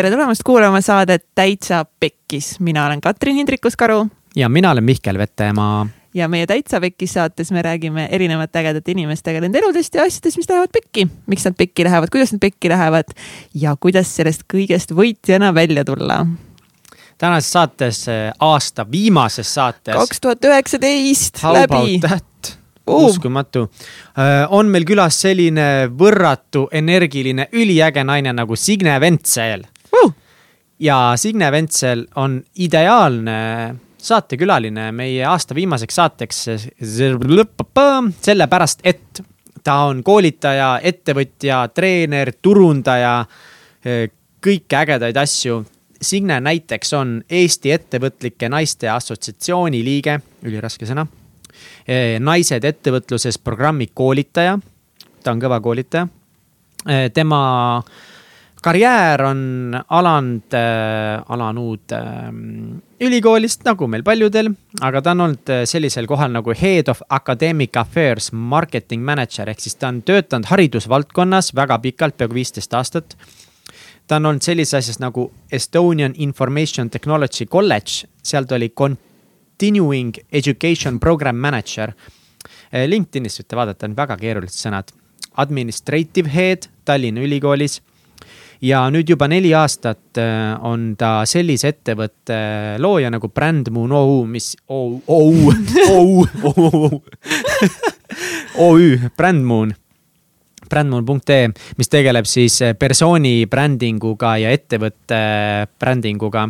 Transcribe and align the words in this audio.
tere 0.00 0.14
tulemast 0.14 0.40
kuulama 0.46 0.80
saadet 0.80 1.26
Täitsa 1.34 1.84
Pekkis, 1.84 2.54
mina 2.60 2.86
olen 2.86 3.00
Katrin 3.00 3.36
Hindrikus-Karu. 3.36 4.06
ja 4.36 4.48
mina 4.48 4.70
olen 4.70 4.84
Mihkel 4.84 5.18
Vetemaa. 5.18 5.86
ja 6.14 6.28
meie 6.28 6.46
Täitsa 6.46 6.80
Pekkis 6.80 7.12
saates 7.12 7.52
me 7.52 7.62
räägime 7.62 8.08
erinevate 8.10 8.58
ägedate 8.58 8.90
inimestega 8.90 9.40
nende 9.40 9.58
eludest 9.58 9.94
ja 9.94 10.02
asjadest, 10.02 10.36
mis 10.36 10.48
lähevad 10.48 10.72
pekki. 10.72 11.08
miks 11.26 11.44
nad 11.44 11.54
pekki 11.58 11.84
lähevad, 11.84 12.08
kuidas 12.12 12.32
nad 12.32 12.40
pekki 12.40 12.68
lähevad 12.68 13.12
ja 13.54 13.76
kuidas 13.76 14.16
sellest 14.16 14.46
kõigest 14.54 14.94
võitjana 14.96 15.52
välja 15.54 15.84
tulla 15.84 16.26
tänases 17.18 17.52
saates, 17.52 18.06
aasta 18.40 18.86
viimases 18.92 19.54
saates. 19.54 19.94
kaks 19.94 20.20
tuhat 20.20 20.44
üheksateist 20.44 21.42
läbi. 21.52 22.00
Uh. 22.88 23.04
uskumatu. 23.04 23.70
on 24.48 24.66
meil 24.66 24.88
külas 24.88 25.20
selline 25.20 25.90
võrratu, 25.92 26.68
energiline, 26.72 27.48
üliäge 27.52 28.04
naine 28.04 28.32
nagu 28.32 28.56
Signe 28.56 28.96
Ventsel. 29.00 29.68
Ja 30.80 31.12
Signe 31.16 31.52
Ventsel 31.52 32.06
on 32.16 32.40
ideaalne 32.58 33.40
saatekülaline 34.00 34.92
meie 34.92 35.24
aasta 35.24 35.54
viimaseks 35.54 35.94
saateks. 35.94 36.46
sellepärast, 38.20 38.80
et 38.84 39.22
ta 39.64 39.74
on 39.90 40.02
koolitaja, 40.02 40.78
ettevõtja, 40.82 41.68
treener, 41.74 42.32
turundaja, 42.42 43.26
kõiki 44.40 44.76
ägedaid 44.76 45.16
asju 45.20 45.64
Signe 46.02 46.40
näiteks 46.40 46.92
on 46.96 47.18
Eesti 47.30 47.72
Ettevõtlike 47.72 48.48
Naiste 48.48 48.88
Assotsiatsiooni 48.88 49.82
liige, 49.84 50.16
üliraske 50.48 50.86
sõna. 50.88 51.04
E, 51.84 52.16
naised 52.24 52.64
ettevõtluses 52.64 53.36
programmi 53.44 53.90
koolitaja, 53.94 54.56
ta 55.20 55.34
on 55.34 55.42
kõva 55.42 55.58
koolitaja. 55.60 56.06
E, 56.88 57.10
tema 57.12 57.42
karjäär 58.62 59.22
on 59.24 59.40
alanud, 59.88 60.54
e, 60.54 60.62
alanud 61.34 61.94
ülikoolist, 63.00 63.64
nagu 63.64 63.88
meil 63.88 64.04
paljudel, 64.06 64.52
aga 64.80 65.02
ta 65.02 65.14
on 65.14 65.26
olnud 65.26 65.52
sellisel 65.70 66.08
kohal 66.10 66.32
nagu 66.34 66.54
Head 66.56 66.90
of 66.92 67.02
Academic 67.08 67.76
Affairs 67.80 68.30
Marketing 68.32 69.04
Manager 69.04 69.48
ehk 69.48 69.62
siis 69.64 69.78
ta 69.80 69.88
on 69.88 70.02
töötanud 70.02 70.50
haridusvaldkonnas 70.50 71.54
väga 71.56 71.78
pikalt, 71.86 72.18
peaaegu 72.20 72.40
viisteist 72.42 72.74
aastat 72.76 73.16
ta 74.10 74.16
on 74.18 74.26
olnud 74.26 74.42
sellises 74.42 74.74
asjas 74.74 74.98
nagu 74.98 75.28
Estonian 75.54 76.14
Information 76.18 76.90
Technology 76.90 77.46
College, 77.46 78.08
seal 78.22 78.44
ta 78.44 78.56
oli 78.58 78.72
continuing 78.74 80.16
education 80.32 80.98
program 81.00 81.38
manager. 81.38 81.92
LinkedInis 82.86 83.38
võite 83.38 83.58
vaadata, 83.58 83.86
on 83.86 83.94
väga 83.94 84.16
keerulised 84.18 84.58
sõnad. 84.64 84.90
Administrative 85.38 86.32
head 86.34 86.66
Tallinna 86.84 87.22
Ülikoolis. 87.22 87.78
Ja 88.62 88.84
nüüd 88.92 89.08
juba 89.08 89.28
neli 89.30 89.52
aastat 89.56 90.20
eh, 90.20 90.54
on 90.66 90.94
ta 91.00 91.20
sellise 91.28 91.72
ettevõtte 91.74 92.40
looja 92.82 93.10
nagu 93.12 93.30
Brandmoon 93.32 93.92
OÜ, 93.92 94.24
mis 94.28 94.52
OÜ, 94.68 95.00
OÜ, 95.08 95.54
OÜ, 95.90 97.00
OÜ, 98.68 98.98
Brandmoon 99.16 99.74
brandmoon.ee, 100.70 101.48
mis 101.80 101.88
tegeleb 101.90 102.28
siis 102.30 102.60
eh, 102.62 102.76
persooni 102.78 103.46
brändinguga 103.50 104.36
ja 104.38 104.52
ettevõtte 104.54 105.18
brändinguga. 105.80 106.48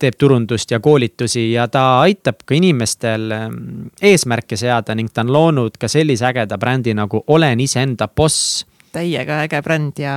teeb 0.00 0.14
turundust 0.18 0.70
ja 0.72 0.80
koolitusi 0.80 1.52
ja 1.52 1.68
ta 1.68 2.00
aitab 2.00 2.40
ka 2.48 2.54
inimestel 2.56 3.28
mm, 3.28 3.90
eesmärke 4.02 4.56
seada 4.56 4.94
ning 4.96 5.12
ta 5.12 5.20
on 5.20 5.32
loonud 5.32 5.76
ka 5.78 5.88
sellise 5.88 6.26
ägeda 6.26 6.58
brändi 6.58 6.94
nagu 6.94 7.22
Olen 7.26 7.60
iseenda 7.60 8.08
boss. 8.08 8.66
täiega 8.92 9.42
äge 9.44 9.62
bränd 9.62 10.00
ja 10.00 10.16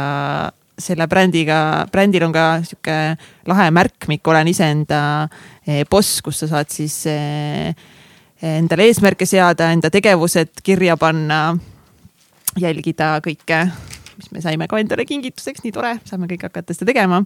selle 0.82 1.08
brändiga, 1.12 1.86
brändil 1.92 2.26
on 2.28 2.34
ka 2.36 2.46
sihuke 2.66 2.98
lahe 3.50 3.70
märkmik, 3.76 4.28
olen 4.28 4.50
iseenda 4.52 5.02
eh, 5.68 5.84
boss, 5.90 6.22
kus 6.26 6.44
sa 6.44 6.50
saad 6.52 6.72
siis 6.74 7.02
eh, 7.12 7.74
endale 8.42 8.88
eesmärke 8.90 9.28
seada, 9.30 9.72
enda 9.76 9.92
tegevused 9.94 10.64
kirja 10.64 10.98
panna 11.00 11.44
jälgida 12.60 13.18
kõike 13.24 13.64
mis 14.20 14.32
me 14.36 14.42
saime 14.44 14.68
ka 14.68 14.80
endale 14.82 15.06
kingituseks, 15.08 15.64
nii 15.64 15.74
tore, 15.76 15.94
saame 16.08 16.28
kõik 16.30 16.44
hakata 16.50 16.76
seda 16.76 16.90
tegema. 16.92 17.22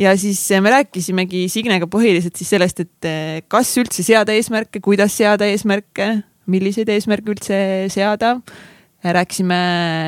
ja 0.00 0.12
siis 0.20 0.42
eh, 0.52 0.60
me 0.64 0.72
rääkisimegi 0.74 1.46
Signega 1.52 1.88
põhiliselt 1.90 2.36
siis 2.36 2.52
sellest, 2.52 2.84
et 2.84 3.08
eh, 3.08 3.40
kas 3.48 3.72
üldse 3.80 4.04
seada 4.06 4.34
eesmärke, 4.36 4.82
kuidas 4.84 5.16
seada 5.16 5.48
eesmärke, 5.48 6.10
milliseid 6.50 6.90
eesmärke 6.92 7.32
üldse 7.34 7.58
seada. 7.92 8.36
rääkisime 9.04 9.56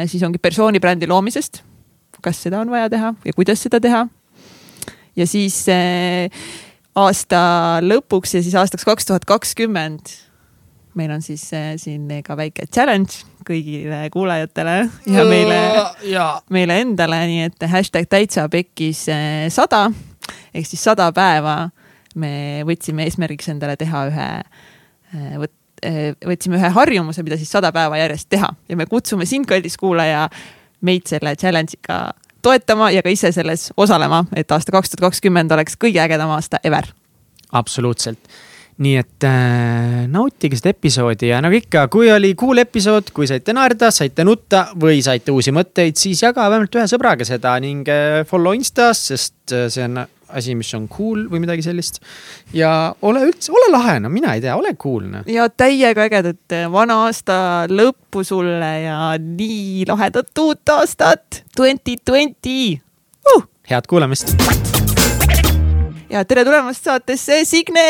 siis 0.08 0.22
ongi 0.24 0.38
persooni 0.40 0.80
brändi 0.80 1.08
loomisest, 1.08 1.62
kas 2.24 2.42
seda 2.46 2.60
on 2.60 2.70
vaja 2.72 2.90
teha 2.92 3.14
ja 3.24 3.34
kuidas 3.36 3.62
seda 3.62 3.80
teha. 3.80 4.06
ja 5.16 5.26
siis 5.26 5.62
eh, 5.68 6.30
aasta 6.94 7.80
lõpuks 7.84 8.36
ja 8.38 8.42
siis 8.42 8.54
aastaks 8.54 8.84
kaks 8.84 9.10
tuhat 9.10 9.24
kakskümmend 9.24 10.14
meil 10.96 11.10
on 11.12 11.22
siis 11.22 11.50
siin 11.76 12.08
ka 12.24 12.36
väike 12.36 12.66
challenge 12.72 13.26
kõigile 13.46 14.06
kuulajatele 14.12 14.76
ja 15.12 15.24
meile, 15.28 15.58
meile 16.52 16.80
endale, 16.82 17.20
nii 17.30 17.46
et 17.50 17.66
hashtag 17.70 18.08
täitsa 18.10 18.46
pekkis 18.52 19.06
eh, 19.12 19.46
sada. 19.54 19.86
Ehk 20.56 20.66
siis 20.66 20.82
sada 20.82 21.08
päeva 21.14 21.68
me 22.18 22.64
võtsime 22.66 23.06
eesmärgiks 23.06 23.50
endale 23.52 23.76
teha 23.78 24.06
ühe, 24.10 24.28
eh, 25.14 25.36
võt-, 25.42 25.56
eh, 25.86 26.12
võtsime 26.26 26.58
ühe 26.58 26.72
harjumuse, 26.78 27.24
mida 27.26 27.38
siis 27.38 27.52
sada 27.52 27.70
päeva 27.76 28.00
järjest 28.00 28.30
teha. 28.32 28.50
Ja 28.68 28.78
me 28.78 28.88
kutsume 28.90 29.28
sind, 29.28 29.48
kallis 29.48 29.78
kuulaja, 29.80 30.26
meid 30.86 31.06
selle 31.10 31.34
challenge'iga 31.36 32.00
toetama 32.46 32.90
ja 32.94 33.02
ka 33.02 33.12
ise 33.12 33.32
selles 33.34 33.70
osalema, 33.76 34.24
et 34.36 34.50
aasta 34.54 34.74
kaks 34.74 34.94
tuhat 34.94 35.08
kakskümmend 35.08 35.52
oleks 35.56 35.78
kõige 35.80 36.02
ägedam 36.02 36.30
aasta 36.36 36.62
ever. 36.64 36.92
absoluutselt 37.52 38.36
nii 38.76 38.96
et 39.00 39.24
äh, 39.24 40.02
nautige 40.12 40.56
seda 40.58 40.74
episoodi 40.74 41.30
ja 41.30 41.38
nagu 41.44 41.56
ikka, 41.56 41.86
kui 41.92 42.10
oli 42.12 42.34
cool 42.36 42.60
episood, 42.60 43.08
kui 43.16 43.28
saite 43.28 43.54
naerda, 43.56 43.88
saite 43.94 44.24
nutta 44.26 44.66
või 44.76 45.00
saite 45.04 45.32
uusi 45.32 45.54
mõtteid, 45.56 45.96
siis 45.96 46.20
jaga 46.26 46.44
vähemalt 46.50 46.76
ühe 46.76 46.84
sõbraga 46.90 47.24
seda 47.24 47.54
ning 47.64 47.88
äh, 47.88 48.20
follow 48.28 48.56
Instas, 48.56 49.06
sest 49.12 49.56
äh, 49.56 49.70
see 49.72 49.86
on 49.88 50.02
asi, 50.28 50.54
mis 50.58 50.72
on 50.74 50.88
cool 50.90 51.26
või 51.30 51.40
midagi 51.44 51.64
sellist. 51.66 52.00
ja 52.56 52.94
ole 53.02 53.26
üldse, 53.28 53.52
ole 53.54 53.70
lahe, 53.72 53.98
no 54.02 54.10
mina 54.12 54.34
ei 54.36 54.42
tea, 54.44 54.56
ole 54.58 54.74
cool 54.80 55.06
noh. 55.10 55.26
ja 55.30 55.48
täiega 55.50 56.06
ägedat 56.08 56.56
äh, 56.56 56.66
vana 56.72 57.02
aasta 57.06 57.38
lõppu 57.70 58.24
sulle 58.26 58.72
ja 58.86 58.98
nii 59.20 59.86
lahedat 59.88 60.42
uut 60.42 60.74
aastat, 60.76 61.42
twenty 61.56 61.98
twenty 62.04 62.76
uh!. 63.34 63.46
head 63.70 63.88
kuulamist 63.90 64.34
ja 66.10 66.24
tere 66.24 66.44
tulemast 66.44 66.84
saatesse, 66.84 67.44
Signe 67.44 67.86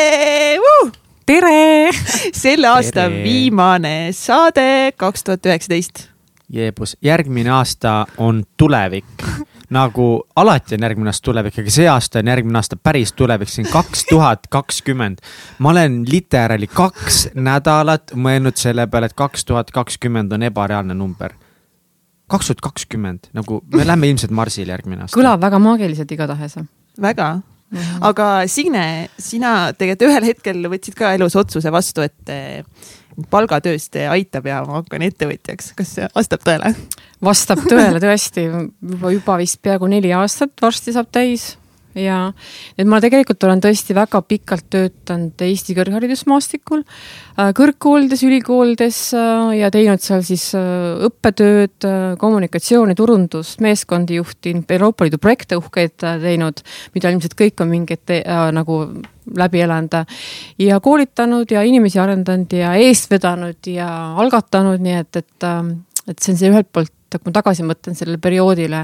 uh!. 0.59 0.91
tere 1.25 1.89
selle 2.43 2.69
aasta 2.73 3.07
tere. 3.07 3.23
viimane 3.23 4.11
saade 4.15 4.93
kaks 4.97 5.23
tuhat 5.23 5.45
üheksateist. 5.45 6.07
Jeebus, 6.53 6.95
järgmine 7.03 7.51
aasta 7.51 8.05
on 8.23 8.45
tulevik 8.57 9.25
nagu 9.69 10.05
alati 10.35 10.75
on 10.75 10.85
järgmine 10.85 11.11
aasta 11.11 11.25
tulevik, 11.25 11.57
aga 11.59 11.73
see 11.73 11.87
aasta 11.91 12.21
on 12.21 12.31
järgmine 12.31 12.59
aasta 12.59 12.77
päris 12.79 13.11
tulevik, 13.17 13.51
see 13.51 13.65
on 13.65 13.71
kaks 13.71 14.05
tuhat 14.09 14.47
kakskümmend. 14.53 15.19
ma 15.59 15.73
olen 15.73 15.99
literaali 16.07 16.69
kaks 16.71 17.27
nädalat 17.35 18.15
mõelnud 18.15 18.55
selle 18.59 18.87
peale, 18.87 19.11
et 19.11 19.17
kaks 19.17 19.45
tuhat 19.45 19.71
kakskümmend 19.75 20.31
on 20.31 20.47
ebareaalne 20.47 20.93
number. 20.93 21.35
kaks 22.27 22.47
tuhat 22.47 22.61
kakskümmend, 22.61 23.31
nagu 23.33 23.61
me 23.75 23.87
lähme 23.87 24.07
ilmselt 24.07 24.31
Marsile 24.31 24.71
järgmine 24.71 25.03
aasta. 25.03 25.19
kõlab 25.19 25.41
väga 25.41 25.59
maagiliselt 25.59 26.11
igatahes. 26.11 26.59
väga 27.01 27.37
Mm 27.71 27.79
-hmm. 27.79 27.97
aga 28.01 28.47
Signe, 28.47 29.09
sina 29.19 29.73
tegelikult 29.73 30.09
ühel 30.09 30.23
hetkel 30.23 30.69
võtsid 30.71 30.95
ka 30.95 31.11
elus 31.13 31.35
otsuse 31.35 31.71
vastu, 31.71 32.01
et 32.01 32.29
palgatööst 33.29 33.95
aitab 34.09 34.49
ja 34.49 34.61
ma 34.67 34.81
hakkan 34.81 35.05
ettevõtjaks, 35.07 35.71
kas 35.77 35.93
see 35.97 36.09
vastab 36.15 36.43
tõele? 36.45 36.73
vastab 37.23 37.63
tõele 37.65 38.01
tõesti, 38.03 38.45
juba, 38.47 39.13
juba 39.15 39.37
vist 39.41 39.61
peaaegu 39.65 39.89
neli 39.89 40.13
aastat 40.13 40.53
varsti 40.61 40.93
saab 40.95 41.09
täis 41.11 41.55
ja 41.97 42.17
et 42.77 42.87
ma 42.89 42.99
tegelikult 43.03 43.43
olen 43.47 43.61
tõesti 43.63 43.95
väga 43.97 44.21
pikalt 44.27 44.67
töötanud 44.73 45.43
Eesti 45.47 45.75
kõrgharidusmaastikul, 45.77 46.83
äh, 47.37 47.51
kõrgkoolides, 47.57 48.23
ülikoolides 48.27 49.01
äh, 49.17 49.57
ja 49.61 49.71
teinud 49.73 50.03
seal 50.03 50.23
siis 50.27 50.49
äh, 50.57 51.03
õppetööd, 51.07 51.87
kommunikatsiooni, 52.21 52.95
turundust, 52.97 53.61
meeskondi 53.63 54.17
juhtinud, 54.21 54.69
Euroopa 54.77 55.07
Liidu 55.07 55.19
projekte 55.21 55.59
uhkeid 55.59 55.97
teinud, 55.97 56.63
mida 56.95 57.13
ilmselt 57.13 57.37
kõik 57.37 57.63
on 57.63 57.71
mingeid 57.71 58.17
äh, 58.17 58.49
nagu 58.55 58.81
läbi 59.37 59.61
elanud. 59.61 59.95
Ja 60.63 60.79
koolitanud 60.79 61.51
ja 61.51 61.63
inimesi 61.67 61.99
arendanud 61.99 62.53
ja 62.53 62.73
eest 62.79 63.11
vedanud 63.11 63.71
ja 63.71 63.89
algatanud, 64.21 64.81
nii 64.83 65.01
et, 65.01 65.19
et, 65.19 65.49
et 66.07 66.21
see 66.21 66.33
on 66.33 66.39
see 66.39 66.51
ühelt 66.53 66.71
poolt 66.71 66.93
et 67.15 67.21
kui 67.21 67.31
ma 67.31 67.37
tagasi 67.39 67.65
mõtlen 67.67 67.95
sellele 67.97 68.19
perioodile, 68.21 68.83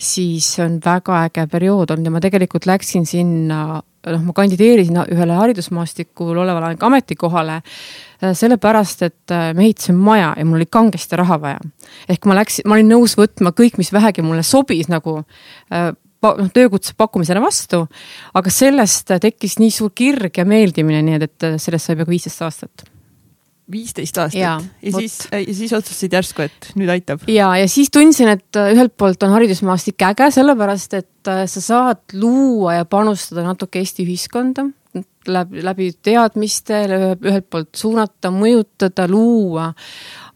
siis 0.00 0.48
on 0.64 0.78
väga 0.84 1.22
äge 1.26 1.44
periood 1.50 1.92
olnud 1.92 2.08
ja 2.08 2.14
ma 2.14 2.22
tegelikult 2.24 2.68
läksin 2.68 3.06
sinna, 3.08 3.60
noh, 4.08 4.24
ma 4.24 4.34
kandideerisin 4.36 5.00
ühele 5.12 5.36
haridusmaastikul 5.38 6.32
olevale 6.32 6.74
ametikohale 6.88 7.60
äh, 7.60 8.34
sellepärast, 8.38 9.06
et 9.08 9.34
äh, 9.34 9.52
me 9.56 9.68
ehitasime 9.68 10.00
maja 10.00 10.34
ja 10.36 10.48
mul 10.48 10.62
oli 10.62 10.68
kangesti 10.70 11.20
raha 11.20 11.40
vaja. 11.44 11.62
ehk 12.08 12.28
ma 12.28 12.40
läksin, 12.40 12.68
ma 12.68 12.78
olin 12.78 12.92
nõus 12.96 13.18
võtma 13.20 13.52
kõik, 13.56 13.80
mis 13.80 13.92
vähegi 13.92 14.24
mulle 14.24 14.44
sobis 14.46 14.88
nagu 14.88 15.20
äh, 15.72 15.90
noh, 16.24 16.52
töökutse 16.54 16.96
pakkumisele 16.96 17.42
vastu. 17.44 17.84
aga 18.34 18.50
sellest 18.50 19.18
tekkis 19.20 19.58
nii 19.60 19.74
suur 19.74 19.92
kirg 19.94 20.40
ja 20.40 20.48
meeldimine, 20.48 21.02
nii 21.04 21.20
et, 21.20 21.28
et 21.28 21.50
sellest 21.60 21.84
sai 21.90 21.98
peaaegu 21.98 22.16
viisteist 22.16 22.46
aastat 22.48 22.88
viisteist 23.72 24.18
aastat 24.18 24.40
ja, 24.40 24.54
ja 24.82 24.92
siis, 24.96 25.18
ja 25.32 25.54
siis 25.54 25.72
otsustasid 25.76 26.16
järsku, 26.18 26.46
et 26.48 26.70
nüüd 26.78 26.92
aitab. 26.92 27.24
ja, 27.28 27.50
ja 27.60 27.68
siis 27.70 27.92
tundsin, 27.94 28.32
et 28.38 28.58
äh, 28.58 28.72
ühelt 28.76 28.96
poolt 28.96 29.22
on 29.26 29.34
haridusmaastik 29.36 30.02
äge, 30.08 30.30
sellepärast 30.38 30.98
et 31.00 31.30
äh, 31.30 31.44
sa 31.50 31.64
saad 31.64 32.16
luua 32.16 32.78
ja 32.80 32.88
panustada 32.88 33.44
natuke 33.46 33.82
Eesti 33.82 34.06
ühiskonda 34.06 34.68
läbi, 35.28 35.62
läbi 35.64 35.88
teadmiste, 36.04 36.80
ühelt 37.24 37.48
poolt 37.50 37.76
suunata, 37.76 38.32
mõjutada, 38.34 39.08
luua. 39.10 39.72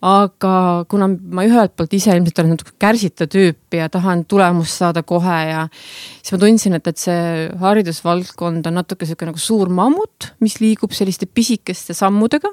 aga 0.03 0.53
kuna 0.91 1.07
ma 1.07 1.45
ühelt 1.47 1.77
poolt 1.79 1.93
ise 1.95 2.11
ilmselt 2.17 2.41
olen 2.43 2.57
natuke 2.57 2.73
kärsita 2.83 3.29
tüüp 3.31 3.77
ja 3.79 3.87
tahan 3.87 4.25
tulemust 4.27 4.81
saada 4.81 5.05
kohe 5.07 5.37
ja 5.47 5.61
siis 5.71 6.33
ma 6.35 6.41
tundsin, 6.43 6.75
et, 6.75 6.89
et 6.91 6.99
see 6.99 7.45
haridusvaldkond 7.61 8.67
on 8.67 8.81
natuke 8.81 9.07
niisugune 9.07 9.31
nagu 9.31 9.43
suur 9.43 9.71
mammut, 9.71 10.33
mis 10.43 10.59
liigub 10.59 10.91
selliste 10.97 11.31
pisikeste 11.31 11.95
sammudega 11.95 12.51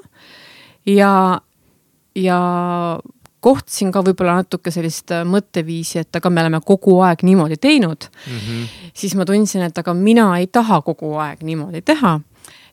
ja, 0.86 1.40
ja 2.14 2.40
kohtasin 3.40 3.92
ka 3.92 4.02
võib-olla 4.04 4.40
natuke 4.40 4.72
sellist 4.74 5.12
äh, 5.14 5.24
mõtteviisi, 5.28 6.00
et 6.02 6.16
aga 6.16 6.30
me 6.30 6.44
oleme 6.44 6.60
kogu 6.64 6.98
aeg 7.06 7.24
niimoodi 7.26 7.56
teinud 7.56 8.08
mm. 8.10 8.38
-hmm. 8.38 8.90
siis 8.94 9.14
ma 9.16 9.24
tundsin, 9.24 9.62
et 9.62 9.78
aga 9.78 9.94
mina 9.94 10.32
ei 10.38 10.46
taha 10.46 10.82
kogu 10.82 11.14
aeg 11.16 11.42
niimoodi 11.42 11.82
teha. 11.82 12.20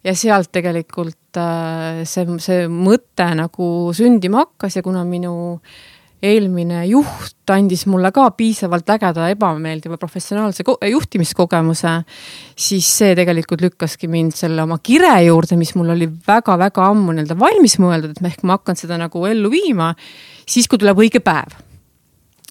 ja 0.04 0.16
sealt 0.16 0.52
tegelikult 0.52 1.38
äh, 1.38 2.04
see, 2.04 2.26
see 2.40 2.68
mõte 2.68 3.28
nagu 3.36 3.94
sündima 3.94 4.46
hakkas 4.46 4.76
ja 4.76 4.84
kuna 4.84 5.04
minu 5.04 5.34
äh, 5.56 5.97
eelmine 6.24 6.82
juht 6.90 7.52
andis 7.54 7.86
mulle 7.88 8.10
ka 8.16 8.26
piisavalt 8.38 8.90
ägeda 8.96 9.28
ebameeldiva 9.32 10.00
professionaalse 10.02 10.66
juhtimiskogemuse, 10.66 11.94
siis 12.58 12.90
see 13.00 13.14
tegelikult 13.18 13.62
lükkaski 13.64 14.10
mind 14.12 14.36
selle 14.36 14.64
oma 14.64 14.80
kire 14.84 15.14
juurde, 15.28 15.60
mis 15.60 15.76
mul 15.78 15.94
oli 15.94 16.10
väga-väga 16.28 16.90
ammu 16.90 17.14
nii-öelda 17.14 17.38
valmis 17.40 17.78
mõeldud, 17.82 18.16
et 18.16 18.24
ma 18.24 18.34
ehk 18.34 18.44
ma 18.44 18.58
hakkan 18.58 18.80
seda 18.80 18.98
nagu 19.00 19.24
ellu 19.30 19.52
viima, 19.54 19.94
siis 20.50 20.68
kui 20.68 20.82
tuleb 20.82 21.06
õige 21.06 21.22
päev. 21.24 21.64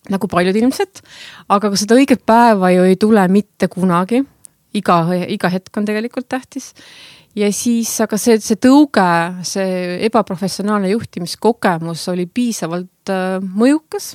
nagu 0.06 0.28
paljud 0.30 0.54
ilmselt, 0.54 1.00
aga 1.50 1.66
ka 1.72 1.76
seda 1.76 1.96
õiget 1.98 2.20
päeva 2.22 2.70
ju 2.70 2.84
ei 2.86 2.94
tule 2.94 3.24
mitte 3.26 3.66
kunagi 3.66 4.20
iga, 4.78 5.00
iga 5.26 5.50
hetk 5.50 5.76
on 5.76 5.88
tegelikult 5.88 6.28
tähtis 6.30 6.68
ja 7.36 7.48
siis, 7.52 7.90
aga 8.04 8.18
see, 8.20 8.38
see 8.38 8.60
tõuge, 8.62 9.06
see 9.42 9.96
ebaprofessionaalne 10.06 10.92
juhtimiskogemus 10.92 12.06
oli 12.12 12.28
piisavalt 12.30 12.90
äh, 13.12 13.36
mõjukas. 13.40 14.14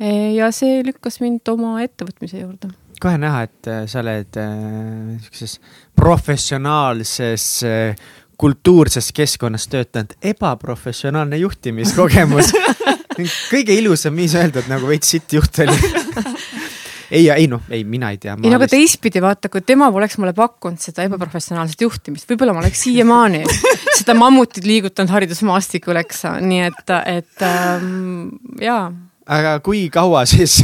E, 0.00 0.10
ja 0.36 0.50
see 0.52 0.82
lükkas 0.84 1.20
mind 1.22 1.48
oma 1.48 1.78
ettevõtmise 1.84 2.42
juurde. 2.42 2.72
kohe 3.00 3.18
näha, 3.20 3.42
et 3.44 3.68
äh, 3.68 3.82
sa 3.88 4.00
oled 4.00 4.38
niisuguses 4.40 5.58
äh, 5.58 5.74
professionaalses 5.96 7.46
äh, 7.64 8.06
kultuurses 8.36 9.12
keskkonnas 9.16 9.68
töötanud, 9.72 10.16
ebaprofessionaalne 10.22 11.38
juhtimiskogemus 11.40 12.52
kõige 13.52 13.76
ilusam 13.76 14.16
viis 14.16 14.36
öelda, 14.36 14.60
et 14.60 14.68
nagu 14.68 14.88
veits 14.88 15.14
sitt 15.16 15.32
juht 15.32 15.64
oli 15.64 15.76
ei, 17.10 17.28
ei 17.30 17.46
noh, 17.50 17.62
ei 17.70 17.84
mina 17.84 18.10
ei 18.14 18.18
tea. 18.22 18.36
ei 18.42 18.50
no 18.50 18.58
aga 18.58 18.68
teistpidi 18.70 19.22
vaata, 19.22 19.50
kui 19.52 19.64
tema 19.66 19.88
poleks 19.94 20.18
mulle 20.20 20.34
pakkunud 20.36 20.80
seda 20.82 21.06
ebaprofessionaalset 21.06 21.86
juhtimist, 21.86 22.28
võib-olla 22.30 22.54
ma 22.56 22.64
oleks 22.64 22.82
siiamaani 22.86 23.44
seda 23.98 24.16
mammutit 24.18 24.66
liigutanud 24.66 25.12
haridusmaastikul, 25.14 26.00
eks, 26.02 26.26
nii 26.42 26.64
et, 26.70 26.94
et 27.12 27.46
ähm, 27.46 28.28
jaa. 28.62 28.90
aga 29.38 29.58
kui 29.64 29.86
kaua 29.92 30.26
siis 30.28 30.60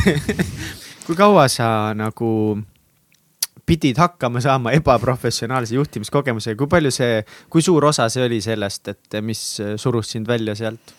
kui 1.07 1.19
kaua 1.19 1.49
sa 1.53 1.93
nagu 1.99 2.33
pidid 3.67 3.99
hakkama 4.01 4.41
saama 4.43 4.73
ebaprofessionaalse 4.77 5.77
juhtimiskogemusega, 5.79 6.59
kui 6.59 6.71
palju 6.71 6.91
see, 6.95 7.21
kui 7.51 7.63
suur 7.63 7.85
osa 7.93 8.09
see 8.13 8.25
oli 8.27 8.41
sellest, 8.43 8.91
et 8.91 9.23
mis 9.23 9.43
surus 9.81 10.11
sind 10.17 10.29
välja 10.29 10.57
sealt? 10.59 10.99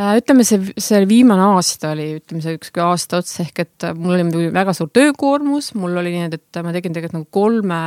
Äh, 0.00 0.14
ütleme, 0.22 0.44
see, 0.48 0.72
see 0.80 1.02
viimane 1.04 1.44
aasta 1.52 1.90
oli, 1.92 2.06
ütleme 2.16 2.40
see 2.40 2.56
ükskõik 2.56 2.80
aasta 2.80 3.18
otsa, 3.20 3.42
ehk 3.44 3.60
et 3.60 3.86
mul 3.98 4.14
oli 4.14 4.24
muidugi 4.24 4.48
väga 4.54 4.72
suur 4.76 4.88
töökoormus, 4.88 5.74
mul 5.76 5.98
oli 6.00 6.14
nii, 6.14 6.30
et 6.32 6.60
ma 6.64 6.72
tegin 6.72 6.96
tegelikult 6.96 7.18
nagu 7.18 7.28
kolme 7.36 7.80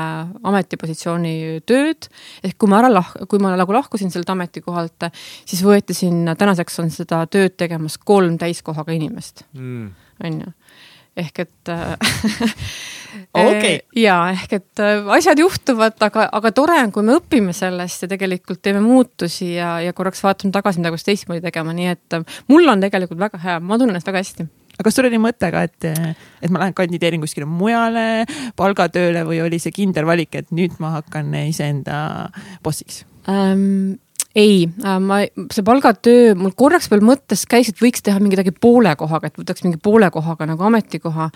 ametipositsiooni 0.45 1.63
tööd. 1.65 2.05
ehk 2.45 2.59
kui 2.61 2.69
ma 2.69 2.83
ära 2.83 2.91
lah-, 2.93 3.15
kui 3.31 3.41
ma 3.41 3.55
nagu 3.57 3.73
lahkusin 3.73 4.13
sellelt 4.13 4.29
ametikohalt, 4.35 5.09
siis 5.49 5.65
võeti 5.65 5.97
sinna, 5.97 6.37
tänaseks 6.37 6.77
on 6.85 6.93
seda 6.93 7.23
tööd 7.25 7.57
tegemas 7.57 7.97
kolm 7.97 8.37
täiskohaga 8.37 8.93
inimest 8.93 9.47
mm., 9.57 9.89
on 10.25 10.39
ju 10.45 10.53
ehk 11.15 11.45
et 11.45 11.73
okay. 13.35 13.79
ja 14.05 14.17
ehk 14.33 14.57
et 14.59 14.83
äh, 14.83 15.07
asjad 15.17 15.39
juhtuvad, 15.39 15.97
aga, 16.07 16.27
aga 16.35 16.51
tore 16.55 16.77
on, 16.83 16.91
kui 16.95 17.05
me 17.05 17.17
õpime 17.19 17.55
sellest 17.55 18.05
ja 18.05 18.11
tegelikult 18.11 18.61
teeme 18.65 18.83
muutusi 18.83 19.53
ja, 19.55 19.77
ja 19.83 19.95
korraks 19.95 20.23
vaatame 20.25 20.53
tagasi, 20.55 20.81
mida 20.81 20.93
peaks 20.93 21.07
teistmoodi 21.07 21.43
tegema, 21.45 21.73
nii 21.75 21.89
et 21.93 22.19
äh, 22.19 22.37
mul 22.51 22.67
on 22.71 22.83
tegelikult 22.83 23.21
väga 23.21 23.41
hea, 23.43 23.57
ma 23.59 23.79
tunnen 23.79 23.95
ennast 23.95 24.11
väga 24.11 24.23
hästi 24.23 24.47
aga 24.75 24.83
kas 24.89 24.97
sul 24.97 25.07
oli 25.07 25.19
mõte 25.23 25.49
ka, 25.53 25.65
et, 25.69 25.85
et 26.43 26.51
ma 26.51 26.59
lähen 26.65 26.75
kandideerin 26.75 27.21
kuskile 27.23 27.47
mujale 27.47 28.25
palgatööle 28.59 29.23
või 29.27 29.39
oli 29.45 29.59
see 29.63 29.71
kindel 29.75 30.07
valik, 30.07 30.35
et 30.35 30.51
nüüd 30.55 30.75
ma 30.83 30.97
hakkan 30.97 31.31
iseenda 31.45 31.99
bossiks 32.65 33.05
ähm,? 33.31 33.95
Ei, 34.35 34.67
äh, 34.83 34.97
ma, 34.99 35.21
see 35.53 35.63
palgatöö 35.65 36.33
mul 36.37 36.51
korraks 36.57 36.89
veel 36.91 37.03
mõttes 37.05 37.45
käis, 37.49 37.69
et 37.71 37.79
võiks 37.81 38.03
teha 38.03 38.19
midagi 38.23 38.51
poole 38.51 38.91
kohaga, 38.99 39.31
et 39.31 39.39
võtaks 39.39 39.63
mingi 39.63 39.79
poole 39.81 40.09
kohaga 40.11 40.47
nagu 40.49 40.67
ametikoha. 40.67 41.29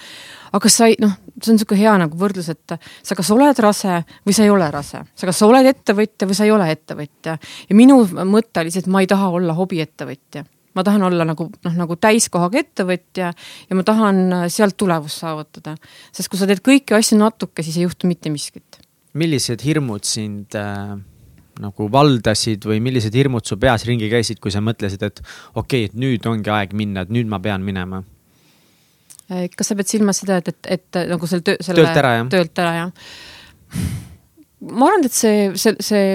aga 0.51 0.71
sa 0.71 0.89
ei, 0.89 0.97
noh, 0.99 1.15
see 1.39 1.53
on 1.53 1.59
niisugune 1.59 1.79
hea 1.79 1.95
nagu 2.03 2.19
võrdlus, 2.19 2.49
et 2.51 2.75
sa 2.75 3.15
kas 3.15 3.31
oled 3.31 3.59
rase 3.63 4.01
või 4.27 4.35
sa 4.35 4.43
ei 4.43 4.51
ole 4.51 4.69
rase. 4.71 5.03
sa 5.15 5.29
kas 5.29 5.41
oled 5.47 5.65
ettevõtja 5.71 6.27
või 6.27 6.37
sa 6.37 6.47
ei 6.47 6.51
ole 6.51 6.69
ettevõtja. 6.71 7.37
ja 7.69 7.75
minu 7.75 8.01
mõte 8.27 8.63
oli 8.63 8.73
see, 8.73 8.83
et 8.83 8.91
ma 8.91 9.03
ei 9.05 9.07
taha 9.07 9.29
olla 9.29 9.55
hobiettevõtja 9.55 10.43
ma 10.75 10.83
tahan 10.83 11.03
olla 11.03 11.25
nagu 11.25 11.47
noh, 11.49 11.75
nagu 11.75 11.95
täiskohaga 11.95 12.59
ettevõtja 12.59 13.31
ja 13.69 13.77
ma 13.77 13.83
tahan 13.83 14.19
äh, 14.33 14.43
sealt 14.51 14.77
tulemust 14.77 15.23
saavutada. 15.23 15.77
sest 16.11 16.29
kui 16.29 16.39
sa 16.39 16.47
teed 16.49 16.59
kõiki 16.65 16.97
asju 16.97 17.17
natuke, 17.17 17.63
siis 17.63 17.79
ei 17.79 17.87
juhtu 17.87 18.11
mitte 18.11 18.29
miskit. 18.29 18.83
millised 19.13 19.63
hirmud 19.63 20.03
sind 20.03 20.59
äh 20.59 20.99
nagu 21.59 21.89
valdasid 21.91 22.65
või 22.69 22.79
millised 22.83 23.15
hirmud 23.15 23.45
su 23.47 23.57
peas 23.59 23.85
ringi 23.87 24.09
käisid, 24.11 24.39
kui 24.43 24.53
sa 24.53 24.61
mõtlesid, 24.63 25.03
et 25.05 25.21
okei 25.21 25.85
okay,, 25.85 25.89
et 25.89 25.99
nüüd 25.99 26.25
ongi 26.29 26.51
aeg 26.53 26.75
minna, 26.77 27.03
et 27.05 27.13
nüüd 27.13 27.29
ma 27.31 27.41
pean 27.43 27.65
minema? 27.65 28.03
Äh, 29.29 29.49
kas 29.55 29.71
sa 29.71 29.77
pead 29.77 29.91
silmas 29.91 30.23
seda, 30.23 30.39
et, 30.41 30.53
et, 30.53 30.71
et 30.79 31.01
nagu 31.11 31.29
selle 31.29 31.45
töö, 31.45 31.59
selle 31.61 31.83
töölt 31.83 32.01
ära, 32.01 32.13
jah? 32.17 32.31
töölt 32.33 32.63
ära, 32.63 32.75
jah? 32.79 33.11
ma 34.59 34.89
arvan, 34.89 35.05
et 35.07 35.15
see, 35.15 35.45
see, 35.59 35.75
see 35.83 36.07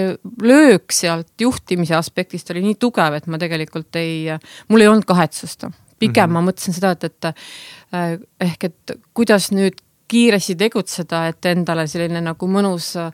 löök 0.43 0.93
sealt 0.93 1.31
juhtimise 1.41 1.95
aspektist 1.97 2.51
oli 2.53 2.65
nii 2.65 2.77
tugev, 2.81 3.17
et 3.17 3.29
ma 3.31 3.39
tegelikult 3.41 3.97
ei, 4.01 4.27
mul 4.69 4.83
ei 4.83 4.91
olnud 4.91 5.07
kahetsust. 5.07 5.65
pigem 5.99 6.29
mm 6.29 6.35
-hmm. 6.35 6.41
ma 6.43 6.51
mõtlesin 6.51 6.75
seda, 6.75 6.91
et, 6.91 7.03
et 7.03 7.25
äh, 7.25 8.19
ehk 8.39 8.63
et 8.63 8.97
kuidas 9.13 9.51
nüüd 9.51 9.79
kiiresti 10.07 10.55
tegutseda, 10.55 11.27
et 11.27 11.45
endale 11.49 11.87
selline 11.87 12.21
nagu 12.21 12.47
mõnus 12.47 12.93
äh, 12.99 13.11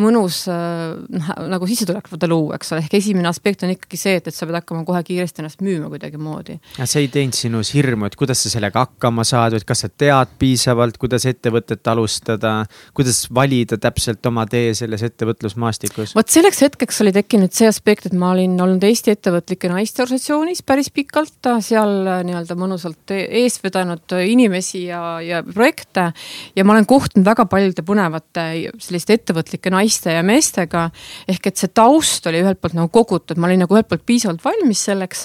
mõnus 0.00 0.44
noh, 0.48 1.30
nagu 1.50 1.68
sissetulekut 1.68 2.26
luua, 2.28 2.56
eks 2.58 2.72
ole, 2.74 2.82
ehk 2.84 2.98
esimene 2.98 3.28
aspekt 3.30 3.64
on 3.66 3.72
ikkagi 3.74 3.98
see, 4.00 4.18
et, 4.20 4.28
et 4.30 4.34
sa 4.34 4.46
pead 4.46 4.58
hakkama 4.60 4.84
kohe 4.88 5.02
kiiresti 5.06 5.42
ennast 5.42 5.62
müüma 5.64 5.90
kuidagimoodi. 5.92 6.58
see 6.84 7.04
ei 7.04 7.10
teinud 7.12 7.36
sinus 7.36 7.72
hirmu, 7.74 8.08
et 8.08 8.16
kuidas 8.18 8.42
sa 8.44 8.52
sellega 8.52 8.84
hakkama 8.86 9.24
saad 9.28 9.54
või 9.54 9.62
et 9.62 9.68
kas 9.68 9.84
sa 9.84 9.90
tead 9.90 10.34
piisavalt, 10.40 10.98
kuidas 11.00 11.26
ettevõtet 11.28 11.90
alustada, 11.90 12.54
kuidas 12.96 13.24
valida 13.34 13.78
täpselt 13.80 14.24
oma 14.30 14.46
tee 14.50 14.72
selles 14.78 15.04
ettevõtlusmaastikus? 15.08 16.14
vot 16.18 16.32
selleks 16.32 16.62
hetkeks 16.66 17.02
oli 17.04 17.14
tekkinud 17.16 17.54
see 17.54 17.68
aspekt, 17.70 18.08
et 18.08 18.16
ma 18.18 18.32
olin 18.34 18.56
olnud 18.60 18.84
Eesti 18.88 19.14
Ettevõtlike 19.14 19.70
Naiste 19.72 20.04
Organisatsioonis 20.04 20.62
päris 20.66 20.90
pikalt, 20.94 21.50
seal 21.64 21.94
nii-öelda 22.28 22.56
mõnusalt 22.58 23.14
ees 23.14 23.58
vedanud 23.62 24.16
inimesi 24.22 24.84
ja, 24.88 25.18
ja 25.24 25.42
projekte 25.46 26.10
ja 26.56 26.64
ma 26.64 26.76
olen 26.76 26.86
kohtunud 26.88 27.26
väga 27.26 27.46
paljude 27.50 27.84
põnevate 27.86 28.46
selliste 28.82 29.18
ettevõtlike 29.18 29.72
naiste 29.72 29.87
naiste 29.88 30.12
ja 30.12 30.22
meestega. 30.22 30.90
ehk 31.28 31.48
et 31.48 31.56
see 31.56 31.70
taust 31.72 32.26
oli 32.28 32.42
ühelt 32.42 32.60
poolt 32.60 32.76
nagu 32.76 32.90
kogutud, 32.92 33.38
ma 33.38 33.48
olin 33.48 33.64
nagu 33.64 33.74
ühelt 33.74 33.88
poolt 33.88 34.04
piisavalt 34.06 34.44
valmis 34.44 34.84
selleks. 34.84 35.24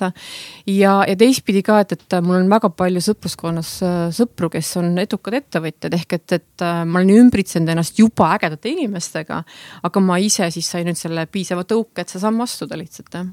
ja, 0.67 1.03
ja 1.07 1.15
teistpidi 1.19 1.63
ka, 1.63 1.81
et, 1.83 1.91
et 1.91 2.17
mul 2.23 2.39
on 2.39 2.49
väga 2.49 2.69
palju 2.69 3.03
sõpruskonnas 3.03 3.75
äh, 3.83 3.99
sõpru, 4.15 4.49
kes 4.53 4.75
on 4.81 4.97
edukad 5.03 5.37
ettevõtjad, 5.41 5.93
ehk 5.99 6.17
et, 6.19 6.27
et 6.39 6.65
äh, 6.65 6.83
ma 6.85 7.01
olen 7.01 7.27
ümbritsenud 7.27 7.69
ennast 7.69 7.99
juba 7.99 8.33
ägedate 8.37 8.71
inimestega. 8.71 9.43
aga 9.83 10.03
ma 10.03 10.19
ise 10.19 10.49
siis 10.51 10.69
sain 10.69 10.87
nüüd 10.87 10.99
selle 10.99 11.27
piisava 11.27 11.67
tõuke, 11.67 12.03
et 12.03 12.09
see 12.09 12.23
samm 12.23 12.43
astuda 12.45 12.79
lihtsalt 12.79 13.13
jah 13.19 13.31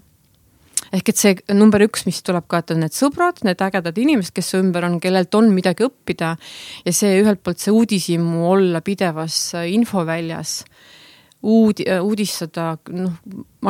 ehk 0.95 1.13
et 1.13 1.21
see 1.21 1.35
number 1.55 1.83
üks, 1.85 2.05
mis 2.07 2.19
tuleb 2.27 2.47
ka, 2.51 2.61
et 2.63 2.73
on 2.75 2.83
need 2.83 2.95
sõbrad, 2.97 3.41
need 3.47 3.61
ägedad 3.63 3.99
inimesed, 4.01 4.35
kes 4.35 4.53
su 4.53 4.61
ümber 4.61 4.87
on, 4.89 4.99
kellelt 5.03 5.35
on 5.39 5.51
midagi 5.55 5.87
õppida. 5.87 6.35
ja 6.85 6.95
see 6.95 7.21
ühelt 7.23 7.43
poolt 7.45 7.63
see 7.63 7.75
uudishimu 7.75 8.49
olla 8.51 8.83
pidevas 8.85 9.55
äh, 9.55 9.71
infoväljas 9.77 10.61
uudi-, 11.43 11.87
äh, 11.89 12.03
uudistada, 12.05 12.73
noh, 12.97 13.13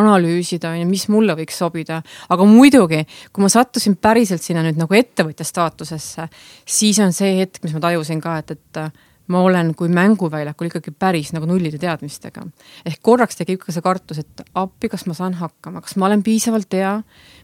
analüüsida, 0.01 0.73
on 0.75 0.83
ju, 0.83 0.89
mis 0.91 1.07
mulle 1.13 1.37
võiks 1.39 1.59
sobida. 1.63 2.01
aga 2.29 2.47
muidugi, 2.49 3.05
kui 3.33 3.45
ma 3.45 3.51
sattusin 3.53 3.97
päriselt 3.97 4.43
sinna 4.43 4.65
nüüd 4.67 4.81
nagu 4.81 4.97
ettevõtja 4.97 5.47
staatusesse, 5.47 6.29
siis 6.67 6.99
on 7.05 7.15
see 7.17 7.39
hetk, 7.41 7.63
mis 7.65 7.77
ma 7.77 7.83
tajusin 7.87 8.21
ka, 8.23 8.39
et, 8.43 8.57
et 8.57 8.83
äh, 8.83 8.93
ma 9.31 9.43
olen 9.47 9.75
kui 9.79 9.91
mänguväljakul 9.93 10.71
ikkagi 10.71 10.93
päris 10.99 11.31
nagu 11.35 11.47
nullide 11.47 11.79
teadmistega. 11.79 12.43
ehk 12.87 13.03
korraks 13.03 13.39
tekib 13.39 13.63
ka 13.63 13.73
see 13.73 13.85
kartus, 13.85 14.23
et 14.23 14.43
appi, 14.55 14.91
kas 14.91 15.07
ma 15.07 15.15
saan 15.15 15.37
hakkama, 15.39 15.83
kas 15.85 15.97
ma 15.97 16.09
olen 16.09 16.25
piisavalt 16.27 16.73
hea, 16.75 16.97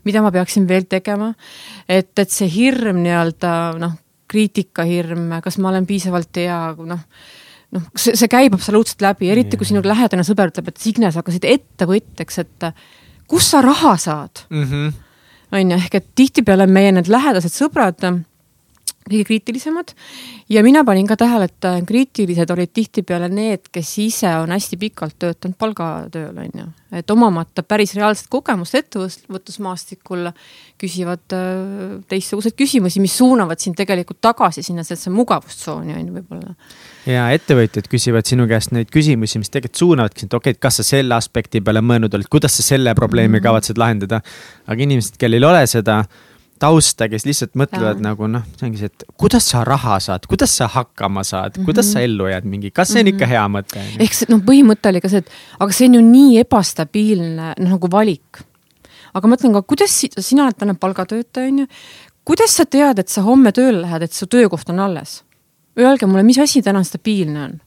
mida 0.05 0.23
ma 0.23 0.33
peaksin 0.35 0.67
veel 0.69 0.89
tegema, 0.91 1.33
et, 1.89 2.13
et 2.19 2.31
see 2.31 2.51
hirm 2.51 3.03
nii-öelda 3.05 3.53
noh, 3.83 3.97
kriitikahirm, 4.27 5.29
kas 5.43 5.61
ma 5.63 5.71
olen 5.71 5.87
piisavalt 5.87 6.43
hea, 6.43 6.61
noh, 6.83 7.07
noh, 7.77 7.89
see, 7.95 8.17
see 8.19 8.31
käib 8.33 8.57
absoluutselt 8.57 9.05
läbi, 9.05 9.31
eriti 9.33 9.59
kui 9.61 9.69
sinu 9.69 9.83
lähedane 9.85 10.25
sõber 10.27 10.53
ütleb, 10.53 10.71
et 10.73 10.81
Signe, 10.83 11.11
sa 11.13 11.23
hakkasid 11.23 11.47
ettevõtjaks, 11.49 12.41
et 12.45 12.71
kust 13.31 13.55
sa 13.55 13.63
raha 13.65 13.97
saad? 14.01 14.47
-hmm. 14.51 14.95
on 15.53 15.71
ju, 15.71 15.77
ehk 15.77 16.01
et 16.01 16.09
tihtipeale 16.15 16.67
meie 16.67 16.93
need 16.93 17.11
lähedased 17.13 17.55
sõbrad 17.55 18.03
kõige 19.07 19.27
kriitilisemad 19.29 19.93
ja 20.53 20.63
mina 20.67 20.83
panin 20.85 21.07
ka 21.07 21.17
tähele, 21.19 21.49
et 21.49 21.67
äh, 21.69 21.79
kriitilised 21.87 22.51
olid 22.51 22.73
tihtipeale 22.75 23.29
need, 23.33 23.69
kes 23.73 23.93
ise 24.03 24.31
on 24.41 24.53
hästi 24.55 24.79
pikalt 24.81 25.17
töötanud 25.23 25.57
palgatööl, 25.59 26.37
on 26.43 26.61
ju. 26.61 26.67
et 26.99 27.11
omamata 27.11 27.63
päris 27.67 27.95
reaalset 27.97 28.29
kogemust 28.33 28.75
ettevõtlusmaastikul, 28.79 30.31
küsivad 30.81 31.37
äh, 31.37 31.97
teistsuguseid 32.11 32.57
küsimusi, 32.59 33.03
mis 33.05 33.17
suunavad 33.19 33.63
sind 33.63 33.79
tegelikult 33.79 34.21
tagasi 34.25 34.65
sinna 34.67 34.85
sellesse 34.87 35.13
mugavustsooni, 35.15 35.95
on 35.95 36.07
ju, 36.11 36.19
võib-olla. 36.19 36.55
ja 37.11 37.29
ettevõtjad 37.37 37.91
küsivad 37.93 38.27
sinu 38.27 38.49
käest 38.51 38.75
neid 38.77 38.91
küsimusi, 38.95 39.43
mis 39.43 39.53
tegelikult 39.53 39.83
suunavadki 39.83 40.27
sind, 40.27 40.39
okei 40.39 40.57
okay,, 40.57 40.63
kas 40.69 40.83
sa 40.83 40.87
selle 40.95 41.19
aspekti 41.19 41.63
peale 41.63 41.83
mõelnud 41.85 42.15
oled, 42.19 42.31
kuidas 42.31 42.59
sa 42.59 42.67
selle 42.67 42.95
probleemi 42.95 43.37
mm 43.37 43.39
-hmm. 43.39 43.49
kavatsed 43.51 43.79
lahendada. 43.79 44.21
aga 44.67 44.83
inimesed, 44.83 45.17
kellel 45.19 45.43
ei 45.43 45.49
ole 45.49 45.67
seda 45.67 46.05
tausta, 46.61 47.09
kes 47.13 47.27
lihtsalt 47.27 47.57
mõtlevad 47.59 48.01
ja. 48.01 48.05
nagu 48.09 48.29
noh, 48.31 48.45
see 48.57 48.67
ongi 48.69 48.81
see, 48.81 48.91
et 48.93 49.05
kuidas 49.21 49.49
sa 49.53 49.63
raha 49.67 49.99
saad, 50.03 50.27
kuidas 50.31 50.55
sa 50.59 50.69
hakkama 50.73 51.25
saad 51.27 51.53
mm, 51.53 51.61
-hmm. 51.61 51.69
kuidas 51.69 51.93
sa 51.93 52.03
ellu 52.05 52.29
jääd, 52.31 52.49
mingi, 52.49 52.71
kas 52.71 52.89
see 52.89 53.01
on 53.01 53.07
mm 53.07 53.11
-hmm. 53.11 53.15
ikka 53.15 53.27
hea 53.27 53.45
mõte? 53.49 53.85
ehk 54.05 54.15
see 54.15 54.31
noh, 54.33 54.43
põhimõte 54.47 54.89
oli 54.89 55.01
ka 55.01 55.09
see, 55.13 55.19
et 55.25 55.31
aga 55.61 55.73
see 55.73 55.89
on 55.89 55.95
ju 55.95 56.03
nii 56.03 56.41
ebastabiilne 56.41 57.53
noh, 57.59 57.71
nagu 57.71 57.91
valik. 57.93 58.43
aga 59.15 59.29
ma 59.29 59.37
mõtlen 59.37 59.53
ka, 59.53 59.63
kuidas 59.63 60.01
sina 60.19 60.45
oled 60.45 60.59
täna 60.59 60.75
palgatöötaja, 60.75 61.49
on 61.49 61.59
ju, 61.59 61.67
kuidas 62.25 62.57
sa 62.57 62.65
tead, 62.65 62.99
et 62.99 63.09
sa 63.09 63.23
homme 63.23 63.53
tööle 63.53 63.81
lähed, 63.81 64.03
et 64.03 64.13
su 64.13 64.27
töökoht 64.27 64.69
on 64.71 64.81
alles? 64.81 65.23
Öelge 65.79 66.07
mulle, 66.07 66.23
mis 66.23 66.39
asi 66.39 66.63
täna 66.63 66.83
stabiilne 66.83 67.45
on? 67.45 67.61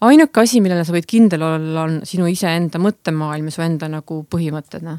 ainuke 0.00 0.40
asi, 0.40 0.60
millele 0.60 0.84
sa 0.84 0.92
võid 0.92 1.06
kindel 1.06 1.42
olla, 1.42 1.82
on 1.82 2.00
sinu 2.04 2.26
iseenda 2.26 2.78
mõttemaailm 2.78 3.44
ja 3.44 3.50
su 3.50 3.62
enda 3.62 3.88
nagu 3.88 4.26
põhimõtted, 4.30 4.82
noh. 4.82 4.98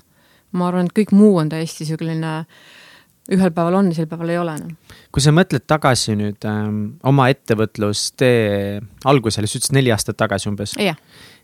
ma 0.51 0.67
arvan, 0.67 0.86
et 0.86 0.93
kõik 0.93 1.12
muu 1.12 1.38
on 1.38 1.50
täiesti 1.50 1.86
selline 1.86 2.38
äh, 2.38 2.46
ühel 3.32 3.53
päeval 3.56 3.80
on, 3.80 3.92
teisel 3.92 4.10
päeval 4.12 4.34
ei 4.34 4.39
ole 4.42 4.56
enam. 4.60 4.75
kui 5.13 5.24
sa 5.24 5.32
mõtled 5.36 5.63
tagasi 5.70 6.18
nüüd 6.20 6.48
ähm, 6.50 6.82
oma 7.08 7.30
ettevõtlustee 7.32 8.82
algusele, 9.08 9.48
sa 9.48 9.60
ütlesid 9.60 9.77
neli 9.77 9.94
aastat 9.96 10.20
tagasi 10.20 10.50
umbes. 10.51 10.75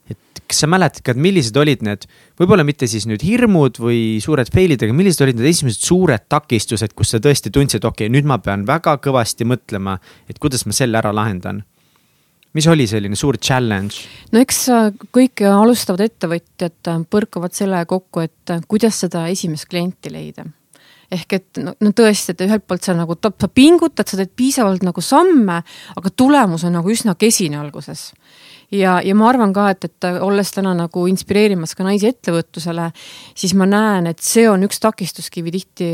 et 0.09 0.41
kas 0.49 0.63
sa 0.63 0.67
mäletad 0.67 1.05
ka, 1.05 1.13
et 1.13 1.21
millised 1.21 1.55
olid 1.61 1.83
need, 1.85 2.07
võib-olla 2.39 2.65
mitte 2.65 2.87
siis 2.89 3.05
nüüd 3.07 3.23
hirmud 3.23 3.79
või 3.79 4.19
suured 4.23 4.49
fail'id, 4.51 4.83
aga 4.83 4.95
millised 4.97 5.23
olid 5.23 5.39
need 5.39 5.51
esimesed 5.53 5.85
suured 5.85 6.25
takistused, 6.27 6.95
kus 6.97 7.13
sa 7.13 7.23
tõesti 7.23 7.53
tundsid, 7.53 7.85
okei 7.85 8.07
okay,, 8.07 8.13
nüüd 8.13 8.27
ma 8.27 8.39
pean 8.43 8.65
väga 8.67 8.97
kõvasti 9.03 9.47
mõtlema, 9.47 9.99
et 10.27 10.41
kuidas 10.41 10.65
ma 10.65 10.75
selle 10.75 10.99
ära 10.99 11.13
lahendan 11.15 11.63
mis 12.57 12.67
oli 12.67 12.87
selline 12.89 13.15
suur 13.15 13.37
challenge? 13.37 14.03
no 14.33 14.41
eks 14.41 14.63
äh, 14.73 14.87
kõik 15.15 15.43
alustavad 15.47 16.03
ettevõtjad 16.07 16.91
äh, 16.91 17.03
põrkuvad 17.13 17.55
selle 17.55 17.83
kokku, 17.89 18.25
et 18.25 18.53
äh, 18.53 18.63
kuidas 18.67 18.99
seda 19.05 19.27
esimest 19.31 19.69
klienti 19.69 20.11
leida 20.13 20.47
ehk 21.11 21.35
et 21.37 21.61
no, 21.63 21.73
no 21.81 21.91
tõesti, 21.95 22.33
et 22.33 22.43
ühelt 22.45 22.65
poolt 22.67 22.85
sa 22.85 22.95
nagu, 22.97 23.17
sa 23.17 23.49
pingutad, 23.49 24.07
sa 24.07 24.19
teed 24.19 24.31
piisavalt 24.37 24.85
nagu 24.85 25.01
samme, 25.03 25.61
aga 25.97 26.11
tulemus 26.13 26.65
on 26.67 26.77
nagu 26.77 26.93
üsna 26.93 27.15
kesine 27.19 27.59
alguses 27.59 28.11
ja, 28.71 28.99
ja 29.05 29.15
ma 29.17 29.29
arvan 29.29 29.53
ka, 29.55 29.69
et, 29.73 29.87
et 29.87 30.07
olles 30.23 30.51
täna 30.53 30.73
nagu 30.77 31.05
inspireerimas 31.09 31.75
ka 31.77 31.85
naisi 31.85 32.09
ettevõtlusele, 32.11 32.89
siis 33.37 33.55
ma 33.57 33.67
näen, 33.69 34.09
et 34.11 34.21
see 34.23 34.45
on 34.49 34.63
üks 34.67 34.81
takistuskivi 34.83 35.53
tihti 35.55 35.89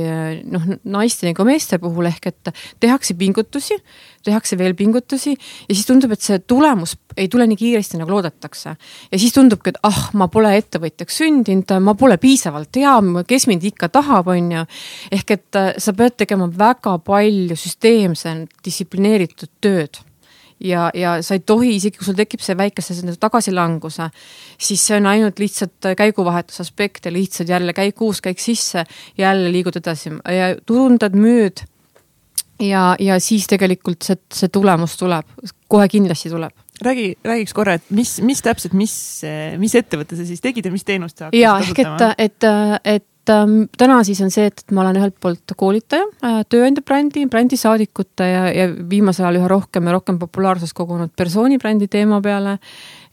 noh, 0.52 0.68
naiste 0.92 1.28
nagu 1.30 1.48
meeste 1.48 1.80
puhul 1.82 2.10
ehk 2.12 2.30
et 2.32 2.54
tehakse 2.84 3.16
pingutusi, 3.20 3.78
tehakse 4.26 4.58
veel 4.60 4.76
pingutusi 4.78 5.36
ja 5.36 5.72
siis 5.72 5.86
tundub, 5.88 6.16
et 6.16 6.24
see 6.26 6.40
tulemus 6.44 6.96
ei 7.16 7.30
tule 7.32 7.48
nii 7.48 7.60
kiiresti, 7.60 8.00
nagu 8.02 8.12
loodetakse. 8.12 8.76
ja 9.12 9.20
siis 9.20 9.34
tundubki, 9.36 9.72
et 9.72 9.80
ah, 9.88 10.10
ma 10.14 10.28
pole 10.32 10.52
ettevõtjaks 10.60 11.22
sündinud, 11.22 11.72
ma 11.84 11.96
pole 11.96 12.18
piisavalt 12.22 12.82
hea, 12.82 12.98
kes 13.28 13.48
mind 13.52 13.64
ikka 13.72 13.90
tahab, 13.94 14.34
on 14.34 14.52
ju. 14.52 14.66
ehk 15.16 15.38
et 15.38 15.62
sa 15.80 15.94
pead 15.96 16.20
tegema 16.20 16.50
väga 16.52 16.98
palju 17.06 17.56
süsteemset, 17.60 18.52
distsiplineeritud 18.66 19.52
tööd 19.64 20.05
ja, 20.64 20.90
ja 20.94 21.18
sa 21.26 21.36
ei 21.36 21.44
tohi, 21.46 21.76
isegi 21.76 22.00
kui 22.00 22.08
sul 22.08 22.18
tekib 22.18 22.44
see 22.44 22.58
väikese 22.58 23.16
tagasilanguse, 23.20 24.10
siis 24.58 24.84
see 24.88 24.98
on 25.00 25.10
ainult 25.12 25.40
lihtsalt 25.40 25.92
käiguvahetuse 25.98 26.64
aspekt 26.66 27.06
ja 27.06 27.14
lihtsalt 27.14 27.50
jälle 27.50 27.74
käik 27.74 28.02
uus, 28.02 28.22
käik 28.22 28.40
sisse, 28.40 28.86
jälle 29.18 29.52
liigud 29.52 29.80
edasi 29.82 30.14
ja 30.32 30.54
turundad, 30.66 31.16
müüd. 31.16 31.66
ja, 32.60 32.96
ja 33.00 33.20
siis 33.20 33.48
tegelikult 33.52 34.06
see, 34.08 34.20
see 34.34 34.50
tulemus 34.50 34.96
tuleb, 34.98 35.28
kohe 35.68 35.88
kindlasti 35.92 36.32
tuleb 36.32 36.56
räägi, 36.84 37.16
räägiks 37.24 37.54
korra, 37.56 37.74
et 37.80 37.84
mis, 37.90 38.18
mis 38.22 38.42
täpselt, 38.44 38.74
mis, 38.76 38.96
mis 39.58 39.76
ettevõtte 39.76 40.18
sa 40.18 40.26
siis 40.28 40.42
tegid 40.44 40.66
ja 40.68 40.72
mis 40.74 40.84
teenust 40.84 41.18
sa 41.18 41.30
hakkasid 41.30 41.76
kasutama? 41.76 42.16
et, 42.18 42.44
et, 42.44 42.96
et 42.96 43.06
et 43.26 43.34
ähm, 43.34 43.54
täna 43.78 44.04
siis 44.06 44.20
on 44.22 44.30
see, 44.30 44.46
et, 44.52 44.62
et 44.62 44.74
ma 44.76 44.84
olen 44.84 45.00
ühelt 45.00 45.16
poolt 45.22 45.54
koolitaja 45.58 46.06
äh,, 46.22 46.44
tööandja 46.50 46.84
brändi, 46.86 47.26
brändisaadikute 47.32 48.28
ja, 48.30 48.44
ja 48.54 48.68
viimasel 48.70 49.26
ajal 49.26 49.40
üha 49.40 49.50
rohkem 49.50 49.90
ja 49.90 49.96
rohkem 49.96 50.20
populaarsust 50.22 50.76
kogunud 50.78 51.14
persooni 51.18 51.58
brändi 51.62 51.90
teema 51.90 52.22
peale. 52.22 52.60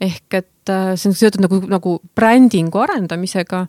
Ehk 0.02 0.34
et 0.34 0.70
äh, 0.70 0.94
see 0.98 1.10
on 1.10 1.16
seotud 1.16 1.44
nagu, 1.44 1.60
nagu 1.70 1.98
brändingu 2.16 2.80
arendamisega 2.82 3.66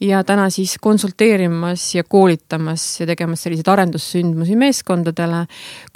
ja 0.00 0.20
täna 0.28 0.48
siis 0.52 0.76
konsulteerimas 0.82 1.94
ja 1.94 2.04
koolitamas 2.04 2.84
ja 3.00 3.06
tegemas 3.08 3.42
selliseid 3.44 3.68
arendussündmusi 3.72 4.56
meeskondadele, 4.60 5.46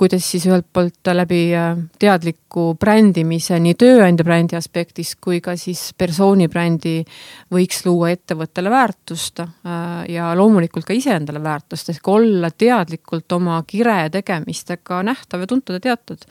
kuidas 0.00 0.24
siis 0.30 0.46
ühelt 0.48 0.68
poolt 0.72 1.12
läbi 1.12 1.42
äh, 1.56 1.74
teadliku 2.00 2.70
brändimise 2.80 3.60
nii 3.60 3.76
tööandja 3.80 4.26
brändi 4.26 4.56
aspektis 4.60 5.14
kui 5.20 5.40
ka 5.44 5.56
siis 5.60 5.90
persooni 5.98 6.48
brändi 6.52 6.98
võiks 7.52 7.84
luua 7.88 8.12
ettevõttele 8.16 8.72
väärtust 8.72 9.44
äh, 9.44 9.52
ja 10.12 10.32
loomulikult 10.36 10.88
ka 10.88 10.96
iseendale 10.96 11.42
väärtust, 11.44 11.92
ehk 11.94 12.08
olla 12.08 12.52
teadlikult 12.52 13.32
oma 13.36 13.62
kire 13.68 14.02
tegemistega 14.12 15.04
nähtav 15.08 15.44
ja 15.44 15.54
tuntud 15.54 15.80
ja 15.80 15.88
teatud 15.90 16.28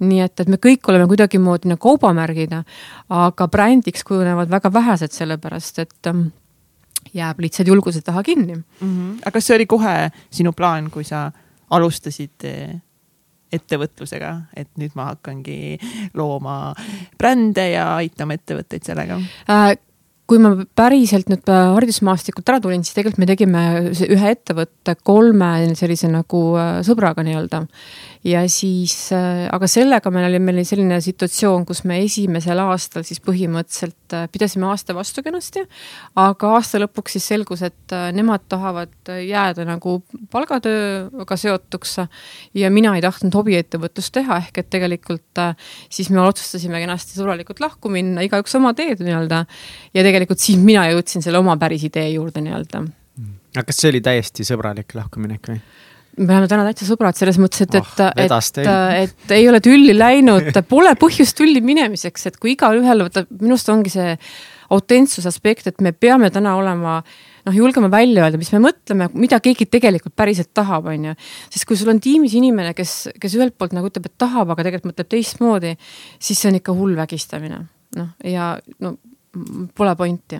nii 0.00 0.20
et, 0.24 0.40
et 0.40 0.48
me 0.48 0.56
kõik 0.56 0.88
oleme 0.88 1.06
kuidagimoodi 1.10 1.70
nagu 1.70 1.82
kaubamärgid, 1.84 2.54
aga 3.08 3.48
brändiks 3.52 4.04
kujunevad 4.08 4.50
väga 4.52 4.72
vähesed, 4.72 5.12
sellepärast 5.12 5.82
et 5.84 6.10
ähm, 6.10 6.28
jääb 7.14 7.40
lihtsalt 7.40 7.68
julguse 7.68 8.02
taha 8.04 8.22
kinni 8.22 8.54
mm. 8.54 8.64
-hmm. 8.80 9.18
aga 9.22 9.30
kas 9.30 9.46
see 9.46 9.56
oli 9.56 9.66
kohe 9.66 10.10
sinu 10.30 10.52
plaan, 10.52 10.90
kui 10.90 11.04
sa 11.04 11.30
alustasid 11.70 12.44
eh, 12.44 12.80
ettevõtlusega, 13.52 14.40
et 14.56 14.68
nüüd 14.78 14.94
ma 14.94 15.10
hakkangi 15.10 15.78
looma 16.14 16.74
brände 17.18 17.70
ja 17.70 17.94
aitama 17.96 18.38
ettevõtteid 18.38 18.86
sellega 18.86 19.20
äh,? 19.50 19.76
kui 20.30 20.38
ma 20.38 20.52
päriselt 20.78 21.26
nüüd 21.26 21.48
äh, 21.50 21.72
haridusmaastikult 21.74 22.50
ära 22.52 22.60
tulin, 22.62 22.84
siis 22.86 22.94
tegelikult 22.94 23.18
me 23.18 23.26
tegime 23.26 23.62
ühe 23.90 24.30
ettevõtte 24.30 24.94
kolme 25.02 25.74
sellise 25.74 26.06
nagu 26.12 26.42
äh, 26.54 26.76
sõbraga 26.86 27.24
nii-öelda 27.26 27.64
ja 28.24 28.42
siis, 28.52 28.94
äh, 29.16 29.46
aga 29.52 29.68
sellega 29.70 30.10
meil 30.12 30.26
oli, 30.28 30.40
meil 30.42 30.60
oli 30.60 30.66
selline 30.68 30.98
situatsioon, 31.00 31.64
kus 31.68 31.82
me 31.88 32.00
esimesel 32.04 32.60
aastal 32.60 33.04
siis 33.08 33.20
põhimõtteliselt 33.24 34.16
äh, 34.16 34.26
pidasime 34.32 34.68
aasta 34.68 34.94
vastu 34.96 35.24
kenasti, 35.24 35.62
aga 36.20 36.52
aasta 36.58 36.82
lõpuks 36.82 37.16
siis 37.16 37.30
selgus, 37.32 37.64
et 37.64 37.96
äh, 37.96 38.10
nemad 38.16 38.44
tahavad 38.52 38.92
jääda 39.24 39.64
nagu 39.68 40.00
palgatööga 40.32 41.40
seotuks 41.40 41.96
ja 42.60 42.70
mina 42.72 42.94
ei 42.98 43.04
tahtnud 43.04 43.40
hobiettevõtlust 43.40 44.14
teha, 44.18 44.40
ehk 44.44 44.62
et 44.64 44.70
tegelikult 44.72 45.44
siis 45.88 46.10
me 46.12 46.20
otsustasime 46.20 46.80
kenasti 46.82 47.16
sõbralikult 47.16 47.62
lahku 47.64 47.92
minna, 47.92 48.24
igaüks 48.26 48.56
oma 48.60 48.74
teed 48.76 49.00
nii-öelda. 49.04 49.44
ja 49.96 50.04
tegelikult 50.04 50.42
siis 50.42 50.60
mina 50.60 50.84
jõudsin 50.92 51.24
selle 51.24 51.40
oma 51.40 51.56
päris 51.60 51.88
idee 51.88 52.10
juurde 52.12 52.44
nii-öelda. 52.44 52.84
aga 53.56 53.64
kas 53.64 53.80
see 53.80 53.94
oli 53.94 54.04
täiesti 54.04 54.44
sõbralik 54.44 54.92
lahkuminek 54.94 55.54
või? 55.54 55.62
Me 56.18 56.34
oleme 56.34 56.48
täna 56.50 56.64
täitsa 56.68 56.88
sõbrad 56.88 57.18
selles 57.18 57.38
mõttes, 57.40 57.64
et 57.64 57.76
oh,, 57.78 57.90
et, 58.16 58.30
et, 58.30 58.62
et, 58.62 59.02
et 59.04 59.34
ei 59.36 59.48
ole 59.48 59.60
tülli 59.64 59.94
läinud, 59.96 60.50
pole 60.68 60.92
põhjust 61.00 61.36
tülli 61.38 61.62
minemiseks, 61.64 62.30
et 62.30 62.40
kui 62.40 62.54
igalühel 62.56 63.06
võtab, 63.06 63.30
minu 63.40 63.56
arust 63.56 63.70
ongi 63.72 63.92
see 63.94 64.16
autentsuse 64.70 65.26
aspekt, 65.30 65.66
et 65.66 65.82
me 65.82 65.92
peame 65.92 66.30
täna 66.30 66.54
olema 66.58 67.00
noh, 67.00 67.54
julgema 67.54 67.90
välja 67.92 68.24
öelda, 68.26 68.38
mis 68.40 68.52
me 68.54 68.60
mõtleme, 68.68 69.08
mida 69.18 69.40
keegi 69.42 69.66
tegelikult 69.70 70.14
päriselt 70.18 70.52
tahab, 70.54 70.90
on 70.92 71.10
ju. 71.10 71.16
sest 71.50 71.66
kui 71.68 71.78
sul 71.78 71.90
on 71.92 72.00
tiimis 72.02 72.36
inimene, 72.38 72.74
kes, 72.78 73.10
kes 73.20 73.36
ühelt 73.38 73.56
poolt 73.58 73.74
nagu 73.76 73.90
ütleb, 73.90 74.10
et 74.10 74.18
tahab, 74.20 74.52
aga 74.54 74.66
tegelikult 74.66 74.92
mõtleb 74.92 75.10
teistmoodi, 75.16 75.74
siis 76.22 76.38
see 76.38 76.52
on 76.52 76.60
ikka 76.60 76.76
hull 76.76 76.98
vägistamine. 76.98 77.64
noh, 77.98 78.12
ja 78.22 78.52
no 78.84 78.94
pole 79.78 79.94
pointi 79.98 80.38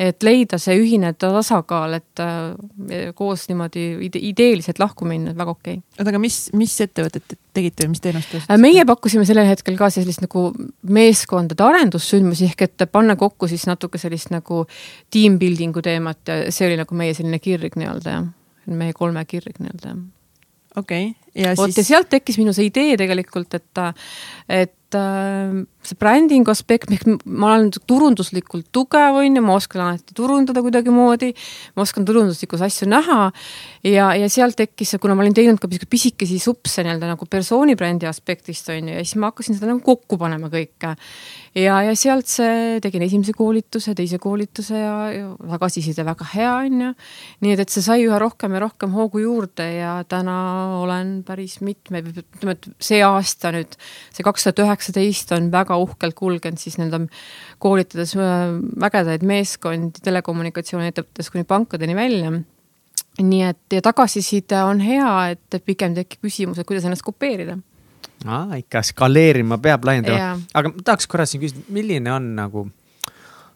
et 0.00 0.24
leida 0.24 0.58
see 0.60 0.76
ühine 0.80 1.12
tasakaal, 1.18 1.98
et 1.98 2.22
äh, 2.22 3.12
koos 3.18 3.46
niimoodi 3.50 3.84
ide 4.08 4.20
ideeliselt 4.22 4.80
lahku 4.82 5.06
minna, 5.08 5.34
väga 5.36 5.54
okei. 5.56 5.78
Okay.. 5.80 5.98
oota, 5.98 6.10
aga 6.12 6.22
mis, 6.22 6.38
mis 6.58 6.74
ettevõtet 6.84 7.36
tegite 7.52 7.86
või 7.86 7.94
mis 7.94 8.04
teenust 8.04 8.36
Äh, 8.42 8.58
meie 8.60 8.84
pakkusime 8.88 9.24
sellel 9.28 9.48
hetkel 9.50 9.76
ka 9.78 9.90
sellist 9.92 10.22
nagu 10.24 10.48
meeskondade 10.82 11.64
arendussündmusi 11.66 12.48
ehk 12.50 12.66
et 12.68 12.86
panna 12.92 13.16
kokku 13.20 13.48
siis 13.50 13.66
natuke 13.68 14.00
sellist 14.00 14.32
nagu 14.34 14.64
team 15.12 15.38
building'u 15.42 15.84
teemat 15.84 16.28
ja 16.28 16.38
see 16.54 16.70
oli 16.70 16.80
nagu 16.80 16.98
meie 16.98 17.14
selline 17.16 17.40
kirg 17.42 17.76
nii-öelda 17.78 18.16
jah, 18.16 18.28
meie 18.66 18.96
kolme 18.96 19.24
kirg 19.28 19.58
nii-öelda 19.60 19.96
okei 20.76 21.08
okay., 21.10 21.42
ja 21.44 21.56
vot 21.58 21.72
siis 21.72 21.82
ja 21.82 21.96
sealt 21.96 22.10
tekkis 22.12 22.38
minu 22.40 22.54
see 22.56 22.68
idee 22.70 22.96
tegelikult, 23.00 23.58
et, 23.58 23.82
et 24.48 24.70
äh, 24.72 24.78
see 25.82 25.98
brändingu 25.98 26.50
aspekt, 26.52 26.90
ma 27.26 27.52
olen 27.56 27.70
turunduslikult 27.88 28.68
tugev, 28.74 29.18
on 29.18 29.38
ju, 29.38 29.42
ma 29.42 29.56
oskan 29.58 29.82
alati 29.86 30.14
turundada 30.16 30.62
kuidagimoodi, 30.62 31.32
ma 31.76 31.82
oskan 31.82 32.06
turunduslikus 32.06 32.62
asju 32.62 32.86
näha 32.90 33.18
ja, 33.88 34.12
ja 34.18 34.28
sealt 34.30 34.56
tekkis, 34.60 34.94
kuna 35.02 35.16
ma 35.18 35.24
olin 35.24 35.34
teinud 35.34 35.58
ka 35.62 35.70
pisikesi 35.90 36.38
supse 36.42 36.84
nii-öelda 36.86 37.10
nagu 37.10 37.26
persooni 37.30 37.74
brändi 37.78 38.06
aspektist, 38.06 38.70
on 38.70 38.92
ju, 38.92 38.98
ja 38.98 39.02
siis 39.02 39.18
ma 39.18 39.32
hakkasin 39.32 39.58
seda 39.58 39.72
nagu 39.72 39.82
kokku 39.86 40.18
panema 40.20 40.50
kõike. 40.52 40.94
ja, 41.58 41.80
ja 41.88 41.96
sealt 41.98 42.30
see, 42.30 42.78
tegin 42.84 43.02
esimese 43.08 43.34
koolituse, 43.36 43.96
teise 43.98 44.20
koolituse 44.22 44.78
ja, 44.78 44.94
ja 45.16 45.32
tagasiside 45.56 46.06
väga 46.06 46.28
hea, 46.34 46.52
on 46.62 46.86
ju. 46.86 46.92
nii 47.42 47.56
et, 47.56 47.64
et 47.66 47.74
see 47.74 47.82
sai 47.82 48.06
üha 48.06 48.22
rohkem 48.22 48.54
ja 48.54 48.62
rohkem 48.62 48.94
hoogu 48.94 49.24
juurde 49.24 49.66
ja 49.80 49.98
täna 50.08 50.38
olen 50.78 51.18
päris 51.26 51.58
mitme, 51.64 52.04
ütleme, 52.06 52.54
et 52.54 52.70
see 52.78 53.02
aasta 53.02 53.50
nüüd, 53.54 53.74
see 54.14 54.22
kaks 54.26 54.46
tuhat 54.46 54.62
üheksateist 54.82 55.32
on 55.36 55.50
väga 55.52 55.76
uhkelt 55.78 56.16
kulgenud 56.18 56.58
siis 56.58 56.78
nii-öelda 56.78 57.06
koolitades 57.62 58.16
äh, 58.18 58.50
vägedaid 58.82 59.22
meeskondi 59.26 60.02
telekommunikatsiooniettevõttes 60.02 61.30
kuni 61.30 61.46
pankadeni 61.46 61.94
välja. 61.96 62.32
Nii 63.22 63.42
et 63.44 63.76
ja 63.76 63.82
tagasiside 63.84 64.62
on 64.64 64.80
hea, 64.80 65.12
et 65.34 65.58
pigem 65.66 65.94
tekib 65.94 66.24
küsimus, 66.24 66.58
et 66.58 66.66
kuidas 66.66 66.86
ennast 66.88 67.04
kopeerida. 67.04 67.58
aa, 68.26 68.56
ikka 68.56 68.82
skaleerima 68.82 69.58
peab 69.58 69.84
laiendama. 69.84 70.38
Aga 70.54 70.72
ma 70.72 70.84
tahaks 70.84 71.06
korra 71.06 71.26
siin 71.26 71.42
küsida, 71.42 71.66
milline 71.68 72.12
on 72.12 72.32
nagu 72.38 72.66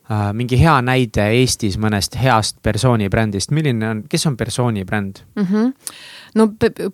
mingi 0.08 0.58
hea 0.60 0.74
näide 0.86 1.24
Eestis 1.40 1.78
mõnest 1.82 2.14
heast 2.20 2.60
persooni 2.62 3.08
brändist, 3.10 3.50
milline 3.50 3.88
on, 3.88 4.02
kes 4.10 4.26
on 4.30 4.36
persooni 4.38 4.84
bränd? 4.86 5.22
mm. 5.34 5.46
-hmm. 5.50 5.72
no 6.34 6.48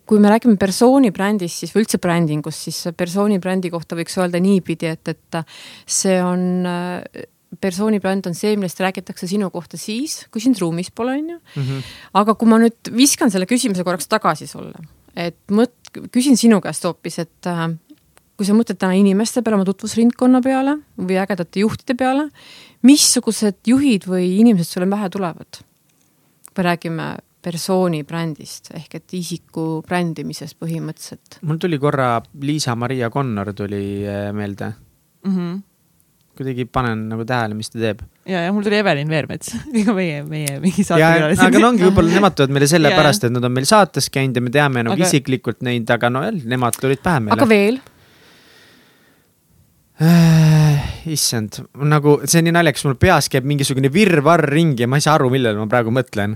kui 0.06 0.18
me 0.18 0.30
räägime 0.32 0.56
persooni 0.56 1.10
brändist, 1.10 1.58
siis 1.58 1.74
või 1.74 1.84
üldse 1.84 1.98
brändingust, 1.98 2.68
siis 2.68 2.88
persooni 2.96 3.38
brändi 3.38 3.70
kohta 3.70 3.96
võiks 3.96 4.16
öelda 4.18 4.40
niipidi, 4.40 4.86
et, 4.86 5.08
et 5.08 5.44
see 5.86 6.22
on 6.22 6.66
äh, 6.66 7.26
persooni 7.60 8.00
bränd 8.00 8.26
on 8.26 8.34
see, 8.34 8.56
millest 8.56 8.80
räägitakse 8.80 9.28
sinu 9.28 9.50
kohta 9.50 9.76
siis, 9.76 10.26
kui 10.32 10.40
sind 10.40 10.58
ruumis 10.60 10.90
pole, 10.90 11.18
on 11.18 11.30
ju. 11.34 11.80
aga 12.14 12.34
kui 12.34 12.48
ma 12.48 12.58
nüüd 12.62 12.92
viskan 12.96 13.30
selle 13.30 13.46
küsimuse 13.46 13.84
korraks 13.84 14.08
tagasi 14.08 14.48
sulle, 14.48 14.86
et 15.16 15.36
mõt-, 15.52 15.92
küsin 16.14 16.38
sinu 16.40 16.60
käest 16.64 16.84
hoopis, 16.88 17.18
et 17.18 17.50
äh, 17.50 17.68
kui 18.36 18.48
sa 18.48 18.56
mõtled 18.56 18.80
täna 18.80 18.96
inimeste 18.98 19.42
peale, 19.44 19.60
oma 19.60 19.68
tutvusringkonna 19.68 20.40
peale 20.44 20.78
või 20.96 21.18
ägedate 21.20 21.62
juhtide 21.62 21.96
peale, 21.98 22.30
missugused 22.86 23.60
juhid 23.66 24.06
või 24.10 24.38
inimesed 24.40 24.68
sulle 24.68 24.90
pähe 24.90 25.10
tulevad? 25.12 25.62
kui 26.52 26.64
räägime 26.66 27.14
persooni 27.42 28.02
brändist 28.06 28.70
ehk 28.76 28.98
et 29.00 29.16
isiku 29.18 29.82
brändimisest 29.86 30.58
põhimõtteliselt. 30.60 31.40
mul 31.48 31.58
tuli 31.62 31.78
korra 31.82 32.14
Liisa-Maria 32.22 33.10
Connor 33.10 33.52
tuli 33.56 34.02
äh, 34.06 34.30
meelde, 34.36 34.72
mm. 35.24 35.36
-hmm. 35.36 35.60
kuidagi 36.38 36.66
panen 36.70 37.08
nagu 37.10 37.24
tähele, 37.26 37.56
mis 37.58 37.72
ta 37.72 37.80
teeb. 37.82 38.04
ja, 38.28 38.44
ja 38.46 38.52
mul 38.52 38.62
tuli 38.62 38.78
Evelin 38.78 39.08
Veermets, 39.08 39.56
ega 39.82 39.94
meie, 39.96 40.22
meie 40.22 40.58
mingi 40.60 40.84
ja, 40.84 40.90
saatekülaline. 40.92 41.46
aga 41.48 41.64
no 41.64 41.72
ongi 41.72 41.88
võib-olla 41.88 42.14
nemad 42.18 42.36
tulevad 42.36 42.58
meile 42.58 42.70
sellepärast, 42.74 43.24
et 43.26 43.34
nad 43.34 43.48
on 43.48 43.56
meil 43.58 43.66
saates 43.66 44.10
käinud 44.12 44.38
ja 44.38 44.44
me 44.44 44.54
teame 44.54 44.86
nagu 44.86 44.98
Aga- 44.98 45.08
isiklikult 45.08 45.64
neid, 45.66 45.90
aga 45.90 46.12
no 46.12 46.22
jälle, 46.28 46.44
nemad 46.54 46.78
tulid 46.78 47.02
pähe 47.02 47.26
meile. 47.26 47.40
aga 47.40 47.48
veel? 47.48 47.80
Äh, 50.02 50.82
issand, 51.12 51.60
nagu 51.78 52.16
see 52.26 52.40
on 52.40 52.48
nii 52.48 52.54
naljakas, 52.56 52.82
mul 52.88 52.96
peas 52.98 53.28
käib 53.30 53.46
mingisugune 53.46 53.90
virvarr 53.92 54.48
ringi 54.50 54.82
ja 54.82 54.88
ma 54.90 54.98
ei 54.98 55.04
saa 55.04 55.14
aru, 55.18 55.28
millele 55.30 55.60
ma 55.60 55.68
praegu 55.70 55.92
mõtlen 55.94 56.34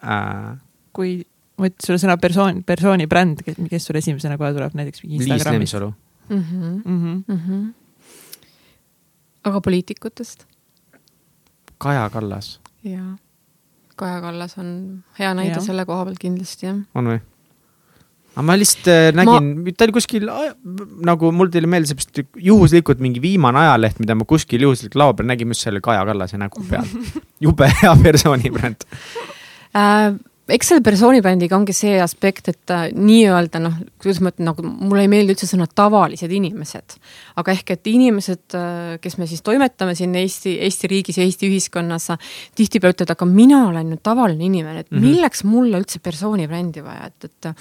äh,. 0.00 0.54
kui 0.96 1.18
ma 1.60 1.68
ütlen 1.68 1.84
sulle 1.84 1.98
sõna 2.00 2.16
persoon, 2.22 2.62
persooni 2.64 3.08
bränd, 3.10 3.42
kes 3.44 3.88
sul 3.90 3.98
esimesena 4.00 4.38
kohe 4.40 4.54
tuleb 4.56 4.78
näiteks 4.78 5.04
mingi 5.04 5.20
Liis 5.20 5.34
Instagramis? 5.34 5.74
Lemsalu. 5.74 5.90
mm. 6.30 6.40
-hmm. 6.40 6.72
mm. 6.84 7.02
-hmm. 7.02 7.18
Mm 7.34 7.40
-hmm. 7.42 7.68
aga 9.50 9.60
poliitikutest? 9.60 10.46
Kaja 11.78 12.08
Kallas, 12.10 12.60
jaa. 12.84 13.18
Kaja 13.96 14.20
Kallas 14.20 14.58
on 14.58 15.04
hea 15.18 15.34
näide 15.34 15.58
Jah. 15.58 15.64
selle 15.64 15.84
koha 15.84 16.04
pealt 16.04 16.18
kindlasti, 16.18 16.66
jah. 16.66 16.80
on 16.94 17.12
või? 17.12 17.20
Aga 18.34 18.44
ma 18.48 18.56
lihtsalt 18.58 18.90
äh, 18.90 19.08
nägin 19.14 19.48
ma..., 19.62 19.74
ta 19.76 19.86
oli 19.86 19.94
kuskil 19.94 20.26
äh, 20.30 20.50
nagu 21.06 21.30
mul 21.34 21.52
tuli 21.54 21.70
meelde 21.70 21.92
seepärast 21.92 22.42
juhuslikult 22.50 23.02
mingi 23.04 23.22
viimane 23.22 23.62
ajaleht, 23.62 24.02
mida 24.02 24.18
ma 24.18 24.26
kuskil 24.28 24.66
juhuslikult 24.66 24.98
laua 25.00 25.16
peal 25.18 25.30
nägin, 25.30 25.50
mis 25.50 25.62
selle 25.64 25.82
Kaja 25.84 26.04
Kallase 26.08 26.40
nägu 26.40 26.62
peal. 26.70 26.88
jube 27.44 27.70
hea 27.82 27.94
persooni 28.02 28.50
bränd. 28.54 28.86
Äh, 29.78 30.16
eks 30.50 30.72
selle 30.72 30.82
persoonibrändiga 30.84 31.56
ongi 31.56 31.76
see 31.76 31.94
aspekt, 32.02 32.50
et 32.50 32.74
äh, 32.74 32.88
nii-öelda 32.90 33.62
noh, 33.62 33.78
kuidas 34.02 34.18
ma 34.18 34.34
ütlen, 34.34 34.50
nagu 34.50 34.66
mulle 34.66 35.06
ei 35.06 35.12
meeldi 35.14 35.36
üldse 35.36 35.48
sõna 35.48 35.70
tavalised 35.70 36.34
inimesed. 36.34 36.98
aga 37.38 37.54
ehk, 37.54 37.76
et 37.78 37.94
inimesed, 37.94 38.58
kes 39.02 39.18
me 39.22 39.30
siis 39.30 39.46
toimetame 39.46 39.94
siin 39.94 40.14
Eesti, 40.18 40.58
Eesti 40.66 40.90
riigis 40.90 41.22
ja 41.22 41.24
Eesti 41.24 41.48
ühiskonnas, 41.52 42.10
tihtipeale 42.58 42.98
ütlevad, 42.98 43.14
aga 43.14 43.30
mina 43.30 43.64
olen 43.70 43.94
ju 43.94 44.02
tavaline 44.02 44.50
inimene, 44.50 44.84
et 44.84 44.90
-hmm. 44.90 45.06
milleks 45.06 45.46
mulle 45.46 45.78
üldse 45.78 46.02
persoonibrändi 46.02 46.82
vaja, 46.82 47.12
et, 47.14 47.30
et 47.30 47.54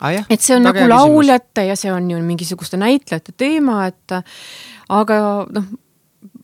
ah, 0.00 0.24
et 0.28 0.40
see 0.40 0.56
on 0.56 0.66
väga 0.66 0.86
nagu 0.86 0.92
lauljate 0.92 1.68
ja 1.68 1.76
see 1.78 1.92
on 1.92 2.10
ju 2.10 2.20
mingisuguste 2.24 2.80
näitlejate 2.80 3.34
teema, 3.36 3.86
et 3.88 4.18
aga 4.88 5.18
noh, 5.54 5.72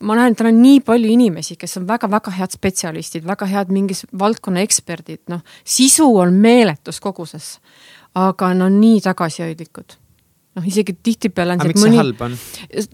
ma 0.05 0.17
näen, 0.17 0.33
et 0.33 0.39
tal 0.39 0.49
on 0.51 0.59
nii 0.61 0.81
palju 0.85 1.13
inimesi, 1.13 1.57
kes 1.59 1.79
on 1.79 1.87
väga-väga 1.89 2.33
head 2.35 2.53
spetsialistid, 2.53 3.25
väga 3.27 3.47
head 3.49 3.71
mingis 3.73 4.05
valdkonna 4.17 4.63
eksperdid, 4.65 5.23
noh, 5.31 5.41
sisu 5.63 6.07
on 6.21 6.37
meeletus 6.41 7.01
koguses. 7.03 7.57
aga 8.11 8.49
no 8.53 8.67
nii 8.69 8.99
tagasihoidlikud. 9.01 9.93
noh, 10.59 10.65
isegi 10.67 10.97
tihtipeale 11.03 11.53
on 11.55 11.61
see, 11.61 11.71
et 11.71 11.79
mõni 11.79 11.99
halb 12.01 12.21
on? 12.25 12.37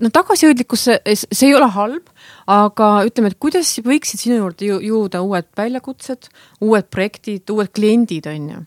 no 0.06 0.12
tagasihoidlikkus, 0.14 0.88
see 1.10 1.48
ei 1.50 1.56
ole 1.58 1.70
halb, 1.74 2.12
aga 2.48 2.92
ütleme, 3.08 3.34
et 3.34 3.40
kuidas 3.40 3.74
võiksid 3.84 4.22
sinu 4.22 4.42
juurde 4.44 4.70
ju, 4.70 4.80
jõuda 4.92 5.24
uued 5.26 5.50
väljakutsed, 5.58 6.30
uued 6.62 6.90
projektid, 6.94 7.50
uued 7.50 7.74
kliendid, 7.74 8.30
on 8.30 8.50
ju. 8.54 8.66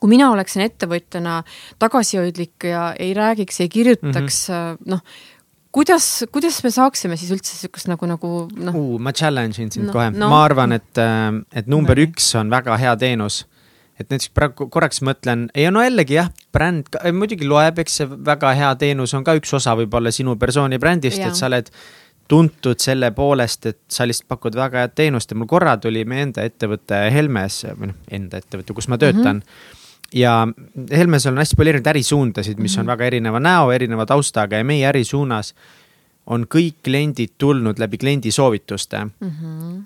Kui 0.00 0.12
mina 0.12 0.30
oleksin 0.32 0.64
ettevõtjana 0.66 1.40
tagasihoidlik 1.82 2.68
ja 2.70 2.90
ei 2.98 3.14
räägiks, 3.16 3.60
ei 3.60 3.68
kirjutaks 3.72 4.42
mm, 4.50 4.54
-hmm. 4.54 4.92
noh, 4.92 5.02
kuidas, 5.76 6.06
kuidas 6.32 6.62
me 6.64 6.70
saaksime 6.72 7.18
siis 7.20 7.32
üldse 7.34 7.56
niisugust 7.56 7.90
nagu, 7.90 8.08
nagu 8.08 8.30
noh, 8.56 8.78
uh, 8.78 8.94
ma 9.02 9.12
challenge 9.12 9.60
in 9.62 9.72
sind 9.72 9.88
No, 9.88 9.92
kohe 9.92 10.08
no. 10.14 10.30
ma 10.32 10.44
arvan, 10.46 10.72
et, 10.76 11.02
et 11.52 11.68
number 11.70 11.98
No 11.98 12.08
üks 12.08 12.32
on 12.38 12.50
väga 12.50 12.78
hea 12.80 12.96
teenus. 12.96 13.44
et 13.96 14.10
näiteks 14.12 14.28
praegu 14.36 14.66
korraks 14.68 15.00
mõtlen 15.00 15.46
ja 15.56 15.70
no 15.72 15.80
jällegi 15.80 16.18
jah, 16.18 16.26
bränd 16.52 16.98
muidugi 17.16 17.46
loeb, 17.48 17.78
eks 17.80 17.94
see 18.02 18.06
väga 18.06 18.50
hea 18.52 18.74
teenus 18.76 19.14
on 19.16 19.24
ka 19.24 19.32
üks 19.38 19.54
osa 19.56 19.72
võib-olla 19.78 20.12
sinu 20.12 20.34
persooni 20.36 20.76
brändist, 20.78 21.22
et 21.24 21.38
sa 21.38 21.46
oled 21.48 21.70
tuntud 22.28 22.82
selle 22.82 23.10
poolest, 23.16 23.66
et 23.70 23.78
sa 23.88 24.06
lihtsalt 24.06 24.28
pakud 24.28 24.58
väga 24.58 24.84
head 24.84 24.94
teenust 24.98 25.32
ja 25.32 25.38
mul 25.38 25.48
korra 25.50 25.76
tuli 25.80 26.04
meie 26.04 26.26
enda 26.26 26.44
ettevõte 26.46 26.98
Helmes 27.14 27.62
või 27.78 27.92
noh, 27.92 27.98
enda 28.18 28.40
ettevõte, 28.42 28.74
kus 28.76 28.88
ma 28.92 28.98
töötan 29.00 29.40
mm. 29.40 29.42
-hmm. 29.42 29.82
Ja 30.14 30.48
Helmes 30.90 31.26
on 31.26 31.38
hästi 31.38 31.56
palju 31.56 31.74
erinevaid 31.74 31.94
ärisuundasid, 31.94 32.60
mis 32.62 32.78
on 32.78 32.86
väga 32.86 33.04
erineva 33.10 33.40
näo, 33.40 33.72
erineva 33.72 34.06
taustaga 34.06 34.60
ja 34.60 34.64
meie 34.64 34.86
ärisuunas 34.88 35.54
on 36.26 36.46
kõik 36.50 36.80
kliendid 36.84 37.36
tulnud 37.38 37.78
läbi 37.78 37.98
kliendi 37.98 38.30
soovituste 38.30 39.04
mm. 39.04 39.30
-hmm. 39.30 39.82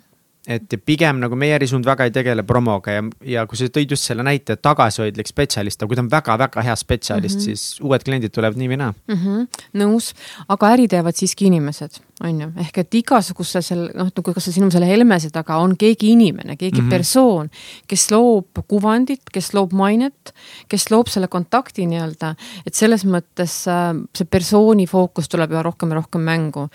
Et 0.51 0.77
pigem 0.87 1.21
nagu 1.23 1.37
meie 1.39 1.55
ärisuund 1.59 1.87
väga 1.87 2.09
ei 2.09 2.15
tegele 2.15 2.43
promoga 2.47 2.95
ja, 2.97 3.05
ja 3.27 3.47
kui 3.49 3.59
sa 3.59 3.69
tõid 3.71 3.95
just 3.95 4.09
selle 4.09 4.25
näite, 4.27 4.57
et 4.57 4.63
tagasihoidlik 4.65 5.31
spetsialist, 5.31 5.81
aga 5.81 5.91
kui 5.91 5.99
ta 5.99 6.05
on 6.05 6.11
väga-väga 6.13 6.65
hea 6.67 6.77
spetsialist 6.79 7.39
mm, 7.39 7.41
-hmm. 7.41 7.61
siis 7.61 7.81
uued 7.85 8.05
kliendid 8.07 8.35
tulevad 8.35 8.59
nii 8.59 8.71
või 8.73 8.79
naa. 8.81 8.93
mm 8.93 9.19
-hmm, 9.19 9.65
nõus, 9.83 10.13
aga 10.49 10.73
äri 10.75 10.89
teevad 10.89 11.17
siiski 11.17 11.47
inimesed, 11.51 12.01
on 12.25 12.41
ju, 12.41 12.49
ehk 12.65 12.79
et 12.83 12.95
igasuguse 13.01 13.63
selle, 13.63 13.91
noh, 13.95 14.11
nagu 14.17 14.35
kas 14.35 14.45
see 14.45 14.59
sinu 14.59 14.71
selle 14.71 14.89
Helmese 14.91 15.31
taga 15.31 15.57
on 15.63 15.77
keegi 15.77 16.13
inimene, 16.17 16.57
keegi 16.57 16.81
mm 16.81 16.87
-hmm. 16.87 16.91
persoon, 16.91 17.51
kes 17.87 18.11
loob 18.11 18.65
kuvandit, 18.69 19.23
kes 19.33 19.55
loob 19.55 19.73
mainet, 19.73 20.35
kes 20.69 20.91
loob 20.91 21.09
selle 21.09 21.29
kontakti 21.29 21.87
nii-öelda, 21.87 22.35
et 22.67 22.75
selles 22.75 23.05
mõttes 23.05 23.67
äh, 23.69 23.95
see 24.17 24.27
persooni 24.27 24.87
fookus 24.87 25.29
tuleb 25.29 25.53
üha 25.53 25.63
rohkem 25.63 25.91
ja 25.91 25.95
rohkem 25.95 26.21
mängu. 26.21 26.69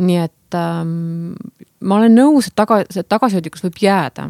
Nii 0.00 0.18
et 0.22 0.56
ähm, 0.56 1.34
ma 1.84 1.98
olen 1.98 2.14
nõus, 2.16 2.48
et 2.48 2.56
taga, 2.56 2.80
see 2.92 3.04
tagasihoidlikkus 3.04 3.64
võib 3.66 3.80
jääda, 3.82 4.28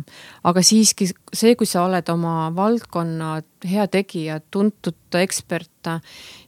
aga 0.48 0.62
siiski 0.64 1.08
see, 1.08 1.54
kui 1.58 1.68
sa 1.68 1.84
oled 1.86 2.08
oma 2.12 2.48
valdkonna 2.56 3.34
hea 3.68 3.84
tegija, 3.92 4.40
tuntud 4.52 5.18
ekspert, 5.20 5.90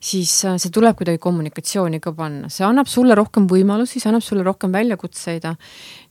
siis 0.02 0.32
äh, 0.48 0.56
see 0.62 0.72
tuleb 0.74 0.98
kuidagi 0.98 1.20
kommunikatsiooni 1.22 2.00
ka 2.02 2.14
panna, 2.16 2.50
see 2.52 2.66
annab 2.66 2.90
sulle 2.90 3.16
rohkem 3.18 3.46
võimalusi, 3.50 4.02
see 4.02 4.10
annab 4.10 4.24
sulle 4.26 4.46
rohkem 4.46 4.74
väljakutseid. 4.74 5.46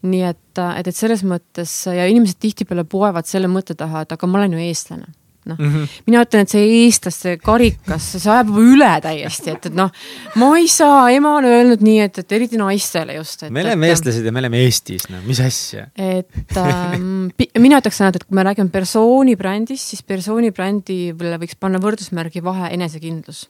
nii 0.03 0.23
et, 0.27 0.61
et, 0.61 0.87
et 0.87 0.95
selles 0.95 1.23
mõttes 1.27 1.73
ja 1.87 2.07
inimesed 2.07 2.39
tihtipeale 2.39 2.83
poevad 2.83 3.27
selle 3.27 3.51
mõtte 3.51 3.75
taha, 3.75 4.03
et 4.03 4.15
aga 4.15 4.27
ma 4.29 4.41
olen 4.41 4.57
ju 4.57 4.63
eestlane 4.63 5.11
noh 5.49 5.59
mm 5.59 5.69
-hmm. 5.69 6.01
mina 6.07 6.23
ütlen, 6.25 6.45
et 6.45 6.53
see 6.53 6.65
eestlaste 6.83 7.37
karikas, 7.43 8.09
see 8.15 8.31
ajab 8.31 8.51
üle 8.59 8.91
täiesti, 9.03 9.55
et, 9.55 9.65
et 9.71 9.75
noh, 9.77 9.91
ma 10.39 10.51
ei 10.57 10.67
saa, 10.71 11.09
ema 11.11 11.35
on 11.39 11.47
öelnud 11.49 11.83
nii, 11.83 11.99
et, 12.07 12.21
et 12.23 12.37
eriti 12.39 12.59
naistele 12.61 13.17
just. 13.19 13.45
me 13.49 13.65
oleme 13.65 13.89
eestlased 13.89 14.25
ja 14.25 14.31
me 14.31 14.43
oleme 14.43 14.63
Eestis, 14.63 15.09
no 15.09 15.21
mis 15.25 15.39
asja. 15.43 15.87
et 15.97 16.57
ähm, 16.57 17.27
mina 17.65 17.81
ütleks 17.81 17.99
seda, 18.01 18.13
et 18.15 18.23
kui 18.27 18.35
me 18.35 18.45
räägime 18.47 18.69
persooni 18.69 19.35
brändist, 19.35 19.93
siis 19.93 20.03
persooni 20.03 20.51
brändile 20.51 21.37
võiks 21.41 21.59
panna 21.59 21.81
võrdusmärgi 21.83 22.43
vahe 22.43 22.73
enesekindlus 22.73 23.47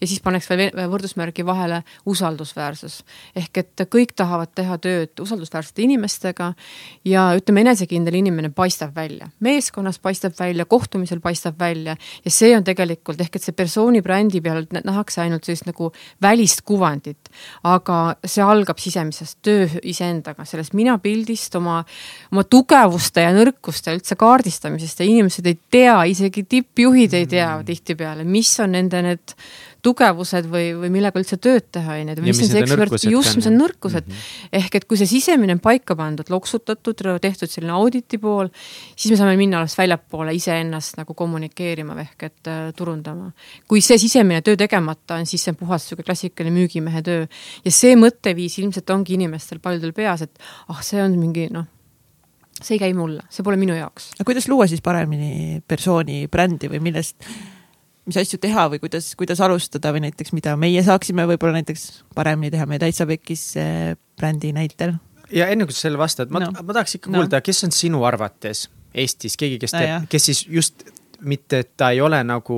ja 0.00 0.06
siis 0.06 0.20
pannakse 0.24 0.56
veel 0.56 0.90
võrdusmärgi 0.90 1.44
vahele 1.46 1.82
usaldusväärsus. 2.06 3.02
ehk 3.36 3.58
et 3.58 3.86
kõik 3.90 4.14
tahavad 4.16 4.52
teha 4.54 4.78
tööd 4.78 5.20
usaldusväärsete 5.20 5.82
inimestega 5.82 6.52
ja 7.04 7.28
ütleme, 7.36 7.60
enesekindel 7.66 8.14
inimene 8.14 8.50
paistab 8.50 8.94
välja, 8.96 9.28
meeskonnas 9.40 9.98
paistab 9.98 10.32
välja, 10.38 10.64
kohtumisel 10.64 11.20
paistab 11.20 11.58
välja 11.58 11.96
ja 12.24 12.30
see 12.30 12.56
on 12.56 12.64
tegelikult 12.64 13.20
ehk 13.20 13.36
et 13.36 13.42
see 13.42 13.56
persooni 13.56 14.02
brändi 14.02 14.40
peal 14.40 14.66
nähakse 14.72 15.22
ainult 15.24 15.44
sellist 15.44 15.66
nagu 15.66 15.92
välist 16.22 16.62
kuvandit, 16.66 17.30
aga 17.64 18.16
see 18.24 18.44
algab 18.44 18.80
sisemisest 18.82 19.38
töö 19.44 19.68
iseendaga, 19.82 20.44
sellest 20.48 20.74
minapildist, 20.76 21.54
oma, 21.58 21.82
oma 22.32 22.44
tugevuste 22.44 23.24
ja 23.24 23.32
nõrkuste 23.36 23.94
üldse 23.96 24.18
kaardistamisest 24.20 25.00
ja 25.00 25.08
inimesed 25.08 25.46
ei 25.46 25.58
tea, 25.70 25.96
isegi 26.12 26.46
tippjuhid 26.56 27.16
ei 27.16 27.28
tea 27.30 27.50
mm. 27.56 27.66
tihtipeale, 27.68 28.26
mis 28.28 28.52
on 28.62 28.76
nende 28.76 29.02
need 29.06 29.36
tugevused 29.86 30.48
või, 30.50 30.70
või 30.80 30.90
millega 30.96 31.20
üldse 31.20 31.38
tööd 31.42 31.68
teha, 31.74 31.98
on 32.02 32.10
ju, 32.10 32.24
mis 32.24 32.40
on 32.42 32.50
see 32.50 32.62
ekspert, 32.64 33.06
just, 33.06 33.36
mis 33.38 33.48
on 33.50 33.58
nõrkused 33.60 34.08
mm. 34.08 34.16
-hmm. 34.16 34.50
ehk 34.60 34.78
et 34.80 34.86
kui 34.88 34.98
see 34.98 35.10
sisemine 35.10 35.54
on 35.56 35.62
paika 35.62 35.96
pandud, 35.98 36.30
loksutatud, 36.32 37.04
tehtud 37.22 37.52
selline 37.52 37.74
auditi 37.76 38.18
pool, 38.22 38.50
siis 38.96 39.12
me 39.12 39.20
saame 39.20 39.36
minna 39.38 39.62
alles 39.62 39.76
väljapoole 39.78 40.34
iseennast 40.36 40.98
nagu 41.00 41.14
kommunikeerima 41.14 41.98
ehk 42.02 42.28
et 42.30 42.50
äh, 42.50 42.72
turundama. 42.76 43.30
kui 43.68 43.80
see 43.84 43.98
sisemine 44.02 44.42
töö 44.42 44.58
tegemata 44.58 45.20
on, 45.20 45.26
siis 45.26 45.44
see 45.44 45.54
on 45.54 45.60
puhas 45.62 45.86
niisugune 45.86 46.10
klassikaline 46.10 46.54
müügimehe 46.56 47.02
töö. 47.06 47.26
ja 47.64 47.70
see 47.70 47.96
mõtteviis 47.96 48.58
ilmselt 48.62 48.90
ongi 48.90 49.14
inimestel 49.14 49.62
paljudel 49.62 49.92
peas, 49.92 50.26
et 50.26 50.38
ah, 50.68 50.82
see 50.82 51.02
on 51.02 51.18
mingi 51.18 51.48
noh, 51.52 51.66
see 52.62 52.76
ei 52.76 52.86
käi 52.86 52.94
mulle, 52.96 53.22
see 53.30 53.44
pole 53.46 53.58
minu 53.60 53.76
jaoks. 53.76 54.14
aga 54.16 54.26
kuidas 54.32 54.48
luua 54.48 54.66
siis 54.70 54.82
paremini 54.82 55.62
persooni 55.68 56.26
brändi 56.32 56.70
või 56.72 56.82
millest 56.88 57.22
mis 58.06 58.18
asju 58.20 58.38
teha 58.42 58.68
või 58.72 58.80
kuidas, 58.82 59.10
kuidas 59.18 59.42
alustada 59.44 59.92
või 59.94 60.06
näiteks, 60.06 60.32
mida 60.36 60.54
meie 60.60 60.82
saaksime 60.86 61.26
võib-olla 61.32 61.60
näiteks 61.60 61.88
paremini 62.14 62.52
teha 62.54 62.66
meie 62.70 62.82
Täitsa 62.82 63.06
Pekkis 63.08 63.44
eh, 63.60 63.94
brändi 64.18 64.52
näitel? 64.56 64.96
ja 65.34 65.48
enne 65.50 65.66
kui 65.66 65.74
sa 65.74 65.88
selle 65.88 66.00
vastad, 66.00 66.30
ma 66.30 66.44
no., 66.44 66.52
ma 66.56 66.76
tahaks 66.76 66.98
ikka 67.00 67.10
kuulda 67.10 67.40
no., 67.40 67.46
kes 67.46 67.64
on 67.66 67.74
sinu 67.74 68.04
arvates 68.08 68.68
Eestis 68.96 69.34
keegi, 69.36 69.58
kes 69.60 69.74
teeb 69.74 70.06
kes 70.10 70.30
siis 70.30 70.46
just 70.48 70.86
mitte, 71.20 71.58
et 71.58 71.70
ta 71.76 71.90
ei 71.94 72.00
ole 72.04 72.18
nagu 72.26 72.56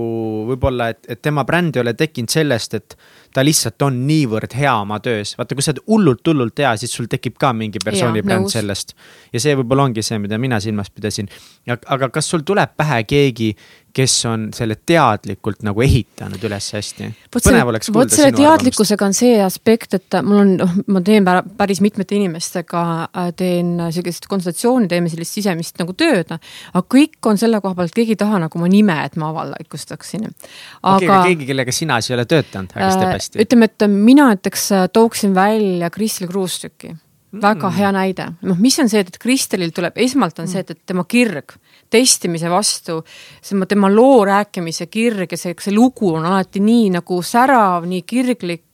võib-olla, 0.48 0.88
et, 0.92 1.00
et 1.14 1.20
tema 1.22 1.44
bränd 1.46 1.76
ei 1.76 1.82
ole 1.82 1.94
tekkinud 1.98 2.32
sellest, 2.32 2.74
et 2.78 2.96
ta 3.34 3.44
lihtsalt 3.44 3.82
on 3.86 4.00
niivõrd 4.08 4.54
hea 4.58 4.72
oma 4.80 4.98
töös. 5.04 5.34
vaata, 5.38 5.56
kui 5.56 5.64
sa 5.64 5.72
oled 5.74 5.82
hullult-hullult 5.86 6.62
hea, 6.62 6.72
siis 6.80 6.94
sul 6.94 7.08
tekib 7.10 7.38
ka 7.40 7.52
mingi 7.56 7.82
persooni 7.84 8.22
bränd 8.26 8.50
sellest. 8.52 8.94
ja 9.32 9.42
see 9.42 9.56
võib-olla 9.58 9.88
ongi 9.88 10.02
see, 10.02 10.18
mida 10.22 10.38
mina 10.38 10.60
silmas 10.60 10.90
pidasin. 10.90 11.28
aga 11.68 12.10
kas 12.14 12.30
sul 12.30 12.44
tuleb 12.46 12.74
pähe 12.76 13.02
keegi, 13.08 13.52
kes 13.98 14.14
on 14.28 14.46
selle 14.54 14.76
teadlikult 14.86 15.64
nagu 15.66 15.82
ehitanud 15.82 16.42
üles 16.46 16.68
hästi. 16.76 17.08
vot 17.34 18.12
selle 18.14 18.32
teadlikkusega 18.36 19.06
on 19.08 19.16
see 19.16 19.38
aspekt, 19.42 19.96
et 19.98 20.18
mul 20.26 20.42
on, 20.42 20.52
noh, 20.60 20.76
ma 20.94 21.02
teen 21.04 21.26
päris 21.58 21.82
mitmete 21.84 22.18
inimestega, 22.18 22.82
äh, 23.08 23.32
teen 23.38 23.74
sellist 23.94 24.28
konsultatsiooni, 24.30 24.90
teeme 24.90 25.10
sellist 25.12 25.38
sisemist 25.40 25.80
nagu 25.82 25.96
tööd, 25.98 26.30
aga 26.34 26.84
kõik 26.94 27.30
on 27.30 27.40
selle 27.40 27.62
koha 27.64 27.78
pealt, 27.78 27.96
keegi 27.96 28.14
ei 28.14 28.20
taha 28.20 28.42
nagu 28.44 28.60
oma 28.60 28.70
nime, 28.70 29.00
et 29.04 29.18
ma 29.20 29.32
avalikustaksin. 29.32 30.28
aga 30.28 30.94
okay, 30.96 31.32
keegi, 31.32 31.50
kellega 31.50 31.74
sina 31.74 31.98
siis 32.02 32.14
ei 32.14 32.18
ole 32.20 32.28
töötanud, 32.30 32.72
aga 32.74 32.86
kes 32.86 33.00
teeb 33.02 33.10
äh, 33.10 33.18
hästi? 33.18 33.44
ütleme, 33.46 33.70
et 33.72 33.88
mina 33.92 34.30
näiteks 34.32 34.70
äh, 34.76 34.88
tooksin 34.94 35.34
välja 35.36 35.90
Kristel 35.94 36.30
Kruustüki 36.30 36.94
väga 37.32 37.68
mm. 37.68 37.76
hea 37.76 37.90
näide, 37.92 38.26
noh, 38.48 38.56
mis 38.60 38.78
on 38.80 38.88
see, 38.88 39.02
et 39.04 39.18
Kristelil 39.20 39.72
tuleb, 39.76 39.98
esmalt 40.00 40.38
on 40.38 40.46
mm. 40.46 40.52
see, 40.52 40.62
et, 40.64 40.76
et 40.76 40.86
tema 40.88 41.04
kirg 41.08 41.58
testimise 41.90 42.50
vastu, 42.52 43.00
see 43.42 43.68
tema 43.68 43.90
loo 43.92 44.24
rääkimise 44.28 44.86
kirg 44.92 45.32
ja 45.32 45.40
see, 45.40 45.56
see 45.58 45.74
lugu 45.74 46.12
on 46.14 46.26
alati 46.28 46.60
nii 46.64 46.90
nagu 46.98 47.20
särav, 47.24 47.86
nii 47.88 48.02
kirglik, 48.08 48.67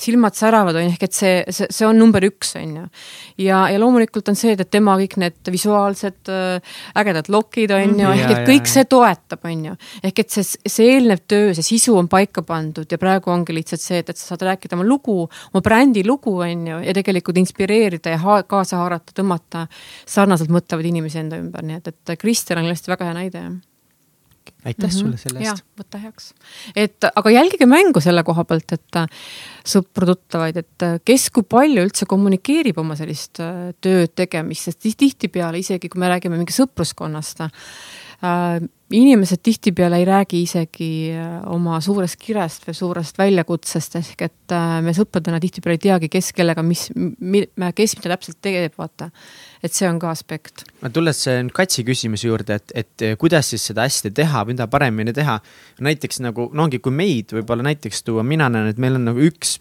silmad 0.00 0.36
säravad, 0.38 0.76
on 0.78 0.86
ju, 0.86 0.92
ehk 0.94 1.06
et 1.06 1.16
see, 1.16 1.34
see, 1.54 1.68
see 1.72 1.86
on 1.88 1.98
number 2.00 2.24
üks, 2.26 2.54
on 2.60 2.76
ju. 2.78 2.84
ja, 3.44 3.64
ja 3.72 3.80
loomulikult 3.80 4.28
on 4.32 4.38
see, 4.38 4.54
et 4.56 4.70
tema 4.70 4.96
kõik 5.00 5.16
need 5.22 5.52
visuaalsed 5.54 6.32
äh, 6.32 6.76
ägedad 7.00 7.30
lokid, 7.32 7.74
on 7.76 7.96
ju, 8.00 8.12
ehk 8.14 8.34
et 8.34 8.48
kõik 8.48 8.70
see 8.70 8.86
toetab, 8.90 9.44
on 9.50 9.66
ju. 9.70 9.76
ehk 10.04 10.24
et 10.24 10.38
see, 10.38 10.46
see 10.76 10.94
eelnev 10.94 11.24
töö, 11.30 11.52
see 11.56 11.66
sisu 11.74 11.96
on 11.98 12.10
paika 12.10 12.44
pandud 12.46 12.90
ja 12.90 13.00
praegu 13.00 13.32
ongi 13.34 13.56
lihtsalt 13.56 13.84
see, 13.84 14.02
et, 14.04 14.14
et 14.14 14.20
sa 14.20 14.32
saad 14.32 14.46
rääkida 14.50 14.78
oma 14.78 14.86
lugu, 14.88 15.24
oma 15.52 15.64
brändi 15.64 16.04
lugu, 16.06 16.38
on 16.44 16.66
ju, 16.72 16.80
ja 16.88 16.96
tegelikult 16.96 17.38
inspireerida 17.42 18.16
ja 18.16 18.22
ha 18.24 18.40
kaasa 18.48 18.82
haarata, 18.82 19.14
tõmmata 19.16 19.66
sarnaselt 20.06 20.52
mõtlevaid 20.54 20.90
inimesi 20.90 21.22
enda 21.22 21.38
ümber, 21.40 21.64
nii 21.66 21.80
et, 21.80 21.94
et 21.94 22.18
Kristjan 22.20 22.60
on 22.60 22.68
kindlasti 22.68 22.92
väga 22.94 23.10
hea 23.10 23.22
näide, 23.22 23.46
jah 23.46 23.62
aitäh 24.64 24.88
mm 24.88 24.90
-hmm. 24.90 24.98
sulle 24.98 25.16
selle 25.16 25.40
eest. 25.40 25.64
võta 25.80 26.00
heaks. 26.00 26.32
et 26.76 27.04
aga 27.14 27.30
jälgige 27.30 27.66
mängu 27.66 28.00
selle 28.00 28.22
koha 28.24 28.44
pealt, 28.44 28.72
et 28.72 28.96
äh, 28.96 29.06
sõpru-tuttavaid, 29.64 30.56
et 30.56 30.82
äh, 30.82 30.98
kes 31.04 31.30
kui 31.30 31.42
palju 31.42 31.84
üldse 31.84 32.06
kommunikeerib 32.06 32.78
oma 32.78 32.96
sellist 32.96 33.40
äh, 33.40 33.72
tööd 33.80 34.14
tegemist, 34.14 34.70
sest 34.70 34.96
tihtipeale 34.98 35.58
isegi 35.58 35.88
kui 35.88 36.00
me 36.00 36.08
räägime 36.08 36.36
mingi 36.38 36.52
sõpruskonnast 36.52 37.44
inimesed 38.94 39.40
tihtipeale 39.42 39.98
ei 40.00 40.04
räägi 40.08 40.42
isegi 40.44 40.90
oma 41.50 41.80
suurest 41.82 42.16
kirest 42.20 42.66
või 42.68 42.76
suurest 42.78 43.18
väljakutsest, 43.18 43.96
ehk 44.00 44.24
et 44.26 44.54
me 44.84 44.94
sõpradena 44.96 45.40
tihtipeale 45.42 45.78
ei 45.78 45.82
teagi, 45.82 46.10
kes 46.12 46.30
kellega, 46.36 46.62
mis, 46.64 46.86
kes 47.74 47.96
mida 47.98 48.14
täpselt 48.14 48.38
teeb, 48.44 48.76
vaata 48.78 49.10
et 49.64 49.72
see 49.72 49.88
on 49.88 49.98
ka 50.00 50.10
aspekt. 50.12 50.66
tulles 50.92 51.22
nüüd 51.26 51.54
Katsi 51.56 51.84
küsimuse 51.86 52.28
juurde, 52.28 52.58
et, 52.60 52.74
et 52.84 53.04
kuidas 53.20 53.48
siis 53.52 53.64
seda 53.70 53.86
hästi 53.86 54.12
teha, 54.14 54.44
mida 54.48 54.66
paremini 54.70 55.14
teha. 55.16 55.38
näiteks 55.80 56.20
nagu, 56.24 56.50
no 56.52 56.66
ongi, 56.66 56.78
kui 56.84 56.92
meid 56.92 57.32
võib-olla 57.32 57.64
näiteks 57.70 58.04
tuua, 58.04 58.22
mina 58.22 58.50
näen, 58.52 58.68
et 58.72 58.78
meil 58.78 59.00
on 59.00 59.08
nagu 59.08 59.24
üks 59.24 59.58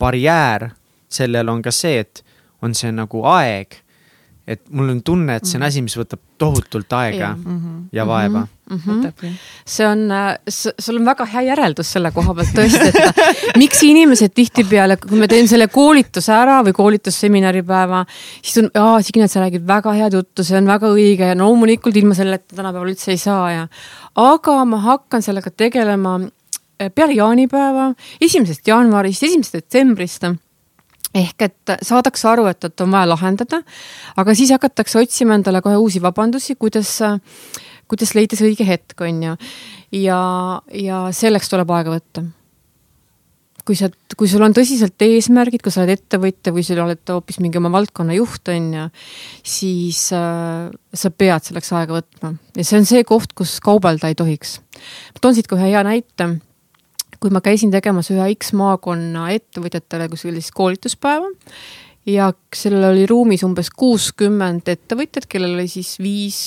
barjäär, 0.00 0.70
sellel 1.12 1.48
on 1.48 1.62
ka 1.62 1.72
see, 1.72 2.02
et 2.04 2.24
on 2.62 2.76
see 2.76 2.92
nagu 2.94 3.24
aeg 3.26 3.81
et 4.46 4.62
mul 4.74 4.90
on 4.90 5.02
tunne, 5.06 5.36
et 5.38 5.46
see 5.46 5.56
on 5.56 5.62
mhm. 5.62 5.68
asi, 5.68 5.82
mis 5.86 5.94
võtab 5.96 6.20
tohutult 6.42 6.94
aega 6.98 7.18
ja, 7.20 7.30
mm 7.36 7.58
-hmm. 7.58 7.82
ja 7.94 8.06
vaeva 8.06 8.40
mm. 8.70 8.78
-hmm. 8.78 9.30
see 9.64 9.86
on, 9.86 10.10
äh, 10.10 10.38
sul 10.48 10.96
on 10.98 11.04
väga 11.04 11.24
hea 11.34 11.42
järeldus 11.42 11.92
selle 11.92 12.10
koha 12.10 12.34
pealt 12.34 12.54
tõesti, 12.56 12.88
et 12.88 13.22
miks 13.62 13.82
inimesed 13.86 14.34
tihtipeale, 14.34 14.96
kui 14.96 15.18
ma 15.18 15.28
teen 15.30 15.48
selle 15.48 15.68
koolituse 15.68 16.32
ära 16.32 16.58
või 16.66 16.72
koolitusseminaripäeva, 16.72 18.04
siis 18.42 18.64
on, 18.64 18.70
aa 18.74 19.02
Signe, 19.02 19.28
sa 19.28 19.40
räägid 19.46 19.66
väga 19.66 19.92
head 19.92 20.18
juttu, 20.18 20.44
see 20.44 20.58
on 20.58 20.66
väga 20.66 20.90
õige 20.90 21.30
ja 21.30 21.34
no 21.34 21.48
loomulikult 21.48 21.96
ilma 21.96 22.14
selleta 22.14 22.56
tänapäeval 22.56 22.94
üldse 22.94 23.10
ei 23.14 23.18
saa 23.18 23.50
ja. 23.52 23.66
aga 24.14 24.64
ma 24.64 24.78
hakkan 24.78 25.22
sellega 25.22 25.50
tegelema 25.50 26.18
äh, 26.20 26.90
peale 26.94 27.14
jaanipäeva, 27.14 27.92
esimesest 28.20 28.66
jaanuarist, 28.66 29.22
esimesest 29.22 29.54
detsembrist 29.54 30.26
ehk 31.16 31.46
et 31.46 31.72
saadakse 31.84 32.28
aru, 32.28 32.46
et, 32.50 32.68
et 32.68 32.84
on 32.84 32.92
vaja 32.92 33.08
lahendada, 33.10 33.62
aga 34.18 34.36
siis 34.36 34.52
hakatakse 34.54 35.00
otsima 35.02 35.36
endale 35.38 35.62
kohe 35.64 35.78
uusi 35.80 36.02
vabandusi, 36.02 36.56
kuidas, 36.60 36.98
kuidas 37.90 38.14
leida 38.16 38.38
see 38.38 38.50
õige 38.50 38.66
hetk, 38.68 38.96
on 39.04 39.24
ju. 39.28 39.34
ja, 40.02 40.20
ja 40.76 41.02
selleks 41.14 41.52
tuleb 41.52 41.72
aega 41.76 41.98
võtta. 41.98 42.24
kui 43.62 43.76
sa, 43.78 43.86
kui 44.18 44.26
sul 44.26 44.42
on 44.42 44.54
tõsiselt 44.56 45.04
eesmärgid, 45.04 45.62
kui 45.62 45.70
sa 45.70 45.84
oled 45.84 45.92
ettevõtja 45.94 46.50
või 46.54 46.64
sa 46.66 46.78
oled 46.82 47.12
hoopis 47.12 47.38
mingi 47.44 47.60
oma 47.60 47.70
valdkonna 47.70 48.16
juht, 48.16 48.48
on 48.50 48.72
ju, 48.74 48.86
siis 49.46 50.08
äh, 50.16 50.72
sa 50.72 51.10
pead 51.12 51.44
selleks 51.46 51.70
aega 51.76 52.00
võtma 52.00 52.32
ja 52.56 52.64
see 52.64 52.80
on 52.80 52.88
see 52.88 53.04
koht, 53.06 53.36
kus 53.38 53.60
kaubelda 53.62 54.10
ei 54.10 54.18
tohiks. 54.18 54.58
ma 55.12 55.22
toon 55.22 55.36
siit 55.36 55.50
kohe 55.50 55.68
hea 55.68 55.84
näite 55.86 56.32
kui 57.22 57.30
ma 57.30 57.40
käisin 57.44 57.70
tegemas 57.70 58.10
ühe 58.10 58.26
X 58.34 58.50
maakonna 58.58 59.28
ettevõtjatele 59.36 60.08
kuskil 60.10 60.34
siis 60.40 60.50
koolituspäeva 60.54 61.30
ja 62.06 62.32
sellel 62.54 62.88
oli 62.90 63.06
ruumis 63.06 63.44
umbes 63.46 63.70
kuuskümmend 63.70 64.68
ettevõtjat, 64.72 65.28
kellel 65.30 65.54
oli 65.54 65.68
siis 65.70 65.94
viis, 66.02 66.38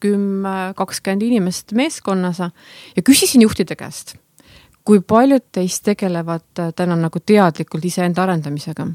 kümme, 0.00 0.74
kakskümmend 0.78 1.24
inimest 1.26 1.72
meeskonnas 1.78 2.42
ja 2.42 3.04
küsisin 3.04 3.42
juhtide 3.42 3.76
käest, 3.78 4.16
kui 4.84 5.00
paljud 5.00 5.48
teist 5.52 5.86
tegelevad 5.88 6.44
täna 6.76 6.98
nagu 6.98 7.20
teadlikult 7.24 7.88
iseenda 7.88 8.22
arendamisega. 8.22 8.86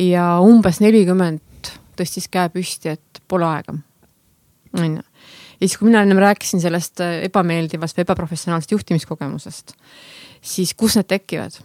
ja 0.00 0.24
umbes 0.40 0.80
nelikümmend 0.80 1.70
tõstis 1.98 2.30
käe 2.32 2.48
püsti, 2.48 2.96
et 2.96 3.22
pole 3.28 3.46
aega. 3.46 3.74
on 4.78 4.96
ju. 4.96 5.02
ja 5.60 5.68
siis, 5.68 5.76
kui 5.76 5.86
mina 5.86 6.02
ennem 6.02 6.18
rääkisin 6.18 6.60
sellest 6.60 7.00
ebameeldivast 7.00 7.96
või 7.96 8.08
ebaprofessionaalsest 8.08 8.72
juhtimiskogemusest 8.72 9.76
siis 10.40 10.74
kus 10.74 10.96
need 10.98 11.10
tekivad? 11.10 11.60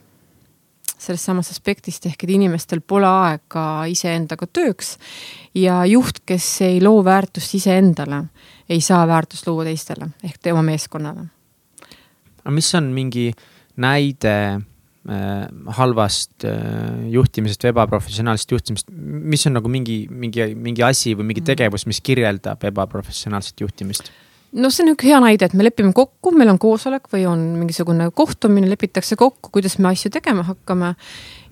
sellest 1.05 1.27
samast 1.27 1.53
aspektist, 1.53 2.05
ehk 2.09 2.25
et 2.25 2.33
inimestel 2.35 2.81
pole 2.81 3.07
aega 3.07 3.85
iseendaga 3.91 4.47
tööks 4.47 4.95
ja 5.57 5.81
juht, 5.89 6.23
kes 6.27 6.47
ei 6.65 6.79
loo 6.83 7.03
väärtust 7.05 7.57
iseendale, 7.59 8.23
ei 8.69 8.81
saa 8.81 9.03
väärtust 9.09 9.47
luua 9.47 9.67
teistele 9.67 10.09
ehk 10.25 10.39
tema 10.41 10.63
meeskonnale. 10.65 11.27
aga 12.41 12.55
mis 12.55 12.71
on 12.79 12.89
mingi 12.95 13.31
näide 13.81 14.35
äh, 14.55 15.45
halvast 15.77 16.45
äh, 16.47 17.07
juhtimisest 17.11 17.65
või 17.67 17.73
ebaprofessionaalsest 17.75 18.55
juhtimisest, 18.55 18.93
mis 18.95 19.45
on 19.47 19.59
nagu 19.59 19.71
mingi, 19.71 20.05
mingi, 20.09 20.53
mingi 20.55 20.85
asi 20.85 21.13
või 21.13 21.31
mingi 21.31 21.43
mm. 21.43 21.51
tegevus, 21.51 21.85
mis 21.91 22.01
kirjeldab 22.01 22.63
ebaprofessionaalset 22.71 23.61
juhtimist? 23.61 24.13
No 24.55 24.69
see 24.69 24.83
on 24.83 24.89
niisugune 24.89 25.09
hea 25.09 25.19
näide, 25.23 25.47
et 25.49 25.53
me 25.57 25.65
lepime 25.65 25.91
kokku, 25.95 26.31
meil 26.35 26.49
on 26.53 26.59
koosolek 26.61 27.09
või 27.11 27.25
on 27.27 27.41
mingisugune 27.59 28.07
kohtumine, 28.15 28.69
lepitakse 28.71 29.17
kokku, 29.19 29.51
kuidas 29.57 29.77
me 29.83 29.89
asju 29.91 30.11
tegema 30.13 30.45
hakkame. 30.47 30.95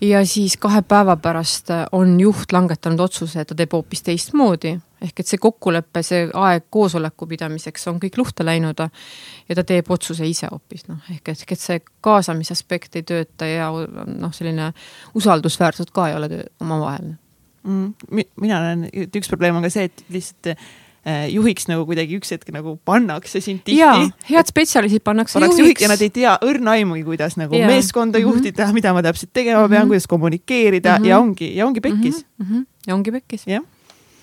ja 0.02 0.26
siis 0.28 0.58
kahe 0.58 0.82
päeva 0.82 1.16
pärast 1.18 1.70
on 1.92 2.20
juht 2.20 2.52
langetanud 2.52 3.00
otsuse, 3.00 3.42
et 3.42 3.48
ta 3.48 3.56
teeb 3.56 3.74
hoopis 3.74 4.04
teistmoodi. 4.04 4.78
ehk 5.04 5.20
et 5.20 5.28
see 5.28 5.38
kokkulepe, 5.38 6.04
see 6.04 6.30
aeg 6.34 6.70
koosoleku 6.70 7.28
pidamiseks 7.28 7.88
on 7.92 8.00
kõik 8.00 8.18
luhta 8.18 8.46
läinud 8.46 8.80
ja 8.80 9.56
ta 9.56 9.64
teeb 9.64 9.92
otsuse 9.92 10.28
ise 10.28 10.48
hoopis 10.52 10.88
noh, 10.88 11.02
ehk 11.12 11.30
et, 11.30 11.44
et 11.52 11.60
see 11.60 11.82
kaasamise 12.02 12.56
aspekt 12.56 12.96
ei 12.96 13.04
tööta 13.04 13.46
ja 13.46 13.68
noh, 14.08 14.32
selline 14.32 14.72
usaldusväärsus 15.14 15.92
ka 15.92 16.08
ei 16.08 16.16
ole 16.16 16.46
omavahel 16.60 17.18
mm,. 17.64 18.24
mina 18.40 18.64
näen, 18.64 18.88
et 18.94 19.16
üks 19.16 19.28
probleem 19.28 19.60
on 19.60 19.68
ka 19.68 19.74
see, 19.74 19.92
et 19.92 20.06
lihtsalt 20.10 20.56
juhiks 21.04 21.68
nagu 21.68 21.84
kuidagi 21.88 22.16
üks 22.16 22.32
hetk 22.32 22.52
nagu 22.56 22.78
pannakse 22.88 23.42
sind 23.44 23.64
tihti. 23.68 24.12
head 24.30 24.48
spetsialistid 24.48 25.04
pannakse 25.04 25.40
juhiks. 25.40 25.60
juhiks 25.60 25.84
ja 25.84 25.90
nad 25.92 26.02
ei 26.02 26.12
tea 26.14 26.38
õrna 26.46 26.78
aimugi, 26.78 27.04
kuidas 27.04 27.36
nagu 27.40 27.58
ja. 27.60 27.68
meeskonda 27.68 28.20
mm 28.20 28.24
-hmm. 28.24 28.38
juhtida, 28.38 28.70
mida 28.74 28.94
ma 28.96 29.04
täpselt 29.04 29.34
tegema 29.34 29.68
pean 29.68 29.70
mm, 29.70 29.84
-hmm. 29.84 29.88
kuidas 29.88 30.08
kommunikeerida 30.08 30.98
mm 30.98 31.04
-hmm. 31.04 31.08
ja 31.08 31.20
ongi, 31.20 31.56
ja 31.58 31.66
ongi 31.68 31.82
pekkis 31.82 32.26
mm. 32.38 32.46
-hmm. 32.46 32.66
ja 32.88 32.96
ongi 32.96 33.12
pekkis. 33.12 33.48
jah, 33.48 33.64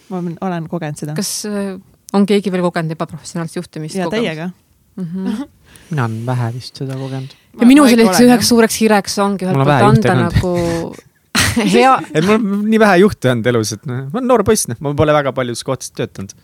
ma 0.09 0.23
olen 0.40 0.69
kogenud 0.69 0.97
seda. 0.97 1.14
kas 1.14 1.45
äh, 1.47 1.81
on 2.12 2.27
keegi 2.27 2.53
veel 2.53 2.62
kogenud 2.62 2.90
ebaprofessionaalset 2.97 3.57
juhtimist? 3.57 3.95
ja 3.95 4.09
täiega 4.11 4.51
mm. 4.97 5.05
-hmm. 5.05 5.47
mina 5.90 6.05
olen 6.05 6.27
vähe 6.27 6.55
vist 6.55 6.77
seda 6.77 6.97
kogenud. 6.97 7.37
ja 7.61 7.66
minu 7.66 7.87
selliseks 7.88 8.21
üheks 8.21 8.49
suureks 8.49 8.81
hireks 8.81 9.19
ongi 9.19 9.45
ühelt 9.45 9.57
poolt 9.64 9.85
anda 9.93 10.14
nagu 10.14 10.57
hea 11.77 11.95
et 12.15 12.27
mul 12.27 12.37
on 12.37 12.69
nii 12.69 12.81
vähe 12.83 13.01
juhte 13.05 13.33
olnud 13.33 13.51
elus, 13.53 13.75
et 13.77 13.89
noh, 13.89 14.07
ma 14.11 14.21
olen 14.21 14.31
noor 14.31 14.45
poiss, 14.47 14.69
noh, 14.71 14.79
ma 14.85 14.95
pole 14.99 15.17
väga 15.17 15.35
paljudes 15.37 15.65
kohtades 15.67 15.95
töötanud. 15.97 16.37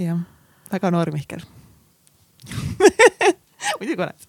jah, 0.00 0.22
väga 0.72 0.92
noor 0.94 1.12
Mihkel 1.14 1.44
muidugi 3.80 4.02
oled. 4.02 4.26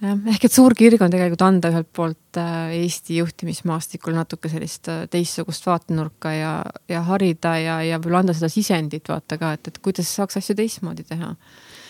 jah, 0.00 0.16
ehk 0.32 0.48
et 0.48 0.54
suur 0.54 0.74
kirg 0.78 1.02
on 1.04 1.12
tegelikult 1.12 1.44
anda 1.46 1.70
ühelt 1.72 1.90
poolt 1.96 2.40
äh, 2.40 2.74
Eesti 2.80 3.20
juhtimismaastikul 3.20 4.16
natuke 4.16 4.50
sellist 4.52 4.90
äh, 4.92 5.04
teistsugust 5.12 5.66
vaatenurka 5.68 6.32
ja, 6.34 6.56
ja 6.88 7.04
harida 7.08 7.56
ja, 7.62 7.78
ja 7.86 8.00
võib-olla 8.00 8.24
anda 8.24 8.36
seda 8.36 8.50
sisendit 8.52 9.08
vaata 9.12 9.38
ka, 9.40 9.54
et, 9.56 9.72
et 9.72 9.80
kuidas 9.84 10.10
saaks 10.18 10.40
asju 10.42 10.58
teistmoodi 10.58 11.06
teha 11.08 11.32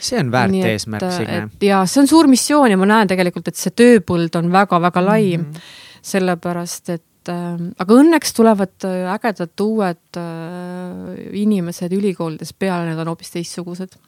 see 0.00 0.20
on 0.20 0.30
väärt 0.32 0.54
Nii, 0.54 0.62
eesmärk, 0.74 1.08
Signe. 1.16 1.42
ja 1.64 1.82
see 1.88 2.02
on 2.02 2.10
suur 2.10 2.28
missioon 2.30 2.70
ja 2.72 2.78
ma 2.78 2.88
näen 2.88 3.10
tegelikult, 3.10 3.48
et 3.50 3.58
see 3.58 3.74
tööpõld 3.74 4.38
on 4.38 4.52
väga-väga 4.54 5.04
lai 5.04 5.36
mm. 5.36 5.50
-hmm 5.50 5.84
sellepärast 6.06 6.92
et 6.94 7.30
äh, 7.32 7.56
aga 7.82 8.00
õnneks 8.00 8.34
tulevad 8.36 8.86
äh, 8.86 9.06
ägedad 9.14 9.64
uued 9.64 10.20
äh, 10.20 11.14
inimesed 11.42 11.94
ülikoolides 11.96 12.54
peale, 12.58 12.86
need 12.90 13.02
on 13.02 13.14
hoopis 13.14 13.34
teistsugused. 13.34 13.98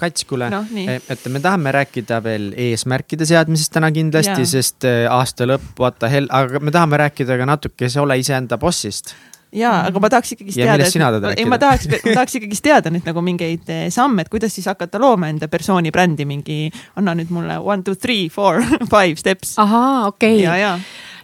Kats, 0.00 0.24
kuule 0.24 0.46
no,, 0.48 0.62
et 0.80 1.26
me 1.28 1.42
tahame 1.44 1.74
rääkida 1.76 2.22
veel 2.24 2.54
eesmärkide 2.56 3.26
seadmisest 3.28 3.74
täna 3.74 3.90
kindlasti, 3.92 4.46
sest 4.48 4.86
äh, 4.88 5.04
aasta 5.12 5.48
lõpp, 5.48 5.74
the 6.00 6.08
hell, 6.08 6.30
aga 6.32 6.62
me 6.62 6.72
tahame 6.72 7.02
rääkida 7.02 7.36
ka 7.36 7.48
natukese 7.48 8.00
ole 8.00 8.16
iseenda 8.22 8.58
bossist. 8.58 9.12
Ja 9.50 9.72
mm., 9.72 9.90
aga 9.90 10.00
ma 10.00 10.08
tahaks 10.14 10.32
ikkagist 10.36 10.60
teada, 10.62 11.30
ei 11.34 11.44
ma 11.50 11.58
tahaks, 11.58 11.88
ma 11.90 12.14
tahaks 12.14 12.36
ikkagist 12.38 12.62
teada 12.62 12.92
nüüd 12.94 13.04
nagu 13.08 13.22
mingeid 13.26 13.68
eh, 13.74 13.88
samme, 13.90 14.22
et 14.22 14.30
kuidas 14.30 14.54
siis 14.54 14.68
hakata 14.70 15.00
looma 15.02 15.26
enda 15.32 15.50
persooni 15.50 15.90
brändi, 15.90 16.24
mingi 16.24 16.58
anna 16.96 17.16
nüüd 17.18 17.34
mulle 17.34 17.58
one, 17.58 17.82
two, 17.82 17.98
three, 17.98 18.28
four, 18.30 18.62
five 18.94 19.18
steps. 19.18 19.56
ahaa, 19.58 20.06
okei. 20.14 20.46
Okay 20.46 20.78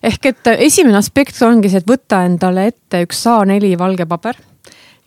ehk 0.07 0.33
et 0.33 0.53
esimene 0.57 0.99
aspekt 1.01 1.41
ongi 1.47 1.71
see, 1.73 1.83
et 1.83 1.89
võtta 1.89 2.25
endale 2.27 2.69
ette 2.73 3.03
üks 3.07 3.25
A4 3.31 3.75
valge 3.81 4.07
paber 4.09 4.39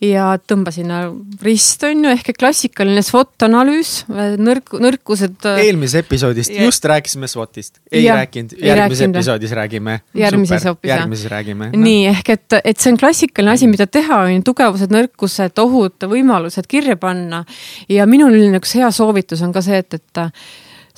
ja 0.03 0.29
tõmba 0.47 0.71
sinna 0.73 1.01
rist, 1.43 1.83
on 1.88 2.05
ju, 2.05 2.12
ehk 2.13 2.31
klassikaline 2.39 3.01
SWOT 3.03 3.43
analüüs, 3.47 3.91
nõrk, 4.39 4.71
nõrkused. 4.79 5.35
Äh, 5.49 5.63
eelmises 5.67 6.05
episoodist 6.05 6.53
yeah. 6.53 6.67
just 6.69 6.85
rääkisime 6.88 7.27
SWOT-ist, 7.27 7.81
ei 7.91 8.05
ja, 8.05 8.15
rääkinud, 8.21 8.55
järgmises 8.55 9.03
rääkinud. 9.03 9.19
episoodis 9.19 9.55
räägime. 9.59 9.97
järgmises 10.21 10.69
hoopis 10.69 10.89
jah. 10.89 11.01
järgmises 11.01 11.31
räägime 11.33 11.71
no.. 11.73 11.83
nii, 11.83 12.07
ehk 12.13 12.33
et, 12.35 12.59
et 12.63 12.79
see 12.79 12.93
on 12.93 13.01
klassikaline 13.01 13.57
asi, 13.57 13.67
mida 13.71 13.89
teha, 13.91 14.23
on 14.23 14.38
ju, 14.38 14.45
tugevused, 14.51 14.95
nõrkused, 14.95 15.59
ohud, 15.65 16.07
võimalused 16.15 16.71
kirja 16.71 16.95
panna. 16.99 17.43
ja 17.91 18.07
minul 18.09 18.39
üks 18.62 18.77
hea 18.79 18.91
soovitus 18.95 19.43
on 19.43 19.55
ka 19.55 19.63
see, 19.65 19.83
et, 19.83 19.99
et 19.99 20.25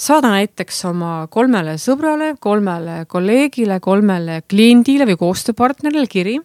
saada 0.01 0.31
näiteks 0.33 0.83
oma 0.89 1.13
kolmele 1.31 1.77
sõbrale, 1.81 2.33
kolmele 2.41 3.03
kolleegile, 3.11 3.79
kolmele 3.83 4.41
kliendile 4.49 5.07
või 5.09 5.19
koostööpartnerile 5.21 6.07
kiri. 6.09 6.37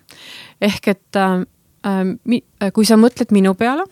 ehk 0.61 0.89
et 0.89 1.17
äh, 1.17 1.43
äh, 1.87 2.73
kui 2.73 2.85
sa 2.85 2.97
mõtled 3.01 3.33
minu 3.33 3.55
peale 3.55 3.85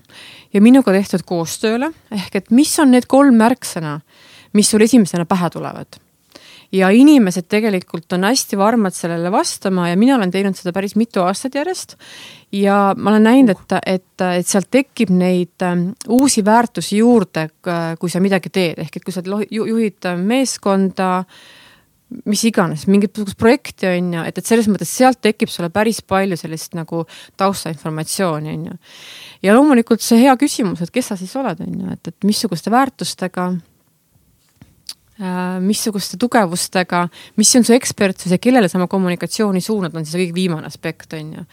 ja 0.52 0.60
minuga 0.60 0.92
tehtud 0.92 1.24
koostööle, 1.26 1.92
ehk 2.12 2.36
et 2.36 2.50
mis 2.50 2.78
on 2.78 2.90
need 2.90 3.06
kolm 3.06 3.36
märksõna, 3.40 4.00
mis 4.52 4.70
sul 4.70 4.84
esimesena 4.84 5.24
pähe 5.24 5.50
tulevad 5.50 6.03
ja 6.74 6.90
inimesed 6.94 7.46
tegelikult 7.50 8.12
on 8.16 8.26
hästi 8.28 8.58
varmad 8.58 8.94
sellele 8.96 9.30
vastama 9.32 9.88
ja 9.88 9.98
mina 9.98 10.16
olen 10.18 10.30
teinud 10.34 10.56
seda 10.58 10.72
päris 10.74 10.96
mitu 10.98 11.22
aastat 11.22 11.54
järjest. 11.54 11.96
ja 12.52 12.94
ma 12.96 13.10
olen 13.10 13.26
näinud, 13.28 13.50
et, 13.54 13.74
et, 13.86 14.24
et 14.40 14.46
sealt 14.46 14.70
tekib 14.70 15.10
neid 15.14 15.62
ähm, 15.62 15.90
uusi 16.08 16.44
väärtusi 16.44 16.98
juurde, 16.98 17.48
kui 17.98 18.10
sa 18.10 18.22
midagi 18.22 18.50
teed, 18.50 18.80
ehk 18.84 18.96
et 18.96 19.04
kui 19.04 19.14
sa 19.14 19.22
juhid 19.50 20.10
meeskonda 20.22 21.24
mis 22.30 22.44
iganes, 22.46 22.84
mingisugust 22.86 23.38
projekti 23.38 23.88
on 23.88 24.12
ju, 24.14 24.24
et, 24.28 24.38
et 24.38 24.46
selles 24.46 24.68
mõttes 24.70 24.90
sealt 24.90 25.18
tekib 25.24 25.50
sulle 25.50 25.70
päris 25.74 26.02
palju 26.06 26.36
sellist 26.38 26.76
nagu 26.78 27.02
taustainformatsiooni 27.40 28.54
on 28.54 28.66
ju. 28.68 28.80
ja 29.42 29.54
loomulikult 29.56 30.02
see 30.02 30.22
hea 30.22 30.34
küsimus, 30.38 30.82
et 30.84 30.94
kes 30.94 31.10
sa 31.10 31.18
siis 31.18 31.34
oled, 31.40 31.62
on 31.64 31.80
ju, 31.80 31.94
et, 31.96 32.12
et 32.12 32.28
missuguste 32.28 32.70
väärtustega 32.70 33.52
Äh, 33.52 33.73
missuguste 35.62 36.16
tugevustega, 36.18 37.04
mis 37.38 37.52
on 37.54 37.62
su 37.62 37.74
ekspertsus 37.76 38.32
ja 38.34 38.38
kellele 38.42 38.66
sa 38.68 38.80
oma 38.80 38.88
kommunikatsiooni 38.90 39.60
suunad, 39.62 39.94
on 39.94 40.02
siis 40.02 40.16
kõige 40.18 40.34
viimane 40.34 40.66
aspekt, 40.66 41.12
on 41.14 41.28
ju. 41.36 41.44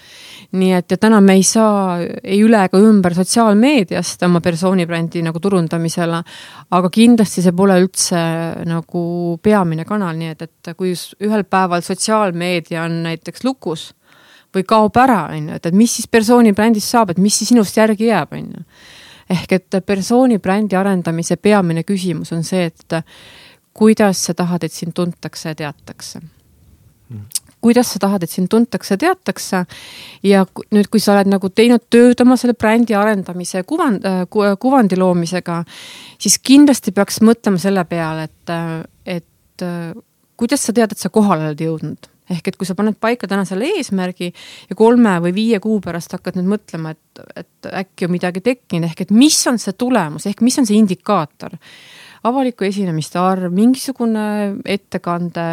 nii 0.57 0.71
et, 0.79 0.87
ja 0.89 0.97
täna 0.97 1.19
me 1.21 1.35
ei 1.37 1.43
saa 1.45 1.99
ei 2.01 2.39
üle 2.41 2.63
ega 2.65 2.81
ümber 2.81 3.13
sotsiaalmeediast 3.13 4.25
oma 4.25 4.41
persoonibrändi 4.41 5.21
nagu 5.21 5.39
turundamisele, 5.39 6.23
aga 6.73 6.89
kindlasti 6.89 7.45
see 7.45 7.53
pole 7.53 7.77
üldse 7.83 8.21
nagu 8.65 9.03
peamine 9.43 9.85
kanal, 9.85 10.17
nii 10.17 10.33
et, 10.33 10.47
et 10.47 10.71
kui 10.77 10.95
ühel 11.21 11.45
päeval 11.45 11.85
sotsiaalmeedia 11.85 12.87
on 12.87 13.03
näiteks 13.05 13.45
lukus 13.45 13.91
või 14.55 14.65
kaob 14.67 14.97
ära, 14.97 15.27
on 15.35 15.51
ju, 15.51 15.59
et, 15.61 15.69
et 15.69 15.77
mis 15.77 15.93
siis 15.99 16.09
persoonibrändist 16.09 16.89
saab, 16.89 17.13
et 17.13 17.21
mis 17.21 17.37
siis 17.37 17.53
sinust 17.53 17.77
järgi 17.77 18.09
jääb, 18.09 18.33
on 18.33 18.49
ju 18.57 18.65
ehk 19.31 19.53
et 19.55 19.77
persoonibrändi 19.85 20.75
arendamise 20.75 21.37
peamine 21.39 21.85
küsimus 21.87 22.33
on 22.35 22.43
see, 22.43 22.65
et 22.67 22.97
kuidas 23.73 24.25
sa 24.27 24.35
tahad, 24.37 24.63
et 24.63 24.73
sind 24.73 24.95
tuntakse 24.95 25.53
ja 25.53 25.55
teatakse 25.55 26.19
mm. 26.21 27.25
kuidas 27.61 27.93
sa 27.93 28.01
tahad, 28.03 28.23
et 28.23 28.29
sind 28.29 28.49
tuntakse 28.51 28.95
ja 28.95 29.01
teatakse 29.05 29.65
ja 30.27 30.45
nüüd, 30.71 30.89
kui 30.91 31.03
sa 31.03 31.15
oled 31.15 31.31
nagu 31.31 31.49
teinud 31.49 31.87
tööd 31.93 32.21
oma 32.25 32.37
selle 32.39 32.57
brändi 32.57 32.97
arendamise 32.97 33.63
kuvand 33.67 34.05
äh, 34.05 34.23
ku,, 34.29 34.45
kuvandi 34.59 34.99
loomisega, 34.99 35.63
siis 36.21 36.39
kindlasti 36.39 36.95
peaks 36.95 37.21
mõtlema 37.25 37.61
selle 37.61 37.85
peale, 37.89 38.29
et, 38.29 38.55
et 39.05 39.67
kuidas 40.37 40.65
sa 40.65 40.73
tead, 40.73 40.95
et 40.95 41.01
sa 41.01 41.13
kohale 41.13 41.51
oled 41.51 41.67
jõudnud 41.67 42.11
ehk 42.31 42.51
et 42.51 42.57
kui 42.59 42.67
sa 42.67 42.75
paned 42.77 42.97
paika 43.01 43.29
täna 43.29 43.45
selle 43.47 43.69
eesmärgi 43.77 44.29
ja 44.69 44.77
kolme 44.77 45.17
või 45.25 45.33
viie 45.35 45.59
kuu 45.63 45.79
pärast 45.83 46.15
hakkad 46.15 46.37
nüüd 46.39 46.51
mõtlema, 46.53 46.93
et, 46.95 47.23
et 47.43 47.71
äkki 47.83 48.07
on 48.07 48.15
midagi 48.15 48.43
tekkinud, 48.45 48.89
ehk 48.89 49.05
et 49.05 49.15
mis 49.15 49.37
on 49.51 49.59
see 49.61 49.75
tulemus, 49.77 50.27
ehk 50.29 50.43
mis 50.45 50.59
on 50.61 50.69
see 50.69 50.79
indikaator 50.79 51.57
avaliku 52.27 52.65
esinemiste 52.67 53.19
arv, 53.19 53.49
mingisugune 53.53 54.23
ettekande 54.69 55.45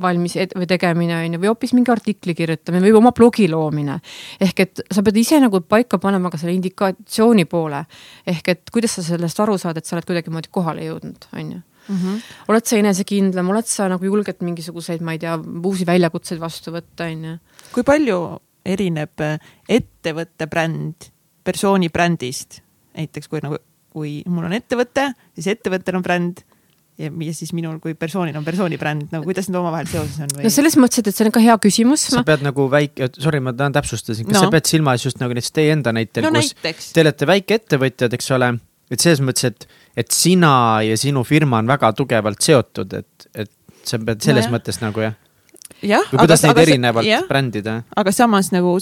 valmis 0.00 0.36
et, 0.38 0.52
või 0.56 0.68
tegemine 0.70 1.16
on 1.16 1.34
ju, 1.34 1.40
või 1.42 1.50
hoopis 1.50 1.74
mingi 1.74 1.90
artikli 1.92 2.34
kirjutamine 2.38 2.84
või 2.84 2.94
oma 3.00 3.12
blogi 3.16 3.48
loomine. 3.50 3.98
ehk 4.40 4.62
et 4.66 4.82
sa 4.86 5.02
pead 5.06 5.18
ise 5.18 5.40
nagu 5.42 5.60
paika 5.60 5.98
panema 5.98 6.30
ka 6.30 6.38
selle 6.38 6.54
indikatsiooni 6.54 7.44
poole. 7.50 7.84
ehk 8.26 8.48
et 8.48 8.70
kuidas 8.70 8.94
sa 8.98 9.02
sellest 9.02 9.40
aru 9.40 9.58
saad, 9.58 9.76
et 9.76 9.86
sa 9.86 9.96
oled 9.96 10.06
kuidagimoodi 10.06 10.48
kohale 10.50 10.86
jõudnud, 10.86 11.26
on 11.34 11.52
ju. 11.52 11.62
Mm 11.88 11.96
-hmm. 11.96 12.20
oled 12.48 12.64
sa 12.64 12.76
enesekindlam, 12.76 13.50
oled 13.50 13.66
sa 13.66 13.88
nagu 13.88 14.04
julged 14.04 14.36
mingisuguseid, 14.40 15.00
ma 15.00 15.12
ei 15.12 15.18
tea, 15.18 15.38
uusi 15.64 15.86
väljakutseid 15.86 16.40
vastu 16.40 16.70
võtta, 16.70 17.10
on 17.10 17.24
ju. 17.24 17.38
kui 17.72 17.82
palju 17.82 18.38
erineb 18.64 19.20
ettevõtte 19.68 20.46
bränd 20.46 21.10
persooni 21.44 21.88
brändist, 21.88 22.60
näiteks 22.94 23.28
kui 23.28 23.40
nagu 23.42 23.56
kui 23.90 24.20
mul 24.30 24.48
on 24.48 24.56
ettevõte, 24.56 25.10
siis 25.36 25.50
ettevõttel 25.54 25.98
on 25.98 26.06
bränd 26.06 26.42
ja, 27.00 27.10
ja 27.10 27.34
siis 27.36 27.52
minul 27.56 27.78
kui 27.82 27.94
persoonil 27.98 28.36
on 28.38 28.46
persooni 28.46 28.78
bränd, 28.80 29.08
nagu 29.14 29.26
kuidas 29.28 29.48
need 29.50 29.58
omavahel 29.60 29.88
seoses 29.90 30.18
on 30.24 30.32
või? 30.36 30.46
no 30.46 30.52
selles 30.54 30.76
mõttes, 30.80 31.02
et, 31.02 31.12
see 31.16 31.28
on 31.28 31.34
ka 31.34 31.42
hea 31.44 31.56
küsimus. 31.62 32.08
sa 32.12 32.24
pead 32.26 32.44
nagu 32.46 32.66
väike, 32.72 33.10
sorry, 33.18 33.42
ma 33.44 33.54
tahan 33.56 33.76
täpsustasin, 33.78 34.28
kas 34.28 34.38
no. 34.38 34.46
sa 34.46 34.54
pead 34.54 34.68
silmas 34.70 35.06
just 35.06 35.22
nagu 35.22 35.36
näiteks 35.36 35.56
teie 35.56 35.76
enda 35.76 35.94
näitel 35.96 36.28
no,, 36.28 36.34
kus 36.36 36.52
näiteks. 36.58 36.92
te 36.96 37.04
olete 37.04 37.30
väikeettevõtjad, 37.30 38.18
eks 38.18 38.30
ole, 38.36 38.52
et 38.90 39.06
selles 39.06 39.24
mõttes, 39.24 39.48
et, 39.50 39.80
et 40.04 40.14
sina 40.14 40.52
ja 40.86 40.98
sinu 41.00 41.24
firma 41.26 41.62
on 41.62 41.70
väga 41.70 41.92
tugevalt 41.98 42.44
seotud, 42.44 43.00
et, 43.00 43.30
et 43.34 43.52
sa 43.86 43.98
pead 44.02 44.22
selles 44.24 44.50
no, 44.50 44.58
mõttes 44.58 44.82
nagu 44.84 45.08
jah 45.08 45.10
jah. 45.10 45.29
Või 45.82 46.20
kuidas 46.20 46.42
aga, 46.42 46.48
neid 46.48 46.56
aga, 46.56 46.66
erinevalt 46.66 47.08
jah, 47.08 47.26
brändida? 47.28 47.76
aga 48.02 48.14
samas 48.14 48.50
nagu, 48.54 48.76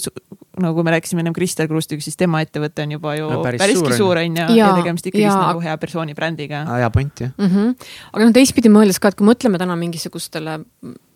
nagu 0.59 0.85
me 0.85 0.95
rääkisime 0.95 1.23
ennem 1.23 1.35
Kristel 1.35 1.69
Kruustiga, 1.71 2.03
siis 2.03 2.17
tema 2.19 2.41
ettevõte 2.45 2.85
on 2.85 2.95
juba 2.97 3.15
ju 3.17 3.29
no, 3.31 3.41
päris 3.45 3.63
päriski 3.63 3.99
suur 3.99 4.21
on 4.21 4.39
ju 4.41 4.47
ja, 4.47 4.69
ja 4.69 4.71
tegemist 4.79 5.11
ikkagi 5.11 5.27
nagu 5.29 5.63
hea 5.63 5.75
persooni 5.81 6.17
brändiga. 6.17 6.63
hea 6.69 6.89
point 6.93 7.25
jah 7.25 7.35
mm. 7.37 7.51
-hmm. 7.53 7.91
aga 8.13 8.25
noh, 8.25 8.33
teistpidi 8.39 8.73
mõeldes 8.73 8.99
ka, 8.99 9.13
et 9.13 9.19
kui 9.19 9.27
mõtleme 9.27 9.61
täna 9.61 9.77
mingisugustele 9.79 10.59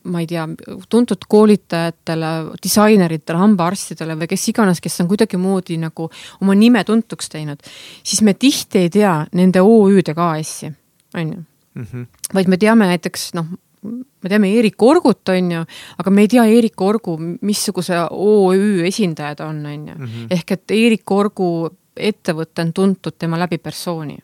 ma 0.03 0.19
ei 0.19 0.27
tea, 0.27 0.43
tuntud 0.91 1.25
koolitajatele, 1.31 2.29
disaineritele, 2.63 3.39
hambaarstidele 3.39 4.17
või 4.19 4.29
kes 4.33 4.47
iganes, 4.51 4.81
kes 4.83 4.99
on 5.03 5.09
kuidagimoodi 5.11 5.77
nagu 5.79 6.09
oma 6.41 6.55
nime 6.59 6.83
tuntuks 6.87 7.31
teinud, 7.31 7.63
siis 8.03 8.21
me 8.25 8.35
tihti 8.35 8.83
ei 8.83 8.91
tea 8.93 9.15
nende 9.31 9.63
OÜ-d 9.63 10.11
ja 10.11 10.17
KS-i, 10.17 10.73
on 11.15 11.33
ju. 11.33 11.43
Mhm. 11.73 12.01
vaid 12.33 12.47
me 12.51 12.57
teame 12.61 12.85
näiteks 12.85 13.31
noh, 13.33 13.47
me 13.83 14.29
teame 14.31 14.49
Eerik 14.55 14.81
Orgut, 14.81 15.29
on 15.29 15.51
ju, 15.51 15.63
aga 15.99 16.11
me 16.13 16.25
ei 16.25 16.31
tea 16.31 16.45
Eerik 16.49 16.81
Orgu, 16.81 17.17
missuguse 17.41 17.99
OÜ 18.11 18.83
esindajad 18.87 19.43
on, 19.47 19.65
on 19.65 19.87
ju. 19.87 19.95
Mhm. 19.97 20.27
ehk 20.31 20.55
et 20.57 20.71
Eerik 20.71 21.11
Orgu 21.11 21.49
ettevõte 21.93 22.63
on 22.65 22.73
tuntud 22.73 23.17
tema 23.19 23.39
läbi 23.39 23.57
persooni. 23.57 24.17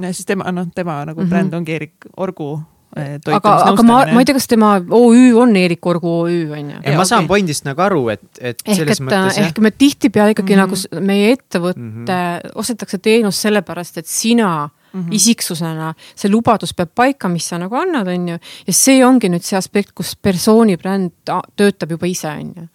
ja 0.00 0.12
siis 0.12 0.26
tema, 0.26 0.50
noh, 0.52 0.66
tema 0.74 1.04
nagu 1.04 1.20
mm 1.20 1.26
-hmm. 1.26 1.30
bränd 1.30 1.54
ongi 1.54 1.72
Eerik 1.72 2.06
Orgu 2.16 2.60
eh, 2.96 3.18
aga, 3.32 3.54
aga 3.70 3.82
ma, 3.82 4.06
ma 4.12 4.20
ei 4.20 4.24
tea, 4.24 4.34
kas 4.34 4.46
tema 4.48 4.80
OÜ 4.90 5.36
on 5.36 5.56
Eerik 5.56 5.86
Orgu 5.86 6.08
OÜ, 6.08 6.52
on 6.52 6.70
ju. 6.70 6.96
ma 6.96 7.04
saan 7.04 7.24
okay. 7.24 7.28
pointist 7.28 7.64
nagu 7.64 7.80
aru, 7.82 8.08
et, 8.08 8.22
et 8.40 8.62
ehk 8.66 8.76
selles 8.76 9.00
et, 9.00 9.04
mõttes 9.06 9.36
jah. 9.36 9.46
ehk 9.46 9.58
me 9.58 9.70
tihtipeale 9.70 10.30
ikkagi 10.30 10.56
mm 10.56 10.60
-hmm. 10.60 10.96
nagu 10.96 11.06
meie 11.06 11.32
ettevõtte 11.32 11.80
mm 11.80 12.04
-hmm. 12.06 12.50
ostetakse 12.54 12.98
teenust 12.98 13.38
sellepärast, 13.38 13.98
et 13.98 14.06
sina 14.06 14.70
mm 14.92 15.00
-hmm. 15.00 15.14
isiksusena, 15.14 15.94
see 16.14 16.30
lubadus 16.30 16.74
peab 16.74 16.90
paika, 16.94 17.28
mis 17.28 17.48
sa 17.48 17.58
nagu 17.58 17.76
annad, 17.76 18.08
on 18.08 18.28
ju, 18.28 18.38
ja 18.66 18.72
see 18.72 19.04
ongi 19.04 19.28
nüüd 19.28 19.44
see 19.46 19.58
aspekt, 19.58 19.92
kus 19.94 20.16
persooni 20.16 20.76
bränd 20.76 21.12
töötab 21.56 21.90
juba 21.90 22.06
ise, 22.06 22.28
on 22.28 22.52
ju 22.56 22.68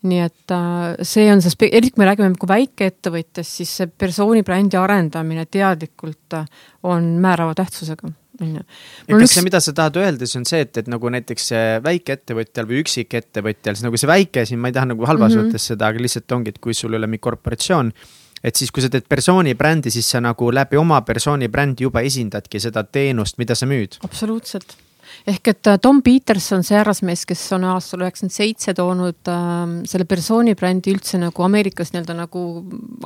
nii 0.00 0.20
et 0.24 0.52
äh, 0.54 1.04
see 1.04 1.26
on 1.32 1.42
see, 1.44 1.68
eriti 1.68 1.92
kui 1.92 2.02
me 2.02 2.08
räägime 2.08 2.30
nagu 2.32 2.48
väikeettevõtjast, 2.48 3.58
siis 3.60 3.72
see 3.80 3.90
persooni 4.00 4.42
brändi 4.46 4.78
arendamine 4.80 5.44
teadlikult 5.44 6.38
äh, 6.38 6.46
on 6.88 7.18
määrava 7.20 7.54
tähtsusega 7.58 8.08
on 8.40 8.54
ju. 8.54 8.62
ja 8.62 9.18
kas 9.18 9.26
üks... 9.26 9.34
see, 9.34 9.44
mida 9.44 9.60
sa 9.60 9.74
tahad 9.76 9.98
öelda, 10.00 10.24
siis 10.24 10.40
on 10.40 10.46
see, 10.48 10.62
et, 10.64 10.72
et 10.80 10.88
nagu 10.88 11.12
näiteks 11.12 11.50
väikeettevõtjal 11.84 12.70
või 12.70 12.80
üksikettevõtjal, 12.84 13.76
siis 13.76 13.84
nagu 13.84 14.00
see 14.00 14.08
väike 14.10 14.46
siin, 14.48 14.62
ma 14.62 14.72
ei 14.72 14.78
taha 14.78 14.92
nagu 14.94 15.04
halvas 15.08 15.34
mm 15.34 15.42
-hmm. 15.42 15.52
mõttes 15.52 15.68
seda, 15.72 15.90
aga 15.92 16.00
lihtsalt 16.06 16.36
ongi, 16.38 16.54
et 16.54 16.62
kui 16.64 16.76
sul 16.76 16.96
ei 16.96 17.02
ole 17.02 17.10
mingi 17.10 17.26
korporatsioon 17.28 17.92
et 18.44 18.56
siis, 18.56 18.70
kui 18.72 18.84
sa 18.84 18.90
teed 18.92 19.08
persooni 19.08 19.54
brändi, 19.54 19.92
siis 19.92 20.08
sa 20.10 20.20
nagu 20.24 20.52
läbi 20.54 20.78
oma 20.80 21.00
persooni 21.06 21.48
brändi 21.48 21.84
juba 21.88 22.04
esindadki 22.06 22.60
seda 22.60 22.84
teenust, 22.84 23.38
mida 23.38 23.54
sa 23.58 23.68
müüd. 23.70 24.00
absoluutselt 24.06 24.76
ehk 25.28 25.50
et 25.52 25.66
äh, 25.66 25.78
Tom 25.82 26.02
Peterson, 26.02 26.62
see 26.66 26.76
härrasmees, 26.78 27.24
kes 27.28 27.42
on 27.56 27.66
aastal 27.70 28.04
üheksakümmend 28.04 28.34
seitse 28.34 28.74
toonud 28.76 29.30
äh, 29.30 29.74
selle 29.90 30.06
persooni 30.08 30.54
brändi 30.58 30.94
üldse 30.94 31.20
nagu 31.20 31.46
Ameerikas 31.46 31.92
nii-öelda 31.94 32.16
nagu 32.22 32.44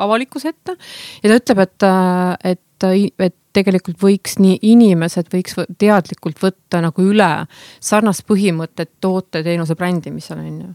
avalikkuse 0.05 0.53
ette. 0.55 0.77
ja 1.23 1.33
ta 1.33 1.41
ütleb, 1.41 1.65
et, 1.65 1.89
äh, 1.89 2.53
et, 2.55 2.89
et 3.31 3.37
tegelikult 3.55 4.01
võiks 4.03 4.39
nii 4.43 4.59
inimesed 4.75 5.31
võiks 5.33 5.59
teadlikult 5.79 6.41
võtta 6.43 6.83
nagu 6.85 7.05
üle 7.07 7.31
sarnast 7.83 8.27
põhimõtet 8.29 8.97
toote-teenuse 9.05 9.77
brändimisel 9.79 10.43
on 10.43 10.57
ju 10.61 10.73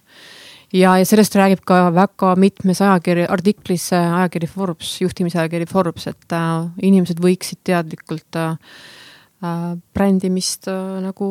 ja, 0.73 0.97
ja 0.97 1.05
sellest 1.07 1.35
räägib 1.35 1.63
ka 1.67 1.87
väga 1.95 2.35
mitmes 2.39 2.81
ajakiri, 2.85 3.25
artiklis 3.29 3.89
ajakiri 3.93 4.49
Forbes, 4.49 4.93
juhtimisajakiri 5.01 5.67
Forbes, 5.69 6.09
et 6.11 6.37
äh, 6.37 6.69
inimesed 6.83 7.21
võiksid 7.23 7.63
teadlikult 7.67 8.39
äh, 8.39 8.55
äh, 9.43 9.67
brändimist 9.93 10.69
äh, 10.71 10.99
nagu 11.03 11.29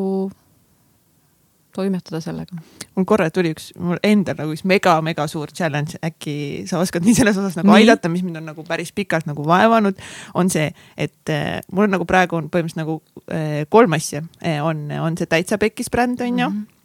toimetada 1.75 2.19
sellega. 2.19 2.57
mul 2.97 3.05
korra 3.07 3.29
tuli 3.31 3.53
üks, 3.53 3.69
mul 3.79 3.99
endal 4.03 4.35
nagu 4.41 4.55
üks 4.55 4.65
mega-mega 4.67 5.27
suur 5.31 5.51
challenge, 5.55 5.99
äkki 6.03 6.65
sa 6.67 6.81
oskad 6.81 7.05
mind 7.05 7.21
selles 7.21 7.37
osas 7.39 7.55
nagu 7.59 7.69
nii. 7.69 7.83
aidata, 7.83 8.11
mis 8.11 8.25
mind 8.25 8.41
on 8.41 8.49
nagu 8.51 8.65
päris 8.67 8.91
pikalt 8.95 9.29
nagu 9.29 9.45
vaevanud, 9.47 10.01
on 10.39 10.51
see, 10.51 10.67
et 10.97 11.31
äh, 11.31 11.61
mul 11.71 11.87
on 11.87 11.95
nagu 11.95 12.09
praegu 12.09 12.39
on 12.39 12.49
põhimõtteliselt 12.51 12.83
nagu 12.83 12.99
äh, 13.31 13.63
kolm 13.71 13.95
asja 13.95 14.25
äh,, 14.41 14.59
on, 14.65 14.89
on 14.99 15.19
see 15.19 15.29
täitsa 15.29 15.61
pekkis 15.61 15.93
bränd, 15.93 16.25
on 16.25 16.43
ju 16.43 16.49
mm 16.49 16.57
-hmm 16.57 16.67
Äh, 16.67 16.78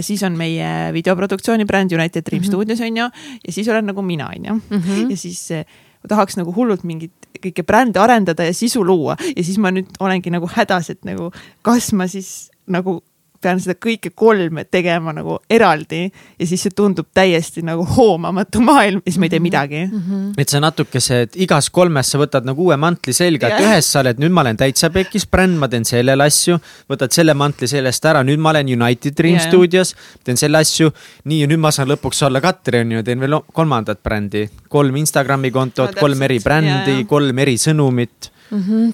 siis 0.00 0.22
on 0.22 0.36
meie 0.36 0.92
videoproduktsiooni 0.92 1.64
bränd 1.64 1.92
United 1.92 2.24
Dream 2.24 2.42
mm 2.42 2.44
-hmm. 2.44 2.52
Studios 2.52 2.80
on 2.80 2.96
ju 2.96 3.08
ja 3.46 3.52
siis 3.52 3.68
olen 3.68 3.86
nagu 3.86 4.02
mina 4.02 4.28
on 4.28 4.44
ju 4.44 4.54
mm 4.54 4.82
-hmm. 4.82 5.10
ja 5.10 5.16
siis 5.16 5.50
äh, 5.50 5.64
tahaks 6.08 6.36
nagu 6.36 6.52
hullult 6.52 6.84
mingit 6.84 7.12
kõike 7.44 7.64
brände 7.66 8.00
arendada 8.00 8.44
ja 8.44 8.54
sisu 8.54 8.84
luua 8.84 9.16
ja 9.36 9.44
siis 9.44 9.58
ma 9.58 9.72
nüüd 9.74 9.86
olengi 10.00 10.30
nagu 10.30 10.48
hädas, 10.56 10.90
et 10.90 11.04
nagu 11.04 11.30
kas 11.62 11.92
ma 11.92 12.08
siis 12.08 12.50
nagu 12.66 13.00
pean 13.44 13.60
seda 13.62 13.76
kõike 13.78 14.10
kolme 14.16 14.64
tegema 14.64 15.14
nagu 15.16 15.38
eraldi 15.50 16.02
ja 16.08 16.48
siis 16.48 16.64
see 16.66 16.74
tundub 16.76 17.10
täiesti 17.14 17.64
nagu 17.66 17.86
hoomamatu 17.96 18.62
maailm 18.64 19.02
ja 19.04 19.12
siis 19.12 19.20
ma 19.20 19.28
ei 19.28 19.34
tee 19.34 19.40
mhm. 19.40 19.48
midagi 19.48 19.82
mm. 19.84 20.02
-hmm. 20.08 20.32
et 20.40 20.48
sa 20.48 20.60
natukese, 20.64 21.20
et 21.28 21.38
igas 21.46 21.70
kolmes 21.70 22.10
sa 22.10 22.20
võtad 22.20 22.48
nagu 22.48 22.66
uue 22.66 22.76
mantli 22.80 23.14
selga, 23.16 23.52
et 23.52 23.64
ühes 23.64 23.92
sa 23.92 24.00
oled, 24.02 24.20
nüüd 24.22 24.34
ma 24.34 24.44
olen 24.44 24.60
täitsa 24.60 24.90
pekis 24.94 25.28
bränd, 25.30 25.58
ma 25.60 25.68
teen 25.68 25.84
sellele 25.84 26.24
asju. 26.24 26.58
võtad 26.90 27.12
selle 27.12 27.34
mantli 27.34 27.68
sellest 27.70 28.04
ära, 28.04 28.24
nüüd 28.26 28.40
ma 28.40 28.50
olen 28.54 28.74
United 28.74 29.16
Dream 29.16 29.38
yeah. 29.38 29.48
Studios, 29.48 29.94
teen 30.24 30.36
selle 30.40 30.58
asju. 30.58 30.90
nii 31.24 31.40
ja 31.44 31.46
nüüd 31.46 31.60
ma 31.60 31.70
saan 31.70 31.88
lõpuks 31.92 32.24
olla 32.26 32.40
Katri 32.40 32.80
on 32.80 32.92
ju, 32.92 33.02
teen 33.02 33.20
veel 33.20 33.40
kolmandat 33.52 34.02
brändi, 34.02 34.48
kolm 34.68 34.96
Instagrami 34.96 35.50
kontot 35.50 35.94
no,, 35.94 36.00
kolm 36.00 36.22
eri 36.22 36.40
brändi 36.40 37.04
kolm 37.08 37.38
eri 37.44 37.56
sõnumit. 37.60 38.30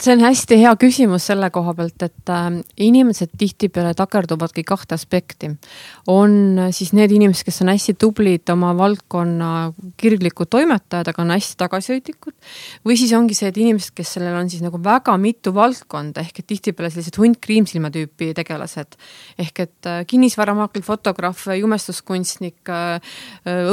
See 0.01 0.15
on 0.15 0.23
hästi 0.23 0.57
hea 0.61 0.71
küsimus 0.79 1.25
selle 1.27 1.49
koha 1.51 1.73
pealt, 1.75 2.03
et 2.07 2.31
äh, 2.31 2.47
inimesed 2.87 3.33
tihtipeale 3.39 3.93
takerduvadki 3.99 4.63
kahte 4.65 4.95
aspekti. 4.95 5.51
on 6.07 6.59
äh, 6.59 6.71
siis 6.71 6.93
need 6.93 7.11
inimesed, 7.11 7.45
kes 7.45 7.63
on 7.65 7.73
hästi 7.73 7.97
tublid 7.99 8.49
oma 8.53 8.71
valdkonna 8.79 9.73
kirglikud 10.01 10.51
toimetajad, 10.51 11.11
aga 11.11 11.23
on 11.23 11.35
hästi 11.35 11.59
tagasihoidlikud. 11.59 12.35
või 12.87 12.97
siis 12.97 13.13
ongi 13.13 13.35
see, 13.35 13.49
et 13.51 13.59
inimesed, 13.59 13.95
kes 13.95 14.15
sellel 14.17 14.37
on 14.39 14.51
siis 14.51 14.63
nagu 14.63 14.79
väga 14.85 15.17
mitu 15.19 15.55
valdkonda 15.55 16.23
ehk 16.23 16.43
et 16.43 16.47
tihtipeale 16.47 16.91
sellised 16.91 17.19
hunt 17.19 17.41
kriimsilma 17.43 17.91
tüüpi 17.91 18.33
tegelased. 18.39 18.97
ehk 19.39 19.61
et 19.67 19.91
äh, 19.91 20.05
kinnisvaramaakler, 20.07 20.87
fotograaf, 20.87 21.47
jumestuskunstnik 21.59 22.71
äh,, 22.71 23.01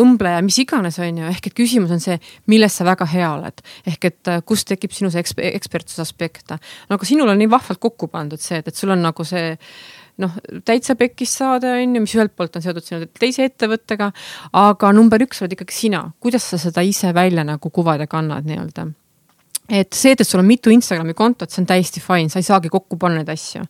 õmbleja, 0.02 0.42
mis 0.42 0.58
iganes, 0.60 0.98
on 1.00 1.22
ju, 1.22 1.30
ehk 1.30 1.52
et 1.52 1.58
küsimus 1.58 1.94
on 1.94 2.02
see, 2.02 2.18
milles 2.48 2.74
sa 2.74 2.86
väga 2.88 3.06
hea 3.06 3.30
oled. 3.38 3.62
ehk 3.86 4.12
et 4.12 4.34
kust 4.46 4.68
tekib 4.68 4.92
sinu 4.92 5.12
see 5.14 5.22
eksper-, 5.22 5.54
eksper 5.56 5.77
ekspertsusaspekte. 5.78 6.58
no 6.90 6.98
aga 6.98 7.06
sinul 7.06 7.30
on 7.30 7.40
nii 7.40 7.50
vahvalt 7.50 7.80
kokku 7.80 8.10
pandud 8.12 8.42
see, 8.42 8.60
et, 8.62 8.68
et 8.68 8.76
sul 8.76 8.92
on 8.94 9.02
nagu 9.02 9.26
see 9.28 9.56
noh, 10.18 10.38
täitsa 10.66 10.96
pekkis 10.98 11.38
saade, 11.38 11.70
on 11.70 11.96
ju, 11.96 12.02
mis 12.02 12.16
ühelt 12.18 12.36
poolt 12.36 12.56
on 12.58 12.64
seotud 12.66 12.86
sinu 12.86 13.10
teise 13.20 13.46
ettevõttega, 13.46 14.12
aga 14.58 14.94
number 14.96 15.22
üks 15.28 15.44
oled 15.44 15.54
ikkagi 15.54 15.76
sina, 15.76 16.08
kuidas 16.20 16.48
sa 16.50 16.58
seda 16.62 16.82
ise 16.82 17.14
välja 17.14 17.46
nagu 17.46 17.70
kuvad 17.70 18.02
ja 18.02 18.10
kannad 18.10 18.48
nii-öelda 18.50 18.90
et 19.68 19.92
see, 19.94 20.14
et 20.16 20.24
sul 20.24 20.40
on 20.40 20.48
mitu 20.48 20.72
Instagrami 20.72 21.14
kontot, 21.14 21.52
see 21.52 21.62
on 21.62 21.68
täiesti 21.68 22.00
fine, 22.00 22.32
sa 22.32 22.40
ei 22.40 22.48
saagi 22.48 22.72
kokku 22.72 22.98
panna 22.98 23.20
neid 23.20 23.34
asju. 23.34 23.66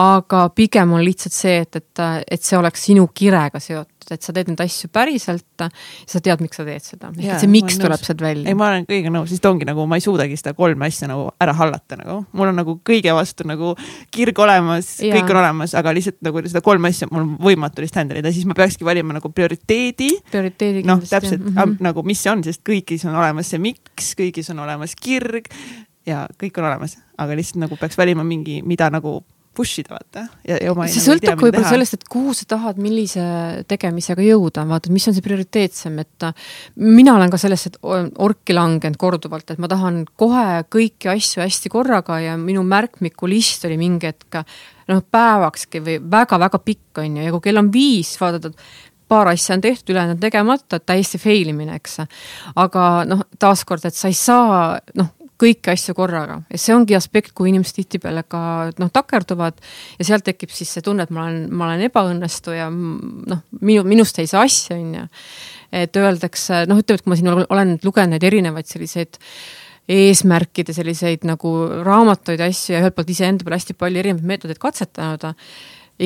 aga 0.00 0.46
pigem 0.56 0.94
on 0.96 1.04
lihtsalt 1.04 1.36
see, 1.36 1.58
et, 1.60 1.76
et, 1.76 2.06
et 2.32 2.42
see 2.42 2.56
oleks 2.58 2.88
sinu 2.88 3.06
kirega 3.14 3.60
seotud 3.60 3.95
tehtud, 4.06 4.16
et 4.16 4.26
sa 4.26 4.34
teed 4.36 4.50
neid 4.50 4.62
asju 4.64 4.90
päriselt, 4.94 5.64
sa 6.06 6.20
tead, 6.22 6.42
miks 6.44 6.60
sa 6.60 6.66
teed 6.66 6.84
seda, 6.84 7.10
ehk 7.12 7.34
et 7.36 7.44
see 7.44 7.50
miks 7.50 7.78
tuleb 7.80 8.02
sealt 8.06 8.22
välja. 8.24 8.46
ei, 8.48 8.56
ma 8.58 8.70
olen 8.70 8.86
kõigega 8.88 9.12
nõus, 9.12 9.30
sest 9.32 9.46
ongi 9.48 9.68
nagu 9.68 9.86
ma 9.90 9.98
ei 9.98 10.04
suudagi 10.04 10.38
seda 10.38 10.54
kolme 10.58 10.88
asja 10.88 11.08
nagu 11.10 11.28
ära 11.42 11.54
hallata 11.58 11.98
nagu, 12.00 12.18
mul 12.36 12.52
on 12.52 12.60
nagu 12.62 12.76
kõige 12.86 13.14
vastu 13.16 13.46
nagu 13.48 13.74
kirg 14.14 14.38
olemas, 14.42 14.96
kõik 15.02 15.32
on 15.34 15.40
olemas, 15.42 15.76
aga 15.78 15.94
lihtsalt 15.96 16.20
nagu 16.26 16.44
seda 16.46 16.62
kolme 16.64 16.92
asja 16.92 17.10
mul 17.10 17.24
on 17.24 17.34
võimatu 17.42 17.84
lihtsalt 17.84 18.04
handle 18.04 18.22
ida, 18.22 18.32
siis 18.34 18.48
ma 18.48 18.56
peakski 18.58 18.86
valima 18.86 19.16
nagu 19.16 19.32
prioriteedi. 19.32 20.10
prioriteedi 20.30 20.84
noh, 20.86 21.02
täpselt 21.02 21.42
mm 21.42 21.54
-hmm. 21.54 21.78
nagu, 21.88 22.04
mis 22.06 22.22
see 22.22 22.32
on, 22.32 22.44
sest 22.46 22.62
kõigis 22.66 23.06
on 23.08 23.16
olemas 23.16 23.50
see 23.50 23.62
miks, 23.62 24.14
kõigis 24.18 24.50
on 24.52 24.62
olemas 24.64 24.94
kirg 24.96 25.50
ja 26.06 26.26
kõik 26.40 26.58
on 26.60 26.68
olemas, 26.70 26.98
aga 27.18 27.36
lihtsalt 27.36 27.64
nagu 27.64 27.76
peaks 27.80 27.98
valima 27.98 28.24
mingi, 28.24 28.60
mida 28.62 28.90
nagu 28.90 29.20
push 29.56 29.80
ida, 29.82 29.96
vaata. 29.96 30.26
see 30.92 31.02
sõltub 31.04 31.40
võib-olla 31.40 31.70
sellest, 31.70 31.98
et 31.98 32.06
kuhu 32.12 32.34
sa 32.36 32.48
tahad, 32.56 32.80
millise 32.82 33.24
tegemisega 33.70 34.24
jõuda, 34.26 34.66
vaata, 34.68 34.92
mis 34.94 35.06
on 35.08 35.16
see 35.16 35.24
prioriteetsem, 35.24 35.98
et 36.04 36.28
äh, 36.28 36.48
mina 36.82 37.16
olen 37.16 37.32
ka 37.32 37.40
sellesse 37.40 37.72
orki 37.82 38.56
langenud 38.56 38.98
korduvalt, 39.00 39.54
et 39.54 39.62
ma 39.62 39.70
tahan 39.72 40.04
kohe 40.18 40.62
kõiki 40.72 41.10
asju 41.12 41.44
hästi 41.44 41.72
korraga 41.72 42.20
ja 42.22 42.36
minu 42.40 42.64
märkmiku 42.66 43.30
list 43.30 43.64
oli 43.68 43.78
mingi 43.80 44.10
hetk 44.10 44.42
noh, 44.90 45.02
päevakski 45.10 45.82
või 45.84 45.96
väga-väga 46.12 46.60
pikk, 46.62 47.00
on 47.02 47.18
ju, 47.18 47.26
ja 47.26 47.34
kui 47.34 47.48
kell 47.48 47.62
on 47.62 47.72
viis, 47.74 48.14
vaatad, 48.20 48.52
et 48.52 48.86
paar 49.08 49.30
asja 49.30 49.54
on 49.54 49.62
tehtud, 49.62 49.94
ülejäänud 49.94 50.20
tegemata, 50.22 50.80
täiesti 50.82 51.18
fail 51.22 51.52
imine, 51.52 51.78
eks. 51.78 52.00
aga 52.58 52.86
noh, 53.08 53.22
taaskord, 53.38 53.84
et 53.86 53.94
sa 53.94 54.10
ei 54.10 54.18
saa, 54.18 54.80
noh, 54.98 55.12
kõiki 55.40 55.72
asju 55.72 55.94
korraga 55.96 56.38
ja 56.50 56.60
see 56.60 56.74
ongi 56.74 56.96
aspekt, 56.96 57.34
kuhu 57.36 57.50
inimesed 57.50 57.78
tihtipeale 57.80 58.24
ka 58.28 58.40
noh, 58.80 58.90
takerduvad 58.92 59.60
ja 59.98 60.08
sealt 60.08 60.26
tekib 60.26 60.52
siis 60.54 60.72
see 60.76 60.84
tunne, 60.84 61.06
et 61.06 61.12
ma 61.14 61.26
olen, 61.26 61.46
ma 61.52 61.68
olen 61.68 61.84
ebaõnnestuja, 61.88 62.70
noh, 62.70 63.44
minu, 63.60 63.84
minust 63.88 64.18
ei 64.22 64.30
saa 64.30 64.46
asja, 64.46 64.78
on 64.78 64.96
ju. 65.00 65.06
et 65.84 66.00
öeldakse, 66.00 66.64
noh, 66.70 66.80
ütleme, 66.82 67.00
et 67.00 67.06
kui 67.06 67.12
ma 67.12 67.20
siin 67.20 67.32
olen 67.44 67.78
lugenud 67.84 68.28
erinevaid 68.30 68.68
selliseid 68.70 69.20
eesmärkide 69.86 70.74
selliseid 70.74 71.22
nagu 71.28 71.52
raamatuid 71.86 72.42
ja 72.42 72.50
asju 72.50 72.74
ja 72.74 72.82
ühelt 72.82 72.96
poolt 72.96 73.10
iseenda 73.12 73.46
peal 73.46 73.54
hästi 73.54 73.76
palju 73.78 74.02
erinevaid 74.02 74.30
meetodeid 74.32 74.62
katsetanud, 74.62 75.28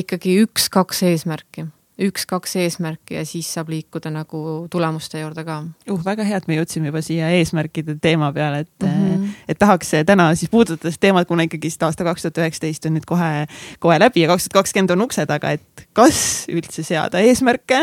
ikkagi 0.03 0.41
üks-kaks 0.45 1.07
eesmärki 1.09 1.71
üks-kaks 2.01 2.57
eesmärki 2.63 3.17
ja 3.19 3.25
siis 3.29 3.49
saab 3.55 3.71
liikuda 3.73 4.13
nagu 4.13 4.41
tulemuste 4.73 5.21
juurde 5.21 5.45
ka. 5.47 5.61
uh, 5.91 6.01
väga 6.05 6.25
hea, 6.27 6.41
et 6.41 6.49
me 6.49 6.57
jõudsime 6.59 6.91
juba 6.91 7.03
siia 7.05 7.31
eesmärkide 7.37 7.99
teema 8.03 8.33
peale, 8.33 8.65
et 8.65 8.87
mm, 8.87 8.91
-hmm. 8.91 9.37
et 9.49 9.59
tahaks 9.59 9.93
täna 10.07 10.31
siis 10.35 10.51
puudutada 10.51 10.91
seda 10.91 11.07
teemat, 11.07 11.29
kuna 11.29 11.47
ikkagist 11.49 11.83
aasta 11.83 12.05
kaks 12.05 12.27
tuhat 12.27 12.43
üheksateist 12.45 12.87
on 12.89 12.97
nüüd 12.97 13.07
kohe, 13.09 13.47
kohe 13.79 13.99
läbi 14.01 14.25
ja 14.25 14.33
kaks 14.33 14.49
tuhat 14.49 14.63
kakskümmend 14.63 14.97
on 14.97 15.07
ukse 15.07 15.27
taga, 15.27 15.53
et 15.57 15.87
kas 15.93 16.47
üldse 16.49 16.83
seada 16.87 17.21
eesmärke 17.21 17.81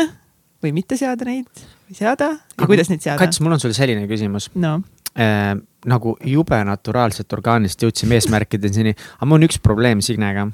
või 0.62 0.74
mitte 0.74 0.96
seada 0.96 1.24
neid 1.24 1.46
või 1.88 1.98
seada 1.98 2.32
ja 2.34 2.38
Aga 2.58 2.66
kuidas 2.66 2.90
neid 2.90 3.02
seada? 3.02 3.18
Kats, 3.18 3.40
mul 3.40 3.54
on 3.54 3.60
sulle 3.60 3.74
selline 3.74 4.06
küsimus 4.10 4.50
no 4.54 4.80
äh, 5.18 5.54
nagu 5.86 6.16
jube 6.24 6.58
naturaalselt, 6.64 7.32
orgaaniliselt 7.32 7.86
jõudsime 7.86 8.18
eesmärkideni, 8.18 8.94
aga 9.18 9.28
mul 9.28 9.38
on 9.38 9.46
üks 9.46 9.60
probleem 9.62 10.02
Signega. 10.02 10.48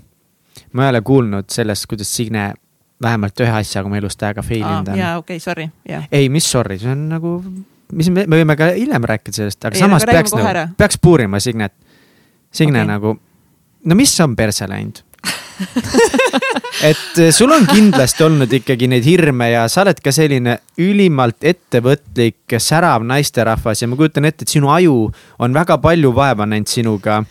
ma 0.73 0.85
ei 0.85 0.93
ole 0.93 1.01
kuulnud 1.01 1.49
sellest, 1.51 1.87
kuidas 1.91 2.13
Signe 2.17 2.53
vähemalt 3.05 3.45
ühe 3.45 3.55
asjaga 3.61 3.91
oma 3.91 4.01
elus 4.01 4.19
täiega 4.21 4.45
fail 4.47 4.65
inud 4.65 4.91
on. 4.93 4.99
jaa, 4.99 5.15
okei 5.21 5.37
okay,, 5.39 5.45
sorry, 5.45 5.69
jah. 5.89 6.09
ei, 6.13 6.29
mis 6.33 6.49
sorry, 6.51 6.79
see 6.83 6.93
on 6.93 7.07
nagu, 7.13 7.37
mis 7.93 8.11
me, 8.11 8.27
me 8.27 8.43
võime 8.43 8.59
ka 8.61 8.73
hiljem 8.75 9.09
rääkida 9.13 9.43
sellest, 9.43 9.63
aga 9.65 9.79
ei, 9.79 9.87
samas 9.87 10.07
peaks 10.09 10.37
nagu, 10.37 10.69
peaks 10.81 11.01
puurima 11.03 11.41
Signet. 11.43 11.75
Signe 12.55 12.85
okay. 12.85 12.87
nagu, 12.87 13.17
no 13.85 13.99
mis 13.99 14.13
on 14.23 14.37
perse 14.39 14.69
läinud 14.71 15.03
et 16.91 17.19
eh, 17.19 17.31
sul 17.33 17.53
on 17.55 17.67
kindlasti 17.69 18.25
olnud 18.27 18.53
ikkagi 18.59 18.89
neid 18.91 19.07
hirme 19.07 19.49
ja 19.53 19.65
sa 19.71 19.85
oled 19.85 20.01
ka 20.03 20.13
selline 20.15 20.57
ülimalt 20.83 21.47
ettevõtlik, 21.47 22.57
särav 22.59 23.05
naisterahvas 23.07 23.85
ja 23.85 23.89
ma 23.91 23.99
kujutan 23.99 24.29
ette, 24.29 24.47
et 24.47 24.55
sinu 24.55 24.73
aju 24.75 24.97
on 25.43 25.57
väga 25.57 25.79
palju 25.83 26.13
vaeva 26.17 26.47
näinud 26.51 26.71
sinuga. 26.71 27.23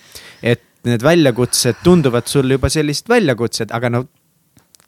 et 0.42 0.62
need 0.84 1.04
väljakutsed 1.04 1.84
tunduvad 1.84 2.28
sulle 2.28 2.58
juba 2.58 2.70
sellised 2.70 3.08
väljakutsed, 3.10 3.72
aga 3.72 3.90
no 3.90 4.06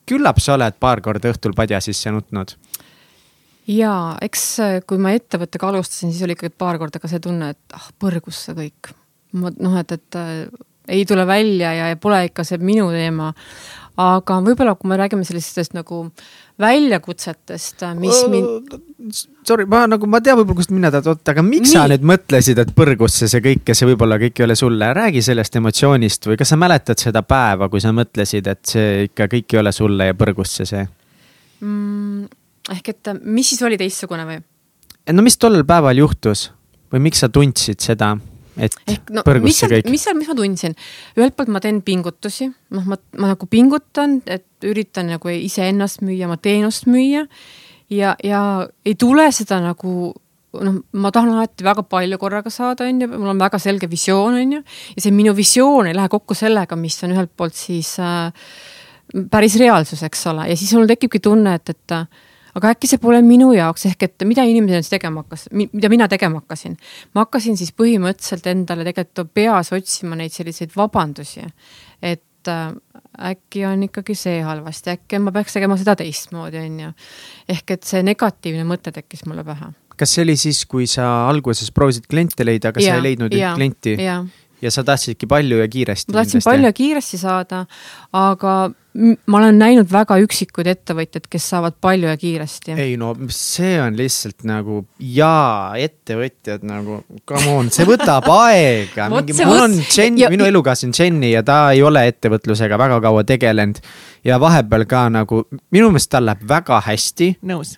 küllap 0.09 0.41
sa 0.43 0.55
oled 0.57 0.77
paar 0.79 1.01
korda 1.05 1.31
õhtul 1.33 1.55
padja 1.57 1.81
sisse 1.83 2.11
nutnud? 2.13 2.55
jaa, 3.71 4.15
eks 4.21 4.45
äh, 4.61 4.77
kui 4.87 5.01
ma 5.01 5.15
ettevõttega 5.17 5.71
alustasin, 5.71 6.13
siis 6.13 6.25
oli 6.25 6.37
ikkagi 6.37 6.53
paar 6.57 6.79
korda 6.81 7.01
ka 7.01 7.09
see 7.11 7.23
tunne, 7.23 7.53
et 7.55 7.77
ah, 7.77 7.89
põrgus 8.01 8.45
see 8.47 8.57
kõik. 8.57 8.93
ma 9.35 9.51
noh, 9.57 9.79
et, 9.81 9.91
et 9.91 10.19
äh, 10.21 10.45
ei 10.87 11.05
tule 11.09 11.25
välja 11.27 11.73
ja, 11.73 11.89
ja 11.93 11.97
pole 11.97 12.27
ikka 12.27 12.45
see 12.45 12.61
minu 12.61 12.91
teema 12.93 13.31
aga 13.99 14.39
võib-olla, 14.43 14.75
kui 14.75 14.91
me 14.91 14.97
räägime 14.99 15.25
sellistest 15.27 15.75
nagu 15.75 16.05
väljakutsetest, 16.61 17.83
mis 17.99 18.15
uh, 18.23 18.29
mind. 18.31 18.75
Sorry, 19.45 19.65
ma 19.69 19.83
nagu, 19.89 20.07
ma 20.09 20.21
tean 20.23 20.39
võib-olla, 20.39 20.57
kust 20.61 20.71
mina 20.73 20.89
tahad 20.93 21.09
oota, 21.11 21.33
aga 21.35 21.43
miks 21.45 21.67
Nii. 21.67 21.73
sa 21.75 21.83
nüüd 21.91 22.05
mõtlesid, 22.07 22.61
et 22.63 22.71
põrgusse 22.77 23.27
see 23.29 23.43
kõik 23.43 23.67
ja 23.69 23.75
see 23.77 23.89
võib-olla 23.89 24.17
kõik 24.21 24.39
ei 24.39 24.45
ole 24.47 24.55
sulle, 24.59 24.89
räägi 24.95 25.23
sellest 25.25 25.59
emotsioonist 25.59 26.29
või 26.29 26.39
kas 26.39 26.53
sa 26.53 26.59
mäletad 26.59 27.01
seda 27.01 27.25
päeva, 27.27 27.67
kui 27.69 27.83
sa 27.83 27.91
mõtlesid, 27.95 28.47
et 28.51 28.63
see 28.71 29.05
ikka 29.09 29.27
kõik 29.35 29.55
ei 29.55 29.61
ole 29.61 29.75
sulle 29.75 30.09
ja 30.09 30.17
põrgusse 30.17 30.67
see 30.69 30.85
mm,? 31.61 32.25
ehk 32.73 32.93
et 32.95 33.11
mis 33.21 33.51
siis 33.51 33.61
oli 33.67 33.77
teistsugune 33.77 34.25
või? 34.29 34.39
no 35.13 35.25
mis 35.25 35.37
tollel 35.37 35.67
päeval 35.67 35.99
juhtus 36.01 36.47
või 36.93 37.03
miks 37.09 37.21
sa 37.21 37.29
tundsid 37.29 37.83
seda? 37.83 38.15
Et 38.57 38.75
ehk 38.87 39.11
no 39.13 39.23
mis 39.43 39.59
seal, 39.59 39.77
mis 39.91 40.05
seal, 40.07 40.17
mis 40.17 40.29
ma 40.31 40.35
tundsin, 40.37 40.75
ühelt 41.19 41.35
poolt 41.37 41.51
ma 41.53 41.61
teen 41.63 41.81
pingutusi, 41.85 42.49
noh, 42.75 42.85
ma, 42.87 42.97
ma 43.19 43.33
nagu 43.33 43.49
pingutan, 43.51 44.19
et 44.25 44.67
üritan 44.67 45.11
nagu 45.11 45.31
iseennast 45.31 46.03
müüa, 46.05 46.29
oma 46.29 46.37
teenust 46.41 46.87
müüa. 46.89 47.25
Ja, 47.93 48.15
ja 48.25 48.39
ei 48.85 48.95
tule 48.97 49.27
seda 49.35 49.59
nagu 49.61 50.13
noh, 50.63 50.77
ma 50.97 51.11
tahan 51.13 51.35
alati 51.35 51.65
väga 51.65 51.83
palju 51.89 52.17
korraga 52.21 52.51
saada, 52.53 52.87
on 52.89 53.03
ju, 53.03 53.09
mul 53.11 53.33
on 53.33 53.41
väga 53.41 53.59
selge 53.61 53.89
visioon, 53.91 54.39
on 54.39 54.55
ju, 54.57 54.61
ja 54.95 55.03
see 55.03 55.13
minu 55.15 55.35
visioon 55.37 55.89
ei 55.89 55.97
lähe 55.97 56.09
kokku 56.11 56.37
sellega, 56.37 56.77
mis 56.79 56.97
on 57.05 57.15
ühelt 57.15 57.33
poolt 57.37 57.57
siis 57.57 57.95
äh, 58.01 58.31
päris 59.31 59.57
reaalsus, 59.61 60.03
eks 60.07 60.25
ole, 60.31 60.47
ja 60.51 60.57
siis 60.57 60.73
mul 60.77 60.89
tekibki 60.89 61.21
tunne, 61.23 61.57
et, 61.59 61.75
et 61.75 61.97
aga 62.55 62.71
äkki 62.75 62.89
see 62.89 63.01
pole 63.01 63.19
minu 63.25 63.51
jaoks, 63.55 63.85
ehk 63.89 64.07
et 64.07 64.25
mida 64.27 64.45
inimene 64.47 64.81
siis 64.83 64.93
tegema 64.93 65.23
hakkas, 65.25 65.47
mida 65.55 65.91
mina 65.91 66.07
tegema 66.11 66.41
hakkasin. 66.41 66.77
ma 67.15 67.25
hakkasin 67.25 67.57
siis 67.59 67.73
põhimõtteliselt 67.75 68.47
endale 68.51 68.87
tegelikult 68.87 69.33
peas 69.35 69.73
otsima 69.75 70.17
neid 70.19 70.33
selliseid 70.35 70.75
vabandusi, 70.75 71.43
et 72.01 72.51
äh, 72.51 72.69
äkki 73.31 73.65
on 73.67 73.87
ikkagi 73.89 74.15
see 74.17 74.39
halvasti, 74.45 74.95
äkki 74.95 75.19
ma 75.23 75.33
peaks 75.35 75.57
tegema 75.57 75.77
seda 75.79 75.97
teistmoodi, 75.99 76.61
on 76.63 76.79
ju. 76.85 76.93
ehk 77.57 77.75
et 77.77 77.89
see 77.91 78.05
negatiivne 78.05 78.67
mõte 78.67 78.95
tekkis 78.95 79.25
mulle 79.27 79.43
pähe. 79.47 79.73
kas 79.95 80.15
see 80.15 80.23
oli 80.23 80.37
siis, 80.39 80.63
kui 80.69 80.87
sa 80.91 81.27
alguses 81.27 81.71
proovisid 81.75 82.07
kliente 82.11 82.47
leida, 82.47 82.71
aga 82.71 82.83
ja, 82.83 82.95
sa 82.95 83.01
ei 83.01 83.09
leidnud 83.09 83.35
klienti? 83.35 83.99
Ja 84.61 84.71
sa 84.71 84.83
tahtsidki 84.83 85.27
palju 85.27 85.59
ja 85.59 85.67
kiiresti? 85.67 86.11
ma 86.11 86.21
tahtsin 86.21 86.43
palju 86.45 86.69
ja 86.69 86.73
kiiresti 86.73 87.17
saada, 87.19 87.65
aga 88.13 88.55
ma 89.27 89.39
olen 89.41 89.57
näinud 89.59 89.89
väga 89.91 90.17
üksikuid 90.23 90.69
ettevõtjaid, 90.71 91.27
kes 91.31 91.49
saavad 91.51 91.75
palju 91.83 92.07
ja 92.07 92.15
kiiresti. 92.19 92.77
ei 92.79 92.95
no 92.99 93.11
see 93.33 93.75
on 93.81 93.97
lihtsalt 93.99 94.45
nagu 94.47 94.81
jaa, 94.99 95.75
ettevõtjad 95.81 96.63
nagu 96.67 97.01
come 97.27 97.51
on, 97.51 97.71
see 97.75 97.87
võtab 97.87 98.29
aega 98.37 99.09
mingi, 99.11 99.37
mul 99.43 99.63
on 99.67 99.77
Jen, 99.83 100.19
minu 100.31 100.47
elukaaslane 100.47 100.95
Jenny 100.95 101.33
ja 101.33 101.43
ta 101.45 101.59
ei 101.75 101.83
ole 101.83 102.05
ettevõtlusega 102.11 102.79
väga 102.79 103.01
kaua 103.03 103.25
tegelenud. 103.27 103.81
ja 104.23 104.39
vahepeal 104.39 104.87
ka 104.89 105.07
nagu 105.11 105.45
minu 105.75 105.91
meelest 105.91 106.13
tal 106.15 106.29
läheb 106.29 106.47
väga 106.47 106.81
hästi. 106.87 107.35
nõus. 107.43 107.77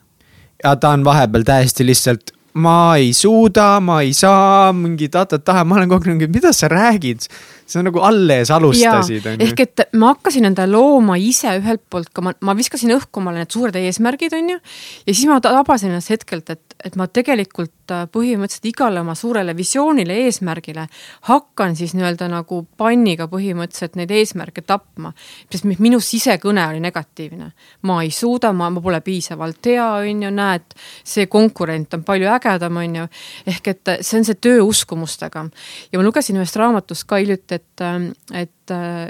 ja 0.63 0.75
ta 0.75 0.93
on 0.93 1.05
vahepeal 1.07 1.47
täiesti 1.47 1.85
lihtsalt 1.87 2.36
ma 2.57 2.97
ei 2.97 3.13
suuda, 3.13 3.77
ma 3.83 4.01
ei 4.05 4.13
saa, 4.17 4.71
mingi 4.75 5.09
ta-ta-ta, 5.13 5.61
ma 5.67 5.77
olen 5.77 5.91
kogu 5.91 6.09
aeg 6.09 6.17
nagu, 6.17 6.33
mida 6.33 6.53
sa 6.55 6.69
räägid 6.71 7.27
sa 7.67 7.83
nagu 7.83 8.01
alles 8.07 8.51
alustasid, 8.53 9.25
ehk 9.43 9.63
et 9.65 9.83
ma 9.99 10.13
hakkasin 10.13 10.47
endale 10.47 10.71
looma 10.71 11.17
ise 11.19 11.51
ühelt 11.59 11.83
poolt 11.91 12.13
ka, 12.15 12.23
ma, 12.23 12.33
ma 12.47 12.55
viskasin 12.57 12.95
õhku 12.95 13.21
omale 13.21 13.43
need 13.43 13.53
suured 13.53 13.75
eesmärgid, 13.75 14.35
on 14.37 14.53
ju. 14.55 14.59
ja 15.03 15.13
siis 15.13 15.27
ma 15.29 15.41
tabasin 15.43 15.91
ennast 15.91 16.13
hetkelt, 16.15 16.53
et, 16.55 16.77
et 16.87 16.95
ma 16.99 17.09
tegelikult 17.11 17.73
äh, 17.91 18.05
põhimõtteliselt 18.11 18.67
igale 18.69 19.01
oma 19.01 19.15
suurele 19.15 19.55
visioonile, 19.57 20.15
eesmärgile 20.27 20.87
hakkan 21.29 21.75
siis 21.75 21.93
nii-öelda 21.97 22.29
nagu 22.31 22.61
panniga 22.77 23.27
põhimõtteliselt 23.31 23.97
neid 23.99 24.11
eesmärke 24.11 24.61
tapma. 24.61 25.13
sest 25.51 25.67
minu 25.79 25.99
sisekõne 25.99 26.67
oli 26.67 26.79
negatiivne. 26.83 27.51
ma 27.81 28.01
ei 28.03 28.11
suuda, 28.11 28.53
ma, 28.53 28.69
ma 28.69 28.81
pole 28.81 29.01
piisavalt 29.01 29.65
hea, 29.65 29.87
on 30.03 30.23
ju, 30.23 30.31
näed, 30.31 30.77
see 31.03 31.27
konkurent 31.27 31.93
on 31.93 32.03
palju 32.03 32.29
ägedam, 32.31 32.77
on 32.77 32.95
ju. 32.95 33.07
ehk 33.47 33.67
et 33.67 33.93
see 34.01 34.19
on 34.19 34.25
see 34.25 34.35
töö 34.35 34.61
uskumustega. 34.63 35.45
ja 35.91 35.99
ma 35.99 36.05
lugesin 36.05 36.37
ühest 36.37 36.55
raamatust 36.55 37.07
ka 37.07 37.21
hiljuti, 37.21 37.61
et, 37.61 37.85
et 38.33 38.75
äh, 38.75 39.07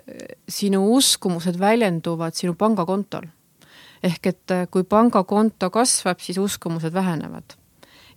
sinu 0.50 0.84
uskumused 0.98 1.60
väljenduvad 1.60 2.36
sinu 2.36 2.56
pangakontol. 2.56 3.28
ehk 4.04 4.28
et 4.28 4.52
äh, 4.52 4.68
kui 4.72 4.84
pangakonto 4.84 5.70
kasvab, 5.70 6.20
siis 6.20 6.38
uskumused 6.38 6.94
vähenevad. 6.94 7.58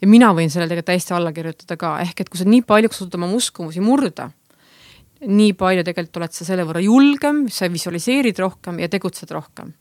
Ja 0.01 0.09
mina 0.09 0.32
võin 0.36 0.51
sellele 0.51 0.70
tegelikult 0.70 0.92
täiesti 0.92 1.14
alla 1.16 1.32
kirjutada 1.32 1.76
ka, 1.76 1.98
ehk 2.05 2.20
et 2.20 2.30
kui 2.32 2.40
sa 2.40 2.48
nii 2.48 2.62
palju 2.66 2.92
kasutad 2.92 3.18
oma 3.20 3.30
uskumusi 3.36 3.82
murda, 3.84 4.30
nii 5.26 5.53
palju 5.59 5.84
tegelikult 5.84 6.22
oled 6.22 6.36
sa 6.36 6.48
selle 6.48 6.64
võrra 6.68 6.82
julgem, 6.84 7.44
sa 7.53 7.68
visualiseerid 7.68 8.38
rohkem 8.40 8.80
ja 8.80 8.88
tegutsed 8.88 9.30
rohkem 9.36 9.74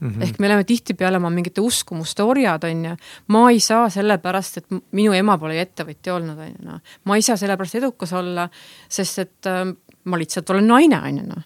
Mm 0.00 0.10
-hmm. 0.10 0.22
ehk 0.22 0.38
me 0.38 0.46
oleme 0.46 0.64
tihtipeale 0.64 1.16
oma 1.16 1.30
mingite 1.30 1.60
uskumuste 1.60 2.22
orjad, 2.22 2.64
on 2.64 2.84
ju. 2.84 2.96
ma 3.26 3.50
ei 3.50 3.60
saa 3.60 3.88
sellepärast, 3.90 4.56
et 4.56 4.66
minu 4.92 5.12
ema 5.12 5.38
pole 5.38 5.60
ettevõtja 5.60 6.14
olnud, 6.14 6.38
on 6.38 6.46
ju, 6.46 6.64
noh. 6.64 6.80
ma 7.04 7.16
ei 7.16 7.22
saa 7.22 7.36
sellepärast 7.36 7.74
edukas 7.74 8.12
olla, 8.12 8.48
sest 8.88 9.18
et 9.18 9.46
äh, 9.46 9.72
ma 10.04 10.18
lihtsalt 10.18 10.50
olen 10.50 10.66
naine, 10.66 11.00
on 11.00 11.18
ju, 11.18 11.24
noh. 11.26 11.42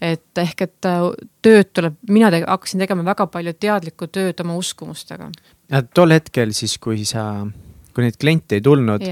et 0.00 0.38
ehk, 0.38 0.60
et 0.60 0.84
äh, 0.84 1.00
tööd 1.42 1.72
tuleb, 1.72 1.94
mina 2.08 2.30
te 2.30 2.44
hakkasin 2.46 2.80
tegema 2.80 3.04
väga 3.04 3.26
palju 3.26 3.52
teadlikku 3.52 4.06
tööd 4.06 4.40
oma 4.44 4.56
uskumustega. 4.56 5.30
Tol 5.94 6.14
hetkel 6.16 6.54
siis, 6.56 6.78
kui 6.82 7.04
sa, 7.08 7.44
kui 7.94 8.06
neid 8.06 8.18
kliente 8.20 8.58
ei 8.58 8.64
tulnud, 8.64 9.04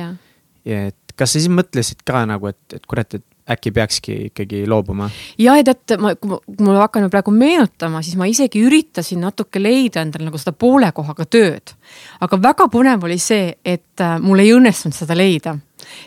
et 0.65 1.17
kas 1.17 1.33
sa 1.33 1.41
siis 1.41 1.53
mõtlesid 1.53 2.05
ka 2.07 2.25
nagu, 2.29 2.51
et, 2.53 2.77
et 2.77 2.87
kurat, 2.89 3.19
et 3.19 3.25
äkki 3.51 3.71
peakski 3.71 4.17
ikkagi 4.31 4.65
loobuma? 4.69 5.11
ja, 5.39 5.55
ja 5.57 5.65
tead, 5.67 6.01
ma, 6.03 6.15
kui 6.19 6.67
ma 6.67 6.79
hakkan 6.81 7.07
praegu 7.11 7.33
meenutama, 7.35 8.03
siis 8.03 8.19
ma 8.19 8.27
isegi 8.31 8.63
üritasin 8.67 9.23
natuke 9.23 9.63
leida 9.63 10.03
endale 10.03 10.27
nagu 10.29 10.41
seda 10.41 10.55
poole 10.57 10.91
kohaga 10.95 11.27
tööd. 11.31 11.75
aga 12.21 12.41
väga 12.43 12.67
põnev 12.73 13.07
oli 13.07 13.19
see, 13.23 13.55
et 13.65 14.03
äh, 14.03 14.17
mul 14.23 14.43
ei 14.43 14.51
õnnestunud 14.55 14.97
seda 14.97 15.15
leida. 15.19 15.55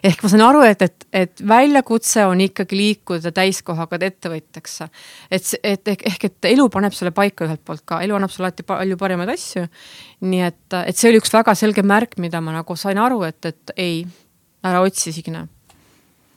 ehk 0.03 0.23
ma 0.23 0.31
saan 0.31 0.43
aru, 0.43 0.63
et, 0.67 0.81
et, 0.83 1.05
et 1.13 1.43
väljakutse 1.47 2.25
on 2.27 2.41
ikkagi 2.43 2.75
liikuda 2.75 3.31
täiskohaga 3.35 4.01
ettevõtjaks. 4.09 4.81
et, 5.31 5.53
et 5.63 5.93
ehk, 5.95 6.25
et 6.25 6.49
elu 6.51 6.65
paneb 6.73 6.95
sulle 6.95 7.13
paika 7.15 7.47
ühelt 7.47 7.63
poolt 7.63 7.85
ka, 7.85 8.01
elu 8.03 8.17
annab 8.17 8.33
sulle 8.33 8.49
alati 8.49 8.67
palju 8.67 8.97
paremaid 8.99 9.31
asju. 9.35 9.63
nii 10.27 10.43
et, 10.49 10.65
et 10.83 10.97
see 10.97 11.13
oli 11.13 11.23
üks 11.23 11.31
väga 11.33 11.55
selge 11.55 11.85
märk, 11.87 12.19
mida 12.19 12.43
ma 12.43 12.57
nagu 12.59 12.75
sain 12.75 12.99
aru, 12.99 13.23
et, 13.29 13.39
et 13.45 13.73
ei, 13.77 14.03
ära 14.67 14.83
otsi 14.83 15.15
Signe 15.15 15.47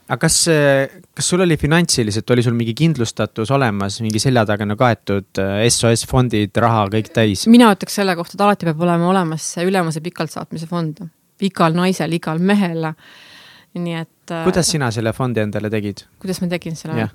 aga 0.08 0.18
kas, 0.24 0.36
kas 1.16 1.28
sul 1.32 1.44
oli 1.44 1.56
finantsiliselt, 1.60 2.30
oli 2.34 2.44
sul 2.44 2.56
mingi 2.58 2.74
kindlustatus 2.76 3.50
olemas, 3.54 4.00
mingi 4.04 4.20
selja 4.22 4.44
tagana 4.48 4.76
kaetud 4.78 5.40
SOS 5.68 6.06
fondid, 6.10 6.54
raha 6.62 6.86
kõik 6.92 7.12
täis? 7.14 7.46
mina 7.50 7.72
ütleks 7.74 7.98
selle 8.00 8.16
kohta, 8.18 8.36
et 8.36 8.46
alati 8.46 8.68
peab 8.68 8.86
olema 8.86 9.10
olemas 9.12 9.52
see 9.56 9.66
ülemuse 9.68 10.02
pikalt 10.04 10.34
saatmise 10.34 10.68
fond. 10.70 11.04
igal 11.42 11.76
naisel, 11.76 12.12
igal 12.18 12.42
mehel. 12.42 12.92
nii 13.72 13.94
et. 13.96 14.30
Äh, 14.30 14.42
kuidas 14.44 14.68
sina 14.68 14.90
selle 14.92 15.14
fondi 15.16 15.40
endale 15.40 15.70
tegid? 15.72 16.04
kuidas 16.20 16.42
ma 16.42 16.50
tegin 16.50 16.76
selle? 16.76 17.08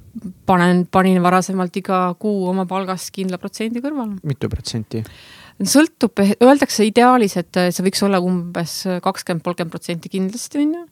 panen, 0.46 0.86
panin 0.92 1.22
varasemalt 1.24 1.76
iga 1.78 2.00
kuu 2.20 2.48
oma 2.50 2.66
palgast 2.66 3.12
kindla 3.14 3.38
protsendi 3.38 3.84
kõrvale. 3.84 4.18
mitu 4.24 4.50
protsenti? 4.50 5.04
sõltub, 5.66 6.20
öeldakse 6.44 6.86
ideaalis, 6.86 7.38
et 7.40 7.58
see 7.74 7.86
võiks 7.86 8.04
olla 8.06 8.20
umbes 8.22 8.84
kakskümmend, 9.04 9.44
kolmkümmend 9.46 9.74
protsenti 9.74 10.12
kindlasti, 10.14 10.62
on 10.62 10.76
ju. 10.78 10.84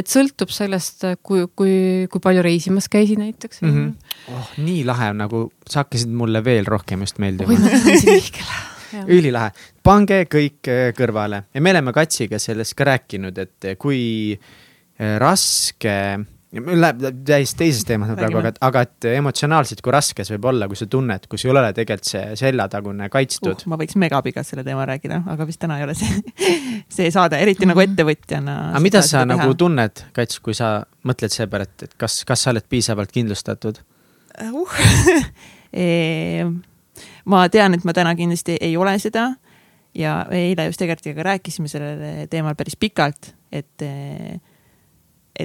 Et 0.00 0.10
sõltub 0.10 0.52
sellest, 0.54 1.04
kui, 1.26 1.44
kui, 1.56 1.74
kui 2.10 2.24
palju 2.24 2.44
reisimas 2.46 2.88
käisin 2.92 3.22
näiteks 3.24 3.62
mm. 3.62 3.76
-hmm. 3.76 4.34
oh, 4.34 4.50
nii 4.64 4.84
lahe, 4.88 5.12
nagu 5.16 5.46
sa 5.66 5.84
hakkasid 5.84 6.10
mulle 6.10 6.44
veel 6.44 6.66
rohkem 6.66 7.06
just 7.06 7.18
meeldima. 7.18 7.52
oi, 7.52 7.58
ma 7.58 7.70
tänasin 7.76 8.14
Mihkel 8.14 8.50
ülilahe, 9.18 9.52
pange 9.82 10.24
kõik 10.30 10.70
äh, 10.70 10.90
kõrvale 10.96 11.44
ja 11.54 11.62
me 11.62 11.74
oleme 11.76 11.94
Katsiga 11.94 12.38
sellest 12.42 12.74
ka 12.78 12.88
rääkinud, 12.90 13.38
et 13.38 13.72
kui 13.78 14.02
äh, 14.34 15.16
raske 16.50 16.78
Läheb 16.82 17.02
täiesti 17.26 17.60
teisest 17.60 17.86
teemast 17.86 18.16
praegu, 18.18 18.40
aga, 18.40 18.50
aga 18.66 18.80
et 18.82 19.06
emotsionaalselt, 19.12 19.82
kui 19.86 19.92
raske 19.94 20.24
see 20.26 20.34
võib 20.34 20.48
olla, 20.50 20.66
kui 20.70 20.78
sa 20.78 20.88
tunned, 20.90 21.28
kui 21.30 21.38
sul 21.38 21.52
ei 21.52 21.54
ole 21.54 21.68
tegelikult 21.76 22.10
see 22.10 22.22
seljatagune 22.40 23.06
kaitstud 23.12 23.52
uh,. 23.52 23.68
ma 23.70 23.78
võiks 23.78 23.94
megapikalt 24.02 24.48
selle 24.48 24.64
teema 24.66 24.82
rääkida, 24.90 25.20
aga 25.30 25.46
vist 25.46 25.60
täna 25.62 25.78
ei 25.78 25.86
ole 25.86 25.94
see, 25.98 26.18
see 26.90 27.12
saade, 27.14 27.38
eriti 27.38 27.68
nagu 27.70 27.78
mhm. 27.78 27.94
ettevõtjana. 27.94 28.56
aga 28.72 28.82
mida 28.82 29.04
sa 29.06 29.22
nagu 29.28 29.46
teha. 29.46 29.60
tunned, 29.62 30.02
Kats, 30.16 30.42
kui 30.42 30.58
sa 30.58 30.72
mõtled 31.06 31.36
selle 31.36 31.46
peale, 31.52 31.68
et, 31.70 31.86
et 31.86 31.94
kas, 32.02 32.18
kas 32.26 32.42
sa 32.42 32.50
oled 32.54 32.66
piisavalt 32.66 33.14
kindlustatud 33.14 33.78
uh. 34.50 34.76
E, 35.70 36.42
ma 37.30 37.44
tean, 37.46 37.76
et 37.76 37.84
ma 37.86 37.92
täna 37.94 38.16
kindlasti 38.18 38.56
ei 38.58 38.72
ole 38.74 38.96
seda 38.98 39.28
ja 39.94 40.24
eile 40.34 40.66
just 40.66 40.82
ka 40.82 41.26
rääkisime 41.30 41.70
sellel 41.70 42.26
teemal 42.26 42.56
päris 42.58 42.74
pikalt, 42.74 43.36
et 43.54 43.86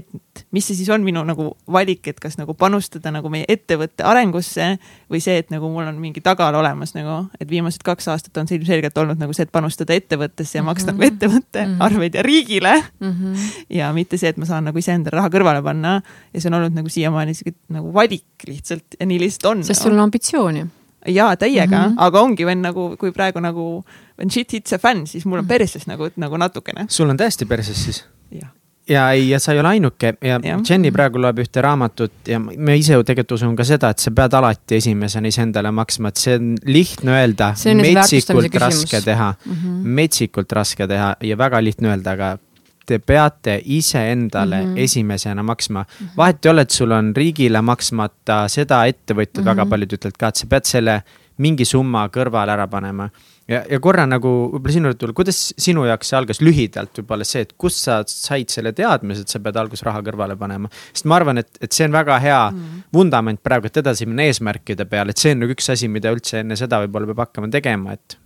et 0.02 0.44
mis 0.56 0.66
see 0.66 0.78
siis 0.78 0.90
on 0.94 1.04
minu 1.06 1.24
nagu 1.28 1.48
valik, 1.72 2.08
et 2.12 2.20
kas 2.22 2.38
nagu 2.40 2.54
panustada 2.58 3.12
nagu 3.14 3.30
meie 3.32 3.48
ettevõtte 3.52 4.06
arengusse 4.08 4.76
või 5.12 5.22
see, 5.24 5.38
et 5.42 5.52
nagu 5.54 5.70
mul 5.72 5.88
on 5.90 5.98
mingi 6.02 6.24
tagala 6.26 6.60
olemas 6.62 6.96
nagu, 6.98 7.26
et 7.40 7.50
viimased 7.50 7.84
kaks 7.86 8.10
aastat 8.14 8.38
on 8.42 8.50
see 8.50 8.60
ilmselgelt 8.60 8.98
olnud 9.02 9.22
nagu 9.22 9.36
see, 9.36 9.48
et 9.48 9.54
panustada 9.56 9.96
ettevõttesse 9.96 10.58
ja 10.58 10.62
mm 10.62 10.66
-hmm. 10.66 10.72
maksta 10.72 10.92
nagu 10.92 11.08
ettevõtte 11.10 11.66
mm 11.66 11.74
-hmm. 11.74 11.86
arveid 11.88 12.16
ja 12.16 12.24
riigile 12.24 12.76
mm. 13.00 13.12
-hmm. 13.12 13.52
ja 13.70 13.94
mitte 13.94 14.18
see, 14.18 14.30
et 14.30 14.38
ma 14.38 14.46
saan 14.46 14.64
nagu 14.70 14.78
iseendale 14.78 15.18
raha 15.18 15.30
kõrvale 15.30 15.64
panna 15.64 16.02
ja 16.34 16.42
see 16.42 16.50
on 16.50 16.60
olnud 16.60 16.76
nagu 16.76 16.90
siiamaani 16.90 17.34
sihuke 17.34 17.58
nagu 17.70 17.94
valik 17.94 18.48
lihtsalt 18.48 19.00
ja 19.00 19.06
nii 19.06 19.20
lihtsalt 19.20 19.52
on. 19.52 19.64
sest 19.64 19.82
sul 19.82 19.94
on 19.94 20.00
ambitsiooni 20.00 20.66
jaa, 21.08 21.38
täiega 21.38 21.78
mm, 21.78 21.92
-hmm. 21.92 21.96
aga 21.98 22.22
ongi 22.22 22.46
veel 22.46 22.62
nagu, 22.62 22.96
kui 22.98 23.12
praegu 23.12 23.40
nagu 23.40 23.86
when 24.18 24.32
shit 24.32 24.54
hits 24.54 24.74
a 24.74 24.78
fan, 24.78 25.08
siis 25.08 25.26
mul 25.26 25.38
on 25.38 25.46
mhm. 25.46 25.48
perses 25.50 25.88
nagu, 25.88 26.10
nagu 26.16 26.38
natukene. 26.38 26.86
sul 26.90 27.10
on 27.10 27.18
täiesti 27.18 27.46
perses 27.46 27.84
siis? 27.84 28.06
jah 28.32 28.50
ja 28.90 29.12
ei, 29.12 29.30
ja 29.30 29.40
sa 29.40 29.54
ei 29.54 29.60
ole 29.60 29.68
ainuke 29.68 30.14
ja, 30.22 30.40
ja 30.44 30.58
Jenny 30.70 30.92
praegu 30.94 31.20
loeb 31.22 31.40
ühte 31.42 31.62
raamatut 31.64 32.30
ja 32.30 32.40
ma 32.40 32.78
ise 32.78 32.94
ju 32.94 33.04
tegelikult 33.04 33.38
usun 33.40 33.56
ka 33.58 33.66
seda, 33.68 33.92
et 33.94 34.04
sa 34.04 34.14
pead 34.16 34.38
alati 34.38 34.80
esimesena 34.80 35.32
iseendale 35.32 35.72
maksma, 35.76 36.12
et 36.12 36.22
see 36.22 36.38
on 36.40 36.52
lihtne 36.70 37.16
öelda, 37.18 37.52
metsikult 37.82 38.60
raske 38.62 39.02
teha 39.02 39.32
mm, 39.34 39.54
-hmm. 39.54 39.96
metsikult 40.02 40.58
raske 40.60 40.88
teha 40.88 41.16
ja 41.22 41.38
väga 41.38 41.64
lihtne 41.64 41.94
öelda, 41.94 42.14
aga 42.14 42.38
te 42.86 43.00
peate 43.00 43.62
iseendale 43.66 44.62
mm 44.62 44.74
-hmm. 44.74 44.80
esimesena 44.80 45.44
maksma 45.44 45.82
mm. 45.84 46.06
-hmm. 46.06 46.18
vahet 46.18 46.46
ei 46.46 46.52
ole, 46.52 46.62
et 46.62 46.70
sul 46.70 46.92
on 46.92 47.14
riigile 47.16 47.62
maksmata, 47.62 48.48
seda 48.48 48.86
ettevõtjad 48.86 49.38
mm 49.38 49.42
-hmm. 49.42 49.46
väga 49.46 49.66
paljud 49.66 49.94
ütlevad 49.94 50.18
ka, 50.20 50.28
et 50.28 50.36
sa 50.36 50.48
pead 50.48 50.66
selle 50.66 51.02
mingi 51.38 51.66
summa 51.66 52.08
kõrvale 52.08 52.52
ära 52.52 52.68
panema 52.68 53.10
ja, 53.52 53.62
ja 53.70 53.80
korra 53.84 54.06
nagu 54.10 54.32
võib-olla 54.54 54.76
sinu 54.76 54.92
jutul, 54.94 55.14
kuidas 55.18 55.40
sinu 55.62 55.86
jaoks 55.88 56.12
see 56.12 56.20
algas 56.20 56.42
lühidalt 56.44 57.02
võib-olla 57.02 57.28
see, 57.28 57.46
et 57.46 57.54
kust 57.62 57.86
sa 57.86 58.02
said 58.10 58.52
selle 58.54 58.74
teadmise, 58.78 59.26
et 59.26 59.32
sa 59.32 59.42
pead 59.44 59.60
alguses 59.62 59.86
raha 59.86 60.04
kõrvale 60.06 60.38
panema. 60.40 60.72
sest 60.92 61.10
ma 61.10 61.20
arvan, 61.20 61.42
et, 61.44 61.50
et 61.62 61.72
see 61.72 61.88
on 61.88 61.96
väga 61.96 62.20
hea 62.24 62.42
mm. 62.52 62.84
vundament 62.96 63.42
praegu, 63.46 63.70
et 63.70 63.82
edasi 63.84 64.10
minna 64.10 64.28
eesmärkide 64.30 64.90
peale, 64.90 65.14
et 65.14 65.22
see 65.22 65.36
on 65.36 65.44
nagu 65.46 65.56
üks 65.56 65.72
asi, 65.74 65.90
mida 65.92 66.14
üldse 66.16 66.42
enne 66.42 66.58
seda 66.60 66.82
võib-olla 66.86 67.12
peab 67.14 67.28
hakkama 67.28 67.52
tegema, 67.54 67.98
et 67.98 68.18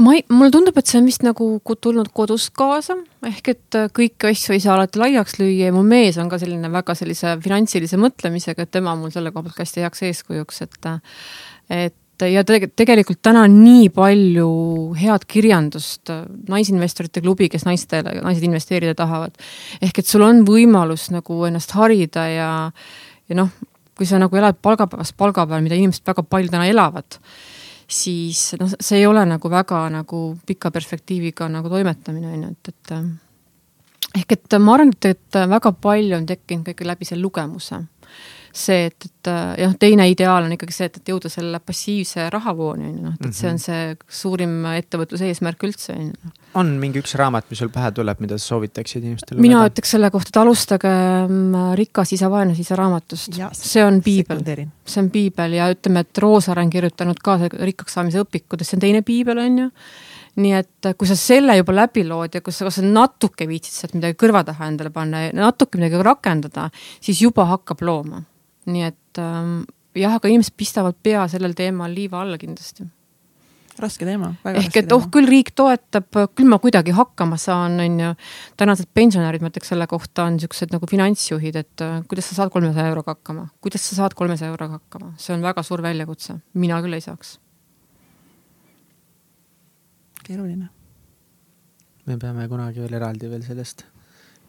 ma 0.00 0.16
ei, 0.16 0.24
mulle 0.32 0.50
tundub, 0.54 0.76
et 0.80 0.88
see 0.88 0.98
on 1.00 1.08
vist 1.08 1.24
nagu 1.24 1.46
tulnud 1.70 2.10
kodust 2.16 2.52
kaasa, 2.56 2.96
ehk 3.28 3.52
et 3.52 3.78
äh, 3.78 3.88
kõiki 3.94 4.30
asju 4.32 4.56
ei 4.56 4.62
saa 4.62 4.78
alati 4.78 5.00
laiaks 5.00 5.38
lüüa 5.38 5.68
ja 5.68 5.76
mu 5.76 5.84
mees 5.86 6.18
on 6.20 6.30
ka 6.32 6.40
selline 6.40 6.70
väga 6.72 6.96
sellise 6.98 7.36
finantsilise 7.44 8.00
mõtlemisega, 8.00 8.64
et 8.64 8.72
tema 8.74 8.96
mul 8.98 9.12
selle 9.14 9.32
koha 9.34 9.46
pealt 9.46 9.58
ka 9.58 9.66
hästi 9.66 9.84
heaks 9.84 10.06
eeskujuks, 10.08 10.62
et 10.66 10.90
äh, 10.90 11.90
et 12.20 12.34
ja 12.34 12.42
te 12.46 12.58
tegelikult 12.76 13.20
täna 13.24 13.44
on 13.46 13.56
nii 13.62 13.88
palju 13.94 14.50
head 14.98 15.24
kirjandust, 15.30 16.12
Naisinvestorite 16.50 17.22
klubi, 17.24 17.48
kes 17.52 17.66
naistele, 17.68 18.18
naised 18.24 18.44
investeerida 18.46 18.94
tahavad. 18.98 19.36
ehk 19.80 19.98
et 19.98 20.06
sul 20.06 20.24
on 20.26 20.44
võimalus 20.46 21.10
nagu 21.14 21.44
ennast 21.48 21.72
harida 21.76 22.26
ja, 22.28 22.50
ja 23.28 23.36
noh, 23.38 23.50
kui 23.96 24.06
sa 24.08 24.18
nagu 24.18 24.36
elad 24.36 24.60
palgapäevast 24.62 25.16
palga 25.16 25.46
peal, 25.46 25.62
mida 25.64 25.78
inimesed 25.78 26.06
väga 26.06 26.22
palju 26.22 26.52
täna 26.52 26.68
elavad, 26.70 27.18
siis 27.90 28.54
noh, 28.60 28.70
see 28.80 29.00
ei 29.00 29.06
ole 29.06 29.24
nagu 29.28 29.50
väga 29.50 29.86
nagu 29.92 30.22
pika 30.46 30.70
perspektiiviga 30.70 31.48
nagu 31.52 31.68
toimetamine, 31.68 32.32
on 32.32 32.46
ju, 32.46 32.52
et, 32.54 32.74
et 32.74 34.20
ehk 34.22 34.36
et 34.36 34.58
ma 34.58 34.76
arvan, 34.76 34.94
et, 34.94 35.12
et 35.14 35.40
väga 35.50 35.72
palju 35.72 36.16
on 36.16 36.26
tekkinud 36.26 36.66
ka 36.66 36.74
ikka 36.74 36.88
läbi 36.94 37.08
selle 37.08 37.22
lugemuse 37.22 37.82
see, 38.52 38.88
et, 38.88 39.06
et 39.06 39.30
jah, 39.62 39.72
teine 39.78 40.06
ideaal 40.10 40.46
on 40.46 40.54
ikkagi 40.54 40.74
see, 40.74 40.88
et, 40.90 40.98
et 41.00 41.10
jõuda 41.12 41.30
selle 41.32 41.60
passiivse 41.62 42.26
rahavooni, 42.32 42.88
on 42.88 42.96
ju, 42.96 43.04
noh, 43.04 43.14
et, 43.18 43.28
et 43.30 43.36
see 43.36 43.48
on 43.50 43.58
mhm. 43.58 43.64
see 43.64 44.18
suurim 44.20 44.56
ettevõtluse 44.72 45.30
eesmärk 45.30 45.64
üldse, 45.68 45.94
on 45.94 46.10
ju. 46.10 46.34
on 46.60 46.74
mingi 46.82 47.02
üks 47.02 47.14
raamat, 47.20 47.48
mis 47.52 47.62
sul 47.62 47.72
pähe 47.72 47.92
tuleb, 47.96 48.22
mida 48.24 48.38
sa 48.40 48.54
soovitaksid 48.54 49.06
inimestele 49.06 49.42
mina 49.42 49.60
lugeda? 49.60 49.74
ütleks 49.74 49.94
selle 49.96 50.12
kohta, 50.14 50.34
et 50.34 50.42
alustage 50.42 50.92
mm, 50.92 51.72
Rikas 51.80 52.14
isa, 52.16 52.30
vaene 52.32 52.56
isa 52.58 52.78
raamatust. 52.78 53.40
see 53.56 53.84
on 53.86 54.00
piibel, 54.04 54.44
see 54.84 55.02
on 55.04 55.10
piibel 55.14 55.58
ja 55.60 55.70
ütleme, 55.72 56.06
et 56.06 56.22
Roosaar 56.24 56.62
on 56.62 56.70
kirjutanud 56.72 57.20
ka 57.24 57.38
rikkaks 57.52 57.98
saamise 57.98 58.24
õpikutes, 58.24 58.70
see 58.70 58.80
on 58.80 58.88
teine 58.88 59.04
piibel, 59.06 59.42
on 59.42 59.66
ju 59.66 59.74
nii 60.40 60.52
et 60.54 60.90
kui 60.98 61.08
sa 61.10 61.16
selle 61.18 61.56
juba 61.58 61.74
läbi 61.74 62.04
lood 62.06 62.36
ja 62.36 62.42
kui 62.44 62.54
sa 62.54 62.68
kas 62.68 62.78
natuke 62.84 63.48
viitsid 63.50 63.74
sealt 63.74 63.96
midagi 63.98 64.18
kõrva 64.20 64.44
taha 64.46 64.68
endale 64.70 64.92
panna 64.94 65.24
ja 65.26 65.32
natuke 65.36 65.80
midagi 65.80 66.02
rakendada, 66.06 66.68
siis 67.02 67.22
juba 67.24 67.48
hakkab 67.50 67.82
looma 67.86 68.22
nii 68.68 68.86
et 68.86 69.20
ähm, 69.22 69.60
jah, 69.96 70.16
aga 70.16 70.30
inimesed 70.30 70.56
pistavad 70.58 70.96
pea 71.02 71.26
sellel 71.30 71.54
teemal 71.58 71.92
liiva 71.94 72.20
alla 72.22 72.38
kindlasti. 72.40 72.86
raske 73.80 74.04
teema. 74.04 74.34
ehk 74.44 74.74
et 74.76 74.92
oh, 74.92 75.06
küll 75.12 75.28
riik 75.30 75.54
toetab, 75.56 76.10
küll 76.36 76.48
ma 76.50 76.58
kuidagi 76.60 76.92
hakkama 76.92 77.38
saan, 77.40 77.78
on 77.80 78.00
ju. 78.02 78.10
tänased 78.60 78.90
pensionärid, 78.94 79.40
ma 79.40 79.48
ütleks 79.52 79.72
selle 79.72 79.86
kohta, 79.88 80.26
on 80.28 80.40
siuksed 80.42 80.74
nagu 80.74 80.88
finantsjuhid, 80.90 81.56
et 81.56 81.84
äh, 81.86 82.00
kuidas 82.10 82.28
sa 82.28 82.42
saad 82.42 82.52
kolmesaja 82.52 82.92
euroga 82.92 83.16
hakkama, 83.16 83.48
kuidas 83.64 83.86
sa 83.88 84.02
saad 84.02 84.16
kolmesaja 84.18 84.52
euroga 84.52 84.80
hakkama, 84.80 85.14
see 85.18 85.32
on 85.36 85.46
väga 85.46 85.64
suur 85.64 85.82
väljakutse, 85.86 86.36
mina 86.54 86.82
küll 86.84 86.98
ei 86.98 87.06
saaks. 87.06 87.38
keeruline. 90.26 90.68
me 92.06 92.18
peame 92.18 92.46
kunagi 92.48 92.84
veel 92.84 93.00
eraldi 93.00 93.30
veel 93.30 93.42
sellest 93.46 93.86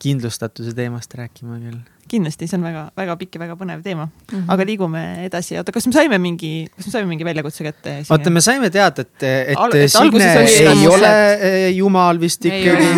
kindlustatuse 0.02 0.74
teemast 0.78 1.14
rääkima 1.18 1.60
küll 1.62 1.82
kindlasti, 2.12 2.48
see 2.50 2.58
on 2.58 2.66
väga-väga 2.66 3.16
pikk 3.20 3.38
ja 3.38 3.42
väga 3.46 3.56
põnev 3.60 3.82
teema 3.86 4.06
mm. 4.08 4.32
-hmm. 4.32 4.48
aga 4.54 4.66
liigume 4.68 5.02
edasi, 5.26 5.58
oota, 5.60 5.74
kas 5.76 5.88
me 5.88 5.96
saime 5.96 6.18
mingi, 6.22 6.52
kas 6.76 6.88
me 6.88 6.94
saime 6.96 7.10
mingi 7.12 7.28
väljakutse 7.28 7.66
kätte? 7.68 7.94
oota, 8.10 8.34
me 8.34 8.44
saime 8.44 8.70
teada, 8.74 9.06
et, 9.06 9.28
et 9.54 9.62
Al 9.62 9.76
Signe 9.94 10.32
ei 10.74 10.88
ole 10.90 11.12
eh, 11.34 11.68
jumal 11.76 12.20
vist 12.22 12.46
ikkagi, 12.48 12.90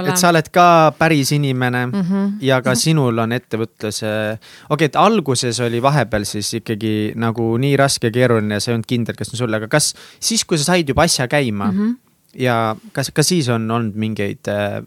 et 0.00 0.20
sa 0.20 0.30
oled 0.30 0.50
ka 0.54 0.66
päris 0.98 1.32
inimene 1.36 1.86
mm 1.86 2.02
-hmm. 2.02 2.28
ja 2.46 2.60
ka 2.62 2.74
sinul 2.78 3.18
on 3.24 3.34
ettevõtluse, 3.36 4.12
okei 4.36 4.74
okay,, 4.76 4.92
et 4.92 5.00
alguses 5.00 5.60
oli 5.66 5.82
vahepeal 5.82 6.28
siis 6.28 6.54
ikkagi 6.60 7.12
nagu 7.16 7.56
nii 7.58 7.76
raske 7.80 8.10
ja 8.10 8.18
keeruline 8.20 8.54
ja 8.54 8.60
sa 8.60 8.70
ei 8.70 8.78
olnud 8.78 8.86
kindel, 8.86 9.18
kas 9.18 9.34
on 9.34 9.42
sulle, 9.42 9.56
aga 9.56 9.68
kas 9.68 9.94
siis, 10.20 10.44
kui 10.44 10.58
sa 10.58 10.72
said 10.72 10.88
juba 10.88 11.02
asja 11.08 11.28
käima 11.28 11.72
mm 11.72 11.78
-hmm. 11.78 11.96
ja 12.34 12.76
kas, 12.92 13.10
ka 13.10 13.22
siis 13.22 13.48
on 13.48 13.70
olnud 13.70 13.94
mingeid 13.94 14.48
äh, 14.48 14.82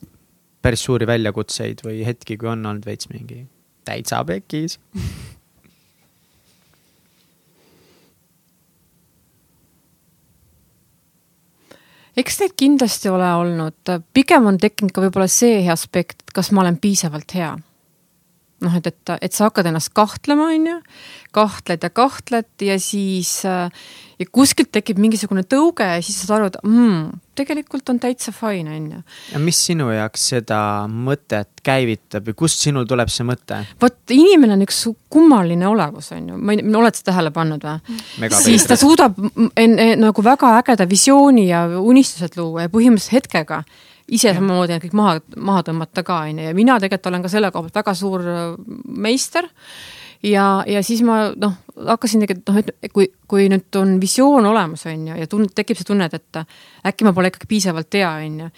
päris 0.63 0.85
suuri 0.87 1.07
väljakutseid 1.07 1.83
või 1.85 2.01
hetki, 2.07 2.39
kui 2.39 2.49
on 2.49 2.65
olnud 2.65 2.87
veits 2.87 3.09
mingi 3.11 3.43
täitsa 3.83 4.23
pekis 4.27 4.79
eks 12.17 12.39
neid 12.41 12.55
kindlasti 12.59 13.11
ole 13.11 13.27
olnud, 13.41 13.93
pigem 14.13 14.49
on 14.49 14.57
tekkinud 14.61 14.93
ka 14.93 15.03
võib-olla 15.05 15.29
see 15.31 15.63
aspekt, 15.71 16.25
kas 16.33 16.51
ma 16.53 16.63
olen 16.63 16.79
piisavalt 16.81 17.35
hea. 17.37 17.53
noh, 18.63 18.75
et, 18.79 18.85
et, 18.87 19.11
et 19.27 19.33
sa 19.35 19.49
hakkad 19.49 19.67
ennast 19.67 19.91
kahtlema, 19.97 20.45
on 20.55 20.67
ju, 20.69 20.77
kahtled 21.35 21.83
ja 21.83 21.89
kahtled 21.91 22.63
ja 22.63 22.77
siis 22.79 23.41
äh, 23.43 23.67
ja 24.19 24.27
kuskilt 24.31 24.71
tekib 24.73 24.99
mingisugune 25.01 25.43
tõuge 25.49 25.85
ja 25.87 26.01
siis 26.03 26.19
saad 26.21 26.37
aru, 26.37 26.49
et 26.51 26.57
mm, 26.67 27.21
tegelikult 27.37 27.89
on 27.89 27.99
täitsa 28.01 28.33
fine, 28.35 28.75
on 28.75 28.89
ju. 28.91 28.99
ja 29.33 29.41
mis 29.41 29.59
sinu 29.67 29.89
jaoks 29.93 30.27
seda 30.33 30.59
mõtet 30.89 31.63
käivitab 31.65 32.27
või 32.29 32.37
kust 32.43 32.61
sinul 32.65 32.85
tuleb 32.89 33.11
see 33.13 33.25
mõte? 33.27 33.63
vot 33.81 34.15
inimene 34.15 34.57
on 34.57 34.65
üks 34.65 34.83
kummaline 35.13 35.67
olevus, 35.69 36.11
on 36.15 36.33
ju, 36.33 36.37
ma 36.37 36.55
ei, 36.55 36.65
oled 36.83 36.99
sa 36.99 37.09
tähele 37.09 37.33
pannud 37.35 37.65
või? 37.65 38.29
siis 38.43 38.67
ta 38.69 38.77
suudab 38.79 39.17
en, 39.19 39.79
en, 39.79 39.97
nagu 40.03 40.25
väga 40.25 40.53
ägeda 40.59 40.87
visiooni 40.89 41.47
ja 41.49 41.65
unistused 41.79 42.37
luua 42.39 42.67
ja 42.67 42.73
põhimõtteliselt 42.73 43.19
hetkega 43.23 43.63
ise 44.13 44.33
samamoodi 44.35 44.77
kõik 44.83 44.95
maha, 44.99 45.17
maha 45.39 45.65
tõmmata 45.69 46.03
ka, 46.05 46.23
on 46.27 46.39
ju, 46.41 46.47
ja 46.51 46.55
mina 46.57 46.77
tegelikult 46.81 47.11
olen 47.11 47.25
ka 47.25 47.31
selle 47.31 47.51
koha 47.51 47.67
pealt 47.67 47.81
väga 47.81 47.97
suur 47.97 48.25
meister 48.85 49.49
ja, 50.23 50.63
ja 50.67 50.83
siis 50.83 51.01
ma 51.05 51.17
noh, 51.35 51.55
hakkasin 51.73 52.21
tegelikult 52.23 52.49
noh, 52.51 52.59
et 52.61 52.91
kui, 52.93 53.07
kui 53.29 53.47
nüüd 53.51 53.77
on 53.79 53.95
visioon 54.01 54.45
olemas, 54.45 54.85
on 54.89 55.07
ju, 55.09 55.17
ja 55.19 55.27
tund-, 55.29 55.51
tekib 55.55 55.79
see 55.79 55.87
tunne, 55.87 56.07
et 56.07 56.39
äkki 56.87 57.07
ma 57.07 57.13
pole 57.15 57.31
ikkagi 57.31 57.49
piisavalt 57.49 57.97
hea, 57.97 58.09
on 58.27 58.39
ju, 58.43 58.49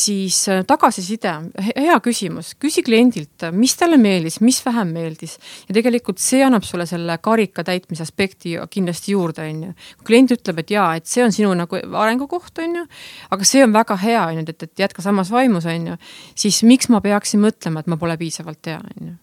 siis 0.00 0.40
äh, 0.52 0.62
tagasiside, 0.68 1.34
hea 1.66 1.98
küsimus, 2.04 2.52
küsi 2.60 2.84
kliendilt, 2.86 3.48
mis 3.56 3.76
talle 3.80 3.98
meeldis, 4.00 4.40
mis 4.44 4.60
vähem 4.66 4.92
meeldis. 4.94 5.38
ja 5.68 5.76
tegelikult 5.76 6.22
see 6.22 6.42
annab 6.44 6.66
sulle 6.68 6.86
selle 6.86 7.18
karika 7.24 7.64
täitmise 7.66 8.04
aspekti 8.06 8.56
kindlasti 8.70 9.16
juurde, 9.16 9.48
on 9.48 9.62
ju. 9.68 9.76
kui 10.00 10.12
klient 10.12 10.36
ütleb, 10.38 10.62
et 10.62 10.74
jaa, 10.76 10.90
et 10.98 11.06
see 11.06 11.24
on 11.24 11.34
sinu 11.34 11.54
nagu 11.58 11.80
arengukoht, 12.02 12.58
on 12.64 12.82
ju, 12.82 12.88
aga 13.34 13.48
see 13.48 13.64
on 13.64 13.72
väga 13.74 13.96
hea, 14.04 14.26
on 14.26 14.42
ju, 14.42 14.48
et, 14.48 14.68
et 14.68 14.84
jätka 14.86 15.04
samas 15.04 15.32
vaimus, 15.34 15.66
on 15.66 15.94
ju, 15.94 16.02
siis 16.38 16.62
miks 16.68 16.92
ma 16.92 17.02
peaksin 17.04 17.42
mõtlema, 17.42 17.82
et 17.82 17.90
ma 17.90 17.98
pole 18.00 18.18
piisavalt 18.20 18.70
hea, 18.70 18.82
on 18.82 19.10
ju 19.10 19.16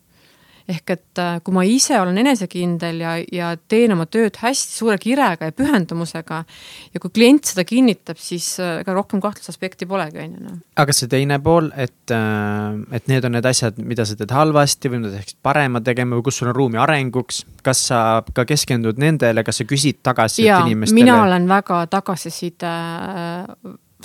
ehk 0.66 0.94
et 0.96 1.20
äh, 1.22 1.38
kui 1.46 1.54
ma 1.54 1.62
ise 1.70 1.98
olen 2.02 2.18
enesekindel 2.24 3.02
ja, 3.04 3.12
ja 3.34 3.52
teen 3.70 3.94
oma 3.94 4.08
tööd 4.10 4.40
hästi 4.42 4.74
suure 4.80 4.98
kirega 5.02 5.52
ja 5.52 5.54
pühendumusega 5.54 6.40
ja 6.42 7.02
kui 7.04 7.14
klient 7.14 7.52
seda 7.52 7.66
kinnitab, 7.68 8.18
siis 8.22 8.48
äh, 8.64 8.80
ega 8.82 8.96
rohkem 8.98 9.22
kahtlusaspekti 9.22 9.86
polegi, 9.90 10.24
on 10.24 10.34
ju. 10.34 10.44
Noh. 10.46 10.58
aga 10.82 10.96
see 10.96 11.12
teine 11.12 11.38
pool, 11.46 11.70
et, 11.78 12.10
äh, 12.14 12.98
et 12.98 13.12
need 13.12 13.30
on 13.30 13.38
need 13.38 13.50
asjad, 13.50 13.78
mida 13.78 14.08
sa 14.10 14.18
teed 14.18 14.34
halvasti 14.34 14.90
või 14.90 15.04
mida 15.04 15.14
sa 15.14 15.22
peaksid 15.22 15.42
parema 15.46 15.84
tegema 15.86 16.18
või 16.18 16.26
kus 16.26 16.42
sul 16.42 16.50
on 16.50 16.58
ruumi 16.58 16.82
arenguks, 16.82 17.44
kas 17.66 17.86
sa 17.92 18.02
ka 18.34 18.48
keskendud 18.50 19.02
nendele, 19.02 19.46
kas 19.46 19.62
sa 19.62 19.70
küsid 19.70 20.02
tagasisidet 20.06 20.66
inimestele? 20.66 21.04
mina 21.04 21.22
olen 21.28 21.50
väga 21.52 21.84
tagasiside 21.94 22.74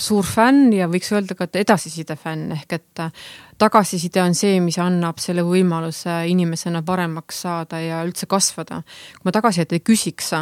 suur 0.00 0.26
fänn 0.26 0.72
ja 0.74 0.88
võiks 0.90 1.10
öelda 1.14 1.36
ka, 1.38 1.46
et 1.48 1.60
edasiside 1.62 2.16
fänn, 2.18 2.50
ehk 2.56 2.76
et 2.78 3.02
äh, 3.04 3.24
tagasiside 3.60 4.22
on 4.24 4.36
see, 4.36 4.58
mis 4.64 4.78
annab 4.82 5.20
selle 5.22 5.44
võimaluse 5.46 6.20
inimesena 6.32 6.82
paremaks 6.86 7.42
saada 7.46 7.80
ja 7.82 8.02
üldse 8.06 8.28
kasvada. 8.30 8.82
kui 9.18 9.28
ma 9.28 9.34
tagasisidet 9.36 9.78
ei 9.78 9.84
küsiks, 9.84 10.32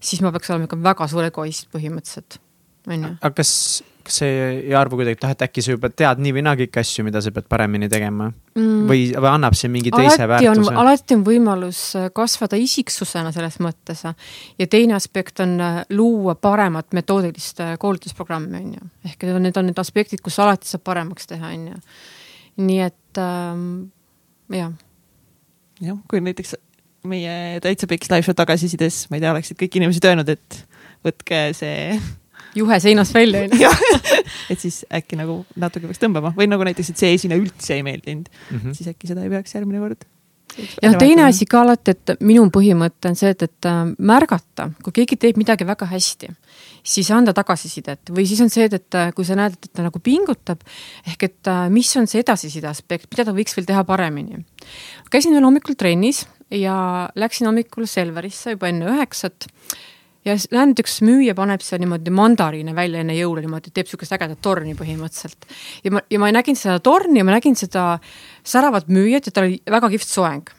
siis 0.00 0.22
ma 0.24 0.32
peaks 0.34 0.50
olema 0.50 0.70
ikka 0.70 0.80
väga 0.82 1.10
suur 1.10 1.28
egoist 1.28 1.70
põhimõtteliselt, 1.74 2.40
on 2.88 3.06
ju. 3.06 3.12
aga 3.20 3.34
kas 3.42 3.52
kas 4.06 4.20
see 4.22 4.34
ei 4.56 4.74
arva 4.78 4.98
kuidagi, 4.98 5.18
et 5.18 5.24
noh, 5.26 5.32
et 5.34 5.44
äkki 5.46 5.64
sa 5.64 5.74
juba 5.74 5.90
tead 5.90 6.20
nii 6.22 6.32
või 6.36 6.44
naa 6.46 6.56
kõiki 6.58 6.80
asju, 6.82 7.04
mida 7.06 7.22
sa 7.24 7.32
pead 7.34 7.48
paremini 7.50 7.88
tegema 7.92 8.28
mm. 8.30 8.84
või, 8.88 9.06
või 9.14 9.30
annab 9.32 9.56
see 9.58 9.70
mingi 9.72 9.92
alati 9.92 10.10
teise 10.12 10.28
väärtuse? 10.30 10.74
alati 10.82 11.16
on 11.16 11.24
võimalus 11.26 11.80
äh, 11.98 12.08
kasvada 12.16 12.58
isiksusena 12.60 13.32
selles 13.34 13.58
mõttes 13.64 14.04
ja 14.06 14.68
teine 14.70 14.96
aspekt 14.98 15.42
on 15.44 15.56
äh, 15.62 15.80
luua 15.96 16.36
paremat 16.38 16.96
metoodilist 16.96 17.62
äh, 17.64 17.74
koolitusprogrammi, 17.82 18.62
on 18.62 18.76
ju. 18.78 18.90
ehk 19.10 19.26
need 19.42 19.58
on 19.58 19.70
need 19.70 19.82
aspektid, 19.82 20.22
kus 20.24 20.38
alati 20.42 20.70
saab 20.70 20.84
paremaks 20.86 21.30
teha, 21.30 21.52
on 21.54 21.66
ju. 21.72 21.80
nii 22.66 22.80
et 22.86 23.22
ähm, 23.22 23.66
jah. 24.54 24.72
jah, 25.82 25.98
kui 26.10 26.22
näiteks 26.24 26.56
meie 27.06 27.60
Täitsa 27.62 27.86
Peks 27.90 28.10
live 28.10 28.26
show 28.26 28.36
tagasisides, 28.36 29.06
ma 29.10 29.18
ei 29.18 29.24
tea, 29.24 29.34
oleksid 29.34 29.58
kõik 29.60 29.78
inimesed 29.78 30.06
öelnud, 30.08 30.30
et 30.34 30.62
võtke 31.06 31.42
see 31.56 31.96
juhe 32.56 32.80
seinast 32.82 33.14
välja, 33.14 33.44
on 33.46 33.60
ju. 33.60 33.70
et 34.52 34.60
siis 34.60 34.82
äkki 34.94 35.18
nagu 35.18 35.40
natuke 35.58 35.88
peaks 35.88 36.02
tõmbama 36.02 36.34
või 36.36 36.48
nagu 36.50 36.66
näiteks, 36.66 36.92
et 36.92 37.02
see 37.02 37.14
esine 37.16 37.38
üldse 37.40 37.76
ei 37.76 37.86
meeldinud 37.86 38.28
mm, 38.28 38.58
-hmm. 38.58 38.76
siis 38.76 38.92
äkki 38.92 39.10
seda 39.10 39.24
ei 39.24 39.32
peaks 39.32 39.56
järgmine 39.56 39.82
kord. 39.82 40.06
ja 40.82 40.90
noh, 40.90 40.98
teine 41.00 41.26
asi 41.26 41.46
ka 41.50 41.62
alati, 41.64 41.96
et 41.96 42.16
minu 42.20 42.46
põhimõte 42.54 43.10
on 43.10 43.18
see, 43.18 43.32
et, 43.34 43.42
et 43.42 43.68
äh, 43.68 43.82
märgata, 43.98 44.70
kui 44.84 44.94
keegi 45.00 45.18
teeb 45.20 45.40
midagi 45.40 45.66
väga 45.68 45.88
hästi, 45.90 46.30
siis 46.86 47.10
anda 47.10 47.34
tagasisidet 47.36 48.14
või 48.14 48.26
siis 48.28 48.40
on 48.44 48.52
see, 48.52 48.68
et, 48.70 48.78
et 48.78 49.00
äh, 49.00 49.10
kui 49.16 49.26
sa 49.28 49.36
näed, 49.38 49.58
et 49.58 49.72
ta 49.72 49.84
nagu 49.86 50.00
pingutab, 50.00 50.62
ehk 51.06 51.28
et 51.28 51.52
äh, 51.52 51.66
mis 51.72 51.90
on 52.00 52.08
see 52.10 52.22
edasiside 52.24 52.70
aspekt, 52.70 53.10
mida 53.12 53.26
ta 53.26 53.36
võiks 53.36 53.56
veel 53.56 53.68
teha 53.68 53.84
paremini. 53.84 54.44
käisin 55.10 55.34
ühel 55.34 55.44
hommikul 55.44 55.76
trennis 55.76 56.26
ja 56.50 57.10
läksin 57.14 57.50
hommikul 57.50 57.86
Selverisse 57.90 58.54
juba 58.54 58.70
enne 58.70 58.88
üheksat 58.94 59.48
ja 60.26 60.34
näen, 60.52 60.74
et 60.74 60.82
üks 60.82 60.98
müüja 61.06 61.36
paneb 61.38 61.62
seal 61.64 61.80
niimoodi 61.82 62.12
mandariine 62.14 62.74
välja 62.76 63.02
enne 63.04 63.14
jõule 63.16 63.44
niimoodi, 63.44 63.72
teeb 63.74 63.86
niisugust 63.86 64.14
ägedat 64.16 64.42
torni 64.42 64.74
põhimõtteliselt. 64.78 65.48
ja 65.84 65.94
ma, 65.94 66.02
ja 66.10 66.20
ma 66.22 66.30
nägin 66.34 66.58
seda 66.58 66.80
torni 66.84 67.22
ja 67.22 67.26
ma 67.26 67.36
nägin 67.36 67.56
seda 67.58 67.86
säravat 68.46 68.90
müüjat 68.92 69.30
ja 69.30 69.34
tal 69.36 69.48
oli 69.48 69.60
väga 69.76 69.92
kihvt 69.94 70.10
soeng. 70.10 70.52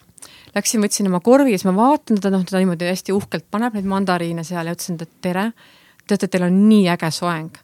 Läksin, 0.55 0.81
võtsin 0.81 1.09
oma 1.09 1.19
korvi 1.21 1.53
ja 1.53 1.59
siis 1.59 1.67
ma 1.67 1.75
vaatan 1.75 2.17
teda, 2.17 2.31
noh, 2.33 2.47
ta 2.47 2.61
niimoodi 2.61 2.87
hästi 2.87 3.13
uhkelt 3.13 3.45
paneb 3.51 3.75
neid 3.77 3.87
mandariine 3.89 4.45
seal 4.47 4.65
ja 4.65 4.73
ütlesin, 4.73 4.97
et 5.03 5.11
tere, 5.21 5.51
teate, 6.07 6.29
teil 6.31 6.47
on 6.47 6.61
nii 6.69 6.87
äge 6.95 7.11
soeng 7.13 7.59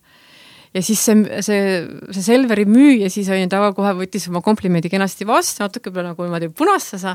ja 0.73 0.81
siis 0.81 1.01
see, 1.05 1.41
see, 1.45 1.65
see 2.11 2.25
Selveri 2.25 2.65
müüja 2.69 3.09
siis 3.13 3.29
on 3.31 3.39
ju, 3.39 3.49
ta 3.49 3.61
kohe 3.77 3.93
võttis 3.97 4.25
oma 4.29 4.41
komplimendi 4.45 4.91
kenasti 4.91 5.25
vastu, 5.29 5.63
natuke 5.63 5.93
nagu 5.93 6.25
niimoodi 6.25 6.49
punastas, 6.57 7.05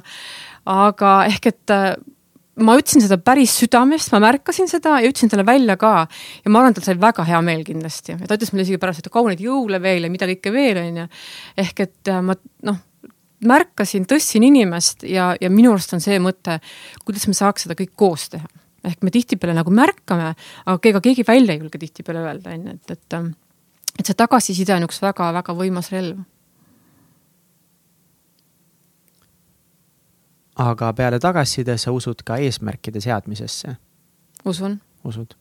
aga 0.64 1.14
ehk 1.28 1.50
et 1.52 1.76
ma 2.64 2.74
ütlesin 2.78 3.04
seda 3.04 3.18
päris 3.22 3.54
südamest, 3.60 4.10
ma 4.14 4.20
märkasin 4.22 4.68
seda 4.70 4.98
ja 5.02 5.10
ütlesin 5.10 5.30
talle 5.32 5.46
välja 5.46 5.76
ka. 5.80 6.06
ja 6.44 6.50
ma 6.50 6.60
arvan, 6.60 6.74
et 6.74 6.80
tal 6.80 6.88
sai 6.88 7.00
väga 7.00 7.24
hea 7.28 7.40
meel 7.44 7.64
kindlasti 7.66 8.14
ja 8.14 8.26
ta 8.26 8.38
ütles 8.38 8.52
mulle 8.52 8.66
isegi 8.66 8.80
pärast, 8.82 9.04
et 9.04 9.12
kauneid 9.14 9.42
jõule 9.42 9.80
veel 9.82 10.06
ja 10.06 10.12
mida 10.12 10.28
kõike 10.30 10.52
veel, 10.54 10.80
on 10.82 11.02
ju. 11.02 11.08
ehk 11.64 11.82
et 11.86 12.12
äh, 12.12 12.22
ma 12.24 12.36
noh, 12.68 12.80
märkasin, 13.48 14.06
tõstsin 14.10 14.46
inimest 14.48 15.04
ja, 15.06 15.30
ja 15.40 15.50
minu 15.52 15.74
arust 15.74 15.94
on 15.94 16.02
see 16.04 16.18
mõte, 16.22 16.58
kuidas 17.04 17.28
me 17.30 17.36
saaks 17.38 17.66
seda 17.66 17.78
kõik 17.78 17.94
koos 17.96 18.28
teha. 18.34 18.48
ehk 18.88 19.04
me 19.06 19.12
tihtipeale 19.14 19.56
nagu 19.58 19.74
märkame, 19.74 20.32
aga 20.66 20.92
ega 20.92 21.04
keegi 21.04 21.26
välja 21.28 21.54
ei 21.54 21.62
julge 21.62 21.78
tihtipeale 21.78 22.24
öelda, 22.24 22.56
on 22.56 22.72
ju, 22.72 22.78
et, 22.78 22.96
et 22.96 23.20
et 23.98 24.06
see 24.06 24.14
tagasiside 24.14 24.74
on 24.76 24.86
üks 24.86 25.00
väga-väga 25.02 25.54
võimas 25.58 25.90
relv 25.90 26.22
aga 30.58 30.92
peale 30.96 31.20
tagasiside 31.22 31.78
sa 31.78 31.94
usud 31.94 32.22
ka 32.26 32.38
eesmärkide 32.42 33.00
seadmisesse? 33.02 33.76
usun. 34.44 34.78
usud? 35.04 35.34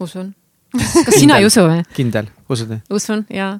usun. 0.00 0.34
kas 0.76 1.18
sina 1.18 1.40
ei 1.40 1.48
usu 1.48 1.66
või? 1.66 1.82
kindel, 1.96 2.30
usud 2.48 2.72
või? 2.74 2.80
usun, 2.98 3.26
jaa 3.32 3.56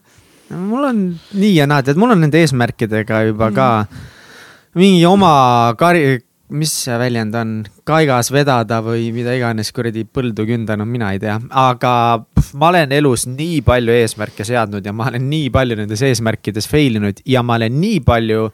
no,. 0.51 0.61
mul 0.71 0.91
on 0.91 1.03
nii 1.37 1.57
ja 1.57 1.67
naa, 1.69 1.85
tead, 1.85 2.01
mul 2.01 2.17
on 2.17 2.25
nende 2.25 2.41
eesmärkidega 2.43 3.27
juba 3.31 3.51
mm. 3.51 3.59
ka 3.59 4.79
mingi 4.81 5.05
oma 5.09 5.33
kari-, 5.81 6.21
mis 6.57 6.73
see 6.85 6.97
väljend 7.01 7.35
on, 7.37 7.55
kaigas 7.89 8.31
vedada 8.33 8.79
või 8.85 9.09
mida 9.15 9.35
iganes 9.37 9.73
kuradi 9.75 10.05
põldu 10.07 10.47
künda, 10.49 10.77
no 10.79 10.87
mina 10.89 11.13
ei 11.15 11.21
tea, 11.23 11.39
aga 11.51 11.93
pff, 12.23 12.55
ma 12.61 12.71
olen 12.73 12.95
elus 12.97 13.27
nii 13.31 13.61
palju 13.67 13.97
eesmärke 13.97 14.47
seadnud 14.47 14.87
ja 14.87 14.95
ma 14.97 15.11
olen 15.11 15.29
nii 15.29 15.51
palju 15.55 15.81
nendes 15.81 16.05
eesmärkides 16.07 16.69
fail 16.71 17.01
inud 17.01 17.25
ja 17.27 17.43
ma 17.45 17.59
olen 17.61 17.81
nii 17.83 18.05
palju 18.07 18.47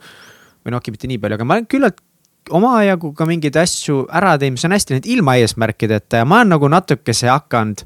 või 0.63 0.71
noh, 0.71 0.79
okei, 0.79 0.95
mitte 0.95 1.11
nii 1.11 1.19
palju, 1.21 1.37
aga 1.37 1.47
ma 1.47 1.59
olen 1.59 1.69
küllalt 1.69 2.01
omajagu 2.49 3.13
ka 3.15 3.27
mingeid 3.29 3.55
asju 3.59 4.07
ära 4.11 4.35
teinud, 4.39 4.57
mis 4.57 4.67
on 4.67 4.75
hästi 4.75 4.95
läinud 4.95 5.11
ilma 5.15 5.37
eesmärkideta 5.41 6.23
ja 6.23 6.27
ma 6.27 6.41
olen 6.41 6.55
nagu 6.55 6.69
natukese 6.71 7.29
hakanud. 7.31 7.85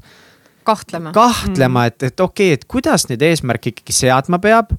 kahtlema. 0.68 1.12
kahtlema 1.12 1.80
mm., 1.80 1.86
et, 1.86 2.02
et 2.02 2.20
okei 2.20 2.52
okay,, 2.52 2.58
et 2.58 2.64
kuidas 2.68 3.08
neid 3.08 3.22
eesmärke 3.22 3.72
ikkagi 3.72 3.94
seadma 3.96 4.40
peab 4.42 4.74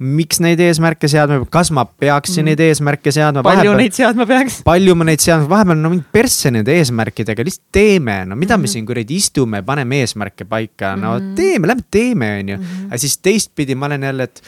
miks 0.00 0.38
neid 0.40 0.60
eesmärke 0.64 1.08
seadma 1.12 1.42
peab, 1.42 1.50
kas 1.52 1.70
ma 1.76 1.84
peaksin 1.84 2.40
mm. 2.40 2.48
neid 2.48 2.62
eesmärke 2.64 3.12
seadma? 3.12 3.42
palju 3.44 3.68
vahepeal, 3.68 3.82
neid 3.82 3.96
seadma 3.96 4.26
peaks? 4.28 4.56
palju 4.64 4.94
ma 4.96 5.06
neid 5.10 5.20
seadma, 5.20 5.48
vahepeal 5.50 5.76
no 5.82 5.90
mingi 5.92 6.06
persse 6.16 6.52
nende 6.54 6.72
eesmärkidega, 6.80 7.44
lihtsalt 7.44 7.66
teeme, 7.76 8.16
no 8.30 8.38
mida 8.40 8.56
mm. 8.56 8.64
me 8.64 8.72
siin 8.72 8.88
kuradi 8.88 9.20
istume, 9.20 9.60
paneme 9.66 10.00
eesmärke 10.00 10.48
paika, 10.48 10.94
no 10.96 11.18
mm. 11.18 11.34
teeme, 11.36 11.68
lähme 11.68 11.86
teeme, 11.92 12.32
on 12.40 12.52
ju. 12.54 12.58
Mm. 12.62 12.88
aga 12.88 13.02
siis 13.04 13.18
teistpidi 13.20 13.76
ma 13.76 13.90
olen 13.90 14.08
jälle, 14.08 14.28
et 14.30 14.42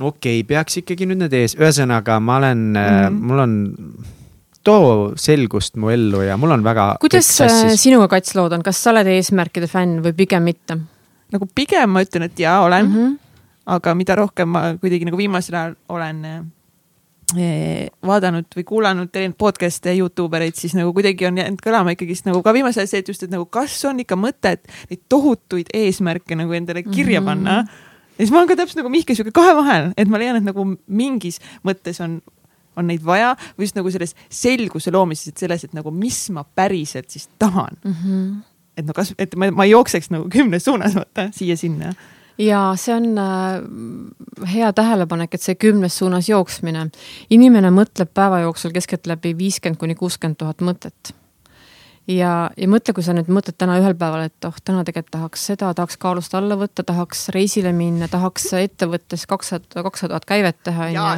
okei 0.00 0.40
okay,, 0.40 0.48
peaks 0.54 0.80
ikkagi 0.80 1.10
nüüd 1.10 1.20
need 1.26 1.36
ees, 1.36 1.58
ühesõnaga 1.60 2.16
ma 2.24 2.40
olen 2.40 2.66
mm., 2.72 3.20
mul 3.28 3.44
on 3.44 3.58
too 4.64 5.12
selgust 5.20 5.76
mu 5.80 5.92
ellu 5.92 6.24
ja 6.24 6.36
mul 6.40 6.54
on 6.56 6.64
väga. 6.64 6.94
kuidas 7.02 7.28
äh, 7.44 7.74
sinuga, 7.76 8.08
Kats, 8.16 8.34
lood 8.38 8.56
on, 8.56 8.64
kas 8.64 8.80
sa 8.82 8.92
oled 8.94 9.08
eesmärkide 9.12 9.68
fänn 9.70 10.00
või 10.04 10.16
pigem 10.16 10.44
mitte? 10.48 10.78
nagu 11.34 11.48
pigem 11.54 11.94
ma 11.94 12.02
ütlen, 12.04 12.28
et 12.28 12.40
jaa, 12.40 12.60
olen 12.64 12.86
mm. 12.86 12.96
-hmm. 12.96 13.14
aga 13.76 13.94
mida 13.94 14.18
rohkem 14.18 14.48
ma 14.48 14.66
kuidagi 14.80 15.08
nagu 15.08 15.18
viimasel 15.18 15.56
ajal 15.58 15.74
olen 15.88 16.20
eh, 17.36 17.88
vaadanud 18.06 18.46
või 18.56 18.66
kuulanud 18.68 19.10
erinevaid 19.14 19.38
podcast'e, 19.38 19.96
Youtube 19.98 20.36
ereid, 20.36 20.58
siis 20.60 20.76
nagu 20.78 20.92
kuidagi 20.94 21.26
on 21.26 21.40
jäänud 21.40 21.64
kõlama 21.64 21.96
ikkagist 21.96 22.28
nagu 22.28 22.42
ka 22.42 22.54
viimasel 22.54 22.84
ajal 22.84 22.92
see, 22.92 23.02
et 23.04 23.10
just, 23.12 23.26
et 23.26 23.32
nagu 23.32 23.46
kas 23.46 23.76
on 23.88 24.00
ikka 24.04 24.18
mõtet 24.20 24.62
neid 24.90 25.02
tohutuid 25.08 25.72
eesmärke 25.74 26.38
nagu 26.38 26.52
endale 26.52 26.82
kirja 26.82 27.20
mm 27.20 27.26
-hmm. 27.26 27.44
panna. 27.44 27.56
ja 28.18 28.22
siis 28.22 28.30
ma 28.30 28.38
olen 28.38 28.48
ka 28.48 28.56
täpselt 28.56 28.82
nagu 28.82 28.88
Mihkel 28.88 29.16
sihuke 29.16 29.34
kahe 29.34 29.56
vahel, 29.56 29.92
et 29.96 30.08
ma 30.08 30.18
leian, 30.18 30.36
et 30.36 30.46
nagu 30.46 30.76
mingis 30.86 31.40
mõttes 31.64 32.00
on 32.00 32.20
on 32.76 32.88
neid 32.90 33.04
vaja 33.04 33.34
või 33.58 33.68
just 33.68 33.78
nagu 33.78 33.92
selles 33.92 34.16
selguse 34.30 34.92
loomises, 34.94 35.32
et 35.32 35.44
selles, 35.44 35.64
et 35.64 35.76
nagu 35.76 35.92
mis 35.94 36.18
ma 36.34 36.44
päriselt 36.44 37.10
siis 37.10 37.28
tahan 37.38 37.78
mm. 37.84 37.94
-hmm. 37.94 38.34
et 38.76 38.86
no 38.86 38.96
kas, 38.96 39.14
et 39.18 39.36
ma, 39.36 39.50
ma 39.50 39.64
ei 39.64 39.74
jookseks 39.74 40.10
nagu 40.10 40.28
kümnes 40.32 40.64
suunas, 40.64 40.94
vaata 40.94 41.28
siia-sinna 41.32 41.94
ja 42.38 42.72
see 42.76 42.94
on 42.94 43.18
äh, 43.18 44.52
hea 44.54 44.72
tähelepanek, 44.72 45.34
et 45.34 45.42
see 45.42 45.54
kümnes 45.54 45.98
suunas 45.98 46.28
jooksmine. 46.28 46.90
inimene 47.30 47.70
mõtleb 47.70 48.10
päeva 48.14 48.40
jooksul 48.40 48.74
keskeltläbi 48.74 49.36
viiskümmend 49.38 49.78
kuni 49.78 49.94
kuuskümmend 49.94 50.36
tuhat 50.38 50.60
mõtet 50.60 51.14
ja, 52.10 52.32
ja 52.56 52.68
mõtle, 52.70 52.94
kui 52.96 53.04
sa 53.04 53.14
nüüd 53.16 53.30
mõtled 53.32 53.56
täna 53.60 53.78
ühel 53.80 53.96
päeval, 53.98 54.26
et 54.28 54.48
oh, 54.48 54.56
täna 54.64 54.84
tegelikult 54.86 55.14
tahaks 55.16 55.46
seda, 55.50 55.72
tahaks 55.76 55.98
kaalust 56.00 56.36
alla 56.36 56.58
võtta, 56.60 56.84
tahaks 56.86 57.28
reisile 57.34 57.72
minna, 57.76 58.08
tahaks 58.12 58.50
ettevõttes 58.60 59.26
kakssada, 59.30 59.84
kakssada 59.86 60.14
tuhat 60.14 60.28
käivet 60.28 60.60
teha, 60.66 60.90
onju. 60.92 61.08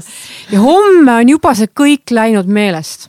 ja 0.55 0.63
homme 0.63 1.19
on 1.25 1.35
juba 1.37 1.55
see 1.59 1.71
kõik 1.83 2.15
läinud 2.15 2.51
meelest. 2.51 3.09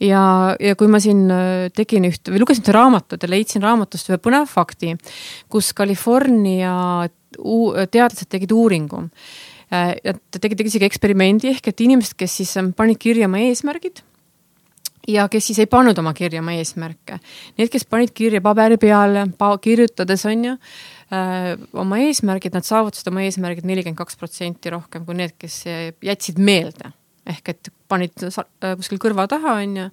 ja, 0.00 0.56
ja 0.56 0.76
kui 0.80 0.88
ma 0.88 1.02
siin 1.02 1.26
äh, 1.34 1.68
tegin 1.76 2.08
üht 2.08 2.32
või 2.32 2.42
lugesin 2.42 2.64
ühte 2.64 2.76
raamatut 2.76 3.22
ja 3.22 3.30
leidsin 3.30 3.64
raamatust 3.64 4.10
ühe 4.10 4.20
põneva 4.22 4.48
fakti, 4.48 4.96
kus 5.52 5.74
California 5.76 7.08
teadlased 7.30 8.26
tegid 8.26 8.50
uuringu. 8.52 9.04
Nad 9.70 10.00
äh, 10.02 10.40
tegid 10.42 10.64
isegi 10.66 10.88
eksperimendi 10.88 11.52
ehk 11.52 11.68
et 11.70 11.82
inimesed, 11.84 12.16
kes 12.18 12.40
siis 12.40 12.56
ähm, 12.58 12.72
panid 12.74 12.98
kirja 12.98 13.28
oma 13.28 13.38
eesmärgid 13.44 14.00
ja 15.08 15.26
kes 15.32 15.50
siis 15.50 15.58
ei 15.62 15.68
pannud 15.70 15.98
oma 15.98 16.12
kirja 16.16 16.42
oma 16.42 16.54
eesmärke. 16.58 17.18
Need, 17.58 17.70
kes 17.72 17.86
panid 17.88 18.12
kirja 18.16 18.42
paberi 18.44 18.78
peale, 18.80 19.26
kirjutades 19.62 20.26
on 20.28 20.44
ju 20.44 20.54
äh,, 20.54 21.52
oma 21.72 22.00
eesmärgid, 22.04 22.54
nad 22.56 22.66
saavutasid 22.66 23.10
oma 23.12 23.24
eesmärgid 23.26 23.68
nelikümmend 23.68 23.98
kaks 23.98 24.18
protsenti 24.20 24.72
rohkem 24.72 25.06
kui 25.08 25.18
need, 25.18 25.36
kes 25.38 25.62
jätsid 26.04 26.38
meelde. 26.38 26.92
ehk 27.30 27.48
et 27.52 27.68
panid 27.88 28.24
äh, 28.26 28.76
kuskil 28.80 28.98
kõrva 28.98 29.26
taha, 29.30 29.60
on 29.62 29.76
ju, 29.76 29.90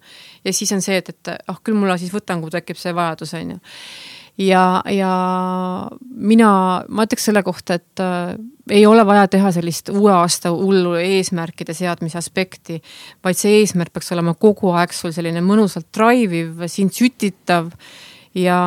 ja 0.47 0.53
siis 0.53 0.71
on 0.73 0.81
see, 0.81 0.95
et, 0.97 1.09
et 1.11 1.33
ah 1.51 1.57
küll 1.63 1.75
mul 1.77 1.91
siis 1.99 2.13
võtan, 2.13 2.41
kui 2.41 2.53
tekib 2.53 2.79
see 2.79 2.95
vajadus, 2.95 3.33
on 3.37 3.51
ju 3.51 3.59
ja, 4.37 4.81
ja 4.89 5.11
mina, 5.99 6.51
ma 6.87 7.05
ütleks 7.07 7.27
selle 7.29 7.43
kohta, 7.45 7.77
et 7.77 8.03
äh, 8.03 8.37
ei 8.70 8.86
ole 8.86 9.05
vaja 9.05 9.28
teha 9.32 9.51
sellist 9.55 9.89
uue 9.93 10.11
aasta 10.11 10.51
hullu 10.51 10.95
eesmärkide 10.99 11.74
seadmise 11.78 12.18
aspekti, 12.20 12.82
vaid 13.24 13.39
see 13.39 13.59
eesmärk 13.61 13.93
peaks 13.95 14.11
olema 14.15 14.34
kogu 14.34 14.72
aeg 14.76 14.93
sul 14.95 15.13
selline 15.15 15.43
mõnusalt 15.45 15.89
drive 15.95 16.41
iv, 16.43 16.63
sind 16.72 16.95
sütitav 16.95 17.72
ja 18.38 18.59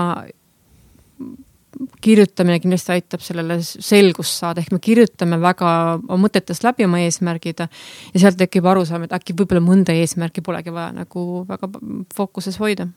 kirjutamine 2.00 2.58
kindlasti 2.60 2.92
aitab 2.96 3.22
sellele 3.24 3.58
selgust 3.62 4.40
saada, 4.40 4.62
ehk 4.62 4.72
me 4.74 4.80
kirjutame 4.82 5.38
väga 5.40 5.70
oma 6.00 6.18
mõtetes 6.26 6.62
läbi 6.64 6.84
oma 6.86 7.00
eesmärgid 7.04 7.62
ja 7.64 7.68
sealt 8.14 8.38
tekib 8.40 8.66
arusaam, 8.66 9.06
et 9.06 9.14
äkki 9.16 9.36
võib-olla 9.38 9.62
mõnda 9.64 9.94
eesmärki 9.96 10.44
polegi 10.44 10.74
vaja 10.74 10.90
nagu 10.96 11.44
väga 11.48 11.70
fookuses 12.16 12.58
hoida. 12.60 12.88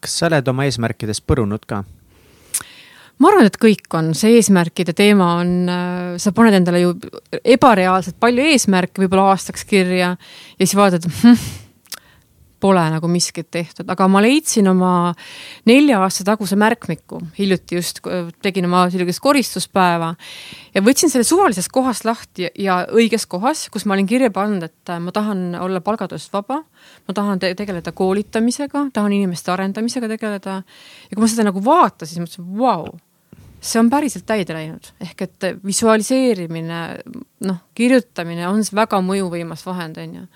kas 0.00 0.18
sa 0.18 0.26
oled 0.28 0.48
oma 0.48 0.66
eesmärkidest 0.68 1.24
põrunud 1.26 1.64
ka? 1.66 1.84
Ma 3.22 3.30
arvan, 3.32 3.48
et 3.48 3.60
kõik 3.60 3.92
on, 3.96 4.10
see 4.18 4.36
eesmärkide 4.38 4.92
teema 4.96 5.34
on, 5.40 5.52
äh, 5.72 6.16
sa 6.22 6.32
paned 6.36 6.56
endale 6.58 6.82
ju 6.82 6.96
ebareaalselt 7.42 8.18
palju 8.20 8.48
eesmärke 8.52 9.04
võib-olla 9.04 9.32
aastaks 9.34 9.64
kirja 9.68 10.16
ja 10.16 10.58
siis 10.60 10.76
vaatad 10.76 11.08
hm,, 11.08 11.38
pole 12.60 12.82
nagu 12.92 13.08
miskit 13.10 13.48
tehtud, 13.52 13.88
aga 13.92 14.06
ma 14.08 14.22
leidsin 14.24 14.68
oma 14.70 14.90
nelja 15.68 16.00
aasta 16.02 16.24
taguse 16.26 16.56
märkmiku, 16.60 17.20
hiljuti 17.38 17.76
just 17.78 18.00
tegin 18.44 18.68
oma 18.68 18.86
sellist 18.92 19.20
koristuspäeva 19.24 20.12
ja 20.74 20.84
võtsin 20.84 21.12
selle 21.12 21.26
suvalisest 21.28 21.72
kohast 21.74 22.06
lahti 22.08 22.48
ja 22.62 22.82
õiges 22.88 23.28
kohas, 23.30 23.66
kus 23.72 23.84
ma 23.86 23.96
olin 23.96 24.08
kirja 24.08 24.32
pannud, 24.34 24.64
et 24.66 24.92
äh, 24.92 25.00
ma 25.02 25.12
tahan 25.14 25.50
olla 25.60 25.82
palgatööst 25.84 26.32
vaba, 26.36 26.62
ma 27.08 27.16
tahan 27.16 27.42
te 27.42 27.52
tegeleda 27.58 27.92
koolitamisega, 27.96 28.88
tahan 28.92 29.16
inimeste 29.16 29.52
arendamisega 29.52 30.08
tegeleda. 30.16 30.62
Ja 31.10 31.14
kui 31.14 31.24
ma 31.24 31.30
seda 31.30 31.48
nagu 31.48 31.64
vaatasin, 31.64 32.16
siis 32.16 32.24
mõtlesin, 32.24 32.48
vau 32.60 32.96
see 33.60 33.80
on 33.80 33.90
päriselt 33.90 34.26
täide 34.28 34.54
läinud, 34.56 34.92
ehk 35.02 35.26
et 35.26 35.48
visualiseerimine, 35.64 36.82
noh, 37.48 37.58
kirjutamine 37.74 38.48
on 38.48 38.62
väga 38.74 39.02
mõjuvõimas 39.04 39.66
vahend, 39.66 40.00
on 40.02 40.22
ju 40.22 40.28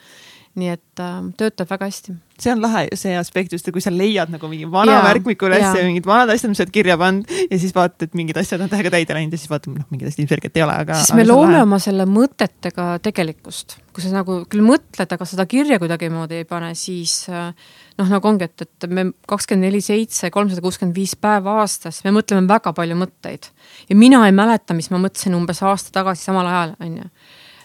nii 0.59 0.71
et 0.73 1.01
äh, 1.03 1.19
töötab 1.39 1.69
väga 1.71 1.87
hästi. 1.87 2.15
see 2.41 2.51
on 2.51 2.63
lahe, 2.63 2.83
see 2.99 3.13
aspekt 3.15 3.53
just, 3.55 3.69
kui 3.71 3.83
sa 3.85 3.93
leiad 3.95 4.33
nagu 4.33 4.49
mingi 4.51 4.67
vana 4.71 4.97
märkmiku 5.05 5.47
üles 5.47 5.63
ja 5.63 5.85
mingid 5.85 6.09
vanad 6.09 6.33
asjad, 6.35 6.51
mis 6.51 6.59
sa 6.59 6.65
oled 6.65 6.73
kirja 6.75 6.97
pannud 6.99 7.31
ja 7.45 7.59
siis 7.61 7.75
vaatad, 7.77 8.09
et 8.09 8.17
mingid 8.19 8.41
asjad 8.41 8.65
on 8.65 8.73
täiega 8.73 8.91
täide 8.97 9.15
läinud 9.15 9.37
ja 9.37 9.41
siis 9.41 9.53
vaatad, 9.53 9.77
noh, 9.77 9.87
mingid 9.93 10.11
asjad 10.11 10.25
ilmselgelt 10.25 10.59
ei 10.59 10.65
ole, 10.67 10.79
aga. 10.87 10.99
siis 10.99 11.15
me 11.21 11.27
loome 11.29 11.61
oma 11.63 11.79
selle 11.83 12.07
mõtetega 12.11 12.89
tegelikkust, 13.05 13.77
kui 13.95 14.03
sa 14.03 14.11
nagu 14.17 14.41
küll 14.51 14.67
mõtled, 14.67 15.15
aga 15.19 15.29
seda 15.29 15.47
kirja 15.51 15.79
kuidagimoodi 15.83 16.41
ei 16.43 16.49
pane, 16.51 16.73
siis 16.79 17.21
äh, 17.31 17.53
noh, 18.01 18.09
nagu 18.11 18.31
ongi, 18.31 18.49
et, 18.49 18.65
et 18.67 18.89
me 18.91 19.11
kakskümmend 19.29 19.69
neli, 19.69 19.83
seitse, 19.85 20.33
kolmsada 20.35 20.65
kuuskümmend 20.65 20.97
viis 20.97 21.15
päeva 21.21 21.61
aastas, 21.63 22.03
me 22.07 22.15
mõtleme 22.17 22.49
väga 22.51 22.73
palju 22.77 22.97
mõtteid 22.99 23.51
ja 23.91 23.99
mina 23.99 24.25
ei 24.27 24.35
mäleta, 24.37 24.77
mis 24.77 24.91
ma 24.93 25.03
mõtlesin 25.03 25.37
umbes 25.37 25.63
aasta 25.67 25.95
tagasi 26.01 26.31
samal 26.31 26.49
ajal, 26.51 26.75
on 26.81 26.99
ju 27.03 27.13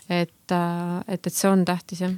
et, 0.09 0.51
äh, 0.51 0.99
et, 1.07 1.25
et 1.25 1.33
see 1.33 1.47
on 1.49 1.63
tähtis 1.65 2.03
jah. 2.03 2.13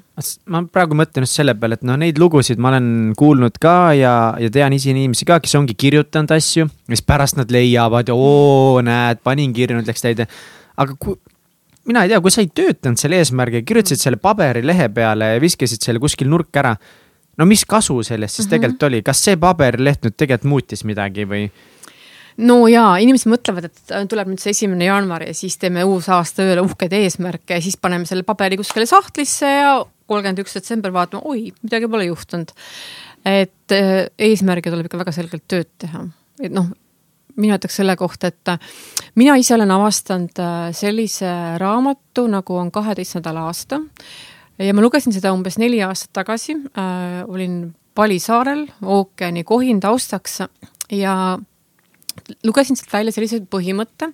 ma 0.51 0.61
praegu 0.71 0.97
mõtlen 0.97 1.23
just 1.23 1.39
selle 1.39 1.55
peale, 1.55 1.77
et 1.79 1.85
noh, 1.87 1.95
neid 1.99 2.19
lugusid 2.19 2.59
ma 2.59 2.73
olen 2.73 3.13
kuulnud 3.17 3.59
ka 3.63 3.93
ja, 3.95 4.13
ja 4.41 4.51
tean 4.51 4.75
isi 4.75 4.91
inimesi 4.91 5.27
ka, 5.27 5.39
kes 5.43 5.55
ongi 5.59 5.77
kirjutanud 5.79 6.33
asju, 6.35 6.67
siis 6.91 7.03
pärast 7.07 7.39
nad 7.39 7.51
leiavad 7.53 8.11
oo, 8.13 8.81
näed, 8.85 9.23
panin 9.23 9.55
kirja, 9.55 9.79
nüüd 9.79 9.87
läks 9.87 10.03
täide. 10.03 10.27
aga 10.75 10.97
kui, 10.99 11.15
mina 11.87 12.03
ei 12.03 12.11
tea, 12.11 12.21
kui 12.23 12.33
sa 12.33 12.43
ei 12.43 12.51
töötanud 12.51 12.99
selle 12.99 13.21
eesmärgi, 13.21 13.63
kirjutasid 13.67 14.03
selle 14.03 14.19
paberilehe 14.21 14.89
peale 14.93 15.35
ja 15.35 15.43
viskasid 15.43 15.83
selle 15.83 16.03
kuskil 16.03 16.29
nurka 16.31 16.63
ära. 16.65 16.75
No 17.37 17.45
mis 17.45 17.65
kasu 17.65 18.01
sellest 18.03 18.35
siis 18.35 18.45
mm 18.45 18.47
-hmm. 18.47 18.55
tegelikult 18.55 18.83
oli, 18.83 19.01
kas 19.03 19.23
see 19.23 19.37
paberileht 19.37 20.05
nüüd 20.05 20.17
tegelikult 20.17 20.49
muutis 20.49 20.83
midagi 20.83 21.25
või? 21.25 21.49
no 22.37 22.57
jaa, 22.69 22.97
inimesed 23.01 23.29
mõtlevad, 23.31 23.69
et 23.69 23.93
äh, 23.93 24.05
tuleb 24.09 24.31
nüüd 24.31 24.41
see 24.41 24.53
esimene 24.55 24.85
jaanuar 24.89 25.25
ja 25.27 25.33
siis 25.33 25.57
teeme 25.57 25.83
uus 25.83 26.09
aasta 26.13 26.45
ööle 26.45 26.61
uhkeid 26.65 26.93
eesmärke 26.93 27.57
ja 27.57 27.61
siis 27.61 27.77
paneme 27.81 28.05
selle 28.05 28.23
paberi 28.27 28.59
kuskile 28.59 28.85
sahtlisse 28.85 29.49
ja 29.49 29.77
kolmkümmend 30.07 30.43
üks 30.43 30.57
detsember 30.59 30.93
vaatame, 30.93 31.23
oi, 31.25 31.51
midagi 31.63 31.89
pole 31.91 32.09
juhtunud. 32.09 32.53
et 33.25 33.75
äh, 33.75 34.07
eesmärgid 34.17 34.71
tuleb 34.71 34.85
ikka 34.85 35.01
väga 35.01 35.11
selgelt 35.15 35.47
tööd 35.47 35.69
teha, 35.77 36.05
et 36.41 36.53
noh 36.53 36.69
mina 37.37 37.57
ütleks 37.59 37.75
selle 37.77 37.93
kohta, 37.95 38.31
et 38.31 38.53
äh, 38.53 38.59
mina 39.15 39.35
ise 39.37 39.55
olen 39.55 39.71
avastanud 39.71 40.39
sellise 40.73 41.33
raamatu, 41.61 42.25
nagu 42.31 42.57
on 42.57 42.71
Kaheteist 42.71 43.19
nädala 43.19 43.45
aasta. 43.49 43.81
Ja 44.59 44.73
ma 44.73 44.81
lugesin 44.81 45.13
seda 45.15 45.33
umbes 45.35 45.59
neli 45.61 45.81
aastat 45.85 46.13
tagasi 46.23 46.57
äh,, 46.77 47.23
olin 47.27 47.75
Pali 47.97 48.19
saarel 48.21 48.67
ookeani 48.85 49.41
kohin 49.43 49.79
taustaks 49.81 50.43
ja 50.93 51.13
lugesin 52.45 52.77
sealt 52.77 52.93
välja 52.93 53.13
sellise 53.15 53.39
põhimõtte 53.49 54.11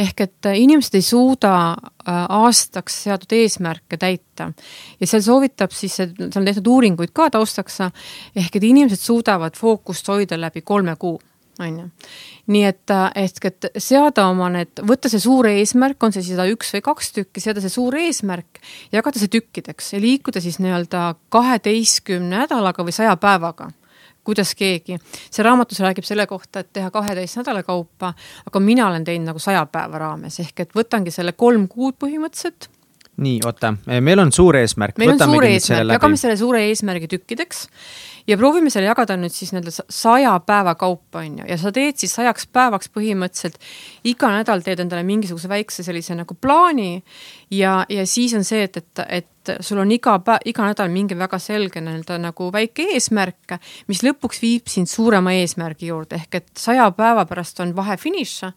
ehk 0.00 0.22
et 0.24 0.48
äh, 0.48 0.58
inimesed 0.62 0.96
ei 0.98 1.04
suuda 1.04 1.52
äh, 1.72 2.24
aastaks 2.38 3.02
seatud 3.06 3.32
eesmärke 3.36 3.98
täita. 4.00 4.50
Ja 5.00 5.08
seal 5.08 5.24
soovitab 5.24 5.74
siis, 5.76 5.96
seal 5.98 6.12
on 6.36 6.48
tehtud 6.48 6.68
uuringuid 6.72 7.14
ka 7.16 7.30
taustaks, 7.36 7.80
ehk 8.36 8.56
et 8.58 8.68
inimesed 8.68 9.00
suudavad 9.00 9.56
fookust 9.58 10.08
hoida 10.12 10.40
läbi 10.40 10.64
kolme 10.64 10.96
kuu 11.00 11.18
on 11.60 11.78
ju. 11.78 11.86
nii 12.52 12.64
et, 12.68 12.90
äh, 12.90 13.06
ehk 13.24 13.48
et 13.50 13.68
seada 13.78 14.26
oma 14.30 14.48
need, 14.52 14.82
võtta 14.86 15.10
see 15.12 15.22
suur 15.22 15.48
eesmärk, 15.50 15.98
on 16.02 16.14
see 16.14 16.22
siis 16.22 16.36
seda 16.36 16.46
üks 16.50 16.74
või 16.76 16.84
kaks 16.90 17.10
tükki, 17.16 17.42
seada 17.42 17.64
see 17.64 17.72
suur 17.72 17.96
eesmärk, 18.00 18.60
jagada 18.94 19.22
see 19.22 19.32
tükkideks 19.32 19.94
ja 19.96 20.02
liikuda 20.02 20.42
siis 20.44 20.60
nii-öelda 20.62 21.08
kaheteistkümne 21.32 22.44
nädalaga 22.44 22.86
või 22.86 22.96
saja 22.96 23.16
päevaga 23.20 23.70
kuidas 24.26 24.54
keegi. 24.58 24.98
see 25.30 25.44
raamatus 25.46 25.80
räägib 25.80 26.06
selle 26.06 26.26
kohta, 26.26 26.64
et 26.64 26.72
teha 26.74 26.90
kaheteist 26.90 27.38
nädala 27.40 27.62
kaupa, 27.66 28.14
aga 28.46 28.60
mina 28.60 28.88
olen 28.88 29.04
teinud 29.06 29.30
nagu 29.30 29.42
saja 29.42 29.66
päeva 29.70 30.02
raames 30.02 30.40
ehk 30.42 30.66
et 30.66 30.74
võtangi 30.74 31.14
selle 31.14 31.36
kolm 31.38 31.68
kuud 31.70 31.98
põhimõtteliselt 32.02 32.70
nii, 33.22 33.38
oota, 33.48 33.72
meil 34.04 34.20
on 34.20 34.32
suur 34.32 34.58
eesmärk. 34.58 34.98
meil 35.00 35.14
on 35.14 35.22
suur 35.22 35.46
eesmärk, 35.48 35.94
jagame 35.96 36.20
selle 36.20 36.36
suure 36.36 36.66
eesmärgi 36.68 37.08
tükkideks 37.14 37.66
ja 38.26 38.36
proovime 38.38 38.70
selle 38.72 38.88
jagada 38.90 39.16
nüüd 39.18 39.34
siis 39.34 39.52
nii-öelda 39.54 39.72
saja 39.92 40.34
päeva 40.46 40.74
kaupa, 40.78 41.22
on 41.22 41.40
ju, 41.40 41.48
ja 41.50 41.58
sa 41.60 41.72
teed 41.74 41.98
siis 42.00 42.14
sajaks 42.16 42.48
päevaks 42.52 42.90
põhimõtteliselt 42.94 43.58
iga 44.08 44.30
nädal 44.34 44.64
teed 44.66 44.82
endale 44.82 45.04
mingisuguse 45.06 45.50
väikse 45.50 45.84
sellise 45.86 46.16
nagu 46.18 46.34
plaani 46.34 47.02
ja, 47.54 47.78
ja 47.88 48.06
siis 48.06 48.34
on 48.38 48.46
see, 48.46 48.64
et, 48.66 48.80
et, 48.80 49.04
et 49.20 49.54
sul 49.60 49.80
on 49.82 49.92
iga 49.94 50.18
päev, 50.26 50.46
iga 50.50 50.66
nädal 50.70 50.90
mingi 50.92 51.18
väga 51.18 51.38
selge 51.42 51.82
nii-öelda 51.84 52.18
nagu 52.22 52.50
väike 52.54 52.90
eesmärk, 52.96 53.58
mis 53.90 54.02
lõpuks 54.06 54.42
viib 54.42 54.72
sind 54.72 54.90
suurema 54.90 55.36
eesmärgi 55.38 55.92
juurde, 55.92 56.20
ehk 56.22 56.40
et 56.40 56.50
saja 56.58 56.88
päeva 56.96 57.26
pärast 57.28 57.62
on 57.62 57.76
vahefiniš 57.76 58.40
ja 58.46 58.52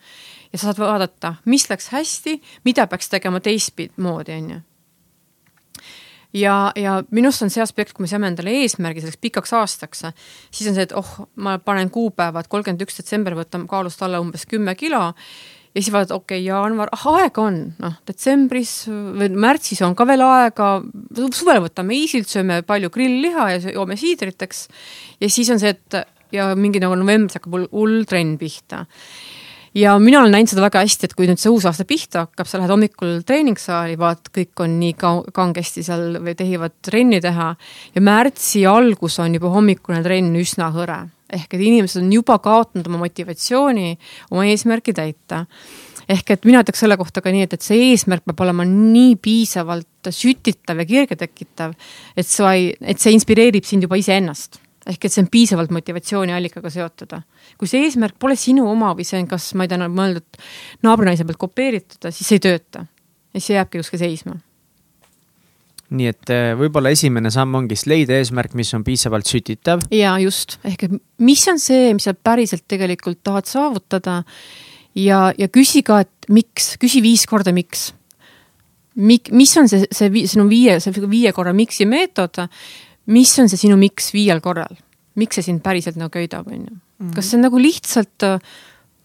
sa 0.55 0.69
saad 0.69 0.81
vaadata, 0.81 1.35
mis 1.45 1.69
läks 1.69 1.91
hästi, 1.93 2.39
mida 2.65 2.87
peaks 2.89 3.11
tegema 3.13 3.41
teistmoodi, 3.43 4.39
on 4.41 4.49
ju 4.55 4.63
ja, 6.35 6.55
ja 6.77 6.99
minu 7.11 7.29
arust 7.29 7.45
on 7.45 7.53
see 7.53 7.63
aspekt, 7.63 7.93
kui 7.95 8.05
me 8.05 8.11
seame 8.11 8.29
endale 8.31 8.53
eesmärgi 8.61 9.03
selleks 9.03 9.21
pikaks 9.21 9.53
aastaks, 9.57 10.03
siis 10.51 10.69
on 10.69 10.77
see, 10.77 10.87
et 10.89 10.95
oh, 10.97 11.13
ma 11.41 11.57
panen 11.63 11.91
kuupäevad, 11.93 12.49
kolmkümmend 12.51 12.83
üks 12.85 12.99
detsember 13.01 13.37
võtan 13.39 13.65
kaalust 13.69 14.03
alla 14.05 14.21
umbes 14.23 14.45
kümme 14.49 14.75
kilo 14.79 15.01
ja 15.69 15.81
siis 15.81 15.91
vaatad, 15.93 16.15
okei 16.15 16.39
okay,, 16.39 16.45
jaanuar, 16.47 16.91
ah 16.95 17.07
aega 17.15 17.43
on, 17.45 17.59
noh, 17.81 17.97
detsembris 18.09 18.73
või 18.89 19.29
märtsis 19.37 19.81
on 19.85 19.95
ka 19.97 20.07
veel 20.09 20.23
aega, 20.25 20.69
suvel 21.37 21.61
võtame 21.65 21.97
easilt, 21.97 22.29
sööme 22.31 22.61
palju 22.67 22.89
grillliha 22.93 23.49
ja 23.55 23.75
joome 23.75 23.97
siidrit, 23.99 24.41
eks. 24.45 24.65
ja 25.21 25.29
siis 25.29 25.51
on 25.53 25.61
see, 25.61 25.75
et 25.77 26.01
ja 26.33 26.51
mingi 26.57 26.81
nagu 26.81 26.97
novembris 26.97 27.39
hakkab 27.39 27.69
hull 27.73 28.03
trenn 28.09 28.37
pihta 28.41 28.85
ja 29.75 29.93
mina 29.99 30.21
olen 30.21 30.33
näinud 30.33 30.51
seda 30.51 30.63
väga 30.65 30.81
hästi, 30.83 31.09
et 31.09 31.15
kui 31.17 31.27
nüüd 31.29 31.41
see 31.41 31.51
uus 31.53 31.65
aasta 31.69 31.85
pihta 31.87 32.25
hakkab, 32.25 32.47
sa 32.49 32.59
lähed 32.59 32.73
hommikul 32.73 33.19
treeningsaali, 33.27 33.97
vaat 33.99 34.31
kõik 34.35 34.63
on 34.65 34.77
nii 34.81 34.95
ka 34.99 35.13
kangesti 35.35 35.83
seal 35.85 36.19
või 36.23 36.35
tehivad 36.39 36.77
trenni 36.85 37.21
teha. 37.23 37.51
Ja 37.95 38.03
märtsi 38.05 38.65
algus 38.69 39.19
on 39.23 39.35
juba 39.37 39.51
hommikune 39.53 40.01
trenn 40.05 40.35
üsna 40.39 40.71
hõre. 40.75 41.07
ehk 41.29 41.53
et 41.53 41.61
inimesed 41.61 42.01
on 42.01 42.13
juba 42.13 42.39
kaotanud 42.41 42.87
oma 42.89 43.03
motivatsiooni 43.03 43.99
oma 44.31 44.45
eesmärki 44.49 44.93
täita. 44.97 45.45
Ehk 46.09 46.31
et 46.31 46.45
mina 46.45 46.63
ütleks 46.63 46.79
selle 46.81 46.97
kohta 46.97 47.21
ka 47.21 47.29
nii, 47.29 47.43
et, 47.45 47.53
et 47.53 47.61
see 47.61 47.91
eesmärk 47.91 48.23
peab 48.25 48.41
olema 48.41 48.65
nii 48.65 49.13
piisavalt 49.21 50.09
sütitav 50.09 50.81
ja 50.81 50.85
kirge 50.89 51.15
tekitav, 51.15 51.75
et 52.17 52.25
sa 52.25 52.55
ei, 52.57 52.73
et 52.81 52.97
see 52.97 53.13
inspireerib 53.13 53.63
sind 53.63 53.85
juba 53.85 53.99
iseennast 54.01 54.57
ehk 54.89 55.05
et 55.05 55.13
see 55.13 55.23
on 55.23 55.29
piisavalt 55.31 55.73
motivatsiooniallikaga 55.75 56.71
seotud. 56.73 57.15
kui 57.57 57.69
see 57.69 57.85
eesmärk 57.85 58.17
pole 58.19 58.37
sinu 58.39 58.67
oma 58.69 58.93
või 58.97 59.07
see 59.07 59.21
on 59.21 59.29
kas, 59.29 59.51
ma 59.57 59.65
ei 59.65 59.71
tea, 59.71 59.89
mõeldud 59.89 60.39
naabrinaise 60.85 61.25
pealt 61.27 61.41
kopeeritud, 61.41 62.09
siis 62.09 62.27
see 62.27 62.39
ei 62.39 62.45
tööta. 62.47 62.85
ja 63.33 63.39
siis 63.39 63.51
see 63.51 63.59
jääbki 63.59 63.83
kuskil 63.83 64.03
seisma. 64.03 64.39
nii 65.89 66.09
et 66.09 66.33
eh, 66.33 66.53
võib-olla 66.57 66.93
esimene 66.93 67.31
samm 67.33 67.61
ongi 67.61 67.77
siis 67.77 67.89
leida 67.91 68.17
eesmärk, 68.17 68.55
mis 68.57 68.73
on 68.77 68.85
piisavalt 68.87 69.29
sütitav. 69.29 69.85
ja 69.93 70.17
just, 70.23 70.59
ehk 70.63 70.89
et 70.89 70.97
mis 71.17 71.45
on 71.51 71.61
see, 71.61 71.93
mis 71.93 72.09
sa 72.09 72.15
päriselt 72.17 72.65
tegelikult 72.67 73.21
tahad 73.23 73.49
saavutada 73.49 74.23
ja, 74.95 75.29
ja 75.37 75.47
küsi 75.53 75.83
ka, 75.85 76.03
et 76.05 76.29
miks, 76.33 76.75
küsi 76.81 77.03
viis 77.05 77.27
korda, 77.29 77.55
miks 77.55 77.91
Mik, 78.99 79.29
mis 79.31 79.53
on 79.55 79.69
see, 79.69 79.85
see 79.95 80.25
sinu 80.27 80.43
viie, 80.49 80.73
see 80.83 80.91
viie 81.07 81.29
korra 81.31 81.53
miks'i 81.55 81.85
meetod 81.87 82.41
mis 83.09 83.35
on 83.41 83.49
see 83.51 83.65
sinu 83.65 83.77
miks 83.79 84.11
viiel 84.15 84.41
korral, 84.43 84.79
miks 85.19 85.39
see 85.39 85.49
sind 85.49 85.63
päriselt 85.65 85.99
nagu 85.99 86.13
köidab, 86.13 86.47
on 86.47 86.65
ju. 86.65 86.75
Mhm. 86.99 87.13
kas 87.15 87.29
see 87.29 87.39
on 87.39 87.47
nagu 87.47 87.61
lihtsalt 87.61 88.27
äh, 88.27 88.41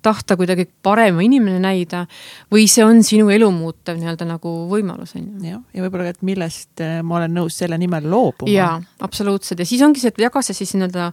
tahta 0.05 0.37
kuidagi 0.37 0.67
parema 0.83 1.23
inimene 1.25 1.61
näida 1.63 2.05
või 2.53 2.67
see 2.69 2.85
on 2.85 3.01
sinu 3.07 3.31
elu 3.33 3.49
muutev 3.55 3.97
nii-öelda 4.01 4.27
nagu 4.29 4.53
võimalus, 4.71 5.15
on 5.17 5.25
ju. 5.25 5.49
jah, 5.55 5.63
ja 5.73 5.85
võib-olla, 5.87 6.13
et 6.13 6.23
millest 6.27 6.85
äh, 6.85 6.99
ma 7.07 7.21
olen 7.21 7.35
nõus 7.39 7.59
selle 7.63 7.79
nimel 7.81 8.09
loobuma. 8.11 8.53
jaa, 8.53 8.77
absoluutselt 9.07 9.63
ja 9.63 9.69
siis 9.69 9.83
ongi 9.87 10.03
see, 10.03 10.13
et 10.13 10.25
jaga 10.27 10.43
see 10.45 10.57
siis 10.61 10.75
nii-öelda 10.77 11.13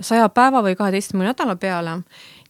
saja 0.00 0.28
päeva 0.32 0.62
või 0.64 0.76
kaheteistkümne 0.78 1.28
nädala 1.28 1.56
peale 1.60 1.98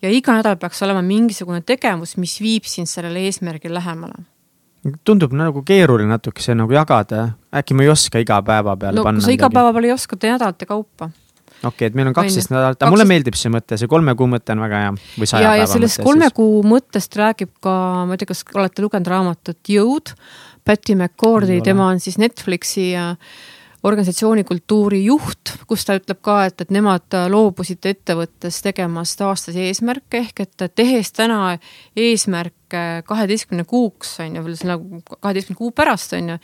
ja 0.03 0.11
iga 0.11 0.37
nädal 0.39 0.57
peaks 0.63 0.83
olema 0.87 1.03
mingisugune 1.05 1.61
tegevus, 1.67 2.17
mis 2.23 2.39
viib 2.41 2.69
sind 2.71 2.91
sellele 2.91 3.27
eesmärgile 3.27 3.75
lähemale 3.81 4.23
tundub 5.07 5.35
nagu 5.37 5.63
keeruline 5.67 6.11
natukese 6.11 6.55
nagu 6.59 6.75
jagada, 6.75 7.33
äkki 7.55 7.77
ma 7.79 7.87
ei 7.87 7.91
oska 7.93 8.23
iga 8.23 8.41
päeva 8.47 8.75
peale 8.79 8.99
no, 8.99 9.07
panna. 9.07 9.23
sa 9.23 9.35
iga 9.35 9.51
päeva 9.53 9.75
peale 9.75 9.93
ei 9.93 9.95
oska, 9.95 10.19
tee 10.19 10.33
nädalate 10.33 10.67
kaupa. 10.67 11.11
okei 11.63 11.69
okay,, 11.71 11.91
et 11.91 11.99
meil 11.99 12.11
on 12.11 12.17
kaksteist 12.17 12.51
nädalat, 12.51 12.81
aga 12.81 12.91
mulle 12.95 13.07
meeldib 13.09 13.39
see 13.39 13.53
mõte, 13.55 13.79
see 13.79 13.91
kolme 13.91 14.17
kuu 14.19 14.29
mõte 14.31 14.57
on 14.57 14.65
väga 14.65 14.83
hea. 14.83 14.93
ja, 15.39 15.55
ja 15.63 15.69
sellest 15.71 16.03
kolme 16.03 16.31
siis. 16.31 16.37
kuu 16.39 16.63
mõttest 16.67 17.19
räägib 17.21 17.53
ka, 17.63 17.77
ma 18.09 18.17
ei 18.17 18.23
tea, 18.23 18.33
kas 18.33 18.43
olete 18.57 18.85
lugenud 18.85 19.13
raamatut 19.15 19.75
Jõud, 19.77 20.15
Patty 20.67 20.99
McCordy, 20.99 21.61
tema 21.63 21.89
on 21.93 22.03
siis 22.03 22.19
Netflixi 22.23 22.93
äh, 23.83 23.87
organisatsioonikultuuri 23.87 25.05
juht, 25.05 25.55
kus 25.67 25.85
ta 25.87 25.97
ütleb 25.99 26.21
ka, 26.23 26.43
et, 26.47 26.61
et 26.63 26.71
nemad 26.75 27.15
loobusid 27.33 27.87
ettevõttes 27.91 28.61
tegemast 28.63 29.23
aastasi 29.27 29.67
eesmärke 29.69 30.23
ehk 30.23 30.45
et 30.45 30.67
tehes 30.75 31.11
täna 31.17 31.57
eesmärke 31.99 33.03
kaheteistkümne 33.09 33.67
kuuks 33.69 34.21
on 34.23 34.39
ju, 34.39 34.45
või 34.47 34.61
nagu 34.71 35.03
kaheteistkümne 35.19 35.59
kuu 35.59 35.73
pärast 35.75 36.15
on 36.19 36.35
ju, 36.35 36.39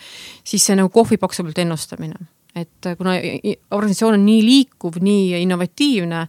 siis 0.45 0.67
see 0.67 0.79
nagu 0.79 0.91
kohvipaksu 0.95 1.47
pealt 1.47 1.63
ennustamine 1.63 2.29
et 2.59 2.89
kuna 2.99 3.13
organisatsioon 3.71 4.17
on 4.17 4.25
nii 4.27 4.41
liikuv, 4.43 4.97
nii 5.05 5.43
innovatiivne, 5.45 6.25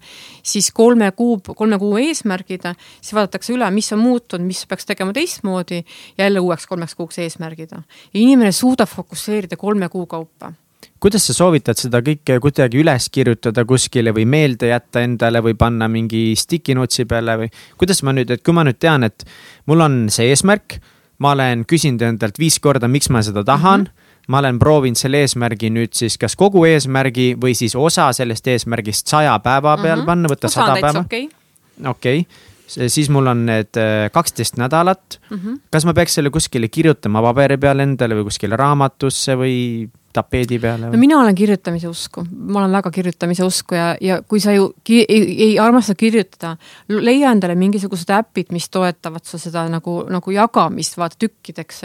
siis 0.45 0.67
kolme 0.75 1.07
kuu, 1.17 1.39
kolme 1.55 1.79
kuu 1.81 1.95
eesmärgid, 1.97 2.67
siis 2.99 3.15
vaadatakse 3.17 3.55
üle, 3.55 3.65
mis 3.73 3.89
on 3.95 4.03
muutunud, 4.03 4.45
mis 4.45 4.61
peaks 4.69 4.85
tegema 4.85 5.15
teistmoodi 5.15 5.81
jälle 6.19 6.43
uueks 6.43 6.69
kolmeks 6.69 6.93
kuuks 6.99 7.17
eesmärgid. 7.23 7.73
ja 7.73 7.81
inimene 8.13 8.51
suudab 8.51 8.91
fokusseerida 8.93 9.57
kolme 9.57 9.89
kuu 9.89 10.05
kaupa 10.05 10.53
kuidas 10.99 11.25
sa 11.29 11.33
soovitad 11.33 11.79
seda 11.79 12.01
kõike 12.05 12.39
kuidagi 12.43 12.81
üles 12.81 13.09
kirjutada 13.13 13.65
kuskile 13.67 14.13
või 14.15 14.25
meelde 14.29 14.71
jätta 14.71 15.03
endale 15.05 15.41
või 15.45 15.55
panna 15.59 15.87
mingi 15.91 16.33
sticky 16.39 16.75
notes'i 16.77 17.07
peale 17.09 17.37
või 17.43 17.49
kuidas 17.79 18.03
ma 18.03 18.13
nüüd, 18.15 18.31
et 18.35 18.43
kui 18.43 18.55
ma 18.55 18.65
nüüd 18.67 18.79
tean, 18.79 19.07
et 19.07 19.25
mul 19.69 19.85
on 19.85 20.01
see 20.13 20.29
eesmärk, 20.33 20.79
ma 21.19 21.33
olen 21.37 21.65
küsinud 21.69 22.03
endalt 22.05 22.39
viis 22.39 22.59
korda, 22.59 22.87
miks 22.87 23.09
ma 23.09 23.23
seda 23.25 23.43
tahan 23.43 23.87
mm. 23.87 23.89
-hmm 23.89 24.07
ma 24.29 24.43
olen 24.43 24.59
proovinud 24.61 24.99
selle 24.99 25.23
eesmärgi 25.25 25.71
nüüd 25.73 25.95
siis 25.97 26.17
kas 26.21 26.35
kogu 26.37 26.61
eesmärgi 26.69 27.31
või 27.41 27.55
siis 27.57 27.73
osa 27.75 28.11
sellest 28.13 28.47
eesmärgist 28.47 29.09
saja 29.09 29.33
päeva 29.39 29.77
peal 29.77 29.95
mm 29.95 30.01
-hmm. 30.01 30.05
panna, 30.05 30.29
võtta 30.29 30.51
sada 30.53 30.75
päeva. 30.77 30.99
okei 30.99 31.25
okay. 31.25 31.89
okay 31.89 32.25
siis 32.69 33.09
mul 33.09 33.27
on 33.27 33.45
need 33.45 33.77
äh, 33.77 34.11
kaksteist 34.11 34.57
nädalat 34.57 35.19
mm. 35.29 35.37
-hmm. 35.37 35.59
kas 35.71 35.85
ma 35.85 35.93
peaks 35.93 36.13
selle 36.13 36.29
kuskile 36.29 36.67
kirjutama 36.67 37.21
paberi 37.21 37.57
peale 37.57 37.83
endale 37.83 38.15
või 38.15 38.29
kuskile 38.29 38.55
raamatusse 38.55 39.35
või 39.35 39.89
tapeedi 40.13 40.57
peale? 40.59 40.89
no 40.89 40.97
mina 40.97 41.19
olen 41.19 41.35
kirjutamise 41.35 41.87
usku, 41.89 42.23
ma 42.29 42.63
olen 42.63 42.73
väga 42.79 42.91
kirjutamise 42.93 43.45
usku 43.45 43.77
ja, 43.77 43.89
ja 44.01 44.19
kui 44.21 44.41
sa 44.41 44.53
ju 44.55 44.69
ki 44.83 45.01
ei, 45.03 45.25
ei 45.45 45.51
armasta 45.61 45.95
kirjutada, 45.97 46.55
leia 46.89 47.33
endale 47.33 47.55
mingisugused 47.59 48.09
äpid, 48.15 48.53
mis 48.55 48.69
toetavad 48.73 49.25
su 49.27 49.39
seda 49.41 49.65
nagu, 49.71 49.99
nagu 50.09 50.33
jagamist, 50.33 50.97
vaata 50.99 51.19
tükkideks. 51.21 51.81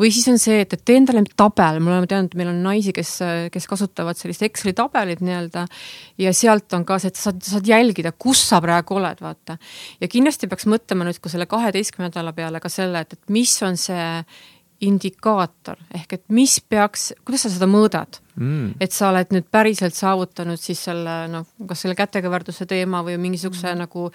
või 0.00 0.10
siis 0.14 0.28
on 0.32 0.40
see, 0.42 0.62
et, 0.64 0.74
et 0.74 0.84
tee 0.84 0.98
endale 1.00 1.24
tabel, 1.36 1.80
me 1.80 1.94
oleme 1.94 2.10
teadnud, 2.10 2.36
meil 2.38 2.52
on 2.52 2.62
naisi, 2.66 2.94
kes, 2.96 3.14
kes 3.54 3.68
kasutavad 3.70 4.18
sellist 4.18 4.42
Exceli 4.42 4.74
tabelit 4.76 5.22
nii-öelda 5.22 5.66
ja 6.22 6.32
sealt 6.36 6.72
on 6.76 6.86
ka 6.88 6.98
see, 6.98 7.12
et 7.12 7.20
sa 7.20 7.30
saad, 7.30 7.42
saad 7.46 7.68
jälgida, 7.68 8.12
kus 8.12 8.42
sa 8.48 8.60
praegu 8.64 8.98
oled, 8.98 9.22
vaata. 9.22 9.58
ja 10.00 10.10
kindlasti 10.10 10.50
peaks 10.50 10.66
mõtlema 10.70 11.06
nüüd 11.06 11.22
ka 11.22 11.30
selle 11.32 11.46
kaheteistkümne 11.50 12.10
nädala 12.10 12.34
peale 12.36 12.60
ka 12.60 12.70
selle, 12.72 13.04
et, 13.04 13.14
et 13.14 13.32
mis 13.32 13.54
on 13.62 13.78
see 13.78 14.08
indikaator 14.82 15.78
ehk 15.94 16.16
et 16.16 16.22
mis 16.34 16.58
peaks, 16.60 17.12
kuidas 17.26 17.46
sa 17.46 17.50
seda 17.52 17.68
mõõdad 17.70 18.18
mm.. 18.34 18.74
et 18.82 18.94
sa 18.94 19.10
oled 19.12 19.30
nüüd 19.34 19.46
päriselt 19.52 19.94
saavutanud 19.96 20.60
siis 20.60 20.80
selle 20.88 21.14
noh, 21.30 21.46
kas 21.68 21.84
selle 21.84 21.96
kätekõverduse 21.98 22.66
teema 22.70 23.02
või 23.06 23.18
mingisuguse 23.22 23.68
mm. 23.70 23.82
nagu 23.84 24.08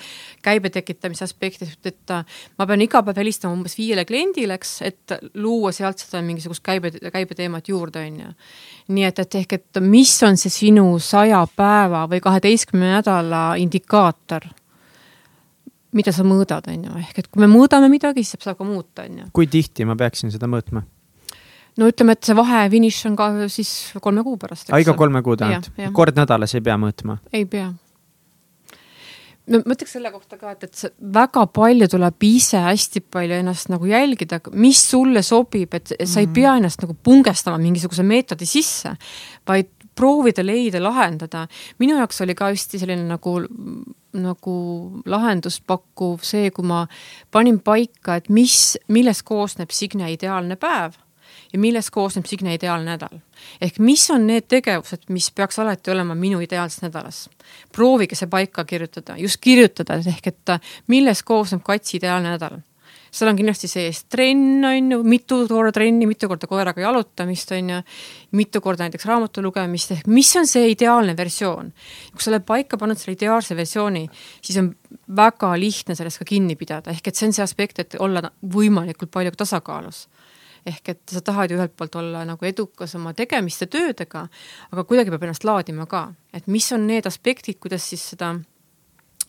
käibe 0.46 0.72
tekitamise 0.74 1.26
aspekti, 1.28 1.70
et 1.88 2.16
ma 2.60 2.68
pean 2.68 2.84
iga 2.84 3.04
päev 3.06 3.22
helistama 3.24 3.56
umbes 3.56 3.78
viiele 3.80 4.06
kliendile, 4.10 4.58
eks, 4.60 4.76
et 4.88 5.18
luua 5.40 5.72
sealt 5.76 6.04
seda 6.04 6.22
mingisugust 6.26 6.66
käibe, 6.66 6.92
käibeteemat 6.92 7.72
juurde, 7.72 8.04
on 8.08 8.22
ju. 8.26 8.36
nii 8.96 9.08
et, 9.08 9.24
et 9.24 9.42
ehk, 9.42 9.60
et 9.60 9.84
mis 9.84 10.14
on 10.28 10.40
see 10.40 10.54
sinu 10.54 10.88
saja 11.04 11.46
päeva 11.56 12.06
või 12.12 12.24
kaheteistkümne 12.24 12.98
nädala 12.98 13.50
indikaator 13.62 14.48
mida 15.96 16.12
sa 16.16 16.26
mõõdad, 16.28 16.68
on 16.72 16.86
ju, 16.90 17.00
ehk 17.00 17.24
et 17.24 17.32
kui 17.32 17.44
me 17.44 17.50
mõõdame 17.52 17.90
midagi, 17.92 18.26
siis 18.28 18.44
saab 18.44 18.60
ka 18.60 18.68
muuta, 18.68 19.08
on 19.08 19.24
ju. 19.24 19.32
kui 19.36 19.48
tihti 19.52 19.88
ma 19.88 19.96
peaksin 20.00 20.34
seda 20.34 20.50
mõõtma? 20.52 20.84
no 21.78 21.90
ütleme, 21.92 22.18
et 22.18 22.28
see 22.28 22.38
vahefiniš 22.38 23.02
on 23.12 23.18
ka 23.20 23.32
siis 23.54 23.74
kolme 24.04 24.24
kuu 24.26 24.38
pärast. 24.42 24.72
iga 24.74 24.96
kolme 24.98 25.24
kuu 25.26 25.38
tagant, 25.40 25.70
kord 25.96 26.18
nädalas 26.18 26.56
ei 26.58 26.64
pea 26.66 26.78
mõõtma? 26.82 27.20
ei 27.32 27.46
pea. 27.50 27.70
no 29.48 29.62
ma 29.64 29.78
ütleks 29.78 29.96
selle 29.96 30.12
kohta 30.12 30.40
ka, 30.42 30.58
et, 30.58 30.68
et 30.68 30.82
see 30.82 30.92
väga 31.14 31.46
palju 31.56 31.90
tuleb 31.94 32.28
ise 32.28 32.62
hästi 32.66 33.06
palju 33.14 33.40
ennast 33.40 33.72
nagu 33.72 33.88
jälgida, 33.90 34.42
mis 34.58 34.82
sulle 34.92 35.24
sobib, 35.24 35.74
et 35.74 35.94
sa 35.94 35.96
mm 35.96 36.04
-hmm. 36.04 36.20
ei 36.20 36.26
mhm. 36.26 36.36
pea 36.36 36.58
ennast 36.62 36.84
nagu 36.84 36.98
pungestama 37.04 37.62
mingisuguse 37.62 38.04
meetodi 38.04 38.50
sisse, 38.50 38.98
vaid 39.48 39.72
proovida 39.98 40.46
leida, 40.46 40.82
lahendada. 40.84 41.48
minu 41.80 41.98
jaoks 41.98 42.22
oli 42.22 42.36
ka 42.36 42.52
hästi 42.54 42.80
selline 42.84 43.08
nagu 43.10 43.40
nagu 44.18 44.54
lahendust 45.06 45.64
pakkuv 45.68 46.24
see, 46.26 46.52
kui 46.52 46.66
ma 46.66 46.86
panin 47.32 47.60
paika, 47.60 48.18
et 48.18 48.30
mis, 48.34 48.78
millest 48.88 49.26
koosneb 49.28 49.74
Signe 49.74 50.10
ideaalne 50.14 50.56
päev 50.58 50.96
ja 51.54 51.60
millest 51.60 51.92
koosneb 51.94 52.26
Signe 52.26 52.56
ideaalne 52.56 52.96
nädal. 52.96 53.20
ehk 53.62 53.80
mis 53.80 54.10
on 54.12 54.28
need 54.28 54.48
tegevused, 54.48 55.06
mis 55.10 55.30
peaks 55.32 55.60
alati 55.60 55.92
olema 55.92 56.16
minu 56.16 56.40
ideaalses 56.40 56.82
nädalas. 56.82 57.30
proovige 57.72 58.16
see 58.16 58.28
paika 58.28 58.66
kirjutada, 58.66 59.18
just 59.18 59.38
kirjutada, 59.42 60.02
ehk 60.08 60.28
et 60.28 60.58
millest 60.88 61.24
koosneb 61.26 61.64
Katsi 61.64 61.98
ideaalne 61.98 62.36
nädal 62.38 62.60
seal 63.12 63.32
on 63.32 63.40
kindlasti 63.40 63.70
sees 63.72 64.04
trenn, 64.12 64.66
on 64.68 64.92
ju, 64.92 65.00
mitu 65.08 65.40
korda 65.50 65.74
trenni, 65.76 66.08
mitu 66.10 66.30
korda 66.30 66.50
koeraga 66.50 66.84
jalutamist, 66.84 67.52
on 67.58 67.72
ju, 67.74 67.82
mitu 68.38 68.62
korda 68.64 68.88
näiteks 68.88 69.08
raamatu 69.10 69.44
lugemist, 69.46 69.94
ehk 69.96 70.10
mis 70.12 70.34
on 70.40 70.48
see 70.50 70.72
ideaalne 70.74 71.18
versioon. 71.18 71.72
kui 72.14 72.24
sa 72.24 72.32
oled 72.32 72.46
paika 72.48 72.78
pannud 72.78 73.00
selle 73.00 73.18
ideaalse 73.18 73.56
versiooni, 73.58 74.08
siis 74.42 74.60
on 74.62 74.72
väga 75.16 75.54
lihtne 75.60 75.96
sellest 75.96 76.24
ka 76.24 76.30
kinni 76.34 76.56
pidada, 76.60 76.92
ehk 76.92 77.08
et 77.08 77.16
see 77.16 77.30
on 77.30 77.36
see 77.38 77.46
aspekt, 77.46 77.80
et 77.80 78.00
olla 78.00 78.24
võimalikult 78.42 79.12
palju 79.14 79.36
tasakaalus 79.38 80.08
ehk 80.68 80.90
et 80.92 81.14
sa 81.14 81.22
tahad 81.24 81.52
ju 81.52 81.56
ühelt 81.56 81.76
poolt 81.80 81.96
olla 81.96 82.26
nagu 82.28 82.46
edukas 82.46 82.96
oma 83.00 83.14
tegemiste 83.16 83.70
töödega, 83.72 84.26
aga 84.72 84.84
kuidagi 84.84 85.14
peab 85.14 85.24
ennast 85.24 85.48
laadima 85.48 85.88
ka, 85.88 86.10
et 86.36 86.48
mis 86.52 86.68
on 86.76 86.88
need 86.90 87.08
aspektid, 87.08 87.60
kuidas 87.64 87.88
siis 87.88 88.04
seda 88.12 88.34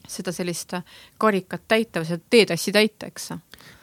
seda 0.08 0.32
sellist 0.32 0.74
karikat 1.18 1.62
täita 1.68 2.02
või 2.02 2.10
seda 2.12 2.24
teetassi 2.30 2.72
täita, 2.72 3.06
eks 3.06 3.30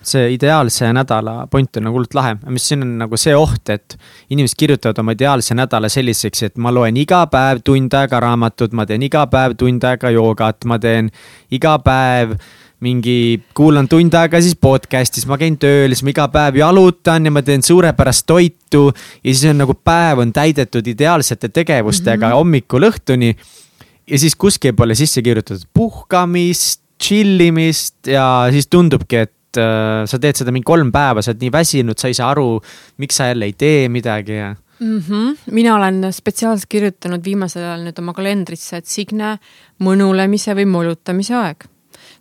see 0.05 0.33
ideaalse 0.35 0.91
nädala 0.93 1.47
point 1.51 1.77
on 1.77 1.87
nagu 1.87 1.97
hullult 1.97 2.13
lahe, 2.17 2.35
mis 2.53 2.67
siin 2.69 2.85
on 2.85 2.91
nagu 3.01 3.17
see 3.19 3.33
oht, 3.35 3.71
et 3.73 3.97
inimesed 4.33 4.57
kirjutavad 4.59 5.01
oma 5.01 5.15
ideaalse 5.17 5.57
nädala 5.57 5.89
selliseks, 5.91 6.43
et 6.49 6.59
ma 6.61 6.73
loen 6.73 6.97
iga 7.01 7.23
päev 7.31 7.63
tund 7.65 7.93
aega 7.97 8.19
raamatut, 8.23 8.75
ma 8.77 8.85
teen 8.85 9.05
iga 9.07 9.25
päev 9.31 9.57
tund 9.59 9.83
aega 9.87 10.13
joogat, 10.13 10.67
ma 10.69 10.77
teen 10.81 11.09
iga 11.57 11.77
päev 11.83 12.37
mingi, 12.85 13.41
kuulan 13.57 13.87
tund 13.89 14.13
aega 14.13 14.41
siis 14.43 14.57
podcast'i, 14.61 15.21
siis 15.21 15.29
ma 15.29 15.39
käin 15.41 15.57
tööl, 15.57 15.95
siis 15.95 16.05
ma 16.05 16.13
iga 16.13 16.27
päev 16.31 16.59
jalutan 16.59 17.25
ja 17.25 17.33
ma 17.33 17.41
teen 17.45 17.63
suurepärast 17.65 18.27
toitu. 18.29 18.91
ja 19.23 19.33
siis 19.33 19.49
on 19.49 19.63
nagu 19.63 19.73
päev 19.73 20.21
on 20.21 20.33
täidetud 20.33 20.87
ideaalsete 20.87 21.49
tegevustega 21.49 22.27
mm 22.27 22.31
-hmm. 22.31 22.35
hommikul 22.35 22.89
õhtuni. 22.91 23.35
Ja 24.09 24.19
siis 24.19 24.35
kuskil 24.39 24.75
pole 24.77 24.95
sisse 24.97 25.23
kirjutatud 25.25 25.67
puhkamist, 25.73 26.81
chill 27.01 27.41
imist 27.43 28.07
ja 28.09 28.47
siis 28.53 28.69
tundubki, 28.71 29.25
et 29.25 29.59
äh, 29.59 30.03
sa 30.09 30.19
teed 30.21 30.39
seda 30.39 30.53
mingi 30.55 30.67
kolm 30.67 30.91
päeva, 30.95 31.23
sa 31.23 31.33
oled 31.33 31.43
nii 31.43 31.53
väsinud, 31.53 31.99
sa 31.99 32.11
ei 32.11 32.17
saa 32.17 32.31
aru, 32.35 32.59
miks 33.01 33.19
sa 33.19 33.31
jälle 33.31 33.49
ei 33.49 33.55
tee 33.57 33.89
midagi 33.91 34.39
ja 34.39 34.53
mm. 34.79 34.97
-hmm. 34.99 35.37
mina 35.51 35.75
olen 35.75 36.13
spetsiaalselt 36.13 36.69
kirjutanud 36.69 37.23
viimasel 37.23 37.63
ajal 37.63 37.87
nüüd 37.87 38.01
oma 38.01 38.13
kalendrisse, 38.13 38.77
et 38.77 38.85
Signe 38.87 39.37
mõnulemise 39.79 40.55
või 40.55 40.65
molutamise 40.65 41.35
aeg. 41.35 41.65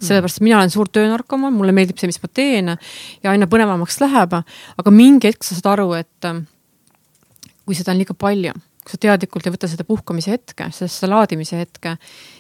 sellepärast, 0.01 0.41
mina 0.41 0.59
olen 0.59 0.71
suur 0.71 0.89
töönarkomaan, 0.89 1.53
mulle 1.53 1.73
meeldib 1.73 1.99
see, 1.99 2.09
mis 2.09 2.23
ma 2.23 2.29
teen 2.35 2.77
ja 3.23 3.31
aina 3.31 3.47
põnevamaks 3.47 4.01
läheb, 4.01 4.35
aga 4.79 4.91
mingi 4.91 5.29
hetk 5.29 5.45
sa 5.45 5.55
saad 5.55 5.73
aru, 5.73 5.93
et 5.93 6.25
äh, 6.25 6.43
kui 7.65 7.75
seda 7.75 7.93
on 7.93 7.99
liiga 7.99 8.15
palju 8.15 8.53
kui 8.85 8.93
sa 8.93 9.01
teadlikult 9.01 9.47
ei 9.49 9.55
võta 9.55 9.71
seda 9.71 9.87
puhkamise 9.89 10.35
hetke, 10.35 10.69
seda 10.77 11.09
laadimise 11.15 11.57
hetke, 11.57 11.97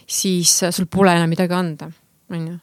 siis 0.06 0.58
sul 0.68 0.86
pole 0.92 1.16
enam 1.16 1.32
midagi 1.32 1.56
anda, 1.56 1.88
on 2.30 2.46
ju 2.52 2.58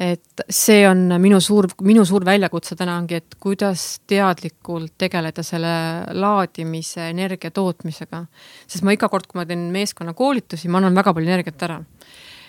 et 0.00 0.44
see 0.52 0.82
on 0.88 1.08
minu 1.20 1.38
suur, 1.40 1.68
minu 1.86 2.04
suur 2.04 2.24
väljakutse 2.26 2.76
täna 2.76 2.98
ongi, 3.00 3.20
et 3.22 3.36
kuidas 3.40 3.84
teadlikult 4.08 4.92
tegeleda 5.00 5.44
selle 5.46 5.72
laadimise, 6.12 7.08
energia 7.14 7.50
tootmisega. 7.50 8.26
sest 8.68 8.84
ma 8.84 8.92
iga 8.92 9.08
kord, 9.08 9.26
kui 9.26 9.40
ma 9.40 9.46
teen 9.48 9.70
meeskonnakoolitusi, 9.72 10.68
ma 10.68 10.82
annan 10.82 10.96
väga 11.00 11.16
palju 11.16 11.32
energiat 11.32 11.68
ära. 11.68 11.80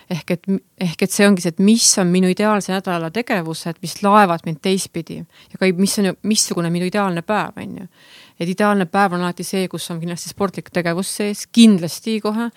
ehk 0.07 0.31
et, 0.31 0.45
ehk 0.79 1.01
et 1.03 1.11
see 1.11 1.25
ongi 1.27 1.43
see, 1.43 1.51
et 1.51 1.57
mis 1.59 1.85
on 1.99 2.07
minu 2.07 2.29
ideaalse 2.31 2.71
nädala 2.71 3.09
tegevused, 3.11 3.81
mis 3.83 3.97
laevad 4.03 4.45
mind 4.47 4.61
teistpidi 4.63 5.17
ja 5.19 5.59
ka 5.59 5.67
mis 5.75 5.97
on 5.99 6.13
missugune 6.23 6.69
minu 6.71 6.87
ideaalne 6.87 7.25
päev, 7.27 7.59
on 7.59 7.73
ju 7.81 7.87
et 8.39 8.49
ideaalne 8.49 8.85
päev 8.89 9.15
on 9.17 9.23
alati 9.25 9.45
see, 9.45 9.67
kus 9.71 9.89
on 9.91 9.99
kindlasti 10.01 10.31
sportlik 10.31 10.69
tegevus 10.73 11.09
sees, 11.19 11.45
kindlasti 11.53 12.19
kohe. 12.21 12.49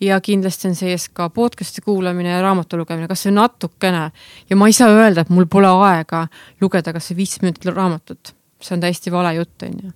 ja 0.00 0.20
kindlasti 0.20 0.68
on 0.68 0.76
sees 0.78 1.08
ka 1.08 1.28
podcast'i 1.30 1.84
kuulamine 1.84 2.34
ja 2.34 2.42
raamatu 2.42 2.80
lugemine, 2.80 3.08
kasvõi 3.08 3.34
natukene. 3.36 4.04
ja 4.50 4.56
ma 4.56 4.68
ei 4.68 4.76
saa 4.76 4.92
öelda, 4.92 5.24
et 5.24 5.32
mul 5.32 5.46
pole 5.46 5.72
aega 5.88 6.26
lugeda 6.60 6.92
kasvõi 6.92 7.22
viisteist 7.22 7.42
minutit 7.42 7.72
raamatut. 7.72 8.34
see 8.60 8.76
on 8.76 8.80
täiesti 8.80 9.10
vale 9.10 9.34
jutt, 9.34 9.62
on 9.62 9.78
ju. 9.82 9.92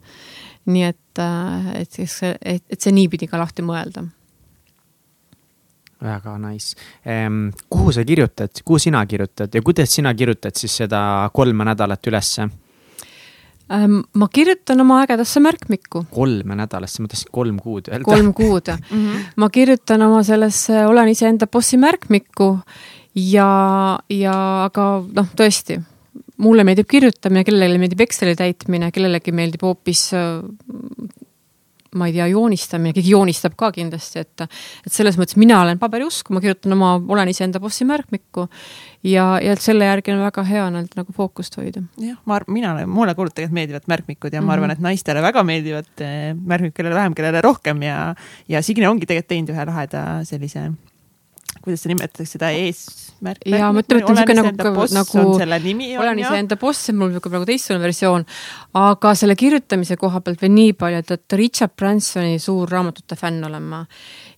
nii 0.67 0.85
et, 0.85 1.19
äh, 1.23 1.73
et, 1.83 1.99
et, 2.43 2.63
et 2.71 2.81
see 2.81 2.93
niipidi 2.93 3.29
ka 3.31 3.39
lahti 3.39 3.63
mõelda 3.63 4.07
väga 6.03 6.39
nice 6.39 6.77
ehm,. 7.05 7.49
kuhu 7.71 7.93
sa 7.93 8.05
kirjutad, 8.05 8.51
kuhu 8.65 8.79
sina 8.79 9.07
kirjutad 9.07 9.55
ja 9.55 9.63
kuidas 9.63 9.95
sina 9.95 10.15
kirjutad 10.15 10.55
siis 10.55 10.77
seda 10.77 11.31
kolme 11.33 11.65
nädalat 11.65 12.07
ülesse? 12.07 12.49
Ähm, 13.67 14.05
ma 14.15 14.29
kirjutan 14.31 14.81
oma 14.81 15.01
ägedasse 15.03 15.41
märkmikku. 15.43 16.05
kolme 16.15 16.55
nädalasse, 16.55 17.03
ma 17.03 17.09
tahtsin 17.11 17.33
kolm 17.35 17.57
kuud 17.59 17.89
öelda. 17.91 18.05
kolm 18.07 18.31
kuud 18.41 18.69
mm. 18.71 18.93
-hmm. 18.93 19.25
ma 19.37 19.51
kirjutan 19.51 20.03
oma 20.03 20.23
sellesse 20.23 20.87
Olen 20.87 21.09
iseenda 21.09 21.47
bossi 21.47 21.77
märkmikku 21.77 22.59
ja, 23.15 23.99
ja 24.11 24.37
aga 24.65 24.87
noh, 25.19 25.29
tõesti, 25.41 25.81
mulle 26.37 26.65
meeldib 26.65 26.87
kirjutamine, 26.87 27.45
kellelegi 27.45 27.83
meeldib 27.83 28.01
Exceli 28.07 28.37
täitmine, 28.37 28.93
kellelegi 28.93 29.33
meeldib 29.33 29.63
hoopis 29.67 30.11
ma 31.97 32.09
ei 32.11 32.15
tea, 32.17 32.27
joonistamine, 32.33 32.95
keegi 32.97 33.15
joonistab 33.15 33.57
ka 33.59 33.71
kindlasti, 33.75 34.25
et, 34.25 34.47
et 34.87 34.93
selles 34.93 35.19
mõttes 35.21 35.39
mina 35.41 35.61
olen 35.63 35.81
paberiusku, 35.83 36.35
ma 36.37 36.43
kirjutan 36.45 36.77
oma, 36.77 36.97
olen 37.17 37.33
iseenda 37.33 37.61
bossi 37.63 37.87
märkmikku 37.89 38.47
ja, 39.07 39.27
ja 39.43 39.57
selle 39.61 39.89
järgi 39.89 40.15
on 40.15 40.25
väga 40.25 40.45
hea 40.47 40.67
nii-öelda 40.73 41.01
nagu 41.01 41.17
fookust 41.17 41.57
hoida. 41.61 41.83
jah, 42.03 42.19
ma 42.29 42.41
mina, 42.49 42.75
mulle 42.87 43.15
ka 43.15 43.29
tegelikult 43.29 43.57
meeldivad 43.61 43.89
märkmikud 43.93 44.33
ja 44.33 44.41
mm 44.41 44.45
-hmm. 44.45 44.47
ma 44.47 44.53
arvan, 44.59 44.71
mhm. 44.71 44.79
et 44.79 44.89
naistele 44.91 45.23
väga 45.23 45.43
meeldivad 45.43 46.05
eh, 46.05 46.35
märkmikud, 46.35 46.77
kellele 46.77 46.95
vähem, 46.95 47.15
kellele 47.15 47.41
rohkem 47.41 47.83
ja, 47.83 48.15
ja 48.49 48.63
Signe 48.63 48.89
ongi 48.89 49.07
tegelikult 49.07 49.29
teinud 49.29 49.51
ühe 49.51 49.65
laheda 49.67 50.25
sellise 50.25 50.71
kuidas 51.67 51.83
seda 51.85 51.95
nimetatakse, 51.95 52.39
seda 52.39 52.51
eesmärk. 52.55 53.45
ja 53.51 53.71
ma 53.75 53.83
ütlen, 53.83 54.03
et 54.03 54.11
on 54.11 54.19
niisugune 54.21 54.45
nagu, 54.55 54.87
nagu 54.95 55.25
olen 56.01 56.23
iseenda 56.23 56.59
boss, 56.61 56.91
on 56.93 57.01
mul 57.01 57.13
niisugune 57.13 57.35
praegu 57.35 57.51
teistsugune 57.51 57.85
versioon. 57.85 58.27
aga 58.79 59.15
selle 59.19 59.37
kirjutamise 59.39 59.99
koha 60.01 60.23
pealt 60.25 60.43
veel 60.45 60.55
nii 60.55 60.77
palju, 60.79 61.03
et, 61.05 61.15
et 61.19 61.39
Richard 61.41 61.75
Bransoni 61.77 62.39
suur 62.43 62.71
raamatute 62.71 63.19
fänn 63.19 63.45
olen 63.51 63.71
ma. 63.75 63.85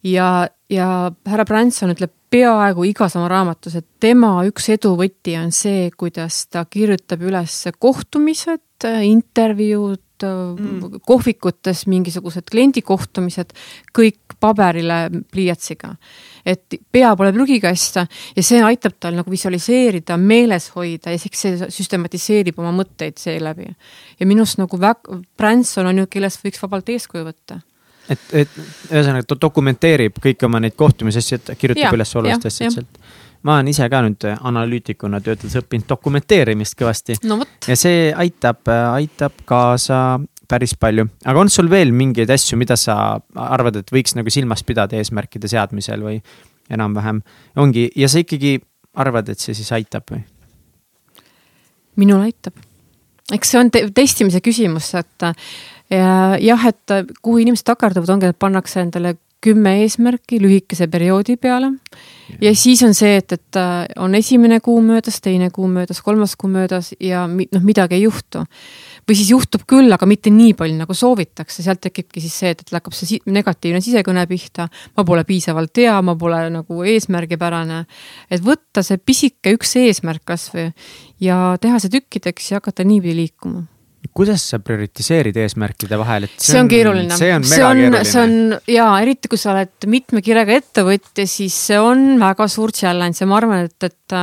ja, 0.07 0.31
ja 0.73 0.89
härra 1.29 1.47
Branson 1.49 1.95
ütleb 1.95 2.15
peaaegu 2.33 2.85
igas 2.89 3.17
oma 3.17 3.29
raamatus, 3.31 3.79
et 3.79 3.87
tema 4.01 4.35
üks 4.49 4.69
eduvõti 4.75 5.37
on 5.41 5.53
see, 5.55 5.89
kuidas 5.97 6.45
ta 6.53 6.65
kirjutab 6.69 7.25
üles 7.25 7.63
kohtumised, 7.81 8.85
intervjuud, 8.85 10.03
mm. 10.23 10.99
kohvikutes 11.07 11.87
mingisugused 11.91 12.49
kliendikohtumised, 12.51 13.55
kõik 13.97 14.37
paberile 14.41 15.07
pliiatsiga 15.33 15.95
et 16.49 16.79
pea 16.93 17.13
pole 17.17 17.33
prügikast 17.37 18.01
ja 18.01 18.45
see 18.45 18.61
aitab 18.65 18.99
tal 19.01 19.17
nagu 19.19 19.31
visualiseerida, 19.31 20.17
meeles 20.17 20.71
hoida 20.75 21.13
ja 21.15 21.21
siis 21.21 21.43
see 21.43 21.71
süstematiseerib 21.79 22.59
oma 22.59 22.73
mõtteid 22.81 23.19
seeläbi. 23.21 23.69
ja 24.21 24.27
minu 24.27 24.47
arust 24.47 24.61
nagu 24.63 24.81
väga, 24.81 25.21
Branson 25.37 25.91
on 25.91 26.05
ju, 26.05 26.07
kellest 26.11 26.45
võiks 26.45 26.63
vabalt 26.63 26.89
eeskuju 26.95 27.27
võtta 27.29 27.61
et, 28.09 28.29
et 28.33 28.59
ühesõnaga 28.91 29.27
ta 29.29 29.39
dokumenteerib 29.41 30.19
kõiki 30.23 30.47
oma 30.49 30.61
neid 30.63 30.77
kohtumisi, 30.79 31.23
asju, 31.23 31.41
kirjutab 31.59 31.97
üles 31.99 32.15
olulist 32.17 32.49
asja 32.49 32.71
sealt. 32.73 33.01
ma 33.43 33.59
olen 33.59 33.69
ise 33.71 33.87
ka 33.91 34.01
nüüd 34.03 34.25
analüütikuna 34.35 35.21
töötades 35.25 35.59
õppinud 35.61 35.89
dokumenteerimist 35.89 36.79
kõvasti 36.79 37.19
no,. 37.29 37.43
ja 37.69 37.77
see 37.79 38.09
aitab, 38.25 38.65
aitab 38.95 39.45
kaasa 39.49 40.19
päris 40.49 40.75
palju, 40.81 41.07
aga 41.29 41.41
on 41.41 41.51
sul 41.53 41.69
veel 41.71 41.93
mingeid 41.97 42.31
asju, 42.33 42.57
mida 42.61 42.77
sa 42.81 43.19
arvad, 43.37 43.77
et 43.81 43.93
võiks 43.93 44.17
nagu 44.17 44.33
silmas 44.33 44.65
pidada 44.67 44.97
eesmärkide 44.97 45.51
seadmisel 45.51 46.05
või 46.05 46.19
enam-vähem 46.73 47.21
ongi 47.61 47.89
ja 47.97 48.09
sa 48.09 48.23
ikkagi 48.23 48.57
arvad, 48.99 49.29
et 49.29 49.41
see 49.41 49.57
siis 49.57 49.71
aitab 49.77 50.09
või? 50.13 50.25
minul 51.99 52.23
aitab. 52.23 52.57
eks 53.35 53.53
see 53.53 53.61
on 53.61 53.71
te 53.75 53.85
testimise 53.95 54.41
küsimus, 54.45 54.93
et 54.99 55.29
ja, 55.93 56.37
jah, 56.41 56.69
et 56.71 56.99
kuhu 57.23 57.43
inimesed 57.45 57.67
takerduvad, 57.69 58.17
ongi, 58.17 58.31
et 58.33 58.39
pannakse 58.39 58.81
endale 58.85 59.17
kümme 59.45 59.77
eesmärki 59.85 60.41
lühikese 60.43 60.89
perioodi 60.91 61.37
peale. 61.37 61.73
ja 62.41 62.55
siis 62.55 62.83
on 62.87 62.95
see, 62.95 63.19
et, 63.21 63.33
et 63.33 63.61
on 63.99 64.15
esimene 64.15 64.61
kuu 64.61 64.81
möödas, 64.83 65.21
teine 65.21 65.51
kuu 65.51 65.69
möödas, 65.69 66.03
kolmas 66.03 66.37
kuu 66.37 66.51
möödas 66.51 66.95
ja 67.01 67.27
noh, 67.29 67.63
midagi 67.63 67.99
ei 67.99 68.07
juhtu 68.07 68.47
või 69.09 69.17
siis 69.17 69.31
juhtub 69.33 69.65
küll, 69.69 69.89
aga 69.95 70.07
mitte 70.09 70.33
nii 70.33 70.53
palju, 70.59 70.77
nagu 70.83 70.97
soovitakse, 70.97 71.65
sealt 71.65 71.81
tekibki 71.85 72.21
siis 72.23 72.35
see, 72.43 72.53
et, 72.53 72.61
et 72.65 72.75
hakkab 72.77 72.97
see 72.97 73.21
negatiivne 73.33 73.81
sisekõne 73.85 74.27
pihta. 74.29 74.69
ma 74.97 75.05
pole 75.09 75.25
piisavalt 75.29 75.81
hea, 75.81 75.97
ma 76.05 76.15
pole 76.19 76.43
nagu 76.53 76.85
eesmärgipärane. 76.85 77.85
et 78.31 78.45
võtta 78.45 78.85
see 78.85 79.01
pisike 79.01 79.57
üks 79.57 79.77
eesmärk 79.81 80.27
kasvõi 80.29 80.71
ja 81.25 81.57
teha 81.61 81.81
see 81.81 81.97
tükkideks 81.99 82.53
ja 82.53 82.63
hakata 82.63 82.85
niipidi 82.85 83.17
liikuma 83.23 83.67
kuidas 84.15 84.43
sa 84.51 84.59
prioritiseerid 84.63 85.37
eesmärkide 85.39 85.99
vahel, 85.99 86.27
et 86.27 86.35
see 86.39 86.41
on, 86.41 86.51
see 86.51 86.63
on 86.63 86.71
keeruline. 86.71 87.19
see 87.19 87.35
on 87.35 87.45
mega 87.45 87.69
keeruline. 87.75 88.01
see 88.09 88.23
on 88.23 88.33
ja 88.75 88.87
eriti, 89.03 89.31
kui 89.31 89.41
sa 89.41 89.53
oled 89.53 89.89
mitme 89.91 90.23
kirega 90.25 90.57
ettevõtja, 90.59 91.27
siis 91.29 91.57
see 91.69 91.79
on 91.83 92.17
väga 92.21 92.49
suur 92.51 92.75
challenge 92.75 93.21
ja 93.21 93.29
ma 93.31 93.39
arvan, 93.39 93.69
et, 93.69 93.89
et 93.91 94.17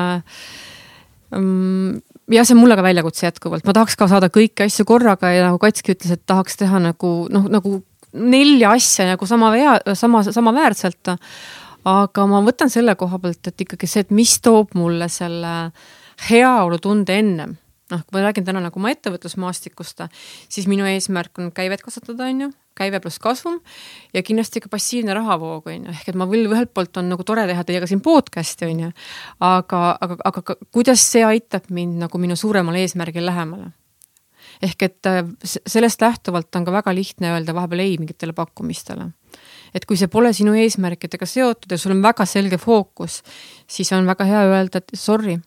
ähm, 1.36 2.02
jah, 2.32 2.46
see 2.46 2.56
on 2.56 2.62
mulle 2.62 2.78
ka 2.78 2.86
väljakutse 2.86 3.28
jätkuvalt, 3.28 3.66
ma 3.68 3.76
tahaks 3.76 3.98
ka 4.00 4.08
saada 4.12 4.30
kõiki 4.34 4.66
asju 4.66 4.86
korraga 4.90 5.32
ja 5.34 5.46
nagu 5.48 5.60
Katski 5.62 5.96
ütles, 5.96 6.16
et 6.16 6.24
tahaks 6.28 6.58
teha 6.62 6.82
nagu 6.82 7.12
noh, 7.34 7.50
nagu 7.52 7.80
nelja 8.16 8.72
asja 8.76 9.10
nagu 9.10 9.28
sama 9.28 9.52
vea, 9.54 9.76
sama, 9.98 10.24
samaväärselt. 10.24 11.16
aga 11.86 12.26
ma 12.26 12.42
võtan 12.42 12.72
selle 12.74 12.96
koha 12.98 13.20
pealt, 13.22 13.46
et 13.48 13.62
ikkagi 13.62 13.88
see, 13.90 14.06
et 14.06 14.12
mis 14.16 14.40
toob 14.42 14.74
mulle 14.74 15.10
selle 15.12 15.54
heaolutunde 16.30 17.20
ennem. 17.20 17.58
Noh, 17.94 18.02
kui 18.02 18.18
ma 18.18 18.24
räägin 18.26 18.46
täna 18.48 18.64
nagu 18.64 18.80
oma 18.80 18.90
ettevõtlusmaastikust, 18.90 20.08
siis 20.50 20.66
minu 20.66 20.88
eesmärk 20.90 21.38
on 21.38 21.52
käivet 21.54 21.84
kasvatada, 21.86 22.32
on 22.32 22.48
ju, 22.48 22.54
käive 22.78 23.00
pluss 23.04 23.20
kasvum 23.24 23.60
ja 24.14 24.24
kindlasti 24.26 24.62
ka 24.64 24.72
passiivne 24.72 25.16
rahavoog, 25.18 25.70
on 25.72 25.88
ju, 25.88 25.96
ehk 25.96 26.12
et 26.12 26.20
ma 26.20 26.28
küll 26.32 26.50
ühelt 26.50 26.74
poolt 26.76 26.98
on 27.02 27.10
nagu 27.12 27.26
tore 27.28 27.46
teha 27.50 27.64
teiega 27.68 27.88
siin 27.90 28.04
podcast'i, 28.06 28.70
on 28.70 28.86
ju, 28.86 28.92
aga, 29.46 29.82
aga, 30.02 30.20
aga 30.32 30.58
kuidas 30.76 31.06
see 31.08 31.24
aitab 31.26 31.72
mind 31.74 32.00
nagu 32.06 32.22
minu 32.22 32.38
suuremale 32.40 32.84
eesmärgile 32.86 33.32
lähemale? 33.32 33.72
ehk 34.64 34.86
et 34.88 35.08
äh, 35.10 35.24
sellest 35.44 36.02
lähtuvalt 36.02 36.56
on 36.56 36.66
ka 36.68 36.72
väga 36.72 36.94
lihtne 36.96 37.34
öelda 37.34 37.56
vahepeal 37.56 37.82
ei 37.84 37.98
mingitele 38.00 38.34
pakkumistele. 38.34 39.10
et 39.74 39.86
kui 39.86 39.98
see 40.00 40.08
pole 40.08 40.32
sinu 40.34 40.54
eesmärkidega 40.56 41.28
seotud 41.28 41.72
ja 41.72 41.78
sul 41.78 41.96
on 41.96 42.04
väga 42.04 42.26
selge 42.26 42.58
fookus, 42.58 43.22
siis 43.68 43.92
on 43.92 44.08
väga 44.08 44.28
hea 44.30 44.46
öelda, 44.52 44.80
et 44.80 44.96
sorry 44.96 45.40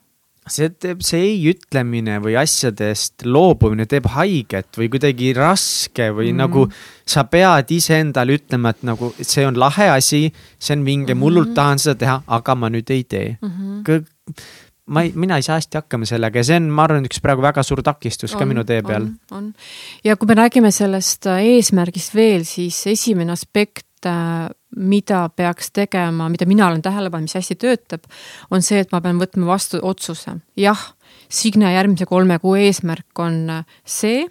see 0.53 0.69
teeb, 0.75 1.01
see 1.05 1.21
ei 1.31 1.51
ütlemine 1.51 2.19
või 2.23 2.35
asjadest 2.39 3.25
loobumine 3.27 3.87
teeb 3.89 4.09
haiget 4.13 4.79
või 4.79 4.89
kuidagi 4.93 5.33
raske 5.37 6.09
või 6.15 6.31
mm. 6.31 6.39
nagu 6.43 6.65
sa 7.09 7.25
pead 7.29 7.73
iseendale 7.73 8.39
ütlema, 8.39 8.73
et 8.73 8.85
nagu 8.87 9.11
see 9.17 9.45
on 9.47 9.59
lahe 9.59 9.89
asi, 9.95 10.27
see 10.57 10.77
on 10.77 10.85
vinge 10.85 11.13
mm, 11.13 11.17
-hmm. 11.17 11.21
mullult 11.23 11.53
tahan 11.57 11.81
seda 11.81 11.99
teha, 12.03 12.17
aga 12.27 12.55
ma 12.55 12.71
nüüd 12.73 12.91
ei 12.93 13.03
tee 13.03 13.37
mm. 13.41 13.49
-hmm. 13.49 14.45
ma 14.89 15.05
ei, 15.05 15.13
mina 15.15 15.37
ei 15.37 15.45
saa 15.45 15.59
hästi 15.59 15.81
hakkama 15.81 16.05
sellega 16.09 16.39
ja 16.39 16.43
see 16.51 16.61
on, 16.61 16.69
ma 16.69 16.87
arvan, 16.87 17.05
üks 17.05 17.21
praegu 17.21 17.45
väga 17.45 17.63
suur 17.63 17.83
takistus 17.85 18.33
on, 18.33 18.39
ka 18.39 18.45
minu 18.45 18.63
tee 18.63 18.81
peal. 18.83 19.09
on, 19.31 19.53
ja 20.03 20.15
kui 20.15 20.27
me 20.27 20.37
räägime 20.41 20.71
sellest 20.71 21.27
äh, 21.27 21.43
eesmärgist 21.57 22.15
veel, 22.15 22.45
siis 22.45 22.87
esimene 22.87 23.31
aspekt 23.31 24.05
äh, 24.05 24.49
mida 24.75 25.23
peaks 25.35 25.71
tegema, 25.73 26.29
mida 26.29 26.45
mina 26.45 26.67
olen 26.67 26.81
tähele 26.81 27.09
pannud, 27.09 27.29
mis 27.29 27.37
hästi 27.39 27.57
töötab, 27.59 28.05
on 28.51 28.63
see, 28.65 28.81
et 28.83 28.91
ma 28.93 29.01
pean 29.01 29.19
võtma 29.21 29.47
vastu 29.49 29.81
otsuse. 29.81 30.39
jah, 30.57 30.87
Signe 31.29 31.69
järgmise 31.69 32.07
kolme 32.09 32.39
kuu 32.41 32.55
eesmärk 32.57 33.19
on 33.21 33.49
äh, 33.53 33.65
see 33.85 34.23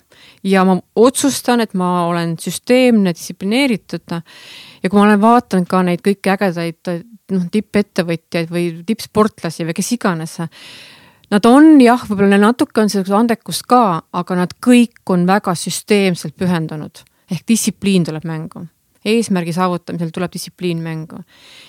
ja 0.42 0.64
ma 0.66 0.74
otsustan, 0.98 1.60
et 1.62 1.74
ma 1.78 2.06
olen 2.06 2.36
süsteemne, 2.42 3.12
distsiplineeritud. 3.14 4.02
ja 4.82 4.90
kui 4.90 4.98
ma 4.98 5.04
olen 5.06 5.20
vaadanud 5.20 5.68
ka 5.70 5.82
neid 5.86 6.02
kõiki 6.06 6.32
ägedaid 6.34 6.92
noh, 7.34 7.44
tippettevõtjaid 7.54 8.50
või 8.50 8.70
tippsportlasi 8.86 9.66
või 9.68 9.78
kes 9.78 9.92
iganes, 9.98 10.38
Nad 11.28 11.44
on 11.44 11.74
jah, 11.76 12.00
võib-olla 12.08 12.38
natuke 12.40 12.80
on 12.80 12.88
seda 12.88 13.18
andekust 13.18 13.66
ka, 13.68 14.00
aga 14.16 14.36
nad 14.38 14.54
kõik 14.64 15.10
on 15.12 15.26
väga 15.28 15.52
süsteemselt 15.52 16.32
pühendunud 16.40 17.02
ehk 17.28 17.44
distsipliin 17.48 18.06
tuleb 18.08 18.24
mängu 18.24 18.64
eesmärgi 19.08 19.54
saavutamisel 19.56 20.12
tuleb 20.14 20.32
distsipliin 20.34 20.82
mängu. 20.82 21.22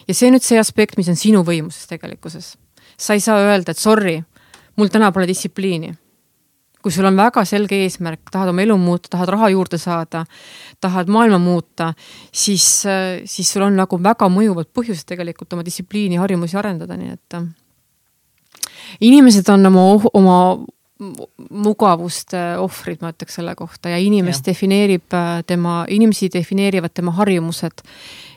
ja 0.08 0.14
see 0.14 0.32
nüüd 0.32 0.46
see 0.46 0.60
aspekt, 0.60 0.98
mis 0.98 1.10
on 1.10 1.20
sinu 1.20 1.44
võimuses 1.48 1.88
tegelikkuses. 1.90 2.58
sa 2.98 3.14
ei 3.14 3.24
saa 3.24 3.40
öelda, 3.40 3.72
et 3.72 3.78
sorry, 3.78 4.20
mul 4.76 4.92
täna 4.92 5.12
pole 5.12 5.28
distsipliini. 5.28 5.94
kui 6.82 6.92
sul 6.96 7.06
on 7.06 7.18
väga 7.20 7.44
selge 7.46 7.76
eesmärk, 7.84 8.30
tahad 8.32 8.54
oma 8.54 8.64
elu 8.64 8.78
muuta, 8.80 9.10
tahad 9.12 9.30
raha 9.36 9.50
juurde 9.52 9.78
saada, 9.78 10.26
tahad 10.80 11.10
maailma 11.12 11.38
muuta, 11.44 11.94
siis, 12.32 12.84
siis 13.26 13.52
sul 13.52 13.66
on 13.68 13.76
nagu 13.76 14.00
väga 14.04 14.30
mõjuvad 14.32 14.72
põhjused 14.72 15.04
tegelikult 15.06 15.54
oma 15.54 15.66
distsipliini, 15.68 16.22
harjumusi 16.22 16.58
arendada, 16.58 16.96
nii 16.96 17.12
et 17.18 17.40
inimesed 19.02 19.50
on 19.50 19.66
oma, 19.66 19.86
oma 20.14 20.38
mugavuste 21.00 22.40
ohvrid, 22.60 23.00
ma 23.00 23.14
ütleks 23.14 23.38
selle 23.40 23.54
kohta 23.56 23.92
ja 23.94 24.00
inimest 24.04 24.44
ja. 24.44 24.52
defineerib 24.52 25.16
äh, 25.16 25.30
tema, 25.48 25.84
inimesi 25.88 26.28
defineerivad 26.34 26.92
tema 26.96 27.14
harjumused. 27.16 27.86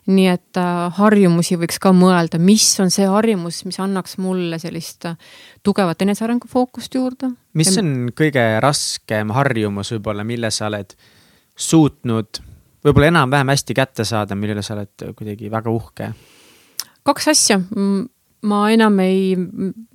nii 0.06 0.28
et 0.30 0.58
äh, 0.58 0.92
harjumusi 0.94 1.58
võiks 1.58 1.80
ka 1.82 1.92
mõelda, 1.94 2.38
mis 2.38 2.66
on 2.82 2.90
see 2.90 3.06
harjumus, 3.06 3.64
mis 3.66 3.78
annaks 3.82 4.16
mulle 4.22 4.58
sellist 4.62 5.06
äh, 5.10 5.18
tugevat 5.62 6.02
enesearengu 6.02 6.46
fookust 6.50 6.94
juurde. 6.94 7.32
mis 7.58 7.74
on 7.78 8.12
kõige 8.14 8.46
raskem 8.62 9.34
harjumus 9.34 9.92
võib-olla, 9.96 10.24
mille 10.24 10.50
sa 10.54 10.70
oled 10.70 10.94
suutnud 11.56 12.42
võib-olla 12.84 13.10
enam-vähem 13.10 13.54
hästi 13.54 13.74
kätte 13.74 14.06
saada, 14.06 14.38
mille 14.38 14.54
üle 14.54 14.62
sa 14.62 14.76
oled 14.78 15.10
kuidagi 15.18 15.50
väga 15.50 15.70
uhke? 15.70 16.12
kaks 17.02 17.28
asja 17.34 17.58
ma 18.42 18.62
enam 18.74 18.98
ei 19.02 19.34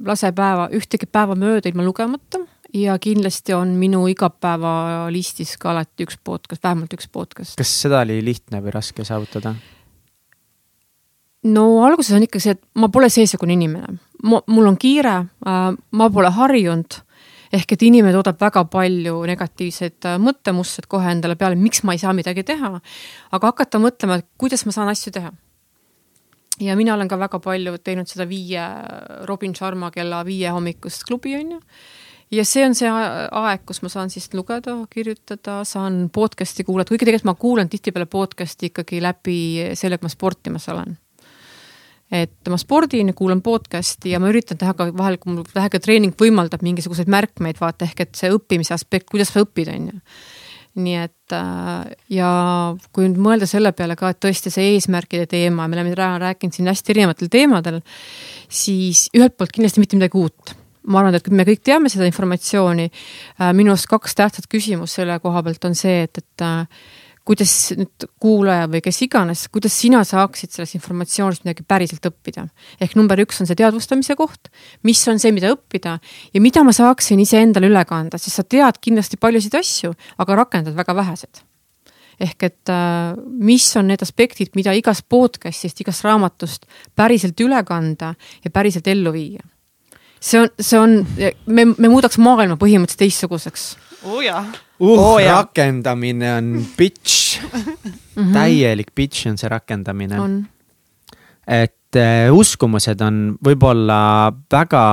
lase 0.04 0.32
päeva, 0.36 0.68
ühtegi 0.76 1.08
päeva 1.12 1.36
mööda 1.36 1.72
ilma 1.72 1.84
lugemata 1.88 2.44
ja 2.74 2.98
kindlasti 3.00 3.54
on 3.54 3.76
minu 3.80 4.06
igapäevalistis 4.12 5.56
ka 5.62 5.72
alati 5.72 6.08
üks 6.08 6.20
podcast, 6.24 6.64
vähemalt 6.64 6.94
üks 6.94 7.10
podcast. 7.12 7.56
kas 7.60 7.74
seda 7.82 8.02
oli 8.06 8.20
lihtne 8.26 8.62
või 8.64 8.74
raske 8.76 9.06
saavutada? 9.08 9.56
no 11.48 11.66
alguses 11.86 12.16
on 12.18 12.28
ikka 12.28 12.42
see, 12.44 12.58
et 12.58 12.64
ma 12.76 12.90
pole 12.94 13.10
seesugune 13.14 13.56
inimene, 13.56 13.98
mul 14.24 14.68
on 14.68 14.78
kiire, 14.80 15.18
äh, 15.48 15.68
ma 15.76 16.10
pole 16.14 16.32
harjunud 16.34 17.02
ehk 17.54 17.78
et 17.78 17.84
inimene 17.88 18.12
toodab 18.16 18.40
väga 18.42 18.66
palju 18.72 19.22
negatiivseid 19.30 20.08
äh, 20.10 20.18
mõttemustreid 20.22 20.90
kohe 20.92 21.12
endale 21.14 21.38
peale, 21.40 21.56
miks 21.60 21.84
ma 21.88 21.96
ei 21.96 22.02
saa 22.02 22.16
midagi 22.16 22.44
teha. 22.48 22.80
aga 23.32 23.54
hakata 23.54 23.80
mõtlema, 23.80 24.20
et 24.20 24.28
kuidas 24.38 24.66
ma 24.68 24.76
saan 24.76 24.92
asju 24.92 25.14
teha. 25.16 25.32
ja 26.60 26.76
mina 26.76 26.94
olen 26.94 27.08
ka 27.08 27.20
väga 27.20 27.40
palju 27.40 27.78
teinud 27.78 28.10
seda 28.10 28.28
viie 28.28 28.66
Robin 29.30 29.56
Sharma 29.56 29.92
kella 29.92 30.26
viie 30.26 30.52
hommikust 30.52 31.08
klubi 31.08 31.36
on 31.38 31.52
ju 31.52 31.62
ja 32.32 32.46
see 32.48 32.66
on 32.68 32.76
see 32.78 32.90
aeg, 32.92 33.64
kus 33.68 33.82
ma 33.84 33.92
saan 33.92 34.12
siis 34.14 34.30
lugeda, 34.36 34.76
kirjutada, 34.92 35.62
saan 35.68 36.08
podcast'i 36.14 36.66
kuulata, 36.68 36.92
kuigi 36.92 37.08
tegelikult 37.08 37.30
ma 37.30 37.36
kuulan 37.40 37.70
tihtipeale 37.72 38.08
podcast'i 38.12 38.72
ikkagi 38.72 39.02
läbi 39.04 39.40
selle, 39.80 40.00
kui 40.00 40.10
ma 40.10 40.14
sportimas 40.14 40.68
olen. 40.74 40.98
et 42.08 42.48
ma 42.48 42.56
spordin 42.56 43.12
ja 43.12 43.14
kuulan 43.14 43.42
podcast'i 43.44 44.14
ja 44.14 44.20
ma 44.24 44.30
üritan 44.32 44.60
teha 44.60 44.72
ka 44.80 44.90
vahel, 44.96 45.18
kui 45.20 45.34
mul 45.34 45.48
vähegi 45.56 45.82
treening 45.84 46.16
võimaldab 46.16 46.64
mingisuguseid 46.64 47.10
märkmeid 47.12 47.60
vaata, 47.60 47.88
ehk 47.88 48.06
et 48.06 48.14
see 48.16 48.32
õppimise 48.32 48.76
aspekt, 48.76 49.10
kuidas 49.12 49.34
sa 49.34 49.44
õpid, 49.44 49.72
on 49.74 49.90
ju 49.92 50.04
nii 50.78 50.94
et 51.02 51.34
äh, 51.34 51.90
ja 52.14 52.30
kui 52.94 53.08
nüüd 53.08 53.18
mõelda 53.26 53.48
selle 53.50 53.72
peale 53.74 53.96
ka, 53.98 54.12
et 54.14 54.20
tõesti 54.22 54.52
see 54.54 54.76
eesmärkide 54.76 55.26
teema, 55.26 55.66
me 55.68 55.80
oleme 55.80 55.96
rääkinud 55.98 56.54
siin 56.54 56.70
hästi 56.70 56.94
erinevatel 56.94 57.32
teemadel, 57.34 57.82
siis 58.46 59.08
ühelt 59.18 59.34
poolt 59.36 59.56
kindlasti 59.56 59.82
mitte 59.82 59.98
midagi 59.98 60.22
uut 60.22 60.54
ma 60.88 61.02
arvan, 61.02 61.18
et 61.20 61.28
me 61.34 61.46
kõik 61.48 61.64
teame 61.66 61.92
seda 61.92 62.08
informatsiooni. 62.10 62.88
Äh, 63.42 63.52
minu 63.58 63.74
arust 63.74 63.90
kaks 63.92 64.16
tähtsat 64.18 64.48
küsimust 64.52 65.00
selle 65.00 65.20
koha 65.24 65.44
pealt 65.46 65.68
on 65.68 65.76
see, 65.78 66.06
et, 66.08 66.22
et 66.24 66.46
äh, 66.46 66.88
kuidas 67.28 67.54
nüüd 67.76 68.06
kuulaja 68.24 68.68
või 68.72 68.82
kes 68.86 69.02
iganes, 69.04 69.48
kuidas 69.52 69.76
sina 69.76 70.00
saaksid 70.08 70.54
sellest 70.54 70.78
informatsioonist 70.78 71.44
midagi 71.44 71.66
päriselt 71.68 72.06
õppida. 72.08 72.48
ehk 72.80 72.96
number 72.96 73.20
üks 73.24 73.42
on 73.42 73.50
see 73.50 73.60
teadvustamise 73.60 74.16
koht, 74.20 74.48
mis 74.88 75.02
on 75.12 75.20
see, 75.20 75.34
mida 75.36 75.52
õppida 75.52 75.98
ja 76.34 76.44
mida 76.44 76.64
ma 76.64 76.72
saaksin 76.76 77.20
iseendale 77.20 77.68
üle 77.68 77.84
kanda, 77.90 78.20
sest 78.22 78.40
sa 78.40 78.48
tead 78.48 78.80
kindlasti 78.80 79.20
paljusid 79.20 79.60
asju, 79.60 79.94
aga 80.24 80.40
rakendad 80.44 80.78
väga 80.78 80.96
vähesed 80.96 81.44
ehk 82.18 82.48
et 82.48 82.72
äh, 82.74 83.12
mis 83.28 83.68
on 83.78 83.92
need 83.92 84.02
aspektid, 84.02 84.56
mida 84.58 84.74
igast 84.74 85.06
podcast'ist, 85.10 85.84
igast 85.84 86.08
raamatust 86.08 86.66
päriselt 86.98 87.38
üle 87.46 87.60
kanda 87.68 88.16
ja 88.42 88.54
päriselt 88.54 88.88
ellu 88.90 89.14
viia 89.14 89.44
see 90.28 90.44
on, 90.44 90.50
see 90.60 90.80
on, 90.80 91.00
me, 91.48 91.66
me 91.72 91.92
muudaks 91.92 92.20
maailma 92.22 92.60
põhimõtteliselt 92.60 93.06
teistsuguseks 93.06 93.68
oh 94.08 94.22
jah 94.26 94.48
uh, 94.80 95.00
oh, 95.00 95.18
rakendamine 95.24 96.30
on 96.36 96.52
bitch 96.78 97.40
mm. 97.42 97.78
-hmm. 98.16 98.34
täielik 98.34 98.94
bitch 98.96 99.28
on 99.28 99.38
see 99.38 99.50
rakendamine. 99.50 100.20
et 101.48 101.96
äh, 101.96 102.28
uskumused 102.34 103.02
on 103.02 103.38
võib-olla 103.44 104.34
väga, 104.52 104.84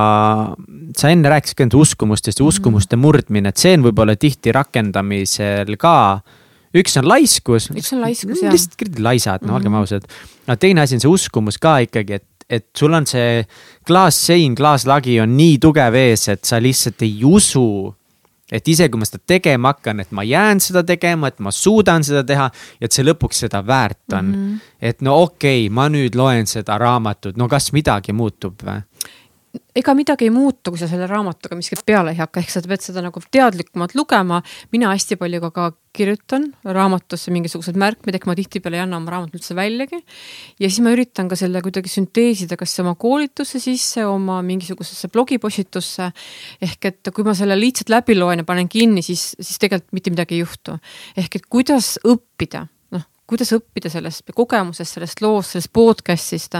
sa 0.96 1.10
enne 1.10 1.28
rääkisid 1.28 1.58
ka 1.58 1.66
nendest 1.66 1.80
uskumustest 1.80 2.38
ja 2.38 2.44
mhm. 2.44 2.48
uskumuste 2.48 2.96
mm 2.96 3.00
-hmm. 3.00 3.06
murdmine, 3.06 3.48
et 3.48 3.56
see 3.56 3.74
on 3.74 3.84
võib-olla 3.88 4.16
tihti 4.16 4.52
rakendamisel 4.52 5.76
ka 5.76 6.22
üks 6.74 6.96
on 6.98 7.08
laiskus. 7.08 7.70
üks 7.70 7.92
on 7.94 8.00
laiskus 8.02 8.42
jah. 8.42 8.52
lihtsalt 8.52 8.98
laisad, 8.98 9.42
no 9.42 9.46
mm 9.46 9.50
-hmm. 9.50 9.56
olgem 9.56 9.74
ausad. 9.74 10.02
no 10.46 10.56
teine 10.56 10.80
asi 10.80 10.94
on 10.94 11.00
see 11.00 11.10
uskumus 11.10 11.58
ka 11.58 11.78
ikkagi, 11.78 12.12
et 12.14 12.26
et 12.54 12.66
sul 12.76 12.94
on 12.96 13.06
see 13.08 13.42
klaassein, 13.86 14.54
klaaslagi 14.58 15.18
on 15.22 15.36
nii 15.36 15.58
tugev 15.62 15.96
ees, 15.98 16.28
et 16.32 16.44
sa 16.46 16.60
lihtsalt 16.62 17.04
ei 17.06 17.20
usu, 17.28 17.66
et 18.52 18.68
isegi 18.68 18.92
kui 18.92 19.00
ma 19.00 19.08
seda 19.08 19.22
tegema 19.34 19.72
hakkan, 19.72 20.02
et 20.04 20.12
ma 20.14 20.24
jään 20.26 20.60
seda 20.62 20.84
tegema, 20.86 21.30
et 21.30 21.40
ma 21.42 21.52
suudan 21.54 22.04
seda 22.06 22.24
teha 22.26 22.50
ja 22.52 22.88
et 22.88 22.94
see 22.94 23.06
lõpuks 23.06 23.44
seda 23.46 23.64
väärt 23.66 24.16
on 24.16 24.24
mm. 24.24 24.34
-hmm. 24.34 24.74
et 24.80 25.02
no 25.02 25.16
okei 25.22 25.66
okay,, 25.66 25.74
ma 25.74 25.88
nüüd 25.88 26.16
loen 26.18 26.46
seda 26.46 26.78
raamatut, 26.78 27.36
no 27.36 27.48
kas 27.48 27.72
midagi 27.72 28.12
muutub 28.12 28.62
või? 28.62 28.82
Ega 29.74 29.94
midagi 29.96 30.28
ei 30.28 30.32
muutu, 30.34 30.72
kui 30.72 30.80
sa 30.80 30.88
selle 30.90 31.06
raamatuga 31.10 31.56
miskit 31.58 31.82
peale 31.86 32.14
ei 32.14 32.18
hakka, 32.20 32.42
ehk 32.42 32.52
sa 32.52 32.62
pead 32.66 32.82
seda 32.84 33.02
nagu 33.04 33.22
teadlikumalt 33.22 33.94
lugema. 33.98 34.42
mina 34.72 34.92
hästi 34.92 35.18
palju 35.20 35.40
ka, 35.44 35.50
ka 35.50 35.64
kirjutan 35.94 36.48
raamatusse 36.64 37.30
mingisuguseid 37.34 37.78
märkmeid, 37.78 38.18
ehk 38.18 38.26
ma 38.26 38.36
tihtipeale 38.38 38.78
ei 38.80 38.84
anna 38.84 38.98
oma 38.98 39.14
raamatut 39.14 39.40
üldse 39.40 39.56
väljagi. 39.58 40.02
ja 40.60 40.70
siis 40.70 40.80
ma 40.84 40.94
üritan 40.94 41.30
ka 41.30 41.38
selle 41.38 41.62
kuidagi 41.62 41.90
sünteesida, 41.90 42.58
kas 42.60 42.74
oma 42.82 42.94
koolitusse 42.94 43.62
sisse, 43.62 44.06
oma 44.06 44.40
mingisugusesse 44.42 45.10
blogipostitusse. 45.14 46.10
ehk 46.62 46.90
et 46.90 47.14
kui 47.14 47.26
ma 47.26 47.34
selle 47.34 47.58
lihtsalt 47.58 47.90
läbi 47.94 48.18
loen 48.18 48.42
ja 48.42 48.48
panen 48.48 48.68
kinni, 48.68 49.02
siis, 49.02 49.34
siis 49.40 49.58
tegelikult 49.58 49.92
mitte 49.92 50.14
midagi 50.14 50.38
ei 50.38 50.44
juhtu. 50.44 50.78
ehk 51.16 51.40
et 51.40 51.50
kuidas 51.50 51.96
õppida 52.04 52.66
kuidas 53.26 53.52
õppida 53.56 53.90
sellest 53.92 54.30
kogemusest, 54.36 54.98
sellest 54.98 55.22
loost, 55.24 55.54
sellest 55.54 55.72
podcast'ist. 55.72 56.58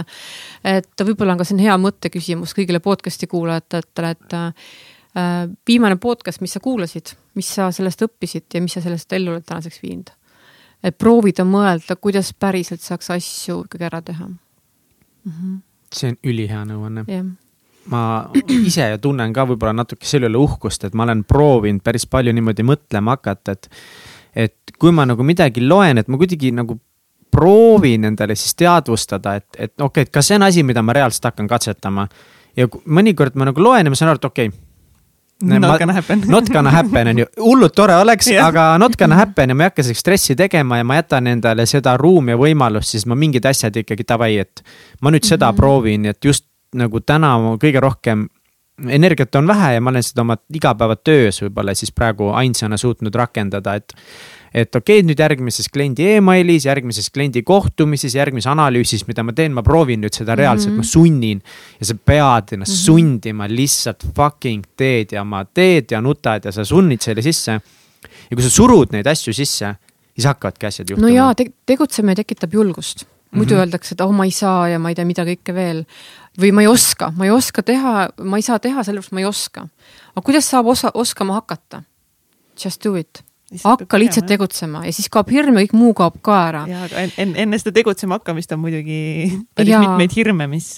et 0.63 1.05
võib-olla 1.07 1.35
on 1.35 1.41
ka 1.41 1.47
on 1.53 1.61
hea 1.61 1.77
mõtteküsimus 1.77 2.55
kõigile 2.57 2.81
podcast'i 2.83 3.27
kuulajatele, 3.27 4.09
et 4.09 4.33
äh, 4.33 4.73
viimane 5.67 5.95
podcast, 6.01 6.41
mis 6.41 6.53
sa 6.57 6.59
kuulasid, 6.59 7.15
mis 7.35 7.53
sa 7.55 7.71
sellest 7.71 8.01
õppisid 8.01 8.45
ja 8.53 8.61
mis 8.61 8.73
sa 8.73 8.81
sellest 8.81 9.13
ellu 9.13 9.35
oled 9.35 9.45
tänaseks 9.45 9.81
viinud? 9.83 10.11
et 10.85 10.97
proovida 10.97 11.45
mõelda, 11.47 11.95
kuidas 11.97 12.33
päriselt 12.33 12.81
saaks 12.81 13.09
asju 13.15 13.63
ikkagi 13.65 13.87
ära 13.87 14.01
teha 14.01 14.27
mm. 14.27 15.31
-hmm. 15.31 15.57
see 15.93 16.09
on 16.09 16.17
ülihea 16.23 16.65
nõuanne. 16.65 17.05
jah 17.07 17.25
ma 17.91 18.01
ise 18.69 18.87
tunnen 19.01 19.33
ka 19.33 19.45
võib-olla 19.49 19.75
natuke 19.75 20.07
selle 20.07 20.29
üle 20.31 20.41
uhkust, 20.41 20.87
et 20.87 20.97
ma 20.97 21.05
olen 21.05 21.23
proovinud 21.27 21.83
päris 21.85 22.07
palju 22.09 22.33
niimoodi 22.33 22.65
mõtlema 22.65 23.17
hakata, 23.17 23.57
et. 23.57 23.69
Et 24.35 24.75
kui 24.79 24.91
ma 24.91 25.05
nagu 25.05 25.23
midagi 25.23 25.63
loen, 25.63 25.97
et 25.97 26.07
ma 26.07 26.19
kuidagi 26.19 26.51
nagu 26.55 26.77
proovin 27.31 28.05
endale 28.11 28.35
siis 28.35 28.55
teadvustada, 28.55 29.35
et, 29.35 29.47
et 29.57 29.73
okei 29.73 29.85
okay,, 29.85 30.07
et 30.07 30.13
kas 30.13 30.29
see 30.29 30.39
on 30.39 30.47
asi, 30.47 30.63
mida 30.63 30.83
ma 30.83 30.95
reaalselt 30.95 31.31
hakkan 31.31 31.47
katsetama. 31.51 32.07
ja 32.55 32.67
mõnikord 32.67 33.35
ma 33.35 33.49
nagu 33.49 33.61
loen 33.61 33.85
ja 33.85 33.91
ma 33.91 33.99
saan 33.99 34.13
aru, 34.13 34.21
et 34.21 34.31
okei 34.31 34.47
okay, 34.47 34.61
Not 35.43 35.79
gonna 35.79 35.93
happen. 35.93 36.23
Not 36.31 36.49
gonna 36.49 36.71
happen 36.71 37.07
on 37.07 37.17
ju, 37.19 37.25
hullult 37.43 37.75
tore 37.75 37.95
oleks 37.99 38.29
yeah., 38.31 38.47
aga 38.47 38.77
not 38.79 38.95
gonna 38.95 39.17
happen 39.19 39.51
ja 39.51 39.55
ma 39.55 39.65
ei 39.65 39.69
hakka 39.69 39.83
selleks 39.83 39.99
stressi 39.99 40.35
tegema 40.39 40.77
ja 40.79 40.85
ma 40.87 40.95
jätan 40.95 41.27
endale 41.27 41.65
seda 41.67 41.97
ruumi 41.99 42.31
ja 42.31 42.39
võimalust, 42.39 42.95
siis 42.95 43.03
ma 43.05 43.17
mingid 43.19 43.45
asjad 43.45 43.75
ikkagi 43.83 44.07
davai, 44.07 44.37
et. 44.39 44.63
ma 45.01 45.11
nüüd 45.11 45.27
seda 45.27 45.49
mm 45.49 45.51
-hmm. 45.51 45.57
proovin, 45.59 46.05
et 46.05 46.25
just 46.25 46.47
nagu 46.73 46.99
täna 46.99 47.35
kõige 47.59 47.83
rohkem 47.83 48.27
energiat 48.87 49.35
on 49.35 49.47
vähe 49.47 49.73
ja 49.73 49.81
ma 49.81 49.89
olen 49.89 50.03
seda 50.03 50.23
oma 50.25 50.37
igapäevatöös 50.53 51.41
võib-olla 51.45 51.75
siis 51.77 51.93
praegu 51.95 52.29
ainsana 52.35 52.77
suutnud 52.77 53.15
rakendada, 53.15 53.75
et 53.75 53.93
et 54.55 54.75
okei 54.75 55.01
okay,, 55.01 55.07
nüüd 55.07 55.19
järgmises 55.19 55.67
kliendi 55.71 56.05
emailis, 56.15 56.65
järgmises 56.67 57.09
kliendi 57.11 57.41
kohtumises, 57.43 58.13
järgmises 58.15 58.47
analüüsis, 58.51 59.03
mida 59.07 59.23
ma 59.23 59.33
teen, 59.35 59.51
ma 59.55 59.63
proovin 59.63 59.99
nüüd 60.03 60.15
seda 60.15 60.35
reaalselt 60.35 60.73
mm, 60.73 60.79
-hmm. 60.79 60.91
ma 60.91 60.91
sunnin. 60.91 61.41
ja 61.79 61.85
sa 61.85 61.95
pead 61.95 62.53
ennast 62.55 62.71
mm 62.71 62.75
-hmm. 62.75 62.85
sundima, 62.85 63.47
lihtsalt 63.49 64.05
fucking 64.15 64.63
teed 64.77 65.11
ja 65.11 65.23
ma 65.23 65.45
teed 65.45 65.91
ja 65.91 66.01
nutad 66.01 66.45
ja 66.45 66.51
sa 66.51 66.65
sunnid 66.65 67.01
selle 67.01 67.21
sisse. 67.21 67.51
ja 68.29 68.35
kui 68.35 68.43
sa 68.43 68.49
surud 68.49 68.91
neid 68.91 69.07
asju 69.07 69.33
sisse, 69.33 69.75
siis 70.13 70.25
hakkavadki 70.25 70.65
asjad 70.65 70.89
juhtuma. 70.89 71.07
no 71.07 71.15
jaa 71.15 71.35
te, 71.35 71.45
tegutsemine 71.65 72.15
tekitab 72.15 72.53
julgust 72.53 73.05
muidu 73.35 73.53
mm 73.53 73.57
-hmm. 73.57 73.59
öeldakse, 73.59 73.93
et 73.93 74.01
oh, 74.01 74.11
ma 74.11 74.25
ei 74.25 74.31
saa 74.31 74.69
ja 74.69 74.79
ma 74.79 74.89
ei 74.89 74.95
tea, 74.95 75.05
mida 75.05 75.25
kõike 75.25 75.53
veel. 75.53 75.85
Või 76.41 76.51
ma 76.55 76.65
ei 76.65 76.67
oska, 76.67 77.11
ma 77.15 77.27
ei 77.27 77.31
oska 77.33 77.63
teha, 77.63 78.09
ma 78.23 78.39
ei 78.39 78.45
saa 78.45 78.59
teha, 78.59 78.83
sellepärast 78.83 79.15
ma 79.15 79.23
ei 79.23 79.29
oska. 79.29 79.67
aga 80.13 80.25
kuidas 80.25 80.49
saab 80.49 80.67
osa, 80.73 80.91
oskama 80.93 81.39
hakata? 81.39 81.83
Just 82.63 82.83
do 82.83 82.95
it 82.95 83.23
hakka 83.63 83.99
lihtsalt 83.99 84.25
tegutsema 84.25 84.85
ja 84.85 84.93
siis 84.95 85.09
kaob 85.13 85.29
hirm 85.31 85.55
ja 85.59 85.65
kõik 85.65 85.75
muu 85.77 85.93
kaob 85.97 86.17
ka 86.25 86.37
ära. 86.47 86.63
ja, 86.69 86.85
aga 86.87 87.03
enne, 87.13 87.37
enne 87.45 87.59
seda 87.61 87.75
tegutsema 87.75 88.17
hakkamist 88.19 88.51
on 88.55 88.63
muidugi 88.63 89.29
päris 89.55 89.75
ja. 89.75 89.81
mitmeid 89.83 90.15
hirme, 90.15 90.47
mis, 90.51 90.71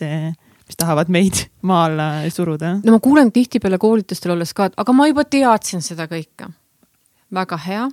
mis 0.67 0.79
tahavad 0.79 1.11
meid 1.13 1.45
maa 1.69 1.85
alla 1.87 2.09
suruda. 2.33 2.77
no 2.83 2.97
ma 2.97 2.99
kuulen 3.03 3.31
tihtipeale 3.35 3.79
koolitustel 3.81 4.35
olles 4.35 4.53
ka, 4.57 4.69
et 4.69 4.83
aga 4.83 4.97
ma 4.97 5.07
juba 5.09 5.23
teadsin 5.23 5.85
seda 5.85 6.09
kõike. 6.11 6.51
väga 7.33 7.61
hea, 7.67 7.87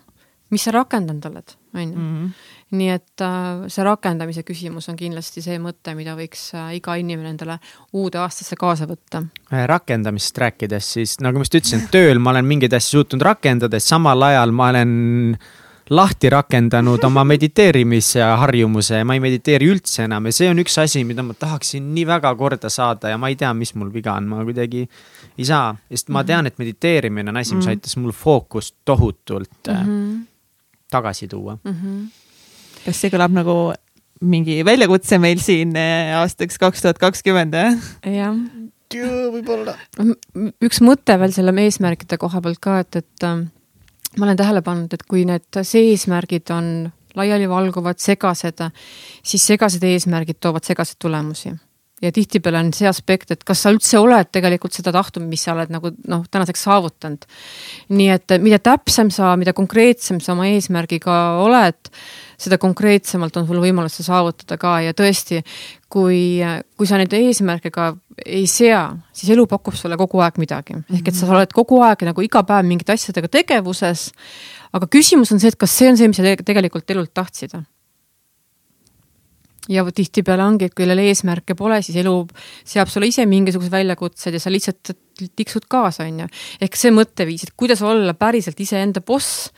mis 0.50 0.66
sa 0.66 0.74
rakendanud 0.74 1.30
oled, 1.30 1.56
on 1.74 1.86
ju 1.86 1.94
mhm 1.94 2.34
nii 2.74 2.90
et 2.94 3.24
äh, 3.24 3.64
see 3.72 3.86
rakendamise 3.86 4.44
küsimus 4.46 4.88
on 4.92 4.98
kindlasti 4.98 5.42
see 5.44 5.58
mõte, 5.62 5.94
mida 5.98 6.16
võiks 6.18 6.46
äh, 6.56 6.74
iga 6.78 6.96
inimene 7.00 7.34
endale 7.34 7.58
uude 7.96 8.20
aastasse 8.22 8.58
kaasa 8.60 8.88
võtta. 8.90 9.24
Äh, 9.52 9.66
rakendamisest 9.70 10.40
rääkides, 10.44 10.92
siis 10.98 11.18
nagu 11.24 11.40
ma 11.40 11.46
just 11.46 11.58
ütlesin, 11.60 11.86
tööl 11.92 12.22
ma 12.22 12.34
olen 12.34 12.48
mingeid 12.48 12.74
asju 12.76 13.02
suutnud 13.04 13.24
rakendada, 13.26 13.80
samal 13.82 14.22
ajal 14.28 14.54
ma 14.54 14.70
olen 14.72 14.96
lahti 15.92 16.30
rakendanud 16.32 17.02
oma 17.04 17.26
mediteerimise 17.28 18.22
harjumuse 18.40 19.02
ja 19.02 19.04
ma 19.04 19.18
ei 19.18 19.20
mediteeri 19.20 19.66
üldse 19.68 20.06
enam 20.06 20.30
ja 20.30 20.32
see 20.32 20.48
on 20.48 20.62
üks 20.62 20.78
asi, 20.80 21.02
mida 21.04 21.24
ma 21.26 21.36
tahaksin 21.36 21.90
nii 21.92 22.06
väga 22.08 22.32
korda 22.40 22.70
saada 22.72 23.12
ja 23.12 23.18
ma 23.20 23.28
ei 23.28 23.36
tea, 23.36 23.50
mis 23.56 23.74
mul 23.76 23.92
viga 23.92 24.14
on, 24.16 24.30
ma 24.30 24.40
kuidagi 24.48 24.86
ei 24.86 25.44
saa, 25.44 25.74
sest 25.92 26.08
ma 26.14 26.24
tean, 26.24 26.48
et 26.48 26.56
mediteerimine 26.62 27.34
on 27.34 27.42
asi, 27.42 27.52
mis 27.52 27.66
mhm. 27.66 27.76
aitas 27.76 27.98
mul 28.00 28.16
fookust 28.16 28.78
tohutult 28.84 29.68
mm 29.68 29.84
-hmm. 29.84 30.20
tagasi 30.90 31.28
tuua 31.28 31.58
mm. 31.64 31.72
-hmm 31.72 32.23
kas 32.84 33.00
see 33.00 33.12
kõlab 33.12 33.34
nagu 33.34 33.56
mingi 34.24 34.60
väljakutse 34.66 35.18
meil 35.22 35.40
siin 35.42 35.74
eh, 35.78 36.14
aastaks 36.18 36.60
kaks 36.60 36.84
tuhat 36.84 37.00
kakskümmend, 37.02 37.56
jah? 37.56 37.90
jah. 38.08 38.38
võib-olla. 39.34 39.76
üks 40.64 40.80
mõte 40.84 41.18
veel 41.20 41.34
selle 41.34 41.54
eesmärkide 41.64 42.18
koha 42.20 42.42
pealt 42.44 42.62
ka, 42.62 42.78
et, 42.84 43.02
et 43.02 43.26
äh, 43.26 43.42
ma 44.18 44.28
olen 44.28 44.40
tähele 44.40 44.62
pannud, 44.66 44.92
et 44.94 45.06
kui 45.08 45.26
need 45.28 45.60
see-eesmärgid 45.60 46.52
on 46.54 46.70
laialivalguvad, 47.14 48.00
segased, 48.02 48.64
siis 49.22 49.44
segased 49.46 49.84
eesmärgid 49.86 50.40
toovad 50.42 50.66
segaseid 50.66 50.98
tulemusi 51.02 51.54
ja 52.04 52.12
tihtipeale 52.12 52.60
on 52.60 52.72
see 52.76 52.88
aspekt, 52.88 53.32
et 53.32 53.44
kas 53.46 53.64
sa 53.64 53.72
üldse 53.72 53.98
oled 54.00 54.28
tegelikult 54.34 54.76
seda 54.76 54.92
tahtnud, 54.94 55.26
mis 55.30 55.44
sa 55.46 55.54
oled 55.54 55.72
nagu 55.72 55.92
noh, 56.10 56.24
tänaseks 56.30 56.66
saavutanud. 56.66 57.26
nii 57.94 58.10
et 58.14 58.36
mida 58.44 58.60
täpsem 58.62 59.10
sa, 59.14 59.34
mida 59.40 59.54
konkreetsem 59.56 60.20
sa 60.20 60.34
oma 60.34 60.46
eesmärgiga 60.52 61.18
oled, 61.44 61.90
seda 62.40 62.58
konkreetsemalt 62.60 63.36
on 63.40 63.48
sul 63.48 63.60
võimalus 63.62 63.98
seda 63.98 64.10
saavutada 64.12 64.58
ka 64.60 64.76
ja 64.84 64.94
tõesti, 64.96 65.40
kui, 65.88 66.40
kui 66.76 66.90
sa 66.90 66.98
neid 67.00 67.14
eesmärke 67.16 67.70
ka 67.74 67.92
ei 68.24 68.46
sea, 68.50 68.88
siis 69.14 69.32
elu 69.34 69.46
pakub 69.50 69.76
sulle 69.78 69.98
kogu 69.98 70.20
aeg 70.24 70.40
midagi. 70.42 70.76
ehk 70.92 71.08
et 71.08 71.18
sa 71.18 71.30
oled 71.30 71.54
kogu 71.54 71.80
aeg 71.86 72.04
nagu 72.10 72.24
iga 72.24 72.44
päev 72.46 72.66
mingite 72.68 72.94
asjadega 72.94 73.30
tegevuses, 73.40 74.10
aga 74.74 74.90
küsimus 74.90 75.32
on 75.32 75.40
see, 75.42 75.54
et 75.54 75.58
kas 75.58 75.78
see 75.78 75.90
on 75.90 75.96
see, 75.98 76.10
mis 76.10 76.20
sa 76.20 76.36
tegelikult 76.42 76.90
elult 76.90 77.14
tahtsid 77.14 77.56
ja 79.68 79.84
tihtipeale 79.94 80.44
ongi, 80.44 80.68
et 80.68 80.74
kui 80.74 80.84
kellel 80.84 81.00
eesmärke 81.06 81.56
pole, 81.56 81.80
siis 81.82 81.96
elu 82.02 82.12
seab 82.68 82.90
sulle 82.92 83.08
ise 83.08 83.24
mingisugused 83.28 83.72
väljakutsed 83.72 84.36
ja 84.36 84.42
sa 84.42 84.52
lihtsalt 84.52 84.92
tiksud 85.36 85.68
kaasa, 85.70 86.04
on 86.08 86.24
ju. 86.24 86.26
ehk 86.64 86.76
see 86.76 86.92
mõtteviis, 86.92 87.46
et 87.46 87.54
kuidas 87.56 87.82
olla 87.86 88.16
päriselt 88.18 88.60
iseenda 88.60 89.00
boss, 89.00 89.48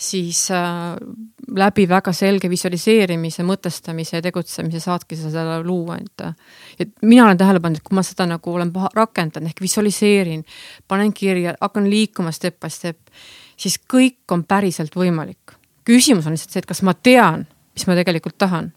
siis 0.00 0.46
äh, 0.54 0.94
läbi 1.56 1.84
väga 1.90 2.14
selge 2.16 2.48
visualiseerimise, 2.50 3.44
mõtestamise 3.44 4.16
ja 4.16 4.24
tegutsemise 4.24 4.80
saadki 4.80 5.18
sa 5.18 5.32
seda 5.34 5.58
luua, 5.66 5.98
et. 6.00 6.24
et 6.86 6.94
mina 7.02 7.26
olen 7.26 7.40
tähele 7.40 7.60
pannud, 7.60 7.82
et 7.82 7.88
kui 7.88 7.98
ma 7.98 8.06
seda 8.06 8.28
nagu 8.30 8.54
olen 8.54 8.72
rakendanud 8.96 9.50
ehk 9.50 9.60
visualiseerin, 9.66 10.44
panen 10.88 11.12
kirja, 11.12 11.56
hakkan 11.60 11.90
liikuma 11.90 12.32
step 12.32 12.60
by 12.62 12.72
step, 12.72 13.12
siis 13.60 13.76
kõik 13.92 14.24
on 14.32 14.46
päriselt 14.48 14.96
võimalik. 14.96 15.58
küsimus 15.84 16.26
on 16.26 16.36
lihtsalt 16.36 16.54
see, 16.54 16.64
et 16.64 16.70
kas 16.70 16.84
ma 16.86 16.94
tean, 16.94 17.48
mis 17.74 17.86
ma 17.88 17.98
tegelikult 17.98 18.38
tahan 18.38 18.72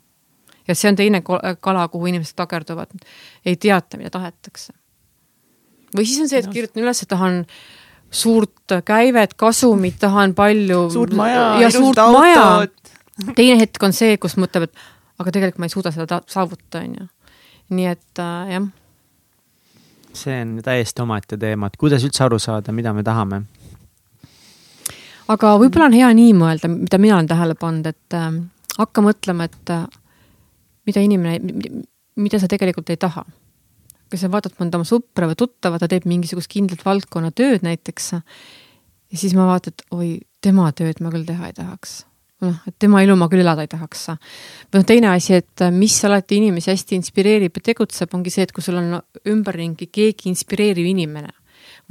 ja 0.68 0.76
see 0.76 0.91
on 0.91 0.95
teine 0.95 1.22
kala, 1.60 1.88
kuhu 1.88 2.11
inimesed 2.11 2.35
takerduvad. 2.35 2.91
ei 3.45 3.56
teata, 3.56 3.98
mida 3.98 4.10
tahetakse. 4.10 4.73
või 5.95 6.06
siis 6.06 6.22
on 6.22 6.30
see, 6.30 6.40
et 6.40 6.52
kirjutan 6.52 6.84
üles, 6.84 7.02
et 7.03 7.10
tahan 7.10 7.44
suurt 8.14 8.77
käivet, 8.85 9.34
kasumit, 9.34 9.99
tahan 9.99 10.35
palju. 10.35 10.90
suurt 10.90 11.14
maja, 11.14 11.56
ilusat 11.60 11.98
autot. 11.98 12.94
teine 13.35 13.60
hetk 13.60 13.84
on 13.84 13.94
see, 13.94 14.18
kus 14.18 14.38
mõtleb, 14.38 14.69
et 14.69 14.85
aga 15.19 15.31
tegelikult 15.34 15.61
ma 15.61 15.69
ei 15.69 15.73
suuda 15.73 15.91
seda 15.94 16.22
saavutada, 16.27 16.84
on 16.84 16.95
ju. 16.99 17.10
nii 17.73 17.90
et 17.90 18.22
äh, 18.22 18.53
jah. 18.53 18.69
see 20.14 20.40
on 20.41 20.56
täiesti 20.64 21.02
omaette 21.02 21.38
teema, 21.38 21.68
et 21.68 21.77
kuidas 21.81 22.06
üldse 22.06 22.23
aru 22.26 22.40
saada, 22.40 22.72
mida 22.72 22.94
me 22.94 23.03
tahame. 23.03 23.44
aga 25.27 25.56
võib-olla 25.61 25.90
on 25.90 25.98
hea 25.98 26.14
nii 26.14 26.34
mõelda, 26.38 26.72
mida 26.72 27.02
mina 27.02 27.18
olen 27.19 27.31
tähele 27.31 27.57
pannud, 27.60 27.90
et 27.94 28.18
äh, 28.18 28.31
hakka 28.77 29.06
mõtlema, 29.06 29.49
et 29.49 29.73
äh, 29.73 29.85
mida 30.88 31.03
inimene, 31.03 31.39
mida 32.19 32.39
sa 32.39 32.49
tegelikult 32.51 32.93
ei 32.93 32.99
taha. 33.01 33.26
kui 34.14 34.19
sa 34.22 34.30
vaatad 34.30 34.53
mõnda 34.60 34.77
oma 34.77 34.85
sõpra 34.85 35.26
või 35.26 35.38
tuttava, 35.39 35.80
ta 35.81 35.88
teeb 35.89 36.03
mingisugust 36.05 36.51
kindlat 36.51 36.84
valdkonna 36.85 37.31
tööd 37.34 37.65
näiteks. 37.65 38.11
ja 38.14 39.18
siis 39.18 39.34
ma 39.34 39.47
vaatan, 39.49 39.73
et 39.73 39.85
oi, 39.91 40.10
tema 40.41 40.72
tööd 40.72 41.01
ma 41.01 41.10
küll 41.10 41.26
teha 41.26 41.49
ei 41.49 41.53
tahaks. 41.57 42.05
noh, 42.43 42.60
et 42.68 42.76
tema 42.80 43.01
elu 43.01 43.15
ma 43.15 43.30
küll 43.31 43.41
elada 43.41 43.65
ei 43.65 43.72
tahaks. 43.72 44.07
või 44.72 44.81
noh, 44.81 44.85
teine 44.85 45.14
asi, 45.14 45.34
et 45.34 45.68
mis 45.72 45.97
alati 46.05 46.38
inimesi 46.38 46.72
hästi 46.72 46.99
inspireerib 47.01 47.57
ja 47.57 47.69
tegutseb, 47.72 48.14
ongi 48.14 48.30
see, 48.30 48.43
et 48.43 48.51
kui 48.51 48.64
sul 48.64 48.77
on 48.77 48.99
ümberringi 49.26 49.88
keegi 49.88 50.30
inspireeriv 50.30 50.85
inimene 50.85 51.34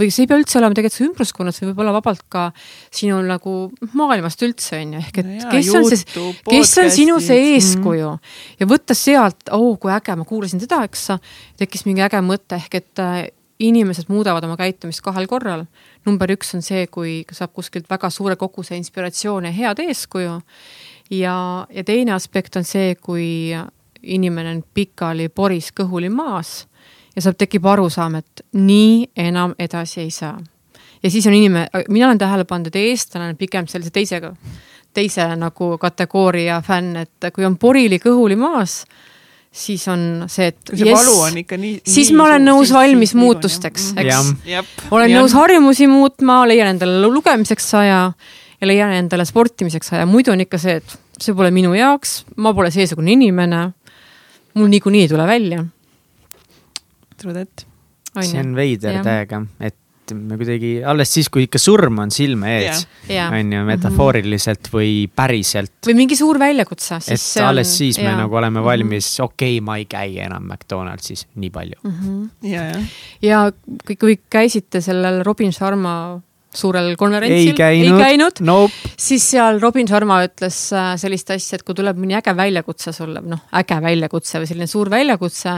või 0.00 0.08
see 0.12 0.24
ei 0.24 0.30
pea 0.30 0.40
üldse 0.40 0.58
olema 0.58 0.76
tegelikult 0.76 0.98
su 0.98 1.04
ümbruskonnas, 1.06 1.58
see 1.58 1.68
võib 1.68 1.82
olla 1.84 1.92
vabalt 1.96 2.24
ka 2.32 2.46
sinu 2.94 3.18
nagu 3.26 3.56
maailmast 3.98 4.42
üldse 4.46 4.80
on 4.80 4.96
ju, 4.96 5.02
ehk 5.02 5.20
et 5.22 5.28
no 5.28 5.52
kes 5.52 5.70
on 5.76 5.88
see, 5.90 6.24
kes 6.48 6.72
on 6.82 6.90
sinu 6.94 7.18
see 7.22 7.52
eeskuju 7.52 8.08
mm. 8.14 8.32
ja 8.62 8.68
võtta 8.70 8.96
sealt, 8.96 9.52
oo 9.52 9.74
oh, 9.74 9.78
kui 9.80 9.92
äge, 9.94 10.16
ma 10.18 10.26
kuulasin 10.28 10.62
teda, 10.62 10.82
eks, 10.88 11.10
tekkis 11.60 11.86
mingi 11.88 12.04
äge 12.04 12.22
mõte 12.24 12.58
ehk 12.60 12.80
et 12.80 13.04
äh, 13.04 13.20
inimesed 13.62 14.08
muudavad 14.08 14.44
oma 14.44 14.56
käitumist 14.58 15.02
kahel 15.04 15.28
korral. 15.30 15.66
number 16.06 16.30
üks 16.34 16.54
on 16.56 16.64
see, 16.64 16.86
kui 16.90 17.20
saab 17.30 17.52
kuskilt 17.54 17.90
väga 17.90 18.10
suure 18.10 18.36
koguse 18.36 18.76
inspiratsiooni 18.76 19.52
ja 19.52 19.58
head 19.58 19.84
eeskuju. 19.84 20.40
ja, 21.10 21.36
ja 21.70 21.84
teine 21.84 22.16
aspekt 22.16 22.56
on 22.56 22.64
see, 22.64 22.94
kui 22.94 23.52
inimene 24.02 24.56
on 24.56 24.64
pikali 24.74 25.28
poris 25.28 25.70
kõhuli 25.70 26.10
maas 26.10 26.66
ja 27.16 27.22
sealt 27.22 27.38
tekib 27.40 27.66
arusaam, 27.68 28.16
et 28.20 28.44
nii 28.56 29.12
enam 29.28 29.54
edasi 29.60 30.00
ei 30.00 30.10
saa. 30.10 30.38
ja 31.02 31.10
siis 31.10 31.26
on 31.26 31.34
inimene, 31.34 31.68
mina 31.88 32.06
olen 32.06 32.18
tähele 32.18 32.44
pannud, 32.44 32.70
et 32.70 32.76
eestlane 32.76 33.32
on 33.32 33.36
pigem 33.36 33.66
sellise 33.66 33.90
teisega, 33.90 34.34
teise 34.94 35.26
nagu 35.36 35.76
kategooria 35.78 36.60
fänn, 36.62 36.96
et 37.02 37.32
kui 37.34 37.44
on 37.44 37.56
porili 37.58 37.98
kõhuli 37.98 38.36
maas, 38.38 38.82
siis 39.52 39.84
on 39.92 40.24
see, 40.30 40.52
et 40.52 40.72
see 40.72 40.86
yes, 40.86 40.94
valu 40.94 41.18
on 41.26 41.40
ikka 41.42 41.58
nii, 41.60 41.80
siis 41.84 42.12
nii 42.12 42.20
ma 42.20 42.28
olen 42.30 42.46
nõus 42.48 42.68
siis, 42.68 42.76
valmis 42.76 43.12
siis 43.12 43.20
muutusteks, 43.20 43.90
eks. 44.00 44.32
olen 44.90 45.10
ja. 45.10 45.18
nõus 45.18 45.34
harjumusi 45.36 45.90
muutma, 45.90 46.42
leian 46.48 46.72
endale 46.72 47.02
lugemiseks 47.08 47.68
aja 47.82 48.00
ja 48.62 48.70
leian 48.70 48.94
endale 48.96 49.26
sportimiseks 49.28 49.92
aja, 49.92 50.06
muidu 50.08 50.32
on 50.32 50.46
ikka 50.46 50.60
see, 50.62 50.78
et 50.80 50.98
see 51.20 51.36
pole 51.36 51.50
minu 51.52 51.74
jaoks, 51.76 52.22
ma 52.40 52.54
pole 52.56 52.70
seesugune 52.72 53.12
inimene. 53.12 53.70
mul 54.54 54.68
niikuinii 54.68 55.02
ei 55.02 55.08
tule 55.08 55.26
välja 55.26 55.64
that. 57.30 57.66
see 58.20 58.40
on 58.40 58.54
veider 58.56 58.98
täiega, 59.04 59.46
et 59.60 59.78
me 60.12 60.36
kuidagi 60.36 60.72
alles 60.84 61.12
siis, 61.14 61.28
kui 61.32 61.46
ikka 61.46 61.60
surm 61.62 62.00
on 62.02 62.10
silme 62.12 62.50
ees, 62.58 62.82
on 63.22 63.52
ju, 63.54 63.62
metafooriliselt 63.68 64.68
või 64.72 65.06
päriselt. 65.14 65.74
või 65.86 65.94
mingi 66.02 66.18
suur 66.18 66.40
väljakutse, 66.42 66.98
et 66.98 67.06
siis 67.06 67.28
see 67.36 67.42
on- 67.42 67.48
alles 67.52 67.76
siis 67.78 67.98
me 67.98 68.10
jaa. 68.10 68.18
nagu 68.24 68.36
oleme 68.36 68.64
valmis, 68.64 69.08
okei 69.20 69.56
okay,, 69.58 69.64
ma 69.64 69.78
ei 69.78 69.86
käi 69.86 70.18
enam 70.26 70.50
McDonaldsis 70.50 71.26
nii 71.34 71.50
palju. 71.54 71.78
Mhm. 71.84 72.24
ja, 72.50 72.66
ja. 72.72 72.82
ja 73.22 73.40
kui, 73.86 73.96
kui 73.96 74.18
käisite 74.30 74.82
sellel 74.84 75.22
Robin 75.24 75.52
Sharma 75.52 76.20
suurel 76.52 76.96
konverentsil, 77.00 77.52
ei 77.52 77.56
käinud, 77.56 77.96
ei 77.96 78.04
käinud, 78.04 78.42
Nope. 78.44 78.92
siis 79.00 79.24
seal 79.32 79.60
Robin 79.62 79.88
Sharma 79.88 80.20
ütles 80.26 80.58
äh, 80.76 80.92
sellist 81.00 81.30
asja, 81.32 81.56
et 81.58 81.64
kui 81.66 81.76
tuleb 81.78 81.96
mõni 82.00 82.16
äge 82.18 82.34
väljakutse 82.36 82.92
sulle, 82.92 83.22
noh, 83.24 83.46
äge 83.56 83.78
väljakutse 83.80 84.42
või 84.42 84.50
selline 84.50 84.68
suur 84.70 84.90
väljakutse, 84.92 85.56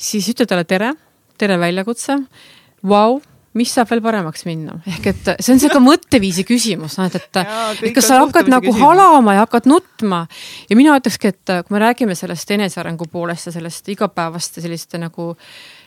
siis 0.00 0.30
ütle 0.32 0.46
talle 0.48 0.64
tere, 0.68 0.94
tere 1.40 1.58
väljakutse, 1.60 2.16
vau 2.88 3.20
mis 3.58 3.70
saab 3.74 3.88
veel 3.90 4.02
paremaks 4.04 4.44
minna, 4.46 4.76
ehk 4.86 5.08
et 5.10 5.30
see 5.42 5.54
on 5.54 5.60
sihuke 5.62 5.80
mõtteviisi 5.90 6.44
küsimus, 6.46 6.96
noh, 7.00 7.08
et, 7.10 7.16
et 7.18 7.40
et 7.88 7.94
kas 7.96 8.06
sa 8.12 8.20
hakkad 8.22 8.50
nagu 8.50 8.68
küsimus. 8.68 8.82
halama 8.84 9.34
ja 9.36 9.44
hakkad 9.46 9.66
nutma. 9.70 10.20
Ja 10.70 10.78
mina 10.78 10.94
ütlekski, 11.00 11.32
et 11.34 11.54
kui 11.66 11.74
me 11.74 11.82
räägime 11.82 12.14
sellest 12.18 12.50
enesearengu 12.54 13.08
poolest 13.10 13.50
ja 13.50 13.54
sellest 13.56 13.90
igapäevaste 13.90 14.62
selliste 14.62 15.00
nagu 15.02 15.32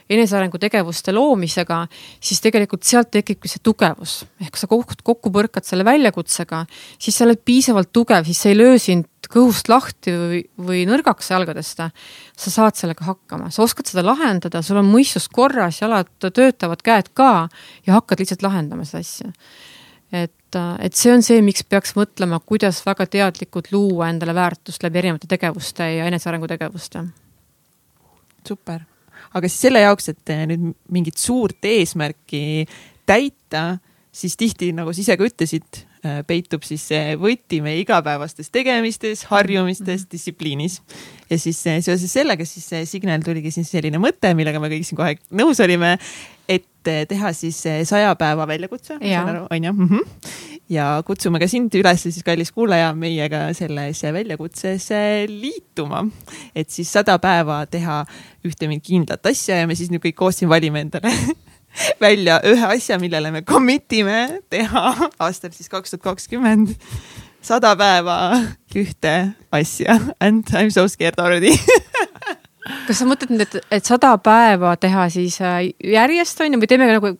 enesearengu 0.10 0.60
tegevuste 0.62 1.14
loomisega, 1.16 1.84
siis 2.24 2.42
tegelikult 2.44 2.84
sealt 2.88 3.12
tekibki 3.14 3.52
see 3.52 3.64
tugevus. 3.64 4.24
ehk 4.42 4.58
sa 4.60 4.68
kokku, 4.68 5.00
kokku 5.04 5.32
põrkad 5.34 5.68
selle 5.68 5.86
väljakutsega, 5.88 6.66
siis 7.00 7.18
sa 7.18 7.28
oled 7.28 7.42
piisavalt 7.46 7.94
tugev, 7.94 8.26
siis 8.26 8.42
see 8.42 8.54
ei 8.54 8.60
löö 8.60 8.78
sind 8.80 9.10
kõhust 9.34 9.70
lahti 9.72 10.14
või, 10.14 10.42
või 10.60 10.84
nõrgaks 10.86 11.32
jalgadest. 11.32 11.80
sa 12.38 12.52
saad 12.52 12.76
sellega 12.76 13.06
hakkama, 13.06 13.50
sa 13.50 13.64
oskad 13.64 13.88
seda 13.90 14.04
lahendada, 14.06 14.62
sul 14.62 14.78
on 14.78 14.92
mõistus 14.92 15.30
korras, 15.32 15.82
jalad 15.82 16.10
töötavad, 16.20 16.84
käed 16.84 17.14
ka 17.14 17.50
ja 17.88 17.94
hakkad 17.94 18.20
lihtsalt 18.20 18.44
lahendama 18.46 18.86
seda 18.86 19.02
asja 19.02 19.32
et, 20.14 20.58
et 20.80 20.96
see 20.98 21.12
on 21.14 21.26
see, 21.26 21.42
miks 21.46 21.66
peaks 21.66 21.96
mõtlema, 21.98 22.40
kuidas 22.46 22.84
väga 22.86 23.08
teadlikult 23.10 23.72
luua 23.74 24.12
endale 24.14 24.36
väärtust 24.38 24.86
läbi 24.86 25.02
erinevate 25.02 25.30
tegevuste 25.32 25.90
ja 25.98 26.08
enesearengu 26.10 26.48
tegevuste. 26.52 27.06
super, 28.48 28.82
aga 29.34 29.50
siis 29.50 29.68
selle 29.68 29.82
jaoks, 29.84 30.12
et 30.14 30.34
eh, 30.34 30.44
nüüd 30.50 30.74
mingit 30.94 31.20
suurt 31.22 31.66
eesmärki 31.66 32.68
täita, 33.10 33.80
siis 34.14 34.38
tihti, 34.40 34.72
nagu 34.76 34.94
sa 34.94 35.04
ise 35.04 35.18
ka 35.20 35.28
ütlesid, 35.28 35.84
peitub 36.28 36.66
siis 36.68 36.84
see 36.92 37.16
võti 37.20 37.62
meie 37.64 37.80
igapäevastes 37.80 38.52
tegemistes, 38.52 39.24
harjumistes, 39.30 40.06
distsipliinis. 40.12 40.82
ja 41.30 41.40
siis 41.40 41.62
eh, 41.68 41.80
seoses 41.86 42.12
sellega 42.12 42.46
siis 42.46 42.68
eh, 42.74 42.86
Signal 42.90 43.24
tuligi 43.24 43.52
siis 43.56 43.72
selline 43.72 44.02
mõte, 44.04 44.34
millega 44.36 44.60
me 44.60 44.72
kõik 44.74 44.88
siin 44.88 45.00
kohe 45.00 45.16
nõus 45.32 45.62
olime, 45.64 45.96
et 46.52 46.92
eh, 46.92 47.06
teha 47.08 47.32
siis 47.38 47.62
saja 47.88 48.12
päeva 48.20 48.48
väljakutse, 48.50 49.00
on 49.00 49.70
ju. 49.70 50.04
ja 50.76 50.90
kutsume 51.08 51.40
ka 51.40 51.48
sind 51.48 51.76
üles 51.80 52.04
siis, 52.04 52.20
kallis 52.26 52.52
kuulaja, 52.52 52.92
meiega 52.98 53.46
selles 53.56 54.04
väljakutses 54.04 54.90
liituma. 55.32 56.04
et 56.56 56.70
siis 56.70 56.92
sada 56.92 57.16
päeva 57.20 57.64
teha 57.66 58.04
ühte 58.44 58.68
mingit 58.68 58.92
kindlat 58.92 59.32
asja 59.32 59.64
ja 59.64 59.72
me 59.72 59.80
siis 59.80 59.94
nüüd 59.94 60.04
kõik 60.04 60.20
koos 60.20 60.44
siin 60.44 60.52
valime 60.52 60.84
endale 60.84 61.16
välja 62.02 62.40
ühe 62.48 62.70
asja, 62.76 63.00
millele 63.02 63.32
me 63.34 63.42
commit 63.42 63.92
ime 63.94 64.42
teha 64.54 64.94
aastal 65.20 65.54
siis 65.56 65.70
kaks 65.72 65.94
tuhat 65.94 66.04
kakskümmend. 66.04 66.76
sada 67.44 67.74
päeva 67.76 68.18
ühte 68.76 69.34
asja 69.52 70.00
and 70.20 70.48
I 70.54 70.66
m 70.66 70.72
so 70.72 70.88
scared 70.88 71.20
already. 71.20 71.52
kas 72.88 73.02
sa 73.02 73.08
mõtled 73.08 73.34
nüüd, 73.34 73.44
et, 73.44 73.66
et 73.72 73.86
sada 73.86 74.14
päeva 74.24 74.76
teha 74.80 75.10
siis 75.12 75.40
äh, 75.44 75.74
järjest 75.84 76.40
on 76.44 76.56
ju, 76.56 76.62
või 76.62 76.70
teeme 76.72 76.88
nagu 76.92 77.16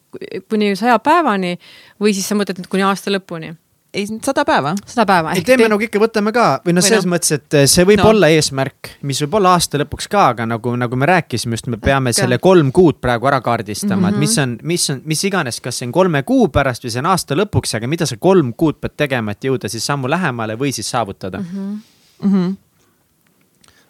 kuni 0.50 0.74
saja 0.80 1.00
päevani 1.04 1.58
või 2.02 2.16
siis 2.16 2.30
sa 2.30 2.38
mõtled 2.40 2.62
nüüd 2.62 2.72
kuni 2.72 2.86
aasta 2.88 3.12
lõpuni? 3.12 3.54
ei, 3.94 4.08
sada 4.26 4.46
päeva. 4.46 4.74
sada 4.86 5.06
päeva. 5.06 5.34
teeme 5.46 5.68
nagu 5.72 5.86
ikka, 5.86 6.02
võtame 6.02 6.34
ka 6.36 6.48
või 6.66 6.76
noh, 6.78 6.86
selles 6.86 7.06
noh. 7.06 7.14
mõttes, 7.16 7.36
et 7.38 7.58
eh, 7.60 7.68
see 7.70 7.86
võib 7.88 8.02
No. 8.04 8.10
no. 8.10 8.14
olla 8.16 8.30
eesmärk, 8.34 8.90
mis 9.08 9.22
võib 9.24 9.38
olla 9.40 9.54
aasta 9.58 9.80
lõpuks 9.82 10.10
ka, 10.12 10.26
aga 10.34 10.48
nagu, 10.50 10.74
nagu 10.80 10.98
me 11.00 11.06
rääkisime 11.10 11.58
just, 11.58 11.70
me 11.72 11.78
peame 11.78 12.10
Äkki. 12.12 12.22
selle 12.22 12.40
kolm 12.44 12.72
kuud 12.72 13.00
praegu 13.04 13.30
ära 13.30 13.42
kaardistama 13.42 13.96
mm, 13.96 14.04
-hmm. 14.04 14.10
Mhm. 14.10 14.14
et 14.16 14.20
mis 14.20 14.38
on, 14.38 14.58
mis 14.64 14.90
on, 14.90 15.02
mis 15.06 15.24
iganes, 15.30 15.62
kas 15.62 15.78
see 15.78 15.88
on 15.88 15.92
kolme 15.92 16.24
kuu 16.24 16.48
pärast 16.48 16.84
või 16.84 16.96
see 16.96 17.00
on 17.06 17.12
aasta 17.14 17.36
lõpuks, 17.36 17.76
aga 17.78 17.88
mida 17.88 18.06
sa 18.10 18.18
kolm 18.18 18.54
kuud 18.54 18.82
pead 18.82 18.98
tegema, 18.98 19.32
et 19.32 19.44
jõuda 19.44 19.70
siis 19.70 19.86
sammu 19.86 20.10
lähemale 20.10 20.56
või 20.60 20.74
siis 20.74 20.90
saavutada 20.90 21.40
mm. 21.40 21.46
Mhm. 21.46 21.74
-hmm. 21.74 22.28
Mm 22.28 22.34
-hmm. 22.34 22.56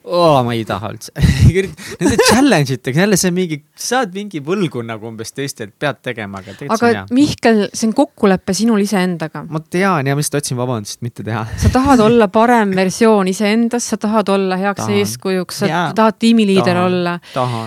oo, 0.03 0.43
ma 0.43 0.53
ei 0.55 0.63
taha 0.67 0.89
üldse. 0.93 1.11
Nende 1.99 2.17
challenge 2.27 2.73
itega 2.77 3.03
jälle 3.03 3.17
see 3.19 3.31
mingi, 3.35 3.59
saad 3.79 4.13
mingi 4.15 4.41
võlgu 4.43 4.81
nagu 4.85 5.07
umbes 5.07 5.31
teistelt, 5.35 5.73
pead 5.79 6.01
tegema, 6.05 6.41
aga 6.41 6.55
tegelikult 6.57 6.83
aga. 6.89 7.03
Mihkel, 7.13 7.61
see 7.73 7.87
on 7.89 7.93
kokkulepe 7.97 8.55
sinul 8.57 8.81
iseendaga. 8.83 9.43
ma 9.49 9.61
tean 9.63 10.07
ja 10.09 10.15
ma 10.15 10.21
lihtsalt 10.23 10.39
otsin 10.41 10.59
vabandust, 10.59 10.99
mitte 11.05 11.23
teha. 11.23 11.45
sa 11.61 11.71
tahad 11.73 12.03
olla 12.07 12.27
parem 12.33 12.73
versioon 12.75 13.29
iseendast, 13.31 13.93
sa 13.93 13.99
tahad 14.01 14.29
olla 14.33 14.57
heaks 14.59 14.83
Tahan. 14.83 14.97
eeskujuks, 14.99 15.61
sa 15.63 15.69
Jaa. 15.71 15.85
tahad 15.95 16.19
tiimiliider 16.19 16.73
Tahan. 16.73 16.83
olla. 16.89 17.15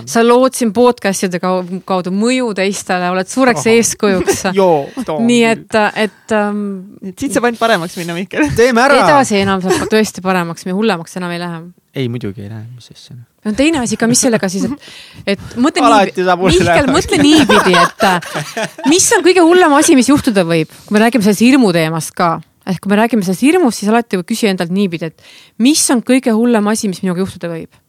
sa 0.06 0.24
lood 0.26 0.58
siin 0.58 0.72
podcast'ide 0.76 1.40
kau- 1.42 1.80
kaudu 1.88 2.12
mõju 2.12 2.52
teistele, 2.58 3.10
oled 3.14 3.30
suureks 3.30 3.64
Ahah. 3.66 3.76
eeskujuks. 3.80 4.44
nii 5.30 5.42
et, 5.46 5.80
et 5.94 6.12
et 6.26 7.18
siit 7.20 7.32
saab 7.34 7.46
ainult 7.48 7.60
paremaks 7.60 7.96
minna, 8.00 8.14
Mihkel. 8.16 8.48
teeme 8.56 8.82
ära. 8.82 8.98
edasi 9.04 9.38
enam 9.42 9.62
saab 9.64 9.86
tõesti 9.92 10.22
paremaks, 10.24 10.66
hullemaks 10.66 11.16
enam 11.20 11.34
ei 11.34 11.40
lähe. 11.42 11.60
ei, 11.96 12.08
muidugi 12.12 12.44
ei 12.44 12.50
lähe, 12.50 12.66
mis 12.74 12.90
asja. 12.92 13.16
on 13.46 13.56
teine 13.58 13.80
asi 13.82 13.96
ka, 14.00 14.08
mis 14.10 14.20
sellega 14.26 14.50
siis, 14.52 14.66
et, 14.68 15.36
et 15.36 15.46
mõtle 15.60 15.84
nii, 15.84 16.26
Mihkel, 16.42 16.90
mõtle 16.92 17.20
niipidi, 17.22 17.76
et 17.80 18.04
äh, 18.06 18.66
mis 18.90 19.06
on 19.16 19.24
kõige 19.26 19.44
hullem 19.46 19.78
asi, 19.78 19.96
mis 19.98 20.10
juhtuda 20.12 20.44
võib, 20.48 20.72
kui 20.86 20.96
me 20.96 21.02
räägime 21.06 21.26
sellest 21.26 21.44
hirmu 21.46 21.72
teemast 21.76 22.14
ka 22.16 22.36
ehk 22.66 22.82
kui 22.82 22.90
me 22.90 22.98
räägime 22.98 23.22
sellest 23.26 23.44
hirmust, 23.46 23.80
siis 23.80 23.90
alati 23.92 24.18
küsi 24.26 24.48
endalt 24.50 24.72
niipidi, 24.74 25.10
et 25.12 25.26
mis 25.62 25.82
on 25.94 26.02
kõige 26.06 26.34
hullem 26.34 26.72
asi, 26.72 26.90
mis 26.90 27.02
minuga 27.04 27.22
juhtuda 27.22 27.50
võib. 27.52 27.82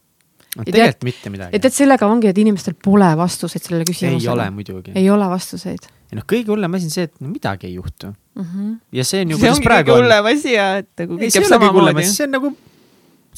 no 0.56 0.64
Ja 0.64 0.72
tegelikult 0.72 1.06
mitte 1.08 1.32
midagi 1.34 1.58
et, 1.58 1.64
et 1.68 1.74
sellega 1.74 2.06
ongi, 2.08 2.30
et 2.30 2.38
inimestel 2.38 2.78
pole 2.82 3.10
vastuseid 3.18 3.66
sellele 3.66 3.84
ei 3.84 3.92
küsimusele. 3.92 4.32
ole 4.32 4.50
muidugi. 4.54 4.94
ei 4.96 5.10
ole 5.10 5.26
vastuseid 5.28 5.90
ja 6.08 6.18
noh, 6.18 6.24
kõige 6.28 6.52
hullem 6.54 6.78
asi 6.78 6.88
on 6.88 6.94
see, 6.94 7.08
et 7.10 7.14
no 7.20 7.28
midagi 7.30 7.68
ei 7.68 7.74
juhtu. 7.74 8.14
mm. 8.34 8.44
-hmm. 8.44 8.72
ja 8.92 9.04
see 9.04 9.20
on 9.24 9.34
ju, 9.34 9.36
see 9.36 9.44
kuidas 9.44 9.58
ongi 9.58 9.68
praegu 9.68 9.90
kõige 9.90 9.98
on. 9.98 10.04
hullem 10.04 10.30
asi 10.32 10.54
ja 10.54 10.68
et 10.78 10.88
ei, 11.00 11.06
kõik 11.06 11.34
jääb 11.34 11.44
ei 11.44 11.52
samamoodi 11.52 12.06
see 12.08 12.26
on 12.28 12.34
nagu, 12.38 12.54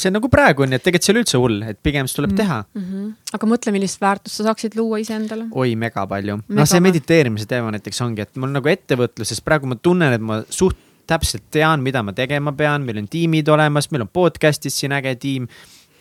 see 0.00 0.10
on 0.10 0.16
nagu 0.18 0.28
praegu 0.32 0.64
on, 0.64 0.72
et 0.76 0.82
tegelikult 0.82 1.04
see 1.06 1.12
ei 1.12 1.16
ole 1.16 1.22
üldse 1.24 1.40
hull, 1.42 1.62
et 1.70 1.78
pigem 1.82 2.08
seda 2.08 2.20
tuleb 2.22 2.32
Mm. 2.32 2.36
teha. 2.42 2.58
Mm 2.74 2.84
-hmm. 2.90 3.14
aga 3.38 3.46
mõtle, 3.54 3.72
millist 3.72 4.00
väärtust 4.00 4.36
sa 4.40 4.44
saaksid 4.50 4.76
luua 4.76 4.98
iseendale. 4.98 5.48
oi, 5.52 5.74
mega 5.76 6.06
palju. 6.06 6.40
Noh, 6.48 6.66
see 6.66 6.80
mediteerimise 6.80 7.46
teema 7.46 7.70
näiteks 7.70 8.00
ongi, 8.00 8.22
et 8.22 8.36
mul 8.36 8.50
nagu 8.50 8.68
ettevõtluses 8.68 9.40
praegu 9.44 9.66
ma 9.66 9.76
tunnen, 9.76 10.12
et 10.12 10.20
ma 10.20 10.42
suht 10.48 10.76
täpselt 11.06 11.42
tean, 11.50 11.82
mida 11.82 12.02
ma 12.02 12.12
tegema 12.12 12.52
pean, 12.52 12.82
meil 12.86 12.98
on 12.98 13.08
tiimid 13.08 13.48
olemas, 13.48 13.90
meil 13.90 14.02
on 14.02 14.08
podcast'is 14.08 14.70
siin 14.78 14.92
äge 14.92 15.16
tiim. 15.18 15.48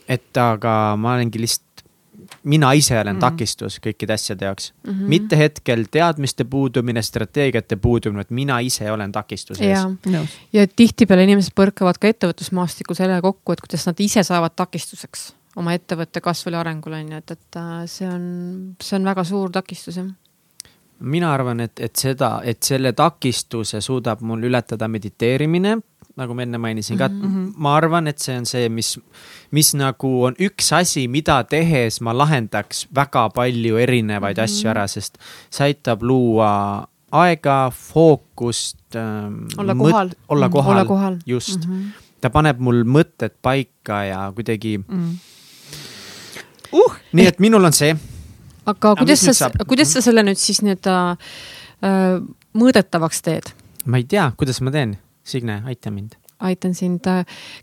et 0.09 0.37
aga 0.37 0.95
ma 0.97 1.13
olengi 1.13 1.37
lihtsalt, 1.37 1.68
mina 2.43 2.71
ise 2.73 2.99
olen 2.99 3.15
Mhm. 3.15 3.19
takistus 3.19 3.79
kõikide 3.83 4.13
asjade 4.13 4.45
jaoks 4.45 4.73
mm. 4.83 4.91
-hmm. 4.91 5.07
mitte 5.07 5.37
hetkel 5.37 5.85
teadmiste 5.91 6.43
puudumine, 6.43 7.01
strateegiate 7.01 7.75
puudumine, 7.75 8.23
vaid 8.23 8.31
mina 8.31 8.59
ise 8.59 8.91
olen 8.91 9.11
takistuse 9.11 9.65
ees 9.65 9.83
nõus. 10.05 10.37
ja 10.53 10.67
tihtipeale 10.67 11.23
inimesed 11.23 11.53
põrkavad 11.55 11.99
ka 11.99 12.07
ettevõtlusmaastikul 12.07 12.95
selle 12.95 13.21
kokku, 13.21 13.51
et 13.51 13.61
kuidas 13.61 13.85
nad 13.85 13.99
ise 13.99 14.23
saavad 14.23 14.55
takistuseks 14.55 15.33
oma 15.59 15.73
ettevõtte 15.73 16.21
kasvule 16.21 16.57
ja 16.57 16.63
arengule 16.63 17.01
on 17.03 17.11
ju, 17.11 17.17
et, 17.17 17.31
et 17.31 17.59
äh, 17.59 17.83
see 17.89 18.07
on, 18.07 18.25
see 18.81 18.97
on 18.99 19.07
väga 19.11 19.23
suur 19.27 19.51
takistus 19.51 19.99
jah. 19.99 20.09
mina 20.99 21.33
arvan, 21.33 21.59
et, 21.59 21.79
et 21.79 21.95
seda, 21.95 22.41
et 22.43 22.63
selle 22.63 22.93
takistuse 22.93 23.81
suudab 23.81 24.21
mul 24.21 24.43
ületada 24.49 24.87
mediteerimine, 24.87 25.77
nagu 26.19 26.35
ma 26.35 26.43
enne 26.45 26.59
mainisin 26.61 26.97
ka 26.99 27.07
mm, 27.07 27.21
Mhm. 27.23 27.35
-hmm. 27.35 27.53
ma 27.57 27.75
arvan, 27.75 28.07
et 28.07 28.19
see 28.19 28.37
on 28.37 28.45
see, 28.45 28.69
mis, 28.69 28.97
mis 29.51 29.73
nagu 29.73 30.11
on 30.27 30.35
üks 30.39 30.71
asi, 30.75 31.07
mida 31.07 31.43
tehes 31.43 32.01
ma 32.01 32.13
lahendaks 32.17 32.87
väga 32.95 33.29
palju 33.29 33.77
erinevaid 33.77 34.37
mm 34.37 34.43
-hmm. 34.43 34.59
asju 34.59 34.69
ära, 34.69 34.87
sest 34.87 35.17
see 35.49 35.65
aitab 35.71 36.03
luua 36.03 36.87
aega, 37.11 37.71
fookust 37.73 38.95
ähm,. 38.95 39.47
olla 39.57 39.75
kohal. 39.75 40.09
olla 40.29 40.49
kohal, 40.49 40.71
olla 40.71 40.85
kohal. 40.85 41.17
just 41.25 41.65
mm, 41.65 41.73
-hmm. 41.73 41.91
ta 42.21 42.29
paneb 42.29 42.59
mul 42.59 42.83
mõtted 42.83 43.33
paika 43.41 44.03
ja 44.03 44.31
kuidagi, 44.35 44.77
Mm. 44.87 45.17
uh, 46.71 46.95
nii 47.13 47.27
et 47.27 47.39
minul 47.39 47.63
on 47.63 47.73
see, 47.73 47.95
aga 48.65 48.95
kuidas 48.95 49.25
sa 49.25 49.49
kuidas 49.67 49.93
sa 49.93 50.01
selle 50.01 50.23
nüüd 50.23 50.37
siis 50.37 50.61
nii-öelda 50.61 50.95
äh, 51.83 52.21
mõõdetavaks 52.53 53.21
teed? 53.25 53.53
ma 53.85 53.97
ei 53.97 54.03
tea, 54.03 54.31
kuidas 54.37 54.61
ma 54.61 54.71
teen, 54.71 54.97
Signe, 55.29 55.61
aita 55.69 55.93
mind. 55.93 56.17
aitan 56.39 56.71
sind, 56.71 57.03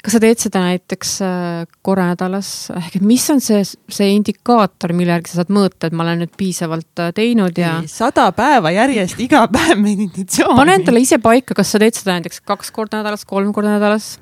kas 0.05 0.13
sa 0.13 0.19
teed 0.21 0.37
seda 0.37 0.61
näiteks 0.61 1.13
äh, 1.25 1.63
korra 1.87 2.11
nädalas, 2.11 2.69
ehk 2.77 2.99
et 2.99 3.07
mis 3.09 3.25
on 3.33 3.41
see, 3.41 3.63
see 3.65 4.11
indikaator, 4.13 4.93
mille 4.97 5.15
järgi 5.15 5.33
sa 5.33 5.39
saad 5.41 5.53
mõõta, 5.57 5.89
et 5.89 5.97
ma 5.97 6.05
olen 6.05 6.21
nüüd 6.25 6.35
piisavalt 6.37 7.01
äh, 7.01 7.09
teinud 7.17 7.57
ja 7.57 7.79
sada 7.89 8.27
päeva 8.37 8.75
järjest, 8.77 9.17
iga 9.25 9.47
päev 9.49 9.81
meditatsiooni. 9.81 10.59
pane 10.61 10.77
endale 10.77 11.03
ise 11.07 11.17
paika, 11.25 11.57
kas 11.57 11.73
sa 11.73 11.81
teed 11.81 11.97
seda 11.97 12.19
näiteks 12.19 12.45
kaks 12.45 12.75
korda 12.77 13.01
nädalas, 13.01 13.25
kolm 13.25 13.57
korda 13.57 13.79
nädalas 13.79 14.19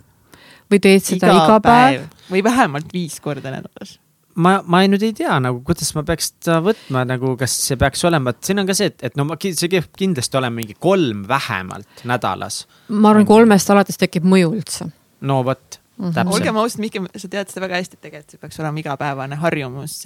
või 0.70 0.80
teed 0.86 1.02
seda 1.02 1.32
iga, 1.32 1.42
iga 1.42 1.58
päev, 1.58 1.98
päev. 1.98 2.24
või 2.30 2.46
vähemalt 2.46 2.94
viis 2.94 3.18
korda 3.24 3.50
nädalas. 3.56 3.98
Ma, 4.34 4.54
ma 4.66 4.82
ei, 4.82 4.90
nüüd 4.92 5.04
ei 5.06 5.14
tea 5.16 5.36
nagu, 5.42 5.60
kuidas 5.66 5.92
ma 5.96 6.02
peaks 6.06 6.32
seda 6.32 6.58
võtma 6.64 7.04
nagu, 7.08 7.34
kas 7.40 7.54
see 7.68 7.78
peaks 7.80 8.02
olema, 8.08 8.34
et 8.34 8.48
siin 8.48 8.62
on 8.62 8.68
ka 8.68 8.76
see, 8.76 8.90
et, 8.92 9.06
et 9.10 9.16
no 9.18 9.28
ma, 9.28 9.38
see 9.44 9.70
peab 9.70 9.88
kindlasti 9.98 10.40
olema 10.40 10.58
mingi 10.60 10.76
kolm 10.80 11.24
vähemalt 11.28 12.04
nädalas. 12.08 12.64
ma 12.88 13.12
arvan, 13.12 13.28
kolmest 13.28 13.70
alates 13.74 14.00
tekib 14.00 14.26
mõju 14.28 14.52
üldse. 14.56 14.90
no 15.24 15.42
vot 15.46 15.78
mm, 15.98 16.10
-hmm. 16.10 16.34
olgem 16.34 16.60
ausad, 16.60 16.82
Mihkel, 16.82 17.08
sa 17.14 17.30
tead 17.30 17.52
seda 17.52 17.66
väga 17.66 17.80
hästi, 17.80 17.98
et 17.98 18.08
tegelikult 18.08 18.34
see 18.34 18.42
peaks 18.42 18.60
olema 18.62 18.82
igapäevane 18.82 19.40
harjumus, 19.40 19.96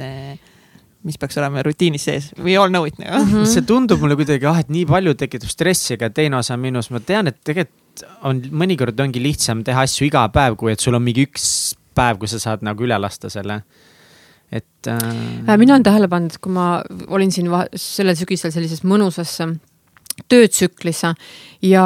mis 1.08 1.18
peaks 1.18 1.38
olema 1.38 1.62
rutiinis 1.62 2.04
sees. 2.04 2.30
We 2.42 2.56
all 2.58 2.68
know 2.68 2.86
it 2.86 2.98
nagu 2.98 3.24
mm. 3.24 3.32
-hmm. 3.32 3.50
see 3.54 3.62
tundub 3.62 4.00
mulle 4.00 4.16
kuidagi, 4.18 4.46
ah, 4.46 4.60
et 4.60 4.68
nii 4.68 4.86
palju 4.86 5.14
tekitab 5.14 5.48
stressi, 5.48 5.94
aga 5.94 6.10
teine 6.10 6.36
osa 6.36 6.56
minus, 6.56 6.90
ma 6.90 7.00
tean, 7.00 7.32
et 7.32 7.40
tegelikult 7.44 8.04
on, 8.22 8.42
mõnikord 8.50 9.00
ongi 9.00 9.22
lihtsam 9.22 9.64
teha 9.64 9.82
asju 9.88 10.06
iga 10.06 10.28
päev, 10.28 10.56
kui 10.56 10.72
et 10.72 10.80
sul 10.80 10.94
on 10.94 11.02
mingi 11.02 11.26
üks 11.26 11.74
päev, 11.94 12.18
kus 12.18 12.36
sa 12.36 12.38
saad 12.38 12.62
nagu 12.62 12.84
üle 12.84 12.98
lasta 12.98 13.30
selle 13.30 13.62
et 14.52 14.88
äh.... 14.88 15.56
mina 15.58 15.74
olen 15.74 15.86
tähele 15.86 16.08
pannud, 16.08 16.34
et 16.34 16.42
kui 16.42 16.52
ma 16.52 16.82
olin 17.08 17.32
siin 17.32 17.50
sellel 17.74 18.16
sügisel 18.18 18.54
sellises 18.54 18.84
mõnusas 18.84 19.36
töötsüklis 20.28 21.02
ja 21.62 21.84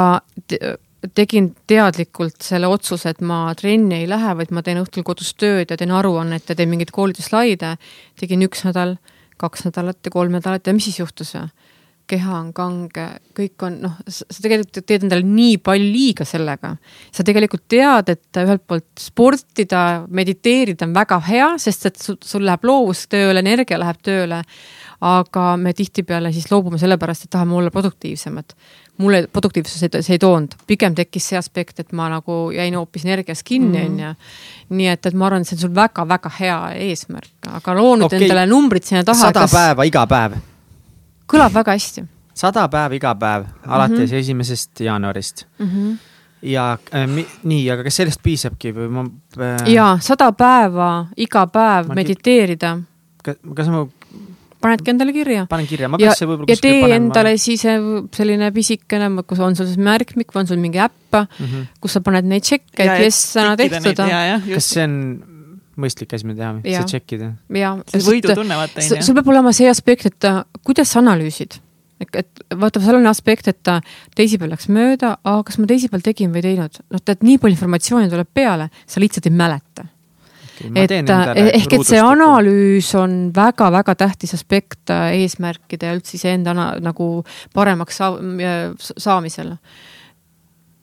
tegin 1.15 1.49
teadlikult 1.67 2.39
selle 2.43 2.69
otsuse, 2.71 3.11
et 3.11 3.21
ma 3.21 3.45
trenni 3.59 4.01
ei 4.01 4.07
lähe, 4.09 4.35
vaid 4.39 4.53
ma 4.55 4.63
teen 4.63 4.79
õhtul 4.81 5.03
kodus 5.05 5.33
tööd 5.35 5.71
ja 5.71 5.77
teen 5.79 5.91
aruannet 5.91 6.47
ja 6.49 6.55
teen 6.55 6.71
mingeid 6.71 6.93
koolituslaide. 6.95 7.75
tegin 8.19 8.45
üks 8.47 8.63
nädal, 8.67 8.95
kaks 9.37 9.67
nädalat 9.67 9.99
ja 10.05 10.11
kolm 10.11 10.31
nädalat 10.37 10.67
ja 10.67 10.73
mis 10.73 10.87
siis 10.87 11.01
juhtus? 11.03 11.35
Keha 12.09 12.35
on 12.35 12.49
kange, 12.55 13.05
kõik 13.35 13.63
on 13.65 13.77
noh, 13.85 13.95
sa 14.11 14.43
tegelikult 14.43 14.83
teed 14.83 15.05
endale 15.05 15.23
nii 15.25 15.57
palju 15.63 15.87
liiga 15.87 16.25
sellega. 16.27 16.75
sa 17.13 17.23
tegelikult 17.23 17.63
tead, 17.71 18.11
et 18.11 18.39
ühelt 18.43 18.63
poolt 18.67 18.99
sportida, 18.99 20.03
mediteerida 20.09 20.87
on 20.87 20.95
väga 20.95 21.19
hea, 21.29 21.49
sest 21.57 21.89
et 21.89 21.99
sul, 22.01 22.19
sul 22.23 22.45
läheb 22.45 22.65
loovus 22.67 23.05
tööle, 23.07 23.39
energia 23.39 23.79
läheb 23.79 24.01
tööle. 24.03 24.43
aga 25.03 25.57
me 25.59 25.73
tihtipeale 25.75 26.31
siis 26.31 26.45
loobume 26.51 26.77
sellepärast, 26.79 27.25
et 27.25 27.29
tahame 27.35 27.55
olla 27.59 27.71
produktiivsemad. 27.71 28.53
mulle 28.97 29.27
produktiivsus 29.27 29.83
ei, 29.83 29.89
see 30.01 30.13
ei 30.13 30.19
toonud, 30.19 30.53
pigem 30.67 30.95
tekkis 30.95 31.31
see 31.31 31.37
aspekt, 31.37 31.79
et 31.79 31.91
ma 31.91 32.09
nagu 32.09 32.51
jäin 32.51 32.75
hoopis 32.75 33.05
energias 33.05 33.43
kinni, 33.43 33.79
mhm. 33.79 33.91
on 33.91 33.99
ju. 33.99 34.13
nii 34.77 34.87
et, 34.87 35.05
et 35.05 35.13
ma 35.13 35.31
arvan, 35.31 35.41
et 35.41 35.47
see 35.47 35.55
on 35.55 35.67
sul 35.67 35.75
väga-väga 35.75 36.37
hea 36.39 36.61
eesmärk, 36.89 37.35
aga 37.47 37.77
loo 37.79 37.95
nüüd 37.95 38.11
okay. 38.11 38.23
endale 38.23 38.47
numbrid 38.47 38.83
sinna 38.83 39.03
taha. 39.03 39.31
sada 39.31 39.47
kas... 39.47 39.55
päeva 39.55 39.87
iga 39.87 40.07
päev 40.07 40.41
kõlab 41.33 41.59
väga 41.59 41.77
hästi. 41.77 42.05
sada 42.33 42.67
päeva 42.71 42.97
iga 42.97 43.13
päev 43.15 43.45
alates 43.67 43.99
mm 43.99 44.05
-hmm. 44.05 44.19
esimesest 44.19 44.79
jaanuarist 44.79 45.45
mm. 45.59 45.67
-hmm. 45.67 45.97
ja 46.41 46.77
äh, 46.93 47.25
nii, 47.43 47.71
aga 47.71 47.83
kas 47.83 48.01
sellest 48.01 48.23
piisabki 48.23 48.73
või 48.73 48.89
ma 48.89 49.05
äh...? 49.39 49.67
ja 49.73 49.97
sada 50.01 50.31
päeva 50.31 51.07
iga 51.17 51.47
päev 51.47 51.87
ma 51.87 51.99
mediteerida. 52.01 52.77
kas, 53.23 53.37
kas 53.55 53.67
ma 53.67 53.85
panedki 54.63 54.93
endale 54.93 55.13
kirja. 55.13 55.45
panen 55.49 55.67
kirja, 55.67 55.89
ma 55.91 55.99
peaks 56.01 56.23
võib-olla 56.23 56.49
ja 56.51 56.57
tee 56.61 56.79
panema... 56.81 56.95
endale 56.95 57.35
siis 57.41 57.65
selline 58.15 58.51
pisikene, 58.55 59.09
kus 59.27 59.43
on 59.43 59.55
sul 59.55 59.69
siis 59.69 59.81
märkmik 59.81 60.33
või 60.33 60.43
on 60.43 60.47
sul 60.47 60.61
mingi 60.63 60.81
äpp 60.83 61.19
mm, 61.19 61.45
-hmm. 61.45 61.67
kus 61.83 61.97
sa 61.97 62.01
paned 62.05 62.25
neid 62.29 62.45
tšekke, 62.47 62.79
et 62.85 63.05
jess, 63.05 63.33
täna 63.35 63.55
tehtud. 63.59 64.03
kas 64.53 64.69
see 64.69 64.83
on 64.87 64.97
mõistlik 65.79 66.13
asi, 66.15 66.27
mida 66.29 66.53
teha, 66.63 66.79
see 66.81 66.89
tšekkida. 66.93 67.29
ja, 67.57 67.75
võidutunne 67.93 68.57
vaata 68.59 68.81
on 68.81 68.89
ju. 68.89 69.05
sul 69.05 69.17
peab 69.17 69.31
olema 69.33 69.53
see 69.55 69.69
aspekt, 69.71 70.09
et 70.11 70.27
äh, 70.29 70.43
kuidas 70.65 70.93
sa 70.93 71.01
analüüsid. 71.01 71.59
et 72.03 72.43
vaata, 72.59 72.81
seal 72.83 72.99
on 72.99 73.09
aspekt, 73.09 73.47
et 73.47 73.71
äh, 73.71 73.81
teisipäev 74.17 74.53
läks 74.53 74.69
mööda, 74.73 75.15
aga 75.23 75.47
kas 75.47 75.59
ma 75.61 75.69
teisipäeval 75.69 76.05
tegin 76.05 76.33
või 76.33 76.43
ei 76.43 76.49
teinud. 76.51 76.79
noh, 76.93 77.03
tead, 77.03 77.25
nii 77.25 77.41
palju 77.41 77.57
informatsiooni 77.57 78.11
tuleb 78.11 78.31
peale, 78.33 78.69
sa 78.85 79.03
lihtsalt 79.03 79.29
ei 79.29 79.35
mäleta 79.35 79.89
et 80.63 80.91
äh, 80.93 81.29
ehk 81.57 81.73
et 81.75 81.87
see 81.87 81.99
analüüs 81.99 82.91
on 82.95 83.15
väga-väga 83.35 83.95
tähtis 83.99 84.35
aspekt 84.37 84.91
eesmärkide 84.93 85.89
ja 85.89 85.95
üldse 85.97 86.15
iseenda 86.19 86.53
nagu 86.53 87.07
paremaks 87.57 87.97
saa, 87.99 88.13
saamisel 88.79 89.55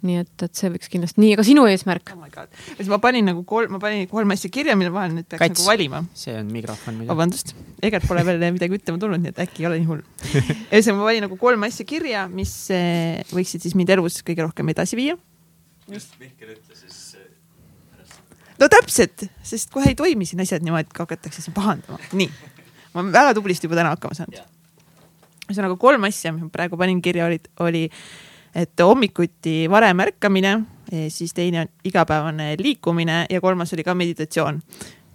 nii 0.07 0.21
et, 0.23 0.33
et 0.47 0.57
see 0.57 0.71
võiks 0.73 0.91
kindlasti, 0.93 1.21
nii, 1.23 1.35
aga 1.37 1.45
sinu 1.47 1.65
eesmärk 1.71 2.13
oh? 2.17 2.47
siis 2.69 2.91
ma 2.91 2.99
panin 3.03 3.29
nagu 3.31 3.43
kolm, 3.49 3.75
ma 3.77 3.81
panin 3.83 4.07
kolm 4.11 4.35
asja 4.35 4.51
kirja, 4.53 4.77
mille 4.79 4.93
vahel 4.95 5.15
nüüd 5.17 5.29
peaks 5.29 5.43
Kats. 5.43 5.61
nagu 5.61 5.69
valima. 5.69 6.03
see 6.17 6.37
on 6.39 6.51
mikrofon. 6.55 7.03
vabandust, 7.11 7.55
Egert 7.85 8.09
pole 8.09 8.25
veel 8.27 8.45
midagi 8.55 8.79
ütlema 8.79 9.01
tulnud, 9.03 9.23
nii 9.25 9.35
et 9.35 9.43
äkki 9.47 9.65
ei 9.65 9.69
ole 9.71 9.81
nii 9.81 9.89
hull. 9.89 10.05
ühesõnaga, 10.73 10.99
ma 11.01 11.09
panin 11.09 11.27
nagu 11.27 11.41
kolm 11.41 11.69
asja 11.69 11.87
kirja, 11.89 12.27
mis 12.33 12.55
eh, 12.75 13.21
võiksid 13.35 13.67
siis 13.67 13.77
mind 13.79 13.93
elus 13.97 14.21
kõige 14.27 14.47
rohkem 14.47 14.73
edasi 14.73 14.99
viia. 15.01 15.19
just 15.91 16.17
Mihkel 16.21 16.55
ütles 16.57 16.85
siis 16.85 17.01
no 18.61 18.69
täpselt, 18.73 19.27
sest 19.47 19.73
kohe 19.75 19.93
ei 19.93 19.99
toimi 19.99 20.29
siin 20.29 20.43
asjad 20.45 20.65
niimoodi, 20.65 20.91
et 20.91 21.05
hakatakse 21.05 21.45
siin 21.45 21.57
pahandama. 21.57 22.01
nii, 22.13 22.31
ma 22.95 23.05
olen 23.05 23.13
väga 23.15 23.37
tublisti 23.39 23.69
juba 23.69 23.81
täna 23.81 23.95
hakkama 23.95 24.19
saanud. 24.19 24.43
ühesõnaga 25.47 25.79
kolm 25.81 26.05
asja, 26.09 26.35
mis 26.35 26.45
ma 26.45 26.53
praegu 26.53 26.79
panin 26.81 27.01
kirja, 27.03 27.27
olid, 27.31 27.49
oli, 27.59 27.87
oli 27.89 28.29
et 28.55 28.83
hommikuti 28.83 29.65
varem 29.71 30.01
ärkamine, 30.07 30.55
siis 31.09 31.35
teine 31.35 31.65
on 31.65 31.71
igapäevane 31.87 32.55
liikumine 32.59 33.25
ja 33.31 33.41
kolmas 33.41 33.73
oli 33.75 33.85
ka 33.87 33.95
meditatsioon. 33.95 34.63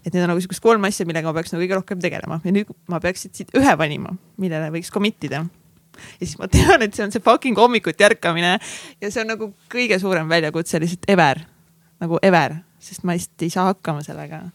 et 0.05 0.13
need 0.13 0.21
on 0.21 0.29
nagu 0.29 0.41
siuksed 0.41 0.61
kolm 0.61 0.83
asja, 0.85 1.05
millega 1.09 1.25
ma 1.25 1.33
peaks 1.33 1.49
nagu 1.51 1.63
kõige 1.63 1.79
rohkem 1.79 2.01
tegelema. 2.01 2.37
Ja 2.45 2.51
nüüd 2.53 2.69
ma 2.93 2.99
peaks 3.01 3.25
siit 3.25 3.49
ühe 3.57 3.71
valima, 3.77 4.13
millele 4.37 4.69
võiks 4.75 4.93
commit 4.93 5.23
ida. 5.25 5.41
ja 6.19 6.21
siis 6.21 6.37
ma 6.39 6.47
tean, 6.47 6.85
et 6.85 6.93
see 6.93 7.07
on 7.07 7.11
see 7.11 7.23
fucking 7.25 7.57
hommikuti 7.57 8.05
ärkamine. 8.05 8.59
Ja 9.01 9.11
see 9.11 9.23
on 9.25 9.33
nagu 9.33 9.51
kõige 9.71 9.99
suurem 9.99 10.29
väljakutse 10.29 10.79
lihtsalt 10.79 11.09
ever, 11.09 11.41
nagu 12.03 12.21
ever, 12.21 12.59
sest 12.79 13.03
ma 13.03 13.17
lihtsalt 13.17 13.47
ei 13.47 13.55
saa 13.57 13.71
hakkama 13.73 14.05
sellega. 14.05 14.45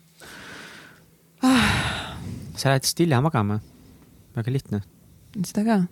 Ah.. 1.42 2.14
sa 2.54 2.70
lähed 2.70 2.84
lihtsalt 2.84 3.04
hilja 3.04 3.20
magama, 3.24 3.60
väga 4.36 4.52
lihtne. 4.54 4.84
seda 5.42 5.66
ka 5.66 5.82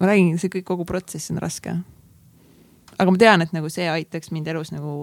ma 0.00 0.10
räägin, 0.10 0.34
see 0.40 0.52
kõik, 0.52 0.66
kogu 0.68 0.86
protsess 0.88 1.32
on 1.32 1.40
raske. 1.42 1.76
aga 2.96 3.12
ma 3.12 3.20
tean, 3.20 3.44
et 3.44 3.54
nagu 3.56 3.70
see 3.72 3.88
aitaks 3.90 4.32
mind 4.34 4.48
elus 4.52 4.72
nagu 4.74 5.02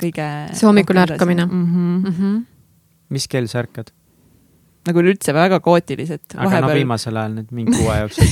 kõige. 0.00 0.28
see 0.56 0.68
hommikune 0.68 1.04
ärkamine 1.06 1.46
mm. 1.46 1.66
-hmm. 1.66 2.08
Mm 2.08 2.14
-hmm. 2.18 2.40
mis 3.08 3.28
kell 3.28 3.46
sa 3.46 3.62
ärkad? 3.64 3.92
nagu 4.86 4.98
üleüldse 4.98 5.34
väga 5.34 5.60
kaootilised. 5.60 6.24
aga 6.34 6.48
vahepeal... 6.48 6.68
no 6.68 6.74
viimasel 6.74 7.16
ajal 7.16 7.38
nüüd 7.38 7.52
mingi 7.52 7.78
kuu 7.78 7.88
aja 7.88 8.02
jooksul 8.06 8.26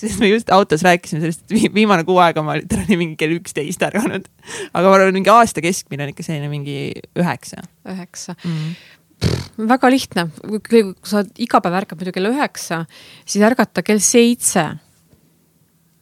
sest 0.00 0.20
me 0.20 0.28
just 0.28 0.50
autos 0.50 0.82
rääkisime 0.82 1.20
sellest, 1.20 1.42
et 1.50 1.74
viimane 1.74 2.04
kuu 2.04 2.18
aega 2.22 2.42
ma 2.42 2.54
olin 2.56 2.98
mingi 2.98 3.16
kell 3.16 3.34
üksteist 3.36 3.82
ärganud. 3.82 4.28
aga 4.72 4.88
ma 4.88 4.94
arvan, 4.94 5.12
mingi 5.14 5.30
aasta 5.30 5.60
keskmine 5.60 6.06
on 6.06 6.14
ikka 6.14 6.22
selline 6.22 6.48
mingi 6.48 6.92
üheksa. 7.18 7.66
üheksa 7.84 8.36
mm. 8.44 8.50
-hmm 8.50 8.99
väga 9.70 9.90
lihtne, 9.92 10.26
kui 10.68 10.82
sa 11.06 11.24
iga 11.40 11.60
päev 11.62 11.80
ärkad 11.82 12.00
muidu 12.00 12.14
kell 12.14 12.30
üheksa, 12.30 12.84
siis 13.24 13.44
ärgata 13.44 13.84
kell 13.86 14.00
seitse. 14.04 14.66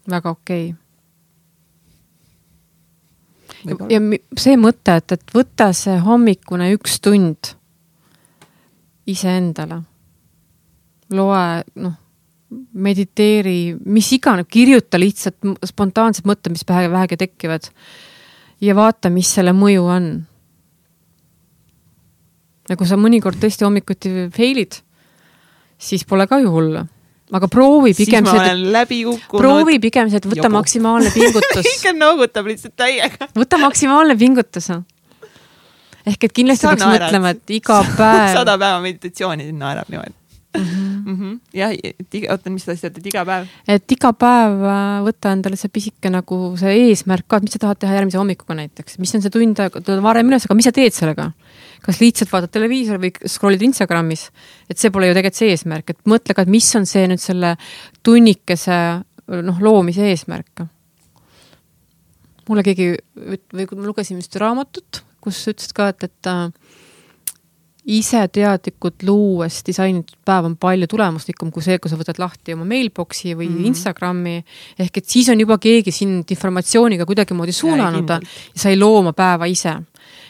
väga 0.09 0.31
okei 0.31 0.74
okay.. 3.66 3.89
ja 3.93 4.01
see 4.39 4.57
mõte, 4.61 4.99
et, 5.01 5.12
et 5.12 5.35
võta 5.35 5.73
see 5.77 5.99
hommikune 6.01 6.70
üks 6.77 7.01
tund 7.05 7.55
iseendale. 9.09 9.82
loe, 11.11 11.45
noh, 11.81 11.97
mediteeri, 12.73 13.77
mis 13.89 14.11
iganes, 14.16 14.49
kirjuta 14.49 15.01
lihtsalt 15.01 15.69
spontaansed 15.69 16.28
mõtted, 16.28 16.53
mis 16.53 16.65
pähe 16.69 16.89
vähegi 16.93 17.16
tekivad. 17.20 17.69
ja 18.61 18.74
vaata, 18.77 19.11
mis 19.11 19.35
selle 19.35 19.53
mõju 19.57 19.86
on 19.89 20.11
ja 22.69 22.77
kui 22.77 22.86
sa 22.86 22.97
mõnikord 23.01 23.40
tõesti 23.40 23.66
hommikuti 23.66 24.28
fail'id, 24.35 24.81
siis 25.78 26.05
pole 26.05 26.27
ka 26.27 26.40
ju 26.43 26.53
hullu 26.53 26.86
aga 27.36 27.49
proovi 27.53 27.95
pigem 27.97 28.27
seda, 28.28 28.85
proovi 29.32 29.78
pigem 29.82 30.11
seda, 30.12 30.31
võta 30.31 30.47
Jobu. 30.47 30.55
maksimaalne 30.57 31.11
pingutus 31.16 31.73
ikka 31.74 31.95
noogutab 31.97 32.49
lihtsalt 32.49 32.77
täiega. 32.78 33.28
võta 33.36 33.61
maksimaalne 33.61 34.16
pingutus. 34.20 34.70
ehk 36.09 36.28
et 36.28 36.36
kindlasti 36.36 36.70
peaks 36.70 36.86
mõtlema, 36.89 37.35
et 37.36 37.59
iga 37.59 37.82
päev. 37.97 38.31
sada 38.39 38.57
päeva 38.61 38.81
meditatsiooni 38.85 39.51
naerab 39.53 39.93
niimoodi 39.93 40.15
mm. 40.15 40.65
-hmm. 40.65 40.89
Mm 41.09 41.16
-hmm. 41.16 41.39
jah, 41.55 41.73
et 41.73 42.15
iga, 42.15 42.32
oota, 42.32 42.51
mis 42.51 42.65
sa 42.65 42.73
ütlesid, 42.73 42.99
et 42.99 43.07
iga 43.07 43.24
päev? 43.24 43.47
et 43.69 43.93
iga 43.93 44.12
päev 44.12 44.65
äh, 44.65 45.05
võtta 45.05 45.32
endale 45.32 45.57
see 45.57 45.69
pisike 45.69 46.11
nagu 46.11 46.57
see 46.57 46.74
eesmärk 46.89 47.28
ka, 47.28 47.36
et 47.36 47.43
mis 47.43 47.53
sa 47.53 47.59
tahad 47.59 47.78
teha 47.78 47.95
järgmise 47.95 48.19
hommikuga 48.19 48.55
näiteks, 48.55 48.99
mis 48.99 49.15
on 49.15 49.23
see 49.23 49.31
tund 49.31 49.61
aega, 49.61 49.81
tuled 49.81 50.03
varem 50.03 50.28
üles, 50.28 50.45
aga 50.49 50.55
mis 50.55 50.65
sa 50.65 50.73
teed 50.73 50.93
sellega? 50.93 51.32
Kas 51.85 52.01
lihtsalt 52.03 52.33
vaatad 52.33 52.53
televiisori 52.55 53.01
või 53.03 53.31
scroll'id 53.31 53.63
Instagramis, 53.69 54.29
et 54.71 54.81
see 54.81 54.93
pole 54.95 55.11
ju 55.11 55.17
tegelikult 55.17 55.43
see 55.43 55.53
eesmärk, 55.55 55.93
et 55.95 56.11
mõtle 56.11 56.35
ka, 56.35 56.45
et 56.45 56.53
mis 56.53 56.69
on 56.79 56.89
see 56.89 57.07
nüüd 57.11 57.23
selle 57.23 57.55
tunnikese 58.07 58.79
noh, 59.29 59.63
loomise 59.63 60.09
eesmärk. 60.11 60.67
mulle 62.49 62.65
keegi 62.65 62.95
või 63.53 63.67
kui 63.69 63.77
ma 63.77 63.85
lugesin 63.85 64.17
vist 64.17 64.37
raamatut, 64.41 65.03
kus 65.21 65.43
ütlesid 65.51 65.75
ka, 65.77 65.91
et, 65.93 66.07
et 66.09 66.31
äh, 66.31 66.47
ise 67.89 68.21
teadlikult 68.33 69.03
luues 69.09 69.63
disainitud 69.65 70.19
päev 70.27 70.51
on 70.51 70.57
palju 70.61 70.89
tulemuslikum 70.91 71.51
kui 71.53 71.65
see, 71.65 71.79
kui 71.81 71.91
sa 71.91 71.97
võtad 71.97 72.21
lahti 72.21 72.53
oma 72.57 72.67
mailbox'i 72.69 73.33
või 73.33 73.49
mm. 73.49 73.55
-hmm. 73.55 73.69
Instagrami. 73.71 74.37
ehk 74.79 75.01
et 75.01 75.09
siis 75.09 75.29
on 75.33 75.41
juba 75.41 75.59
keegi 75.59 75.93
sind 75.93 76.31
informatsiooniga 76.31 77.07
kuidagimoodi 77.07 77.53
suunanud 77.53 78.09
ja 78.09 78.21
sa 78.55 78.69
ei 78.69 78.77
loo 78.77 78.99
oma 78.99 79.13
päeva 79.13 79.47
ise. 79.47 79.75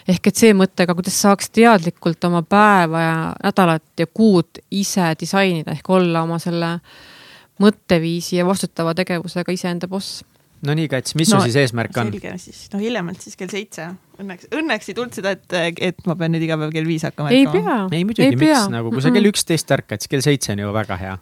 Ehk 0.09 0.31
et 0.31 0.41
see 0.41 0.55
mõte 0.57 0.87
ka, 0.87 0.95
kuidas 0.97 1.19
saaks 1.21 1.51
teadlikult 1.55 2.23
oma 2.29 2.41
päeva 2.47 3.03
ja 3.03 3.15
nädalat 3.43 3.85
ja 3.99 4.07
kuud 4.07 4.61
ise 4.71 5.13
disainida 5.19 5.75
ehk 5.75 5.89
olla 5.95 6.23
oma 6.27 6.39
selle 6.41 6.77
mõtteviisi 7.59 8.39
ja 8.39 8.47
vastutava 8.47 8.95
tegevusega 8.97 9.53
iseenda 9.53 9.87
boss. 9.91 10.23
no 10.65 10.75
nii, 10.75 10.89
Kats, 10.91 11.15
mis 11.19 11.29
sul 11.31 11.43
siis 11.45 11.57
eesmärk 11.59 11.97
on? 11.97 12.11
selge 12.11 12.35
siis, 12.41 12.65
no 12.73 12.81
hiljemalt 12.81 13.21
siis 13.23 13.39
kell 13.39 13.51
seitse. 13.51 13.89
Õnneks, 14.19 14.49
õnneks 14.51 14.91
ei 14.91 14.97
tulnud 14.97 15.15
seda, 15.15 15.31
et, 15.37 15.79
et 15.91 16.05
ma 16.07 16.17
pean 16.19 16.33
nüüd 16.35 16.43
iga 16.43 16.57
päev 16.59 16.73
kell 16.75 16.87
viis 16.87 17.05
hakkama 17.07 17.31
ei 17.31 17.47
pea. 17.47 17.79
ei 17.95 18.03
muidugi, 18.07 18.35
miks 18.39 18.67
nagu, 18.73 18.91
kui 18.91 19.03
sa 19.03 19.13
kell 19.15 19.31
üksteist 19.31 19.71
ärkad, 19.77 20.03
siis 20.03 20.11
kell 20.11 20.25
seitse 20.25 20.55
on 20.55 20.63
ju 20.65 20.73
väga 20.75 20.99
hea. 20.99 21.17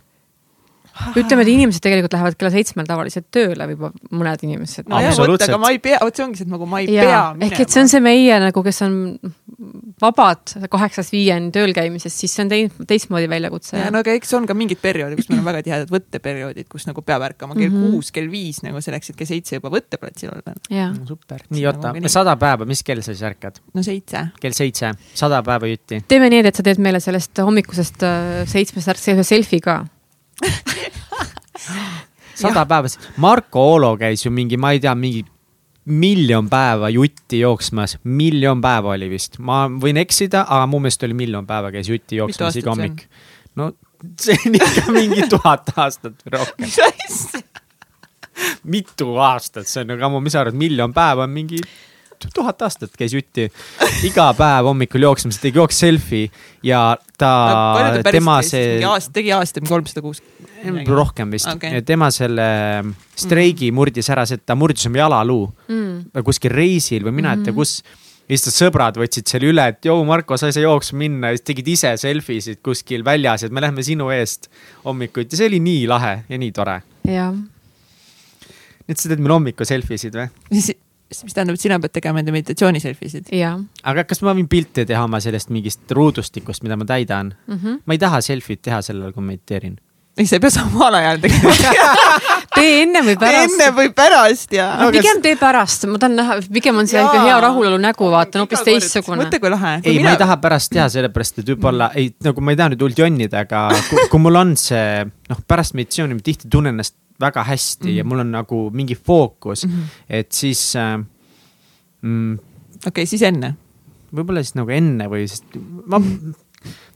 Ütleme, 1.17 1.41
et 1.45 1.51
inimesed 1.53 1.81
tegelikult 1.83 2.13
lähevad 2.17 2.35
kella 2.39 2.51
seitsmel 2.53 2.85
tavaliselt 2.89 3.27
tööle 3.31 3.67
juba 3.71 3.91
mõned 4.11 4.43
inimesed. 4.47 4.87
no 4.89 4.99
jah, 5.01 5.11
vot, 5.11 5.17
Absoluutselt. 5.17 5.49
aga 5.53 5.57
ma 5.63 5.71
ei 5.73 5.79
pea, 5.79 5.97
vot 6.03 6.15
see 6.15 6.25
ongi 6.25 6.37
see, 6.41 6.47
et 6.47 6.51
nagu 6.53 6.65
ma 6.69 6.79
ei 6.83 6.87
Jaa, 6.93 7.03
pea 7.05 7.21
minema. 7.33 7.51
ehk 7.51 7.59
et 7.65 7.69
see 7.75 7.81
on 7.81 7.87
see 7.91 7.99
meie 8.03 8.39
nagu, 8.43 8.63
kes 8.63 8.81
on 8.87 8.97
vabad 10.01 10.53
kaheksast 10.71 11.11
viieni 11.13 11.49
tööl 11.55 11.73
käimisest, 11.75 12.19
siis 12.21 12.33
see 12.37 12.43
on 12.45 12.51
teis, 12.51 12.75
teistmoodi 12.89 13.29
väljakutse. 13.31 13.77
ja 13.79 13.89
no 13.93 14.01
aga 14.03 14.13
eks 14.17 14.33
on 14.37 14.45
ka 14.49 14.53
mingid 14.57 14.79
perioodid, 14.83 15.17
kus 15.21 15.29
meil 15.31 15.41
on 15.41 15.47
väga 15.49 15.63
tihedad 15.65 15.91
võtteperioodid, 15.93 16.67
kus 16.71 16.85
nagu 16.89 17.01
peab 17.05 17.25
ärkama 17.29 17.55
kell 17.57 17.71
Mhm. 17.73 17.91
kuus, 17.95 18.11
kell 18.15 18.29
viis 18.31 18.61
nagu 18.63 18.79
selleks, 18.81 19.09
et 19.11 19.15
kell 19.19 19.27
seitse 19.29 19.57
juba 19.59 19.69
võtteplatsil 19.73 20.29
olla. 20.33 20.53
ja, 20.69 20.91
super, 21.07 21.41
nii 21.49 21.63
Nagu 21.63 21.77
oota, 21.77 21.93
nii. 21.97 22.09
sada 22.09 22.35
päeva, 22.39 22.65
mis 22.65 22.83
kell 22.83 23.01
sa 23.01 23.13
siis 23.13 23.23
ärkad? 23.27 23.59
no 23.73 23.83
seitse. 23.83 24.27
kell 24.41 24.51
seitse, 24.55 24.93
sada 25.13 25.41
päeva 25.43 25.67
jutti. 25.67 26.03
teeme 26.07 26.29
nii, 26.29 26.45
et 26.45 26.55
sa 26.55 26.63
teed 26.63 26.77
meile 26.79 26.99
sellest 27.03 27.37
hommikusest 27.43 28.03
äh, 28.03 28.45
seitsmest 28.47 28.87
ärkse 28.93 29.13
ühe 29.17 29.23
selfie 29.23 29.59
ka. 29.61 29.85
Sada 32.41 32.65
päeva, 32.69 32.91
Marko 33.23 33.63
Olo 33.73 33.95
käis 33.97 34.25
ju 34.25 34.31
mingi, 34.33 34.57
ma 34.57 34.71
ei 34.75 34.81
tea, 34.83 34.93
mingi 34.95 35.25
miljon 35.87 36.49
päeva 36.51 36.89
jutti 36.91 37.39
jooksmas, 37.39 37.97
miljon 38.03 38.61
päeva 38.61 38.93
oli 38.95 39.09
vist, 39.09 39.39
ma 39.39 39.65
võin 39.71 39.99
eksida, 40.01 40.43
aga 40.43 40.67
mu 40.69 40.81
meelest 40.83 41.03
oli 41.07 41.15
miljon 41.17 41.47
päeva 41.47 41.71
käis 41.71 41.89
jutti 41.89 42.19
jooksmas 42.19 42.59
iga 42.59 42.73
hommik. 42.73 43.05
no 43.55 43.71
see 44.21 44.37
on 44.45 44.57
ikka 44.59 44.91
mingi 44.93 45.27
tuhat 45.31 45.71
aastat 45.75 46.19
või 46.25 46.35
rohkem, 46.35 46.67
mitu 48.75 49.15
aastat, 49.23 49.69
see 49.69 49.85
on 49.85 49.95
ammu, 50.09 50.21
mis 50.25 50.35
sa 50.35 50.43
arvad, 50.43 50.59
miljon 50.59 50.93
päeva 50.95 51.25
on 51.25 51.33
mingi 51.33 51.61
tuhat 52.33 52.61
aastat 52.65 52.95
käis 52.97 53.13
jutti 53.15 53.47
iga 54.07 54.27
päev 54.37 54.69
hommikul 54.71 55.05
jooksmas, 55.07 55.39
tegi 55.41 55.59
jooks 55.59 55.79
selfie 55.83 56.31
ja 56.65 56.81
ta 57.19 57.31
No, 57.97 58.01
tema 58.11 58.39
see 58.45 58.79
tegi 59.13 59.31
aasta 59.35 59.63
kolmsada 59.67 60.03
kuuskümmend. 60.05 60.89
rohkem 60.89 61.31
vist 61.33 61.49
okay., 61.51 61.81
tema 61.85 62.09
selle 62.13 62.47
streigi 63.17 63.71
murdis 63.75 64.09
ära 64.13 64.25
see, 64.27 64.39
et 64.39 64.45
ta 64.47 64.57
murdis 64.57 64.87
oma 64.89 65.03
jalaluu 65.03 65.45
mm. 65.67 66.23
kuskil 66.25 66.53
reisil 66.53 67.05
või 67.07 67.19
mina 67.21 67.35
ei 67.37 67.45
tea 67.47 67.55
kus. 67.57 67.79
ja 68.27 68.33
siis 68.35 68.47
ta 68.47 68.55
sõbrad 68.55 68.97
võtsid 68.99 69.29
selle 69.29 69.51
üle, 69.51 69.67
et 69.73 69.85
joo, 69.87 69.99
Marko, 70.07 70.39
sa 70.39 70.49
ei 70.49 70.55
saa 70.57 70.65
jooksma 70.65 71.03
minna 71.03 71.31
ja 71.31 71.37
siis 71.37 71.45
tegid 71.51 71.69
ise 71.75 71.93
selfie 72.01 72.41
sid 72.43 72.63
kuskil 72.65 73.05
väljas, 73.07 73.45
et 73.47 73.53
me 73.53 73.63
lähme 73.63 73.85
sinu 73.85 74.09
eest 74.15 74.49
hommikuti 74.85 75.39
see 75.39 75.51
oli 75.51 75.61
nii 75.63 75.85
lahe 75.91 76.17
ja 76.27 76.41
nii 76.41 76.55
tore. 76.55 76.81
jah, 77.07 77.31
nii 77.35 78.95
et 78.95 78.99
sa 78.99 79.11
teed 79.11 79.23
meil 79.23 79.37
hommiku 79.37 79.67
selfie 79.67 79.99
sid 80.01 80.17
või? 80.17 80.29
Mis, 81.07 81.33
tähendab, 81.33 81.57
et 81.57 81.63
sina 81.63 81.79
pead 81.81 81.95
tegema 81.97 82.21
enda 82.21 82.35
meditatsiooni 82.35 82.81
selfisid. 82.83 83.31
ja 83.35 83.55
aga 83.87 84.05
kas 84.07 84.23
ma 84.25 84.35
võin 84.37 84.47
pilte 84.51 84.85
teha 84.87 85.03
oma 85.07 85.21
sellest 85.23 85.51
mingist 85.53 85.91
ruudustikust, 85.95 86.65
mida 86.67 86.77
ma 86.79 86.87
täidan? 86.87 87.33
mm. 87.47 87.59
-hmm. 87.59 87.83
ma 87.85 87.97
ei 87.97 88.01
taha 88.01 88.21
selfie't 88.23 88.65
teha 88.67 88.81
sellel, 88.81 89.13
kui 89.15 89.23
mediteerin. 89.23 89.77
ei, 90.17 90.25
sa 90.25 90.35
ei 90.35 90.43
pea 90.43 90.49
samal 90.57 90.99
ajal 90.99 91.21
tegema. 91.23 91.53
tee 92.57 92.81
enne 92.83 93.03
või 93.05 93.15
pärast 93.21 93.53
enne. 93.53 93.69
või 93.79 93.93
pärast 93.95 94.53
ja 94.57 94.67
no 94.81 94.91
pigem 94.91 95.21
tee 95.23 95.35
pärast, 95.39 95.87
ma 95.87 96.01
tahan 96.01 96.19
näha, 96.19 96.37
pigem 96.53 96.83
on 96.83 96.91
see 96.91 97.01
ikka 97.01 97.23
hea 97.23 97.39
rahulolu 97.47 97.79
nägu, 97.81 98.11
vaata, 98.11 98.39
on 98.41 98.47
hoopis 98.47 98.65
teistsugune. 98.67 99.23
mõtle, 99.23 99.39
kui 99.39 99.53
lahe. 99.53 99.73
ei, 99.83 99.99
ma 100.03 100.15
ei 100.15 100.21
taha 100.23 100.39
pärast 100.43 100.73
teha, 100.73 100.89
sellepärast 100.91 101.43
et 101.43 101.51
võib-olla 101.53 101.91
ei, 101.95 102.11
nagu 102.27 102.43
ma 102.43 102.55
ei 102.55 102.59
taha 102.59 102.73
nüüd 102.73 102.83
hullult 102.83 103.03
jonnida, 103.05 103.47
aga 103.47 103.67
kui, 103.89 104.07
kui 104.11 104.25
mul 104.27 104.43
on 104.43 104.55
see 104.59 105.05
noh, 105.05 105.43
pärast 105.47 105.77
meditsiooni 105.77 106.17
ma 106.17 106.25
tihti 106.25 106.49
tunnen 106.51 106.75
ennast 106.75 106.97
väga 107.19 107.43
hästi 107.43 107.83
mm 107.83 107.91
-hmm. 107.91 107.97
ja 107.97 108.03
mul 108.03 108.19
on 108.19 108.31
nagu 108.31 108.69
mingi 108.73 108.95
fookus 108.95 109.65
mm, 109.65 109.71
-hmm. 109.71 110.01
et 110.09 110.31
siis 110.31 110.75
äh, 110.75 110.97
mm, 112.01 112.39
okei, 112.87 113.05
siis 113.05 113.21
enne. 113.21 113.55
võib-olla 114.13 114.43
siis 114.43 114.55
nagu 114.55 114.69
enne 114.69 115.07
või 115.07 115.27
sest 115.27 115.43
ma, 115.85 115.99
ma 115.99 116.33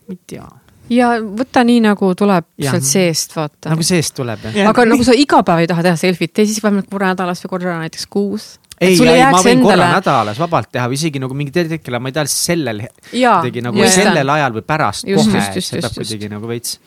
ei 0.09 0.19
tea, 0.27 0.47
ja 0.91 1.11
võta 1.21 1.63
nii, 1.67 1.81
nagu 1.85 2.11
tuleb 2.17 2.47
Jah. 2.61 2.75
sealt 2.75 2.87
seest, 2.87 3.35
vaata 3.35 3.71
nagu 3.73 3.85
seest 3.85 4.15
tuleb 4.17 4.47
jah 4.49 4.71
aga 4.71 4.85
nagu 4.89 5.05
sa 5.07 5.15
iga 5.17 5.41
päev 5.47 5.63
ei 5.63 5.69
taha 5.71 5.85
teha 5.89 5.99
selfit, 5.99 6.33
tee 6.33 6.45
siis 6.49 6.63
vähemalt 6.63 6.89
korra 6.91 7.13
nädalas 7.13 7.43
või 7.45 7.53
korra 7.55 7.77
näiteks 7.81 8.07
kuus. 8.11 8.47
ei, 8.79 8.95
ei, 8.95 9.23
ma 9.23 9.41
võin 9.41 9.61
korra 9.63 9.75
endale- 9.75 9.91
nädalas 9.99 10.39
vabalt 10.41 10.71
teha 10.71 10.87
või 10.87 10.99
isegi 10.99 11.21
nagu 11.23 11.37
mingi 11.37 11.53
hetkel, 11.55 11.99
ma 11.99 12.11
ei 12.11 12.17
tea, 12.17 12.25
sellel 12.31 12.85
kuidagi 13.11 13.61
nagu 13.67 13.77
just. 13.77 13.99
sellel 13.99 14.35
ajal 14.37 14.57
või 14.57 14.65
pärast 14.67 15.07
Just, 15.07 15.29
kohe, 15.29 15.37
just, 15.37 15.55
just, 15.55 15.69
see 15.73 15.81
peab 15.81 15.99
kuidagi 15.99 16.31
nagu 16.31 16.49
veits 16.49 16.79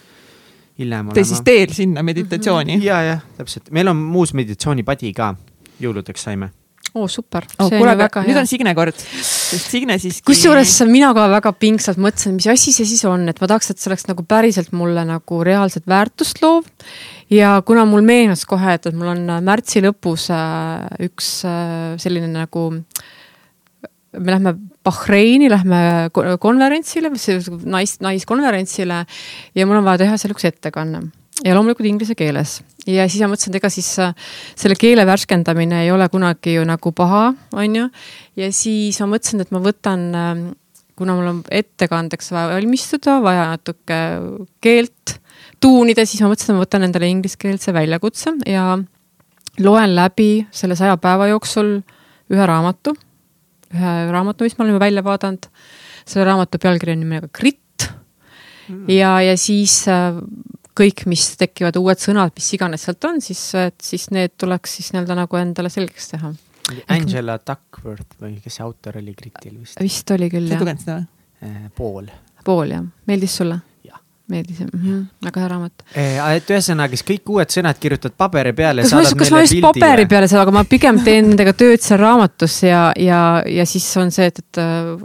hiljem 0.78 1.14
tee 1.14 1.24
siis 1.24 1.38
olema. 1.38 1.46
teel 1.50 1.72
sinna 1.76 2.02
meditatsiooni. 2.06 2.80
ja, 2.84 3.00
jah, 3.08 3.24
täpselt, 3.38 3.70
meil 3.74 3.90
on 3.92 4.04
uus 4.18 4.34
meditsioonipadi 4.36 5.12
ka, 5.16 5.34
jõuludeks 5.82 6.26
saime. 6.28 6.50
oo, 6.94 7.06
super, 7.10 7.46
oh, 7.62 7.70
väga 7.72 8.06
aga 8.06 8.22
nüüd 8.26 8.36
hea 8.36 8.44
on. 8.44 8.50
Signe 8.50 8.74
kord, 8.76 8.98
sest 8.98 9.70
Signe 9.72 9.98
siiski. 10.02 10.26
kusjuures 10.28 10.76
mina 10.90 11.12
ka 11.16 11.26
väga 11.32 11.54
pingsalt 11.58 12.00
mõtlesin, 12.02 12.36
mis 12.38 12.48
asi 12.50 12.74
see 12.74 12.88
siis 12.90 13.04
on, 13.10 13.28
et 13.30 13.40
ma 13.42 13.50
tahaks, 13.50 13.72
et 13.72 13.82
see 13.82 13.90
oleks 13.90 14.06
nagu 14.10 14.26
päriselt 14.28 14.74
mulle 14.76 15.06
nagu 15.08 15.42
reaalselt 15.46 15.86
väärtust 15.90 16.42
loov. 16.42 16.68
ja 17.30 17.56
kuna 17.66 17.86
mul 17.88 18.06
meenus 18.06 18.44
kohe, 18.48 18.76
et, 18.78 18.86
et 18.90 18.98
mul 18.98 19.14
on 19.14 19.38
märtsi 19.46 19.82
lõpus 19.84 20.28
äh, 20.34 21.06
üks 21.08 21.36
äh, 21.48 21.94
selline 22.02 22.30
nagu 22.34 22.70
me 24.18 24.34
lähme 24.34 24.54
Bahreini, 24.84 25.48
lähme 25.50 25.80
ko- 26.14 26.36
konverentsile, 26.40 27.10
nais, 27.64 27.98
naiskonverentsile 28.04 29.04
ja 29.54 29.66
mul 29.66 29.80
on 29.80 29.86
vaja 29.86 30.04
teha 30.04 30.16
seal 30.20 30.34
üks 30.36 30.46
ettekanne. 30.48 31.06
Ja 31.42 31.56
loomulikult 31.56 31.88
inglise 31.88 32.14
keeles. 32.14 32.60
Ja 32.86 33.08
siis 33.10 33.24
ma 33.24 33.32
mõtlesin, 33.32 33.50
et 33.50 33.58
ega 33.58 33.70
siis 33.72 33.88
äh, 33.98 34.12
selle 34.54 34.76
keele 34.78 35.02
värskendamine 35.08 35.80
ei 35.82 35.90
ole 35.90 36.06
kunagi 36.12 36.54
ju 36.54 36.66
nagu 36.68 36.92
paha, 36.94 37.32
on 37.58 37.74
ju. 37.80 37.88
ja 38.38 38.50
siis 38.54 39.00
ma 39.02 39.08
mõtlesin, 39.16 39.42
et 39.42 39.50
ma 39.50 39.58
võtan, 39.64 40.04
kuna 40.94 41.16
mul 41.18 41.30
on 41.32 41.40
ettekandeks 41.50 42.30
vaja 42.30 42.52
valmistuda, 42.54 43.16
vaja 43.24 43.48
natuke 43.50 43.98
keelt 44.62 45.16
tuunida, 45.64 46.04
siis 46.06 46.22
ma 46.22 46.30
mõtlesin, 46.30 46.52
et 46.52 46.58
ma 46.60 46.66
võtan 46.66 46.86
endale 46.86 47.08
ingliskeelse 47.10 47.74
väljakutse 47.74 48.36
ja 48.46 48.76
loen 49.64 49.96
läbi 49.96 50.46
selle 50.54 50.76
saja 50.78 50.96
päeva 51.02 51.28
jooksul 51.32 51.80
ühe 52.30 52.46
raamatu, 52.46 52.94
ühe 53.74 53.94
raamatu, 54.14 54.46
mis 54.46 54.56
me 54.58 54.66
oleme 54.66 54.80
välja 54.82 55.04
vaadanud. 55.04 55.50
selle 56.04 56.26
raamatu 56.28 56.60
pealkiri 56.60 56.92
on 56.92 57.00
nimega 57.04 57.28
Grit 57.32 57.88
ja, 58.88 59.16
ja 59.24 59.36
siis 59.40 59.82
äh, 59.88 60.16
kõik, 60.76 61.04
mis 61.10 61.26
tekivad 61.40 61.76
uued 61.80 62.00
sõnad, 62.02 62.34
mis 62.36 62.50
iganes 62.56 62.86
sealt 62.86 63.04
on, 63.08 63.20
siis, 63.24 63.42
et 63.58 63.78
siis 63.82 64.08
need 64.14 64.34
tuleks 64.40 64.78
siis 64.78 64.92
nii-öelda 64.94 65.18
nagu 65.22 65.40
endale 65.40 65.70
selgeks 65.72 66.10
teha. 66.14 66.32
Angela 66.88 67.36
Duckworth 67.36 68.16
või 68.22 68.38
kes 68.40 68.58
see 68.58 68.64
autor 68.64 68.96
oli, 69.02 69.12
Gritil 69.16 69.58
vist, 69.60 69.80
vist 69.84 70.10
oli 70.16 70.30
küll 70.32 70.48
sa 70.48 70.56
jah, 70.56 70.64
lugenud 70.64 70.84
seda 70.86 70.98
või? 71.02 71.70
pool. 71.76 72.08
pool 72.44 72.72
jah, 72.72 72.86
meeldis 73.10 73.36
sulle 73.36 73.60
Jah.? 74.24 74.34
meeldis 74.34 74.60
mm, 74.60 74.80
-hmm. 74.80 75.04
väga 75.24 75.40
hea 75.40 75.48
raamat. 75.48 75.82
et 75.94 76.50
ühesõnaga, 76.50 76.96
siis 76.96 77.04
kõik 77.04 77.30
uued 77.34 77.50
sõnad 77.52 77.78
kirjutad 77.80 78.14
paberi 78.16 78.52
peale. 78.56 78.82
kas 78.82 78.94
ma 78.96 79.02
just, 79.04 79.18
kas 79.20 79.30
ma 79.30 79.40
just 79.44 79.60
paberi 79.60 80.06
peale 80.06 80.28
seda, 80.28 80.42
aga 80.42 80.54
ma 80.54 80.64
pigem 80.64 81.00
teen 81.04 81.28
nendega 81.28 81.52
tööd 81.52 81.82
seal 81.84 82.00
raamatus 82.00 82.62
ja, 82.62 82.92
ja, 82.96 83.42
ja 83.46 83.66
siis 83.66 83.84
on 84.00 84.10
see, 84.14 84.30
et, 84.32 84.38
et 84.38 84.62
äh, 84.62 84.96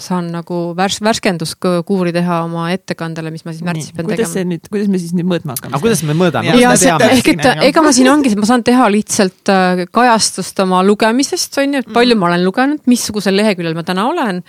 saan 0.00 0.28
nagu 0.32 0.58
värs-, 0.78 1.00
värskenduskuuri 1.04 2.12
teha 2.14 2.40
oma 2.46 2.66
ettekandele, 2.74 3.30
mis 3.34 3.44
ma 3.46 3.54
siis 3.54 3.64
märtsis 3.66 3.94
pean 3.94 4.08
kuidas 4.08 4.32
see 4.32 4.42
tegema. 4.42 4.52
nüüd, 4.54 4.68
kuidas 4.72 4.90
me 4.92 5.00
siis 5.02 5.14
nüüd 5.16 5.28
mõõtma 5.30 5.54
hakkame? 5.54 5.74
aga 5.76 5.82
kuidas 5.84 6.02
me 6.06 6.16
mõõdame 6.18 6.54
ehk 6.54 7.30
et 7.34 7.48
ega 7.68 7.84
ma 7.84 7.92
siin 7.94 8.10
ongi, 8.12 8.32
ma 8.38 8.48
saan 8.48 8.64
teha 8.66 8.88
lihtsalt 8.92 9.52
äh, 9.52 9.84
kajastust 9.94 10.60
oma 10.64 10.82
lugemisest, 10.86 11.58
on 11.62 11.78
ju, 11.78 11.84
et 11.84 11.90
palju 11.94 12.18
ma 12.20 12.30
olen 12.30 12.44
lugenud, 12.46 12.82
missugusel 12.90 13.36
leheküljel 13.38 13.76
ma 13.78 13.86
täna 13.86 14.06
olen. 14.10 14.42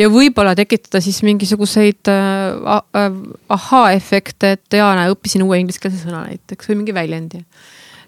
ja 0.00 0.10
võib-olla 0.12 0.54
tekitada 0.58 1.02
siis 1.04 1.22
mingisuguseid 1.26 2.12
äh, 2.12 2.78
äh, 3.00 3.20
ahhaa-efekte, 3.56 4.54
et 4.58 4.80
jaa, 4.80 4.92
näe, 4.98 5.12
õppisin 5.14 5.44
uue 5.46 5.60
ingliskeelse 5.62 6.04
sõna 6.04 6.26
näiteks 6.28 6.70
või 6.70 6.82
mingi 6.82 6.96
väljendi. 6.96 7.44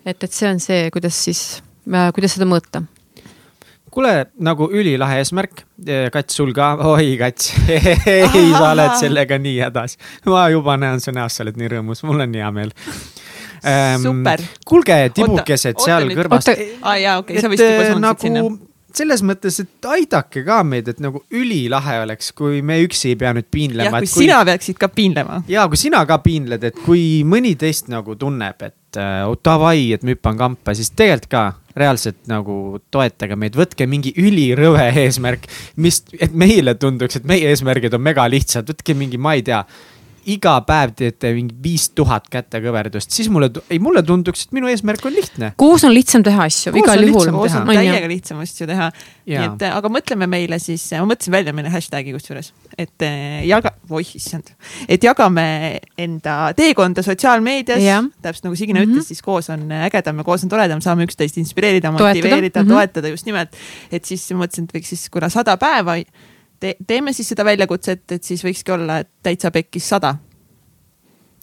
et, 0.04 0.18
et 0.18 0.30
see 0.32 0.50
on 0.50 0.60
see, 0.62 0.88
kuidas 0.94 1.24
siis, 1.28 1.62
kuidas 1.86 2.36
seda 2.36 2.48
mõõta. 2.48 2.84
kuule, 3.92 4.12
nagu 4.40 4.68
ülilahe 4.72 5.20
eesmärk. 5.22 5.64
Kats, 6.14 6.36
sul 6.38 6.52
ka, 6.56 6.72
oi 6.92 7.14
Kats, 7.20 7.52
ei, 8.08 8.48
sa 8.54 8.72
oled 8.72 8.96
sellega 9.00 9.38
nii 9.42 9.58
hädas. 9.66 9.98
ma 10.30 10.46
juba 10.52 10.78
näen 10.80 11.02
su 11.02 11.14
näost, 11.14 11.38
sa 11.38 11.46
oled 11.46 11.60
nii 11.60 11.72
rõõmus, 11.76 12.04
mul 12.08 12.24
on 12.24 12.36
hea 12.40 12.50
meel. 12.54 12.74
Super. 14.02 14.42
kuulge, 14.66 14.98
tibukesed 15.14 15.78
seal 15.78 16.00
oota 16.00 16.08
nüüd. 16.08 16.18
kõrvas. 16.18 16.48
Oota, 16.50 16.68
aa 16.82 16.98
jaa, 16.98 17.18
okei, 17.22 17.42
sa 17.42 17.50
vist 17.52 17.62
juba 17.62 17.90
suundasid 17.90 18.28
sinna. 18.28 18.46
Selles 18.98 19.22
mõttes, 19.26 19.58
et 19.62 19.88
aidake 19.92 20.42
ka 20.46 20.60
meid, 20.66 20.88
et 20.90 21.00
nagu 21.02 21.22
ülilahe 21.34 21.98
oleks, 22.04 22.32
kui 22.36 22.60
me 22.66 22.78
üksi 22.84 23.12
ei 23.12 23.18
pea 23.20 23.32
nüüd 23.36 23.46
jah, 23.46 23.54
piinlema. 23.56 24.02
kui 24.02 24.10
sina 24.10 24.42
peaksid 24.48 24.78
ka 24.80 24.90
piinlema. 24.92 25.42
ja 25.50 25.66
kui 25.70 25.80
sina 25.80 26.04
ka 26.08 26.18
piinled, 26.24 26.64
et 26.70 26.78
kui 26.84 27.22
mõni 27.28 27.54
teist 27.60 27.90
nagu 27.92 28.16
tunneb, 28.20 28.62
et 28.62 29.00
äh, 29.00 29.22
oh, 29.28 29.38
davai, 29.44 29.92
et 29.96 30.04
ma 30.04 30.14
hüppan 30.14 30.40
kampa, 30.40 30.76
siis 30.78 30.92
tegelikult 30.96 31.30
ka 31.32 31.44
reaalselt 31.78 32.26
nagu 32.28 32.80
toetage 32.92 33.36
meid, 33.40 33.56
võtke 33.56 33.86
mingi 33.88 34.12
ülirõve 34.20 34.90
eesmärk, 35.04 35.48
mis, 35.80 36.02
et 36.20 36.34
meile 36.36 36.76
tunduks, 36.76 37.20
et 37.20 37.28
meie 37.28 37.48
eesmärgid 37.52 37.96
on 37.96 38.04
mega 38.04 38.26
lihtsad, 38.28 38.68
võtke 38.68 38.96
mingi, 38.98 39.20
ma 39.20 39.36
ei 39.38 39.46
tea 39.46 39.62
iga 40.26 40.60
päev 40.66 40.92
teete 40.96 41.32
mingi 41.34 41.54
viis 41.62 41.88
tuhat 41.90 42.28
kätekõverdust, 42.30 43.10
siis 43.10 43.28
mulle, 43.32 43.50
ei 43.70 43.78
mulle 43.82 44.02
tunduks, 44.02 44.46
et 44.46 44.52
minu 44.52 44.66
eesmärk 44.70 45.04
on 45.06 45.12
lihtne. 45.12 45.52
koos 45.56 45.84
on 45.84 45.94
lihtsam 45.94 46.22
teha 46.22 46.44
asju, 46.44 46.72
Koos 46.72 46.82
igal 46.82 46.98
on 46.98 47.08
juhul 47.08 47.30
koos 47.32 47.54
on 47.54 47.66
täiega 47.66 48.08
lihtsam 48.08 48.38
asju 48.44 48.66
teha. 48.66 48.90
nii 49.26 49.36
et, 49.44 49.62
aga 49.72 49.88
mõtleme 49.88 50.26
meile 50.26 50.58
siis, 50.58 50.84
ma 50.98 51.06
mõtlesin 51.14 51.32
välja 51.32 51.52
meile 51.52 51.70
hashtag'i 51.70 52.12
kusjuures, 52.12 52.52
et 52.78 53.02
eh, 53.06 53.44
jaga, 53.46 53.72
oih 53.90 54.14
issand, 54.16 54.50
et 54.88 55.02
jagame 55.02 55.80
enda 55.98 56.52
teekonda 56.56 57.02
sotsiaalmeedias 57.02 57.82
täpselt 58.22 58.44
nagu 58.44 58.56
Signe 58.56 58.72
Mhm. 58.80 58.88
mm 58.88 58.92
-hmm. 58.94 58.98
ütles, 58.98 59.06
siis 59.08 59.22
koos 59.22 59.50
on 59.50 59.68
ägedam 59.70 60.16
ja 60.18 60.24
koos 60.24 60.42
on 60.44 60.48
toredam, 60.48 60.80
saame 60.80 61.04
üksteist 61.04 61.36
inspireerida, 61.38 61.88
Toetada. 61.90 62.08
motiveerida, 62.08 62.62
Mhm. 62.62 62.70
toetada 62.72 63.08
just 63.08 63.26
nimelt. 63.26 63.48
et 63.92 64.04
siis 64.04 64.30
mõtlesin, 64.30 64.64
et 64.64 64.72
võiks 64.74 64.86
siis, 64.86 65.08
kuna 65.10 65.28
sada 65.28 65.56
päeva 65.56 65.96
te, 66.62 66.76
teeme 66.86 67.12
siis 67.16 67.32
seda 67.32 67.44
väljakutset, 67.46 68.04
et 68.16 68.24
siis 68.24 68.44
võikski 68.46 68.74
olla, 68.76 69.00
et 69.02 69.10
täitsa 69.24 69.50
pekkis 69.54 69.88
sada, 69.94 70.14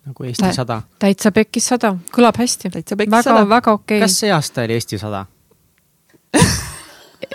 nagu 0.08 0.30
Eesti 0.30 0.54
sada. 0.56 0.82
täitsa 1.02 1.34
pekkis 1.36 1.68
sada, 1.74 1.94
kõlab 2.16 2.40
hästi. 2.40 2.72
täitsa 2.78 2.98
pekkis 3.00 3.18
väga, 3.18 3.28
sada. 3.28 3.44
väga 3.50 3.76
okei 3.80 4.02
kas 4.04 4.18
see 4.24 4.32
aasta 4.34 4.66
oli 4.66 4.78
Eesti 4.80 5.02
sada? 5.02 5.26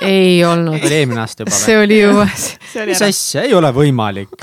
ei 0.00 0.44
olnud. 0.44 0.80
oli 0.80 1.00
eelmine 1.00 1.24
aasta 1.24 1.44
juba 1.44 1.56
see 1.58 1.76
või? 1.76 1.86
oli 1.86 2.00
ju, 2.00 2.26
see 2.72 2.82
oli 2.86 2.94
mis 2.94 3.04
ära, 3.04 3.14
asja, 3.14 3.46
ei 3.46 3.56
ole 3.60 3.72
võimalik. 3.76 4.34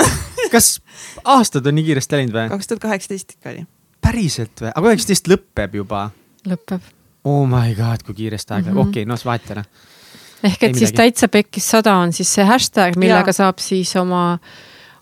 kas 0.53 0.73
aastad 1.25 1.67
on 1.67 1.79
nii 1.79 1.89
kiiresti 1.91 2.19
läinud 2.19 2.37
või? 2.37 2.47
kaks 2.55 2.71
tuhat 2.71 2.87
kaheksateist 2.87 3.37
ikka 3.37 3.55
oli. 3.55 3.67
päriselt 4.03 4.65
või? 4.65 4.73
aga 4.75 4.91
üheksateist 4.91 5.31
lõpeb 5.31 5.79
juba. 5.81 6.09
lõpeb. 6.47 6.91
Oh 7.21 7.43
my 7.45 7.75
god, 7.77 8.01
kui 8.05 8.15
kiiresti 8.17 8.55
aeg 8.55 8.69
läheb 8.69 8.77
Mhm. 8.77 8.89
okei 8.89 9.03
okay,, 9.03 9.09
no 9.09 9.17
vahet 9.25 9.49
ei 9.49 9.57
ole. 9.57 9.65
Ehk 10.43 10.63
et 10.69 10.79
siis 10.79 10.93
täitsa 10.95 11.29
pekkis 11.31 11.69
sada 11.75 11.97
on 12.01 12.13
siis 12.15 12.31
see 12.37 12.45
hashtag, 12.47 12.97
millega 12.99 13.31
Jaa. 13.31 13.43
saab 13.43 13.61
siis 13.63 13.93
oma, 13.99 14.39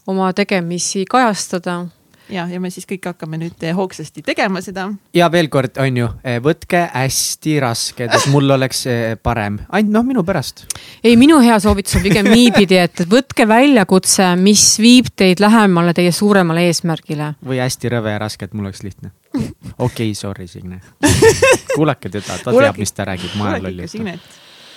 oma 0.07 0.33
tegemisi 0.33 1.05
kajastada. 1.09 1.85
ja, 2.29 2.43
ja 2.45 2.59
me 2.61 2.69
siis 2.69 2.85
kõik 2.85 3.07
hakkame 3.09 3.39
nüüd 3.41 3.63
eh, 3.65 3.73
hoogsasti 3.75 4.21
tegema 4.25 4.61
seda 4.61 4.89
ja 5.17 5.29
veel 5.33 5.47
kord, 5.49 5.79
on 5.81 5.97
ju, 5.97 6.09
võtke 6.45 6.83
hästi 6.93 7.55
rasked, 7.63 8.11
et 8.13 8.27
mul 8.29 8.53
oleks 8.53 8.83
eh, 8.89 9.15
parem, 9.17 9.57
ainult 9.69 9.95
noh, 9.95 10.05
minu 10.05 10.23
pärast. 10.27 10.65
ei, 11.03 11.15
minu 11.17 11.39
hea 11.41 11.57
soovitus 11.63 11.97
on 11.97 12.05
pigem 12.05 12.29
niipidi, 12.29 12.77
et 12.77 13.01
et 13.01 13.09
võtke 13.09 13.47
väljakutse, 13.49 14.35
mis 14.41 14.65
viib 14.81 15.09
teid 15.15 15.41
lähemale 15.41 15.95
teie 15.97 16.11
suuremale 16.13 16.67
eesmärgile. 16.69 17.33
või 17.45 17.63
hästi 17.63 17.95
rõve 17.95 18.13
ja 18.13 18.21
raske, 18.21 18.45
et 18.45 18.53
mul 18.53 18.69
oleks 18.69 18.83
lihtne. 18.85 19.13
okei 19.39 19.47
okay,, 19.87 20.13
sorry, 20.13 20.47
Signe. 20.47 20.81
kuulake 21.77 22.09
teda, 22.09 22.37
ta 22.43 22.51
Kuulake- 22.51 22.75
teab, 22.75 22.83
mis 22.85 22.93
ta 22.93 23.09
räägib, 23.09 23.33
ma 23.39 23.55
olen 23.55 23.69
loll. 23.71 24.21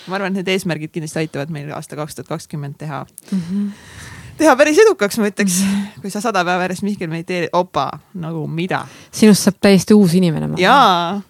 Ma 0.06 0.18
arvan, 0.18 0.32
et 0.32 0.40
need 0.40 0.50
eesmärgid 0.54 0.92
kindlasti 0.94 1.22
aitavad 1.22 1.52
meil 1.54 1.70
aasta 1.76 1.98
kaks 1.98 2.18
tuhat 2.18 2.30
kakskümmend 2.30 2.78
teha 2.80 3.04
mm, 3.04 3.42
-hmm. 3.48 3.66
teha 4.40 4.54
päris 4.56 4.78
edukaks, 4.82 5.18
ma 5.18 5.28
ütleks, 5.30 5.60
kui 6.02 6.10
sa 6.10 6.20
sada 6.24 6.44
päeva 6.44 6.66
järjest 6.66 6.86
Mihkel 6.86 7.10
mediteerid, 7.10 7.52
opa, 7.52 7.90
nagu 8.14 8.46
mida 8.46 8.86
sinust 9.10 9.48
saab 9.48 9.60
täiesti 9.60 9.94
uus 9.94 10.14
inimene. 10.14 10.54
jaa. 10.58 11.20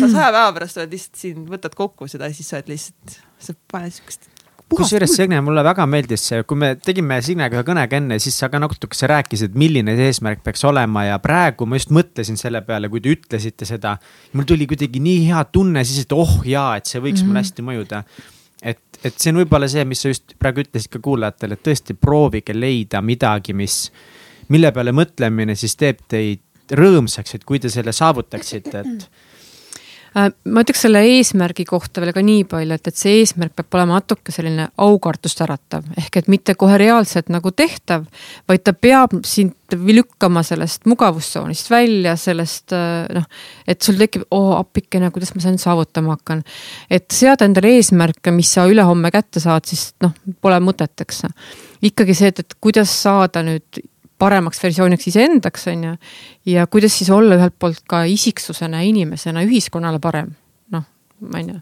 sa 0.00 0.08
saja 0.08 0.30
päeva 0.32 0.52
pärast 0.52 0.78
oled 0.78 0.94
lihtsalt 0.94 1.16
siin, 1.16 1.48
võtad 1.50 1.74
kokku 1.74 2.08
seda 2.08 2.30
ja 2.30 2.34
siis 2.34 2.48
sa 2.48 2.60
oled 2.60 2.70
lihtsalt, 2.74 3.18
sa 3.38 3.56
paned 3.72 3.92
siukest. 3.92 4.33
Kusjuures 4.72 5.12
Signe, 5.16 5.38
mulle 5.44 5.62
väga 5.64 5.84
meeldis 5.88 6.24
see, 6.30 6.42
kui 6.48 6.58
me 6.58 6.70
tegime 6.80 7.18
Signega 7.24 7.58
ühe 7.58 7.64
kõnega 7.66 7.98
enne, 7.98 8.18
siis 8.22 8.36
sa 8.40 8.48
ka 8.52 8.60
natukese 8.62 9.08
rääkisid, 9.10 9.56
milline 9.60 9.94
see 9.98 10.08
eesmärk 10.10 10.44
peaks 10.46 10.64
olema 10.68 11.04
ja 11.06 11.18
praegu 11.22 11.68
ma 11.68 11.78
just 11.78 11.92
mõtlesin 11.94 12.38
selle 12.40 12.62
peale, 12.66 12.88
kui 12.92 13.02
te 13.04 13.12
ütlesite 13.14 13.68
seda. 13.68 13.96
mul 14.32 14.48
tuli 14.48 14.66
kuidagi 14.70 15.02
nii 15.02 15.26
hea 15.28 15.44
tunne 15.52 15.84
siis, 15.84 16.06
et 16.06 16.16
oh 16.16 16.40
jaa, 16.48 16.78
et 16.78 16.86
see 16.90 17.00
võiks 17.00 17.20
mm 17.20 17.22
-hmm. 17.22 17.28
mulle 17.28 17.44
hästi 17.44 17.66
mõjuda. 17.68 18.02
et, 18.62 18.82
et 19.04 19.18
see 19.18 19.32
on 19.32 19.42
võib-olla 19.42 19.68
see, 19.68 19.84
mis 19.84 20.00
sa 20.00 20.08
just 20.08 20.34
praegu 20.38 20.64
ütlesid 20.64 20.90
ka 20.90 20.98
kuulajatele, 20.98 21.54
et 21.54 21.62
tõesti 21.68 21.94
proovige 21.94 22.54
leida 22.54 23.02
midagi, 23.02 23.52
mis, 23.52 23.92
mille 24.48 24.72
peale 24.72 24.92
mõtlemine 24.92 25.54
siis 25.54 25.76
teeb 25.76 26.00
teid 26.08 26.40
rõõmsaks, 26.72 27.34
et 27.34 27.44
kui 27.44 27.58
te 27.60 27.68
selle 27.68 27.92
saavutaksite, 27.92 28.80
et 28.80 29.10
ma 30.14 30.62
ütleks 30.62 30.84
selle 30.84 31.00
eesmärgi 31.16 31.64
kohta 31.66 32.02
veel 32.02 32.12
ka 32.14 32.22
nii 32.22 32.44
palju, 32.50 32.76
et, 32.76 32.90
et 32.90 32.98
see 32.98 33.16
eesmärk 33.20 33.56
peab 33.58 33.78
olema 33.78 33.98
natuke 33.98 34.32
selline 34.34 34.68
aukartust 34.84 35.40
äratav, 35.42 35.86
ehk 35.98 36.20
et 36.20 36.30
mitte 36.30 36.54
kohe 36.58 36.78
reaalselt 36.78 37.32
nagu 37.34 37.50
tehtav, 37.50 38.06
vaid 38.48 38.62
ta 38.66 38.74
peab 38.76 39.16
sind 39.26 39.54
lükkama 39.74 40.44
sellest 40.46 40.86
mugavustsoonist 40.86 41.70
välja, 41.72 42.14
sellest 42.20 42.74
äh, 42.76 43.08
noh, 43.16 43.26
et 43.66 43.82
sul 43.82 43.98
tekib, 43.98 44.26
oo 44.34 44.52
appikene, 44.58 45.10
kuidas 45.14 45.34
ma 45.34 45.42
seda 45.42 45.56
nüüd 45.56 45.64
saavutama 45.64 46.14
hakkan. 46.14 46.44
et 46.90 47.08
seada 47.10 47.48
endale 47.48 47.74
eesmärke, 47.80 48.30
mis 48.34 48.52
sa 48.54 48.68
ülehomme 48.70 49.10
kätte 49.14 49.42
saad, 49.42 49.66
siis 49.66 49.90
noh, 50.04 50.14
pole 50.40 50.60
mõtet, 50.62 50.94
eks. 51.02 51.24
ikkagi 51.90 52.14
see, 52.14 52.30
et, 52.30 52.44
et 52.44 52.56
kuidas 52.62 52.94
saada 53.02 53.42
nüüd 53.46 53.82
paremaks 54.18 54.62
versiooniks 54.62 55.08
iseendaks, 55.10 55.66
on 55.72 55.84
ju. 55.88 55.96
ja 56.54 56.66
kuidas 56.66 56.98
siis 56.98 57.10
olla 57.10 57.38
ühelt 57.38 57.56
poolt 57.58 57.82
ka 57.88 58.04
isiksusena, 58.08 58.84
inimesena 58.86 59.42
ühiskonnale 59.46 60.00
parem, 60.02 60.32
noh, 60.74 60.86
on 61.32 61.54
ju 61.56 61.60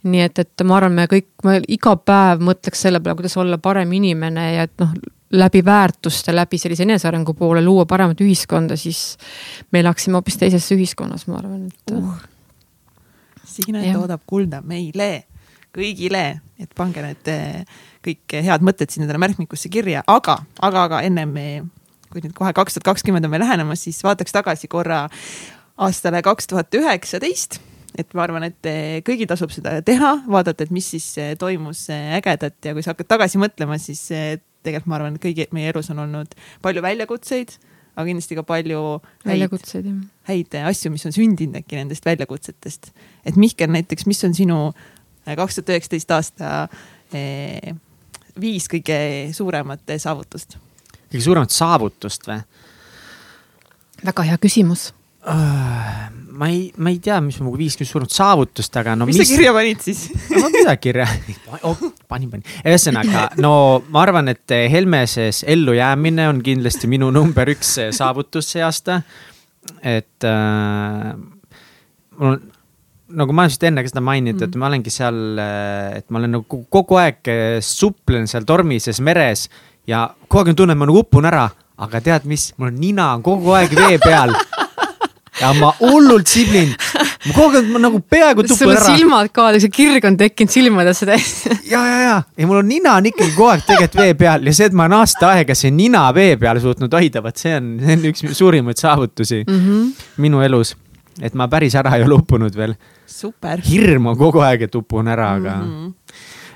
nii 0.00 0.20
et, 0.24 0.38
et 0.40 0.62
ma 0.64 0.78
arvan, 0.78 0.94
me 0.96 1.06
kõik, 1.10 1.28
me 1.44 1.58
iga 1.68 1.92
päev 1.96 2.40
mõtleks 2.44 2.86
selle 2.86 3.02
peale, 3.04 3.18
kuidas 3.18 3.36
olla 3.40 3.58
parem 3.60 3.90
inimene 3.98 4.46
ja 4.54 4.64
et 4.68 4.76
noh, 4.80 4.94
läbi 5.36 5.62
väärtuste, 5.64 6.34
läbi 6.34 6.58
sellise 6.58 6.86
enesearengu 6.86 7.34
poole 7.38 7.62
luua 7.64 7.86
paremat 7.86 8.20
ühiskonda, 8.24 8.78
siis 8.80 9.18
me 9.70 9.82
elaksime 9.84 10.18
hoopis 10.18 10.40
teises 10.40 10.66
ühiskonnas, 10.74 11.26
ma 11.30 11.40
arvan, 11.42 11.66
et 11.68 11.94
uh.. 11.96 12.14
Signe 13.50 13.82
Jah. 13.82 13.98
toodab 13.98 14.22
kulda 14.30 14.60
meile, 14.62 15.24
kõigile, 15.74 16.24
et 16.58 16.70
pange 16.78 17.02
need 17.02 17.30
eh, 17.30 17.78
kõik 18.06 18.38
head 18.46 18.64
mõtted 18.64 18.90
sinna 18.90 19.08
endale 19.08 19.20
märkmikusse 19.26 19.68
kirja, 19.72 20.04
aga, 20.06 20.38
aga, 20.62 20.86
aga 20.86 21.02
ennem 21.06 21.36
kui 22.10 22.22
nüüd 22.24 22.34
kohe 22.36 22.52
kaks 22.56 22.76
tuhat 22.76 22.90
kakskümmend 22.92 23.24
on 23.24 23.34
meil 23.34 23.44
lähenemas, 23.44 23.84
siis 23.86 24.02
vaataks 24.04 24.34
tagasi 24.34 24.68
korra 24.68 25.06
aastale 25.80 26.22
kaks 26.26 26.50
tuhat 26.50 26.74
üheksateist 26.74 27.60
et 27.98 28.14
ma 28.14 28.24
arvan, 28.26 28.46
et 28.46 28.68
eh, 28.68 29.00
kõigil 29.06 29.28
tasub 29.30 29.52
seda 29.54 29.78
teha, 29.86 30.12
vaadata, 30.30 30.66
et 30.66 30.74
mis 30.74 30.86
siis 30.94 31.06
eh, 31.20 31.32
toimus 31.40 31.86
eh, 31.92 32.14
ägedat 32.18 32.68
ja 32.68 32.74
kui 32.76 32.84
sa 32.84 32.94
hakkad 32.94 33.10
tagasi 33.10 33.40
mõtlema, 33.42 33.78
siis 33.82 34.02
tegelikult 34.10 34.90
ma 34.92 35.00
arvan, 35.00 35.16
et 35.16 35.24
kõigi 35.24 35.48
meie 35.56 35.72
elus 35.72 35.90
on 35.92 36.02
olnud 36.04 36.36
palju 36.64 36.84
väljakutseid, 36.84 37.56
aga 37.96 38.06
kindlasti 38.06 38.38
ka 38.38 38.46
palju 38.46 38.84
väljakutseid 39.26 39.90
häid 40.30 40.56
asju, 40.62 40.92
mis 40.94 41.06
on 41.08 41.16
sündinud 41.16 41.60
äkki 41.60 41.80
nendest 41.80 42.06
väljakutsetest. 42.06 42.92
et 43.26 43.40
Mihkel 43.40 43.72
näiteks, 43.72 44.06
mis 44.06 44.22
on 44.28 44.36
sinu 44.36 44.60
kaks 45.26 45.58
tuhat 45.58 45.74
üheksateist 45.74 46.14
aasta 46.14 46.54
viis 48.40 48.70
kõige 48.70 49.00
suuremat 49.36 49.98
saavutust? 49.98 50.60
Kõige 51.10 51.26
suuremat 51.26 51.54
saavutust 51.54 52.26
või? 52.30 52.40
väga 54.06 54.24
hea 54.30 54.38
küsimus. 54.40 54.90
ma 56.40 56.48
ei, 56.48 56.70
ma 56.80 56.88
ei 56.88 56.98
tea, 57.04 57.18
mis 57.20 57.36
mu 57.44 57.52
viis 57.58 57.76
kõige 57.76 57.90
suuremat 57.90 58.14
saavutust, 58.16 58.76
aga 58.80 58.94
no 58.96 59.08
mis 59.08 59.18
sa 59.20 59.26
kirja 59.28 59.52
panid 59.52 59.82
siis? 59.84 60.06
no 60.32 60.46
ma 60.46 60.52
midagi 60.54 60.84
kirja 60.86 61.08
oh,, 61.68 61.82
panin, 62.08 62.30
panin. 62.32 62.46
ühesõnaga, 62.64 63.26
no 63.42 63.52
ma 63.92 64.04
arvan, 64.06 64.32
et 64.32 64.56
Helmeses 64.72 65.42
ellujäämine 65.48 66.30
on 66.30 66.40
kindlasti 66.46 66.88
minu 66.90 67.10
number 67.14 67.52
üks 67.52 67.76
saavutus 67.96 68.48
see 68.54 68.64
aasta. 68.64 69.02
et 69.84 70.24
äh, 70.24 71.12
mul 72.16 72.32
on, 72.32 72.40
nagu 73.20 73.34
ma 73.34 73.44
olen 73.44 73.52
vist 73.52 73.64
enne 73.66 73.82
ka 73.82 73.90
seda 73.90 74.02
maininud 74.06 74.38
mm, 74.38 74.44
-hmm. 74.46 74.54
et 74.54 74.60
ma 74.62 74.68
olengi 74.70 74.92
seal, 74.94 75.18
et 75.98 76.06
ma 76.10 76.20
olen 76.22 76.38
nagu 76.38 76.64
kogu 76.70 76.96
aeg 77.02 77.28
äh, 77.28 77.58
suplen 77.60 78.28
seal 78.30 78.46
tormises 78.48 79.00
meres 79.04 79.48
ja 79.86 80.08
kogu 80.28 80.44
aeg 80.44 80.52
on 80.54 80.56
tunne, 80.62 80.72
et 80.76 80.78
ma 80.78 80.88
nagu 80.88 81.02
upun 81.02 81.28
ära, 81.28 81.48
aga 81.80 82.00
tead 82.04 82.26
mis, 82.28 82.50
mul 82.58 82.72
nina 82.76 83.14
on 83.16 83.22
kogu 83.22 83.54
aeg 83.56 83.74
vee 83.76 83.98
peal 84.02 84.34
ja 85.40 85.52
ma 85.56 85.70
hullult 85.80 86.28
siblin. 86.30 86.72
ma 87.26 87.34
kogu 87.34 87.58
aeg 87.58 87.70
ma 87.72 87.82
nagu 87.82 88.00
peaaegu 88.14 88.44
sul 88.44 88.52
tupun 88.54 88.74
ära 88.74 88.94
silmad 88.96 89.30
ka, 89.34 89.48
see 89.62 89.72
kirg 89.72 90.06
on 90.08 90.18
tekkinud 90.20 90.52
silmadesse 90.52 91.08
täiesti. 91.08 91.54
ja, 91.72 91.80
ja, 91.86 91.98
ja, 92.04 92.16
ja 92.36 92.50
mul 92.50 92.60
on 92.62 92.68
nina 92.70 92.96
on 93.00 93.08
ikkagi 93.10 93.34
kogu 93.36 93.50
aeg 93.52 93.64
tegelikult 93.68 94.02
vee 94.02 94.16
peal 94.24 94.50
ja 94.50 94.56
see, 94.56 94.70
et 94.70 94.76
ma 94.76 94.86
olen 94.88 94.98
aasta 95.00 95.32
aega 95.34 95.56
see 95.58 95.72
nina 95.74 96.04
vee 96.16 96.36
peal 96.40 96.60
suutnud 96.62 96.96
hoida, 96.98 97.24
vot 97.24 97.40
see 97.40 97.54
on, 97.56 97.72
see 97.84 97.98
on 97.98 98.08
üks 98.12 98.26
suurimaid 98.38 98.80
saavutusi 98.80 99.42
mm 99.44 99.60
-hmm. 99.60 100.08
minu 100.26 100.42
elus. 100.46 100.74
et 101.20 101.34
ma 101.34 101.48
päris 101.48 101.74
ära 101.76 101.96
ei 101.96 102.04
ole 102.04 102.20
uppunud 102.20 102.54
veel, 102.56 102.74
super. 103.06 103.60
hirm 103.68 104.06
on 104.12 104.18
kogu 104.18 104.40
aeg, 104.44 104.62
et 104.68 104.74
upun 104.74 105.08
ära, 105.08 105.34
aga 105.40 105.56
mm. 105.56 105.70
-hmm. 105.70 105.96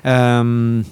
Um, 0.04 0.84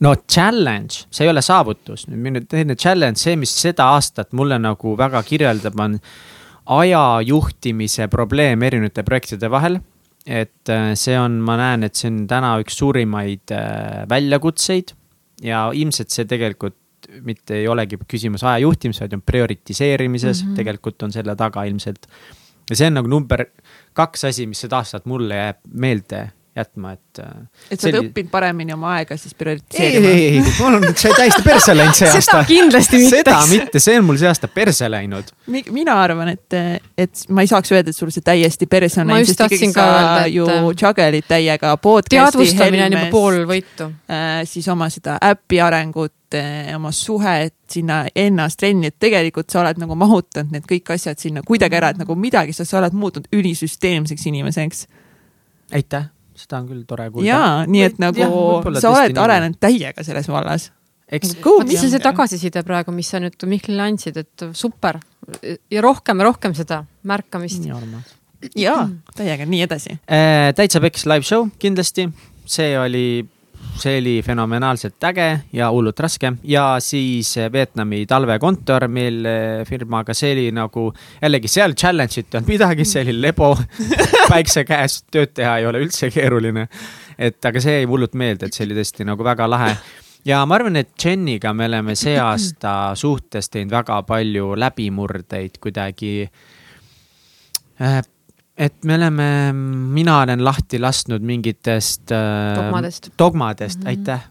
no 0.00 0.14
challenge, 0.30 1.06
see 1.10 1.26
ei 1.26 1.32
ole 1.32 1.42
saavutus, 1.42 2.06
nüüd 2.08 2.24
minu 2.24 2.42
teine 2.46 2.76
challenge, 2.78 3.20
see, 3.20 3.36
mis 3.36 3.52
seda 3.54 3.90
aastat 3.96 4.32
mulle 4.32 4.58
nagu 4.62 4.96
väga 4.98 5.22
kirjeldab, 5.26 5.78
on 5.80 5.98
aja 6.78 7.04
juhtimise 7.24 8.08
probleem 8.12 8.62
erinevate 8.62 9.02
projektide 9.06 9.50
vahel 9.50 9.80
et 10.28 10.68
äh, 10.68 10.92
see 10.98 11.16
on, 11.16 11.38
ma 11.44 11.56
näen, 11.58 11.86
et 11.86 11.96
see 11.96 12.10
on 12.10 12.24
täna 12.28 12.52
üks 12.62 12.76
suurimaid 12.82 13.54
äh, 13.54 14.04
väljakutseid 14.10 14.92
ja 15.44 15.68
ilmselt 15.72 16.12
see 16.12 16.28
tegelikult 16.28 16.76
mitte 17.24 17.56
ei 17.62 17.68
olegi 17.70 17.96
küsimus 18.10 18.42
aja 18.44 18.60
juhtimises, 18.66 19.00
vaid 19.00 19.14
on 19.16 19.22
prioritiseerimises 19.24 20.42
mm, 20.42 20.50
-hmm. 20.50 20.56
tegelikult 20.58 21.06
on 21.06 21.14
selle 21.14 21.36
taga 21.36 21.64
ilmselt. 21.64 22.06
ja 22.68 22.76
see 22.76 22.90
on 22.90 22.98
nagu 22.98 23.08
number 23.08 23.46
kaks 23.96 24.28
asi, 24.28 24.46
mis 24.46 24.60
seda 24.66 24.82
aastat 24.82 25.06
mulle 25.06 25.38
jääb 25.38 25.62
meelde 25.72 26.28
jätma, 26.58 26.92
et. 26.98 27.20
äh, 27.22 27.30
et 27.70 27.80
sa 27.80 27.88
oled 27.88 27.94
selli- 27.96 28.08
õppinud 28.10 28.30
paremini 28.32 28.74
oma 28.74 28.92
aega 28.98 29.16
siis 29.16 29.32
ei, 29.32 29.38
prioritiseerima. 29.38 30.08
ei, 30.08 30.26
ei, 30.28 30.42
mul 30.58 30.78
on 30.80 30.86
see 30.98 31.12
täiesti 31.16 31.44
perse 31.46 31.76
läinud 31.78 31.96
see 31.98 32.08
seda 32.10 32.18
aasta. 32.18 32.42
kindlasti 32.50 33.00
mitte 33.04 33.16
seda. 33.16 33.36
mitte, 33.50 33.82
see 33.84 33.96
on 34.00 34.04
mul 34.10 34.18
see 34.20 34.28
aasta 34.32 34.50
perse 34.52 34.90
läinud. 34.90 35.32
mina 35.70 35.96
arvan, 36.02 36.32
et, 36.34 36.58
et 36.98 37.24
ma 37.30 37.46
ei 37.46 37.50
saaks 37.50 37.72
öelda, 37.76 37.94
et 37.94 37.96
sul 37.96 38.10
see 38.14 38.26
täiesti 38.26 38.66
perse 38.66 39.00
on 39.02 39.08
Ma 39.08 39.16
läinud, 39.18 39.28
just 39.28 39.38
sest 39.38 39.46
ikkagi 39.46 39.58
tahtsin 39.64 39.74
ka 39.78 39.86
sa 39.86 39.96
öelda, 39.96 40.26
et- 40.26 40.34
ju 40.34 40.46
juggle'id 40.82 41.28
täiega 41.30 41.74
podcast'i, 41.76 42.16
teadvustamine 42.18 42.84
on 42.90 42.98
juba 42.98 43.10
pool 43.14 43.40
võitu. 43.48 43.90
äh, 44.10 44.42
siis 44.48 44.68
oma 44.68 44.90
seda 44.92 45.18
äpi 45.24 45.60
arengut, 45.64 46.12
oma 46.76 46.90
suhet 46.92 47.54
sinna 47.72 48.02
ennast 48.16 48.58
trenni, 48.60 48.90
et 48.90 48.98
tegelikult 49.00 49.48
sa 49.50 49.62
oled 49.62 49.78
nagu 49.80 49.94
mahutanud 49.96 50.52
need 50.52 50.66
kõik 50.68 50.90
asjad 50.92 51.16
sinna 51.20 51.40
kuidagi 51.46 51.78
ära, 51.80 51.88
et 51.94 52.00
nagu 52.02 52.12
midagi, 52.20 52.52
sa, 52.52 52.66
sa 52.68 52.82
oled 52.82 52.92
muutunud 52.92 53.28
ülisüsteemseks 53.32 54.26
inimeseks. 54.28 54.82
aitäh, 55.72 56.04
seda 56.38 56.62
on 56.62 56.68
küll 56.70 56.84
tore 56.88 57.08
kuulda. 57.12 57.28
jaa, 57.28 57.52
nii 57.68 57.84
et 57.86 58.02
nagu 58.02 58.20
Jah, 58.22 58.32
võib-olla 58.32 58.82
sa 58.82 58.92
oled 58.94 59.22
arenenud 59.24 59.60
täiega 59.62 60.04
selles 60.06 60.28
vallas. 60.30 60.68
mis 61.10 61.82
on 61.82 61.92
see 61.92 62.02
tagasiside 62.04 62.62
praegu, 62.66 62.94
mis 62.94 63.10
sa 63.10 63.20
nüüd 63.22 63.48
Mihklile 63.48 63.86
andsid, 63.88 64.20
et 64.20 64.48
super 64.52 65.00
ja 65.70 65.82
rohkem 65.84 66.20
ja 66.20 66.28
rohkem 66.28 66.54
seda 66.56 66.82
märkamist. 67.08 67.62
nii 67.64 67.74
armas. 67.74 68.14
jaa, 68.56 68.88
täiega, 69.16 69.48
nii 69.48 69.64
edasi. 69.66 69.98
Äh, 70.06 70.52
täitsa 70.56 70.82
peks 70.84 71.06
live 71.10 71.26
show 71.26 71.48
kindlasti, 71.58 72.08
see 72.48 72.72
oli, 72.78 73.26
see 73.82 73.98
oli 74.00 74.14
fenomenaalselt 74.24 75.04
äge 75.10 75.28
ja 75.52 75.70
hullult 75.72 76.00
raske. 76.00 76.32
Ja 76.42 76.76
siis 76.82 77.34
äh, 77.38 77.52
Vietnami 77.52 78.04
talvekontor 78.06 78.88
meil 78.88 79.26
firmaga, 79.68 80.14
see 80.14 80.32
oli 80.36 80.48
nagu 80.54 80.88
jällegi 81.22 81.50
seal 81.52 81.76
challenge'it 81.78 82.28
ei 82.28 82.40
olnud 82.40 82.52
midagi, 82.52 82.88
see 82.88 83.04
oli 83.06 83.16
lebo, 83.20 83.52
päikse 84.32 84.64
käes, 84.68 85.02
tööd 85.12 85.34
teha 85.36 85.58
ei 85.60 85.68
ole 85.70 85.82
üldse 85.84 86.10
keeruline. 86.14 86.68
et 87.18 87.44
aga 87.44 87.60
see 87.60 87.80
jäi 87.80 87.86
hullult 87.90 88.14
meelde, 88.14 88.46
et 88.46 88.54
see 88.54 88.66
oli 88.68 88.76
tõesti 88.78 89.06
nagu 89.06 89.24
väga 89.26 89.48
lahe. 89.50 89.72
Ja 90.28 90.42
ma 90.46 90.58
arvan, 90.58 90.76
et 90.76 90.92
Jeniga 90.98 91.52
me 91.54 91.66
oleme 91.66 91.96
see 91.98 92.18
aasta 92.28 92.94
suhtes 92.98 93.50
teinud 93.50 93.74
väga 93.74 94.02
palju 94.06 94.52
läbimurdeid 94.58 95.58
kuidagi 95.62 96.12
äh, 97.80 98.00
et 98.58 98.84
me 98.84 98.96
oleme, 98.98 99.28
mina 99.94 100.20
olen 100.24 100.42
lahti 100.44 100.80
lasknud 100.82 101.22
mingitest 101.22 102.12
äh, 102.12 102.56
Dogmadest. 102.56 103.10
dogmadest 103.18 103.78
mm. 103.78 103.84
-hmm. 103.84 103.88
aitäh. 103.88 104.28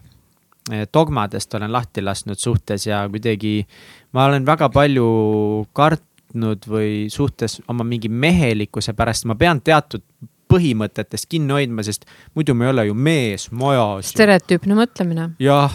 dogmadest 0.92 1.54
olen 1.54 1.72
lahti 1.72 2.02
lasknud 2.02 2.36
suhtes 2.38 2.86
ja 2.86 3.08
kuidagi 3.08 3.66
ma 4.12 4.24
olen 4.24 4.46
väga 4.46 4.68
palju 4.68 5.66
kartnud 5.72 6.66
või 6.68 7.08
suhtes 7.10 7.62
oma 7.68 7.84
mingi 7.84 8.08
mehelikkuse 8.08 8.92
pärast, 8.92 9.24
ma 9.24 9.34
pean 9.34 9.60
teatud 9.60 10.04
põhimõtetest 10.48 11.28
kinni 11.28 11.52
hoidma, 11.52 11.82
sest 11.82 12.04
muidu 12.34 12.54
me 12.54 12.66
ei 12.66 12.70
ole 12.70 12.86
ju 12.88 12.94
mees 12.94 13.50
majas. 13.50 14.12
stereotüüpne 14.14 14.74
mõtlemine. 14.74 15.30
jah, 15.38 15.72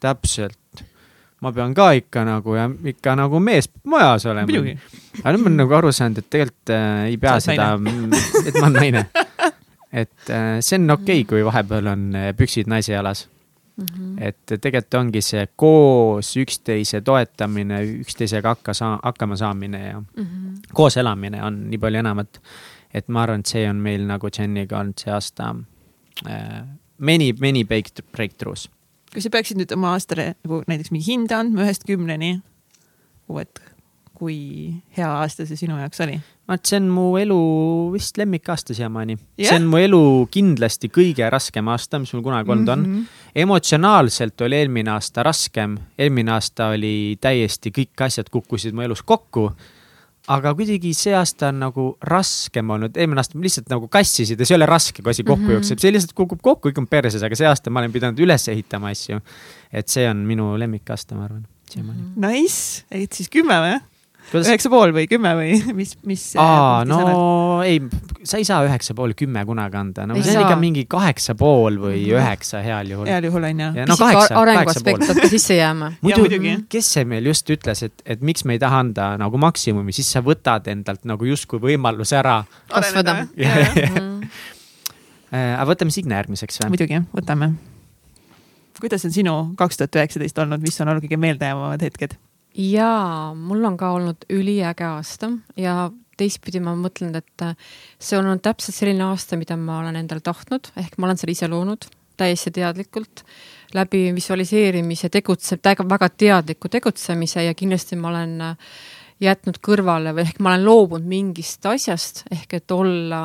täpselt. 0.00 0.84
Ma 1.44 1.52
pean 1.52 1.74
ka 1.76 1.90
ikka 1.98 2.24
nagu 2.26 2.56
ja 2.56 2.68
ikka 2.94 3.14
nagu 3.20 3.40
mees 3.42 3.68
majas 3.90 4.26
olema. 4.30 4.48
aga 4.48 5.34
nüüd 5.36 5.44
ma 5.44 5.50
olen 5.50 5.60
nagu 5.60 5.76
aru 5.78 5.92
saanud, 5.92 6.22
et 6.22 6.30
tegelikult 6.32 6.72
äh, 6.74 7.04
ei 7.10 7.20
pea 7.20 7.36
seda, 7.44 7.74
et 8.48 8.58
ma 8.58 8.66
olen 8.70 8.80
naine. 8.80 9.04
et 10.02 10.32
äh, 10.32 10.58
see 10.64 10.80
on 10.80 10.96
okei 10.96 11.22
okay,, 11.22 11.28
kui 11.30 11.44
vahepeal 11.46 11.92
on 11.92 12.10
äh, 12.18 12.32
püksid 12.36 12.70
naise 12.70 12.96
jalas. 12.96 13.28
Mhm. 13.74 14.18
et 14.22 14.52
tegelikult 14.62 14.94
ongi 14.94 15.18
see 15.18 15.48
koos 15.58 16.28
üksteise 16.38 17.00
toetamine, 17.02 17.80
üksteisega 18.04 18.52
hakka 18.52 18.70
saa-, 18.70 19.00
hakkama 19.02 19.34
saamine 19.36 19.80
ja 19.80 19.96
Mhm. 19.98 20.70
koos 20.78 20.96
elamine 20.96 21.42
on 21.42 21.56
nii 21.70 21.80
palju 21.82 21.98
enamat. 21.98 22.38
et 22.94 23.08
ma 23.08 23.24
arvan, 23.24 23.40
et 23.40 23.46
see 23.50 23.64
on 23.68 23.76
meil 23.82 24.06
nagu 24.06 24.30
Jeniga 24.30 24.78
olnud 24.78 24.94
see 25.02 25.10
aasta 25.10 25.56
äh, 26.30 26.62
many, 26.98 27.32
many 27.40 27.64
breakthroughs. 27.64 28.68
Kui 29.14 29.22
sa 29.22 29.30
peaksid 29.30 29.60
nüüd 29.60 29.72
oma 29.76 29.94
aastale 29.94 30.34
nagu 30.42 30.62
näiteks 30.70 30.90
mingi 30.94 31.06
hinde 31.12 31.36
andma 31.38 31.64
ühest 31.64 31.86
kümneni, 31.88 32.36
et 33.40 33.62
kui 34.14 34.36
hea 34.96 35.10
aasta 35.22 35.46
see 35.46 35.58
sinu 35.58 35.78
jaoks 35.80 36.02
oli? 36.04 36.20
vaat 36.44 36.68
see 36.68 36.76
on 36.76 36.88
mu 36.92 37.04
elu 37.16 37.38
vist 37.94 38.18
lemmikaasta 38.20 38.74
siiamaani 38.76 39.14
Jah. 39.16 39.48
see 39.48 39.56
on 39.62 39.68
mu 39.72 39.78
elu 39.80 40.00
kindlasti 40.34 40.90
kõige 40.92 41.28
raskem 41.32 41.70
aasta, 41.72 42.00
mis 42.02 42.12
mul 42.12 42.24
kunagi 42.26 42.52
olnud 42.52 42.72
on. 42.74 42.82
Mhm. 42.82 43.06
emotsionaalselt 43.44 44.44
oli 44.44 44.60
eelmine 44.60 44.92
aasta 44.92 45.24
raskem, 45.24 45.78
eelmine 45.98 46.34
aasta 46.36 46.68
oli 46.74 47.16
täiesti 47.20 47.72
kõik 47.72 48.04
asjad 48.06 48.28
kukkusid 48.30 48.76
mu 48.76 48.84
elus 48.84 49.02
kokku. 49.02 49.50
Aga 50.32 50.54
kuidagi 50.56 50.92
see 50.96 51.14
aasta 51.16 51.50
on 51.52 51.58
nagu 51.66 51.86
raskem 52.08 52.70
olnud, 52.76 52.96
eelmine 52.96 53.20
aasta 53.20 53.40
lihtsalt 53.40 53.72
nagu 53.72 53.88
kassisid 53.92 54.40
ja 54.40 54.46
see 54.48 54.56
ei 54.56 54.60
ole 54.60 54.68
raske, 54.68 55.02
kui 55.02 55.12
asi 55.12 55.24
kokku 55.24 55.42
mm. 55.42 55.48
-hmm. 55.48 55.58
jookseb, 55.58 55.82
see 55.82 55.92
lihtsalt 55.92 56.14
kukub 56.16 56.40
kokku, 56.42 56.70
kõik 56.70 56.80
on 56.80 56.88
perses, 56.88 57.22
aga 57.22 57.36
see 57.36 57.48
aasta 57.48 57.70
ma 57.70 57.82
olen 57.82 57.92
pidanud 57.92 58.20
üles 58.24 58.48
ehitama 58.48 58.92
asju. 58.94 59.20
et 59.72 59.88
see 59.88 60.06
on 60.08 60.22
minu 60.26 60.54
lemmikaasta, 60.58 61.14
ma 61.18 61.24
arvan, 61.24 61.46
siiamaani. 61.70 62.12
Nice, 62.16 62.84
et 62.90 63.12
siis 63.12 63.28
kümme 63.28 63.58
või? 63.60 63.80
Üheksa 64.32 64.70
pool 64.72 64.92
või 64.96 65.04
kümme 65.10 65.30
või 65.38 65.50
mis, 65.78 65.92
mis? 66.08 66.22
aa, 66.40 66.84
no 66.88 67.60
ei, 67.66 67.76
sa 68.26 68.38
ei 68.40 68.46
saa 68.48 68.64
üheksa 68.66 68.94
pool 68.96 69.12
kümme 69.18 69.42
kunagi 69.46 69.76
anda, 69.78 70.06
no 70.08 70.16
Ei 70.16 70.22
see 70.24 70.32
on 70.34 70.40
saa. 70.40 70.46
ikka 70.48 70.56
mingi 70.60 70.84
kaheksa 70.90 71.34
pool 71.38 71.76
või 71.82 72.00
Mhm. 72.04 72.16
üheksa 72.16 72.62
heal 72.64 72.90
juhul. 72.94 73.06
heal 73.10 73.24
juhul 73.28 73.44
on 73.50 73.60
ju. 73.64 73.68
Ja 73.78 73.84
no 73.90 73.96
kaheksa, 74.00 74.34
kaheksa 74.34 74.80
pool. 74.86 74.98
peab 75.04 75.20
ka 75.20 75.28
sisse 75.28 75.58
jääma. 75.58 75.92
muidu 76.04 76.24
muidugi., 76.24 76.54
kes 76.72 76.88
see 76.96 77.04
meil 77.04 77.26
just 77.30 77.50
ütles, 77.52 77.82
et, 77.86 78.02
et 78.06 78.20
miks 78.24 78.44
me 78.48 78.56
ei 78.56 78.62
taha 78.62 78.80
anda 78.86 79.10
nagu 79.20 79.38
maksimumi, 79.38 79.92
siis 79.94 80.10
sa 80.16 80.22
võtad 80.24 80.66
endalt 80.72 81.04
nagu 81.04 81.24
justkui 81.28 81.60
võimaluse 81.62 82.16
ära 82.18 82.40
kasvada. 82.72 83.20
äh,. 85.34 85.54
aga 85.58 85.68
võtame 85.72 85.90
Signe 85.94 86.14
järgmiseks 86.18 86.60
või? 86.64 86.74
muidugi, 86.74 87.00
võtame. 87.14 87.52
kuidas 88.80 89.04
on 89.06 89.12
sinu 89.14 89.34
kaks 89.58 89.78
tuhat 89.80 89.96
üheksateist 90.00 90.38
olnud, 90.42 90.62
mis 90.64 90.80
on 90.82 90.88
olnud 90.92 91.04
kõige 91.06 91.18
meeldejäävamad 91.20 91.82
hetked? 91.86 92.16
jaa, 92.54 93.34
mul 93.34 93.64
on 93.64 93.76
ka 93.76 93.90
olnud 93.96 94.26
üliäge 94.32 94.86
aasta 94.86 95.30
ja 95.58 95.90
teistpidi 96.18 96.60
ma 96.62 96.76
mõtlen, 96.78 97.14
et 97.18 97.42
äh, 97.42 97.56
see 97.98 98.18
on 98.18 98.28
olnud 98.28 98.44
täpselt 98.44 98.76
selline 98.76 99.04
aasta, 99.08 99.38
mida 99.40 99.56
ma 99.58 99.80
olen 99.82 99.98
endale 99.98 100.22
tahtnud, 100.24 100.70
ehk 100.78 100.98
ma 100.98 101.08
olen 101.08 101.20
selle 101.20 101.34
ise 101.34 101.50
loonud 101.50 101.88
täiesti 102.16 102.52
teadlikult. 102.54 103.24
Läbi 103.74 104.12
visualiseerimise 104.14 105.10
tegutse-, 105.10 105.58
väga 105.90 106.08
teadliku 106.14 106.70
tegutsemise 106.70 107.42
ja 107.42 107.54
kindlasti 107.58 107.98
ma 107.98 108.12
olen 108.12 108.36
äh, 108.52 108.74
jätnud 109.24 109.58
kõrvale 109.64 110.12
või 110.16 110.24
ehk 110.26 110.40
ma 110.44 110.52
olen 110.52 110.64
loobunud 110.66 111.08
mingist 111.08 111.64
asjast 111.68 112.22
ehk 112.34 112.56
et 112.58 112.74
olla, 112.74 113.22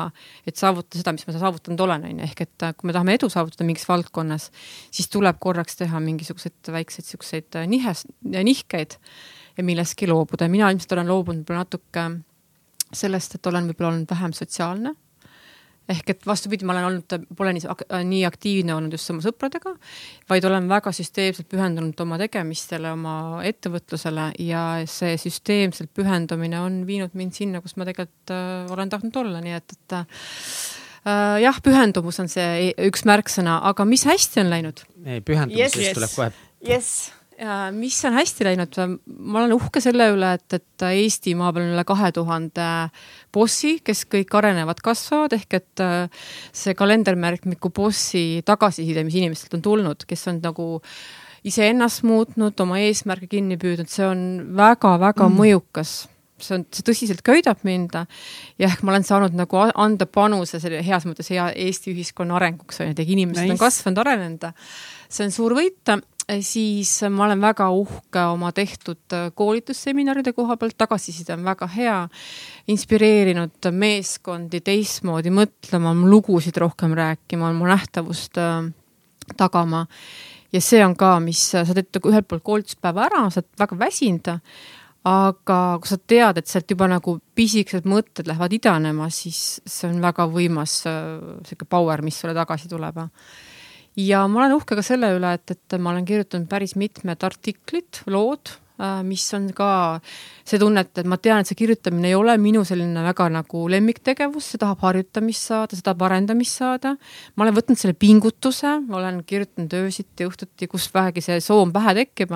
et 0.48 0.56
saavutada 0.58 1.00
seda, 1.00 1.14
mis 1.16 1.26
ma 1.28 1.34
saavutanud 1.36 1.84
olen, 1.86 2.06
on 2.08 2.22
ju, 2.22 2.28
ehk 2.28 2.44
et 2.46 2.66
äh, 2.66 2.74
kui 2.76 2.90
me 2.90 2.96
tahame 2.96 3.16
edu 3.18 3.30
saavutada 3.32 3.66
mingis 3.68 3.86
valdkonnas, 3.88 4.48
siis 4.90 5.10
tuleb 5.12 5.38
korraks 5.42 5.78
teha 5.80 6.00
mingisuguseid 6.04 6.72
väikseid 6.74 7.10
siukseid 7.12 7.60
äh, 7.60 7.68
nihes, 7.70 8.06
nihkeid 8.24 8.96
ja 9.56 9.66
millestki 9.66 10.08
loobuda. 10.10 10.46
Ja 10.46 10.52
mina 10.52 10.72
ilmselt 10.72 10.96
olen 10.96 11.10
loobunud 11.10 11.44
võib-olla 11.44 11.64
natuke 11.66 12.08
sellest, 12.94 13.36
et 13.36 13.46
olen 13.46 13.70
võib-olla 13.70 13.94
olnud 13.94 14.10
vähem 14.10 14.34
sotsiaalne 14.36 14.94
ehk 15.90 16.12
et 16.14 16.26
vastupidi, 16.28 16.66
ma 16.66 16.74
olen 16.74 16.88
olnud, 16.88 17.26
pole 17.36 17.54
nii, 17.56 17.66
nii 18.08 18.22
aktiivne 18.28 18.74
olnud 18.76 18.94
just 18.94 19.10
oma 19.12 19.24
sõpradega, 19.24 19.72
vaid 20.30 20.46
olen 20.48 20.68
väga 20.70 20.92
süsteemselt 20.94 21.48
pühendunud 21.50 22.02
oma 22.04 22.18
tegemistele, 22.20 22.92
oma 22.94 23.14
ettevõtlusele 23.48 24.30
ja 24.46 24.64
see 24.90 25.16
süsteemselt 25.20 25.92
pühendumine 25.96 26.60
on 26.62 26.82
viinud 26.88 27.16
mind 27.18 27.36
sinna, 27.36 27.62
kus 27.64 27.76
ma 27.80 27.88
tegelikult 27.88 28.34
äh, 28.34 28.70
olen 28.74 28.92
tahtnud 28.92 29.22
olla, 29.22 29.44
nii 29.44 29.56
et, 29.58 29.76
et 29.76 29.96
äh, 30.00 31.40
jah, 31.46 31.62
pühendumus 31.64 32.20
on 32.22 32.30
see 32.30 32.50
e-, 32.70 32.74
üks 32.90 33.06
märksõna, 33.08 33.60
aga 33.70 33.88
mis 33.88 34.06
hästi 34.08 34.44
on 34.44 34.52
läinud? 34.52 34.84
ei, 35.04 35.24
pühendumisest 35.24 35.80
Yes, 35.80 35.88
yes. 35.90 35.96
tuleb 35.98 36.14
kohe. 36.16 36.30
jess. 36.74 37.19
Mis 37.72 37.96
on 38.04 38.16
hästi 38.18 38.44
läinud, 38.44 38.76
ma 39.06 39.40
olen 39.40 39.54
uhke 39.56 39.80
selle 39.80 40.10
üle, 40.12 40.34
et, 40.36 40.58
et 40.58 40.84
Eestimaa 40.90 41.52
peal 41.54 41.68
on 41.68 41.74
üle 41.76 41.84
kahe 41.88 42.10
tuhande 42.12 42.66
bossi, 43.32 43.78
kes 43.84 44.04
kõik 44.12 44.34
arenevad, 44.36 44.82
kasvavad, 44.84 45.36
ehk 45.38 45.56
et 45.60 45.84
äh, 45.84 46.28
see 46.52 46.76
kalendermärkmiku 46.76 47.72
bossi 47.72 48.42
tagasiside, 48.46 49.04
mis 49.06 49.16
inimestelt 49.22 49.56
on 49.56 49.64
tulnud, 49.64 50.06
kes 50.08 50.28
on 50.32 50.42
nagu 50.44 50.68
iseennast 51.48 52.04
muutnud, 52.04 52.58
oma 52.60 52.80
eesmärke 52.84 53.30
kinni 53.30 53.56
püüdnud, 53.60 53.88
see 53.88 54.04
on 54.04 54.24
väga-väga 54.60 55.28
mm. 55.28 55.40
mõjukas 55.40 56.00
see 56.44 56.56
on, 56.56 56.64
see 56.72 56.84
tõsiselt 56.86 57.20
köidab 57.26 57.64
mind 57.68 57.96
ja 57.96 58.68
ehk 58.68 58.84
ma 58.84 58.94
olen 58.94 59.04
saanud 59.06 59.36
nagu 59.36 59.60
anda 59.60 60.06
panuse 60.08 60.60
selle 60.62 60.80
heas 60.84 61.06
mõttes 61.08 61.28
hea 61.32 61.50
Eesti 61.52 61.92
ühiskonna 61.94 62.38
arenguks 62.38 62.80
on 62.80 62.90
ju, 62.90 62.94
et 62.96 63.02
inimesed. 63.04 63.44
Nice. 63.44 63.56
on 63.56 63.60
kasvanud, 63.60 64.00
arenenud. 64.04 64.48
see 65.08 65.28
on 65.28 65.34
suur 65.34 65.56
võit 65.58 65.92
siis 66.40 66.92
ma 67.10 67.24
olen 67.26 67.40
väga 67.42 67.66
uhke 67.74 68.22
oma 68.32 68.52
tehtud 68.54 69.14
koolitusseminaride 69.34 70.32
koha 70.36 70.56
pealt, 70.60 70.76
tagasiside 70.78 71.34
on 71.34 71.44
väga 71.44 71.68
hea, 71.74 71.96
inspireerinud 72.70 73.70
meeskondi 73.74 74.60
teistmoodi 74.64 75.32
mõtlema, 75.34 75.94
lugusid 76.06 76.56
rohkem 76.60 76.94
rääkima, 76.98 77.50
oma 77.50 77.72
nähtavust 77.72 78.38
äh, 78.40 78.68
tagama. 79.36 79.86
ja 80.52 80.60
see 80.60 80.82
on 80.84 80.96
ka, 80.98 81.18
mis, 81.22 81.42
sa 81.52 81.64
teed 81.74 82.00
ühelt 82.02 82.28
poolt 82.28 82.44
koolituspäeva 82.46 83.06
ära, 83.06 83.24
sa 83.30 83.42
oled 83.42 83.50
väga 83.60 83.78
väsinud, 83.78 84.30
aga 85.10 85.58
kui 85.80 85.88
sa 85.88 85.98
tead, 85.98 86.40
et 86.40 86.50
sealt 86.50 86.70
juba 86.70 86.88
nagu 86.90 87.18
pisikesed 87.38 87.86
mõtted 87.88 88.28
lähevad 88.28 88.52
idanema, 88.52 89.08
siis 89.14 89.60
see 89.64 89.88
on 89.88 90.02
väga 90.02 90.26
võimas 90.28 90.82
sihuke 90.84 91.68
power, 91.70 92.02
mis 92.04 92.18
sulle 92.20 92.34
tagasi 92.36 92.68
tuleb. 92.68 93.00
Ja 93.98 94.24
ma 94.30 94.44
olen 94.44 94.56
uhke 94.58 94.78
ka 94.78 94.84
selle 94.86 95.12
üle, 95.16 95.34
et, 95.38 95.54
et 95.54 95.78
ma 95.78 95.94
olen 95.94 96.06
kirjutanud 96.08 96.48
päris 96.50 96.76
mitmed 96.78 97.24
artiklid, 97.26 98.04
lood, 98.10 98.52
mis 99.04 99.24
on 99.36 99.50
ka 99.56 99.70
see 100.48 100.58
tunne, 100.60 100.84
et, 100.86 101.02
et 101.02 101.08
ma 101.08 101.18
tean, 101.20 101.42
et 101.42 101.50
see 101.50 101.58
kirjutamine 101.58 102.08
ei 102.08 102.16
ole 102.16 102.36
minu 102.40 102.62
selline 102.64 103.02
väga 103.04 103.28
nagu 103.34 103.66
lemmiktegevus, 103.72 104.52
see 104.52 104.62
tahab 104.62 104.80
harjutamist 104.86 105.50
saada, 105.50 105.76
see 105.76 105.84
tahab 105.84 106.06
arendamist 106.08 106.62
saada. 106.62 106.94
ma 107.36 107.44
olen 107.44 107.58
võtnud 107.58 107.80
selle 107.80 107.98
pingutuse, 107.98 108.78
olen 108.88 109.20
kirjutanud 109.28 109.76
öösiti, 109.82 110.26
õhtuti, 110.28 110.70
kus 110.70 110.88
vähegi 110.94 111.24
see 111.24 111.40
soov 111.44 111.68
pähe 111.74 111.94
tekib 112.00 112.34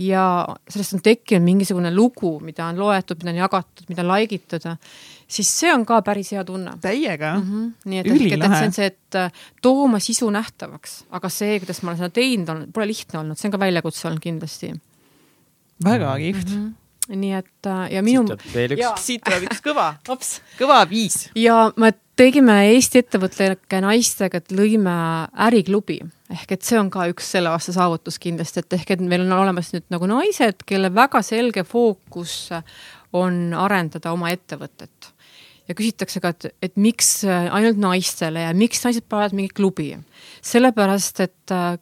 ja 0.00 0.24
sellest 0.70 0.96
on 0.96 1.04
tekkinud 1.04 1.44
mingisugune 1.44 1.92
lugu, 1.92 2.38
mida 2.44 2.70
on 2.70 2.80
loetud, 2.80 3.20
mida 3.20 3.34
on 3.34 3.42
jagatud, 3.42 3.88
mida 3.90 4.04
on 4.04 4.12
like 4.14 4.38
itud, 4.40 4.64
siis 5.30 5.50
see 5.60 5.70
on 5.72 5.86
ka 5.86 6.00
päris 6.06 6.32
hea 6.34 6.44
tunne. 6.44 6.74
täiega 6.82 7.34
mm. 7.38 7.46
-hmm. 7.46 7.70
nii 7.84 8.02
et 8.02 8.10
ehk, 8.10 8.26
et, 8.26 8.44
et 8.44 8.56
see 8.56 8.66
on 8.66 8.76
see, 8.78 8.90
et 8.90 9.18
äh, 9.18 9.32
tooma 9.62 10.02
sisu 10.02 10.30
nähtavaks, 10.30 11.04
aga 11.10 11.28
see, 11.28 11.58
kuidas 11.62 11.82
ma 11.82 11.92
olen 11.92 12.02
seda 12.02 12.14
teinud, 12.20 12.68
pole 12.74 12.90
lihtne 12.90 13.22
olnud, 13.22 13.38
see 13.38 13.48
on 13.48 13.56
ka 13.56 13.62
väljakutse 13.62 14.08
olnud 14.08 14.22
kindlasti. 14.22 14.74
väga 15.84 16.16
kihvt 16.18 16.48
mm. 16.48 16.66
-hmm 16.66 16.76
nii 17.10 17.32
et 17.34 17.66
äh, 17.66 17.92
ja 17.92 18.02
minu. 18.06 18.36
siit 19.00 19.24
tuleb 19.24 19.48
üks 19.48 19.58
kõva 19.64 19.94
kõva 20.60 20.84
viis. 20.90 21.30
ja 21.34 21.72
me 21.76 21.92
tegime 22.16 22.60
Eesti 22.70 23.00
ettevõtlike 23.02 23.80
naistega, 23.82 24.38
et 24.38 24.52
lõime 24.52 24.94
äriklubi 25.34 26.00
ehk 26.30 26.52
et 26.54 26.66
see 26.66 26.78
on 26.78 26.90
ka 26.92 27.08
üks 27.10 27.32
selle 27.34 27.50
aasta 27.50 27.74
saavutus 27.74 28.20
kindlasti, 28.22 28.62
et 28.62 28.78
ehk 28.78 28.94
et 28.94 29.02
meil 29.02 29.24
on 29.26 29.32
olemas 29.40 29.72
nüüd 29.74 29.86
nagu 29.90 30.06
naised, 30.10 30.62
kelle 30.66 30.92
väga 30.94 31.22
selge 31.26 31.64
fookus 31.66 32.52
on 33.16 33.54
arendada 33.58 34.12
oma 34.14 34.30
ettevõtet 34.30 35.10
ja 35.68 35.76
küsitakse 35.76 36.20
ka, 36.22 36.32
et, 36.34 36.50
et 36.62 36.76
miks 36.80 37.24
ainult 37.28 37.80
naistele 37.80 38.44
ja 38.46 38.52
miks 38.56 38.84
naised 38.84 39.06
panevad 39.08 39.36
mingi 39.36 39.52
klubi. 39.54 39.90
sellepärast, 40.42 41.20
et 41.20 41.52
äh, 41.52 41.78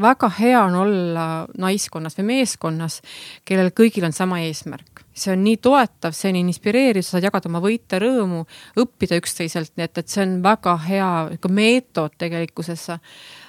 väga 0.00 0.30
hea 0.38 0.62
on 0.64 0.74
olla 0.74 1.26
naiskonnas 1.58 2.18
või 2.18 2.28
meeskonnas, 2.34 3.00
kellel 3.44 3.72
kõigil 3.76 4.06
on 4.08 4.12
sama 4.12 4.40
eesmärk. 4.44 5.04
see 5.18 5.32
on 5.32 5.42
nii 5.44 5.56
toetav, 5.56 6.14
see 6.14 6.30
on 6.30 6.40
inspireeriv, 6.44 7.02
sa 7.02 7.16
saad 7.16 7.26
jagada 7.26 7.50
oma 7.50 7.60
võite, 7.60 7.98
rõõmu, 7.98 8.44
õppida 8.78 9.18
üksteiselt, 9.18 9.72
nii 9.76 9.88
et, 9.88 9.98
et 9.98 10.08
see 10.08 10.22
on 10.22 10.38
väga 10.42 10.76
hea 10.86 11.10
meetod 11.48 12.14
tegelikkuses 12.18 12.90
Äh, 12.90 12.98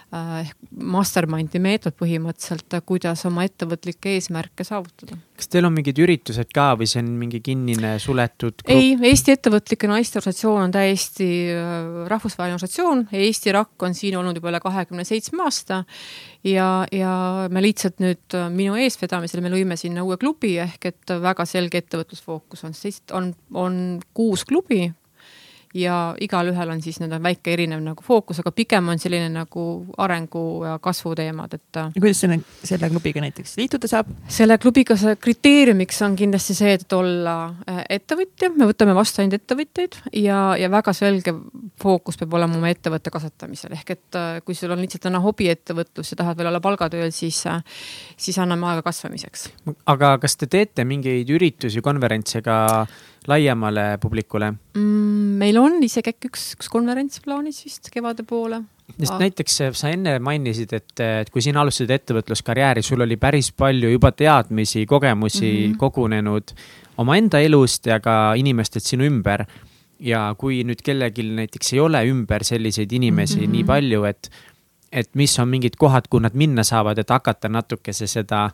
ehk 0.09 0.55
mastermind'i 0.89 1.59
meetod 1.61 1.93
põhimõtteliselt, 1.99 2.79
kuidas 2.87 3.21
oma 3.29 3.43
ettevõtlikke 3.45 4.15
eesmärke 4.15 4.65
saavutada. 4.65 5.17
kas 5.37 5.51
teil 5.53 5.67
on 5.67 5.75
mingid 5.75 5.99
üritused 6.01 6.49
ka 6.55 6.71
või 6.79 6.87
see 6.89 7.03
on 7.03 7.11
mingi 7.19 7.41
kinnine 7.45 7.91
suletud 8.01 8.63
grupp? 8.63 8.73
ei, 8.73 8.95
Eesti 9.11 9.35
Ettevõtlike 9.35 9.89
Naiste 9.91 10.17
Organisatsioon 10.17 10.63
on 10.65 10.73
täiesti 10.73 11.29
äh, 11.53 12.07
rahvusvaheline 12.09 12.57
organisatsioon, 12.57 13.05
Eesti 13.21 13.53
RAK 13.53 13.85
on 13.85 13.97
siin 13.97 14.17
olnud 14.17 14.39
juba 14.41 14.49
üle 14.49 14.63
kahekümne 14.63 15.05
seitsme 15.05 15.45
aasta 15.45 15.83
ja, 16.43 16.69
ja 16.91 17.13
me 17.53 17.63
lihtsalt 17.63 18.01
nüüd 18.01 18.37
äh, 18.37 18.49
minu 18.53 18.79
eestvedamisel 18.81 19.45
me 19.45 19.53
lõime 19.53 19.77
sinna 19.77 20.07
uue 20.07 20.17
klubi 20.17 20.55
ehk 20.63 20.89
et 20.89 21.17
väga 21.21 21.45
selge 21.49 21.83
ettevõtlusfookus 21.83 22.65
on, 22.65 22.73
on, 23.13 23.31
on 23.53 23.77
kuus 24.17 24.47
klubi, 24.49 24.87
ja 25.73 26.15
igalühel 26.21 26.69
on 26.69 26.81
siis 26.81 26.97
nii-öelda 26.99 27.19
väike 27.23 27.53
erinev 27.53 27.81
nagu 27.83 28.03
fookus, 28.05 28.39
aga 28.41 28.51
pigem 28.55 28.87
on 28.89 28.99
selline 29.01 29.27
nagu 29.29 29.63
arengu 30.01 30.43
ja 30.65 30.77
kasvu 30.81 31.13
teemad, 31.17 31.53
et. 31.53 31.67
ja 31.77 32.01
kuidas 32.01 32.21
selle, 32.23 32.39
selle 32.65 32.89
klubiga 32.89 33.21
näiteks 33.21 33.53
liituda 33.59 33.89
saab? 33.91 34.09
selle 34.27 34.57
klubiga 34.61 34.97
see 34.99 35.15
kriteeriumiks 35.21 36.01
on 36.07 36.15
kindlasti 36.17 36.55
see, 36.57 36.73
et 36.79 36.95
olla 36.97 37.35
äh, 37.69 37.83
ettevõtja, 37.99 38.49
me 38.55 38.69
võtame 38.71 38.95
vastu 38.97 39.21
ainult 39.21 39.37
ettevõtjaid 39.37 39.99
ja, 40.23 40.39
ja 40.57 40.71
väga 40.73 40.93
selge 40.97 41.35
fookus 41.81 42.17
peab 42.17 42.33
olema 42.39 42.57
oma 42.57 42.71
ettevõtte 42.73 43.13
kasvatamisel, 43.13 43.75
ehk 43.77 43.93
et 43.93 44.17
äh, 44.17 44.39
kui 44.45 44.57
sul 44.57 44.73
on 44.73 44.81
lihtsalt 44.81 45.05
täna 45.05 45.21
hobiettevõtlus 45.21 46.15
ja 46.15 46.21
tahad 46.23 46.39
veel 46.39 46.49
olla 46.49 46.63
palgatööl, 46.63 47.13
siis, 47.13 47.43
äh, 47.49 47.61
siis 48.17 48.41
anname 48.41 48.71
aega 48.71 48.87
kasvamiseks. 48.89 49.51
aga 49.85 50.15
kas 50.17 50.37
te 50.39 50.49
teete 50.49 50.87
mingeid 50.87 51.29
üritusi, 51.29 51.85
konverentse 51.85 52.41
ka 52.41 52.59
laiemale 53.27 53.97
publikule 54.01 54.51
mm,? 54.51 55.37
meil 55.39 55.57
on 55.59 55.79
isegi 55.83 56.13
äkki 56.13 56.29
üks, 56.31 56.43
üks 56.57 56.69
konverents 56.71 57.21
plaanis 57.23 57.61
vist 57.65 57.89
kevade 57.93 58.25
poole. 58.27 58.61
sest 58.95 59.15
ah. 59.15 59.21
näiteks 59.21 59.61
eh, 59.65 59.71
sa 59.77 59.91
enne 59.93 60.17
mainisid, 60.23 60.73
et, 60.75 60.93
et 61.03 61.31
kui 61.33 61.43
sina 61.45 61.63
alustasid 61.63 61.93
ettevõtluskarjääri, 61.95 62.83
sul 62.85 63.05
oli 63.05 63.19
päris 63.21 63.51
palju 63.51 63.91
juba 63.93 64.11
teadmisi, 64.11 64.85
kogemusi 64.89 65.47
mm 65.49 65.63
-hmm. 65.71 65.77
kogunenud 65.77 66.53
omaenda 66.99 67.39
elust 67.39 67.85
ja 67.87 67.99
ka 67.99 68.33
inimestelt 68.35 68.83
sinu 68.83 69.07
ümber. 69.07 69.45
ja 69.99 70.35
kui 70.37 70.61
nüüd 70.63 70.79
kellelgi 70.79 71.23
näiteks 71.23 71.73
ei 71.73 71.79
ole 71.79 71.99
ümber 72.07 72.43
selliseid 72.43 72.91
inimesi 72.91 73.39
mm 73.39 73.45
-hmm. 73.45 73.51
nii 73.51 73.63
palju, 73.63 74.03
et, 74.03 74.29
et 74.91 75.09
mis 75.13 75.39
on 75.39 75.47
mingid 75.47 75.75
kohad, 75.77 76.07
kuhu 76.09 76.21
nad 76.21 76.33
minna 76.33 76.63
saavad, 76.63 76.97
et 76.97 77.09
hakata 77.09 77.49
natukese 77.49 78.07
seda 78.07 78.45
äh, 78.45 78.53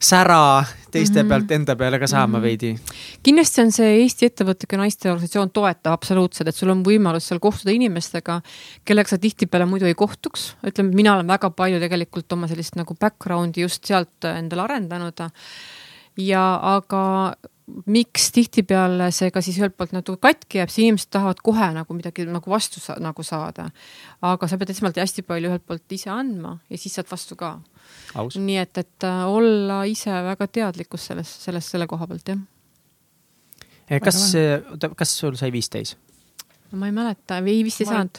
sära 0.00 0.64
teiste 0.90 1.22
mm 1.22 1.26
-hmm. 1.26 1.28
pealt 1.28 1.50
enda 1.50 1.76
peale 1.76 1.98
ka 1.98 2.06
saama 2.06 2.38
mm 2.38 2.40
-hmm. 2.40 2.42
veidi. 2.42 2.78
kindlasti 3.22 3.60
on 3.62 3.72
see 3.72 4.02
Eesti 4.02 4.26
Ettevõtlike 4.26 4.76
Naiste 4.76 5.10
Organisatsioon 5.10 5.50
toetav 5.50 5.92
absoluutselt, 5.92 6.48
et 6.48 6.54
sul 6.54 6.70
on 6.70 6.84
võimalus 6.84 7.28
seal 7.28 7.40
kohtuda 7.40 7.70
inimestega, 7.70 8.40
kellega 8.84 9.08
sa 9.08 9.18
tihtipeale 9.18 9.66
muidu 9.66 9.86
ei 9.86 9.94
kohtuks. 9.94 10.56
ütleme, 10.66 10.94
mina 10.94 11.14
olen 11.14 11.26
väga 11.26 11.50
palju 11.50 11.80
tegelikult 11.80 12.32
oma 12.32 12.48
sellist 12.48 12.76
nagu 12.76 12.94
background'i 12.94 13.60
just 13.60 13.84
sealt 13.84 14.24
endale 14.24 14.62
arendanud. 14.62 15.30
ja 16.16 16.60
aga 16.62 17.36
miks 17.90 18.30
tihtipeale 18.34 19.08
see 19.14 19.32
ka 19.34 19.42
siis 19.42 19.58
ühelt 19.58 19.74
poolt 19.78 19.94
natuke 19.96 20.20
katki 20.22 20.60
jääb, 20.60 20.70
siis 20.70 20.84
inimesed 20.86 21.10
tahavad 21.10 21.40
kohe 21.44 21.70
nagu 21.74 21.96
midagi 21.98 22.26
nagu 22.30 22.50
vastu 22.50 22.80
sa 22.80 22.96
nagu 23.02 23.22
saada. 23.26 23.70
aga 24.22 24.48
sa 24.48 24.58
pead 24.58 24.70
esmalt 24.70 24.96
hästi 24.96 25.22
palju 25.26 25.50
ühelt 25.50 25.66
poolt 25.66 25.92
ise 25.92 26.10
andma 26.10 26.58
ja 26.70 26.78
siis 26.78 26.94
saad 26.94 27.10
vastu 27.10 27.36
ka. 27.36 27.58
Nii 28.16 28.58
et, 28.62 28.82
et 28.82 29.06
äh, 29.08 29.22
olla 29.28 29.82
ise 29.88 30.12
väga 30.30 30.48
teadlikkus 30.48 31.10
selles, 31.10 31.30
selles, 31.44 31.70
selle 31.74 31.88
koha 31.90 32.08
pealt 32.10 32.34
jah. 32.34 32.42
Eh, 33.86 34.00
kas, 34.02 34.18
oota, 34.34 34.90
kas 34.98 35.12
sul 35.20 35.38
sai 35.38 35.52
viisteist? 35.54 36.00
ma 36.76 36.88
ei 36.88 36.92
mäleta, 36.92 37.38
ei 37.46 37.60
vist 37.64 37.80
ei 37.80 37.86
saanud. 37.88 38.18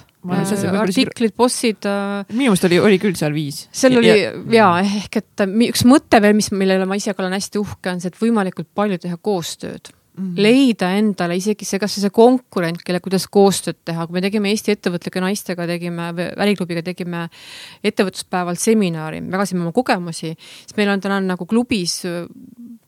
artiklid, 0.80 1.34
bossid 1.38 1.86
äh.... 1.88 2.24
minu 2.32 2.54
meelest 2.54 2.68
oli, 2.70 2.80
oli 2.80 3.00
küll 3.02 3.18
seal 3.20 3.36
viis. 3.36 3.66
seal 3.76 3.98
oli 4.00 4.08
ja, 4.08 4.32
ja 4.54 4.70
ehk 4.86 5.20
et 5.20 5.44
üks 5.68 5.84
mõte 5.88 6.22
veel, 6.24 6.36
mis, 6.38 6.50
millele 6.56 6.88
ma 6.90 6.98
ise 7.00 7.14
ka 7.14 7.26
olen 7.26 7.36
hästi 7.36 7.62
uhke, 7.62 7.92
on 7.92 8.02
see, 8.04 8.14
et 8.14 8.22
võimalikult 8.22 8.72
palju 8.78 9.02
teha 9.04 9.20
koostööd 9.20 9.92
Mm 10.18 10.24
-hmm. 10.24 10.42
leida 10.42 10.88
endale 10.98 11.36
isegi 11.38 11.66
see, 11.66 11.80
kasvõi 11.80 12.02
see 12.02 12.10
konkurent, 12.10 12.82
kelle, 12.82 13.00
kuidas 13.00 13.28
koostööd 13.30 13.78
teha, 13.86 14.08
kui 14.08 14.18
me 14.18 14.22
tegime 14.22 14.50
Eesti 14.50 14.74
ettevõtlike 14.74 15.22
naistega, 15.22 15.68
tegime, 15.70 16.08
äriklubiga 16.34 16.82
tegime 16.82 17.28
ettevõtluspäeval 17.84 18.58
seminari, 18.58 19.22
jagasime 19.22 19.62
oma 19.62 19.72
kogemusi, 19.72 20.34
siis 20.34 20.78
meil 20.78 20.90
on 20.90 21.02
täna 21.02 21.20
nagu 21.22 21.46
klubis 21.46 22.02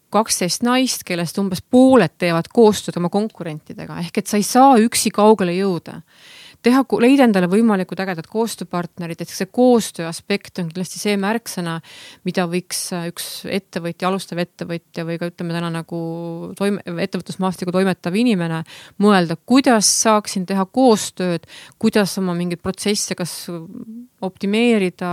kaksteist 0.09 0.65
naist, 0.65 1.05
kellest 1.05 1.37
umbes 1.37 1.61
pooled 1.61 2.15
teevad 2.17 2.49
koostööd 2.53 2.97
oma 2.97 3.11
konkurentidega, 3.13 3.99
ehk 3.99 4.17
et 4.17 4.27
sa 4.27 4.37
ei 4.37 4.43
saa 4.43 4.77
üksi 4.81 5.11
kaugele 5.13 5.53
jõuda. 5.53 6.01
Teha, 6.65 6.83
leida 7.01 7.25
endale 7.27 7.47
võimalikud 7.51 7.99
ägedad 8.03 8.27
koostööpartnerid, 8.29 9.21
et 9.21 9.31
see 9.31 9.47
koostöö 9.51 10.07
aspekt 10.09 10.59
on 10.59 10.69
kindlasti 10.69 10.99
see 11.01 11.15
märksõna, 11.19 11.77
mida 12.27 12.45
võiks 12.51 12.81
üks 13.09 13.29
ettevõtja, 13.49 14.09
alustav 14.09 14.41
ettevõtja 14.43 15.05
või 15.07 15.19
ka 15.21 15.29
ütleme 15.31 15.55
täna 15.55 15.71
nagu 15.73 16.01
toime, 16.59 16.83
ettevõtlusmaastikul 16.83 17.75
toimetav 17.75 18.19
inimene 18.19 18.63
mõelda, 19.03 19.39
kuidas 19.49 19.89
saaksin 20.03 20.47
teha 20.49 20.67
koostööd, 20.67 21.47
kuidas 21.79 22.17
oma 22.21 22.35
mingeid 22.37 22.63
protsesse 22.63 23.17
kas 23.19 23.35
optimeerida, 24.25 25.11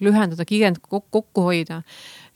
lühendada, 0.00 0.44
kiirendada, 0.48 1.00
kokku 1.10 1.46
hoida 1.48 1.82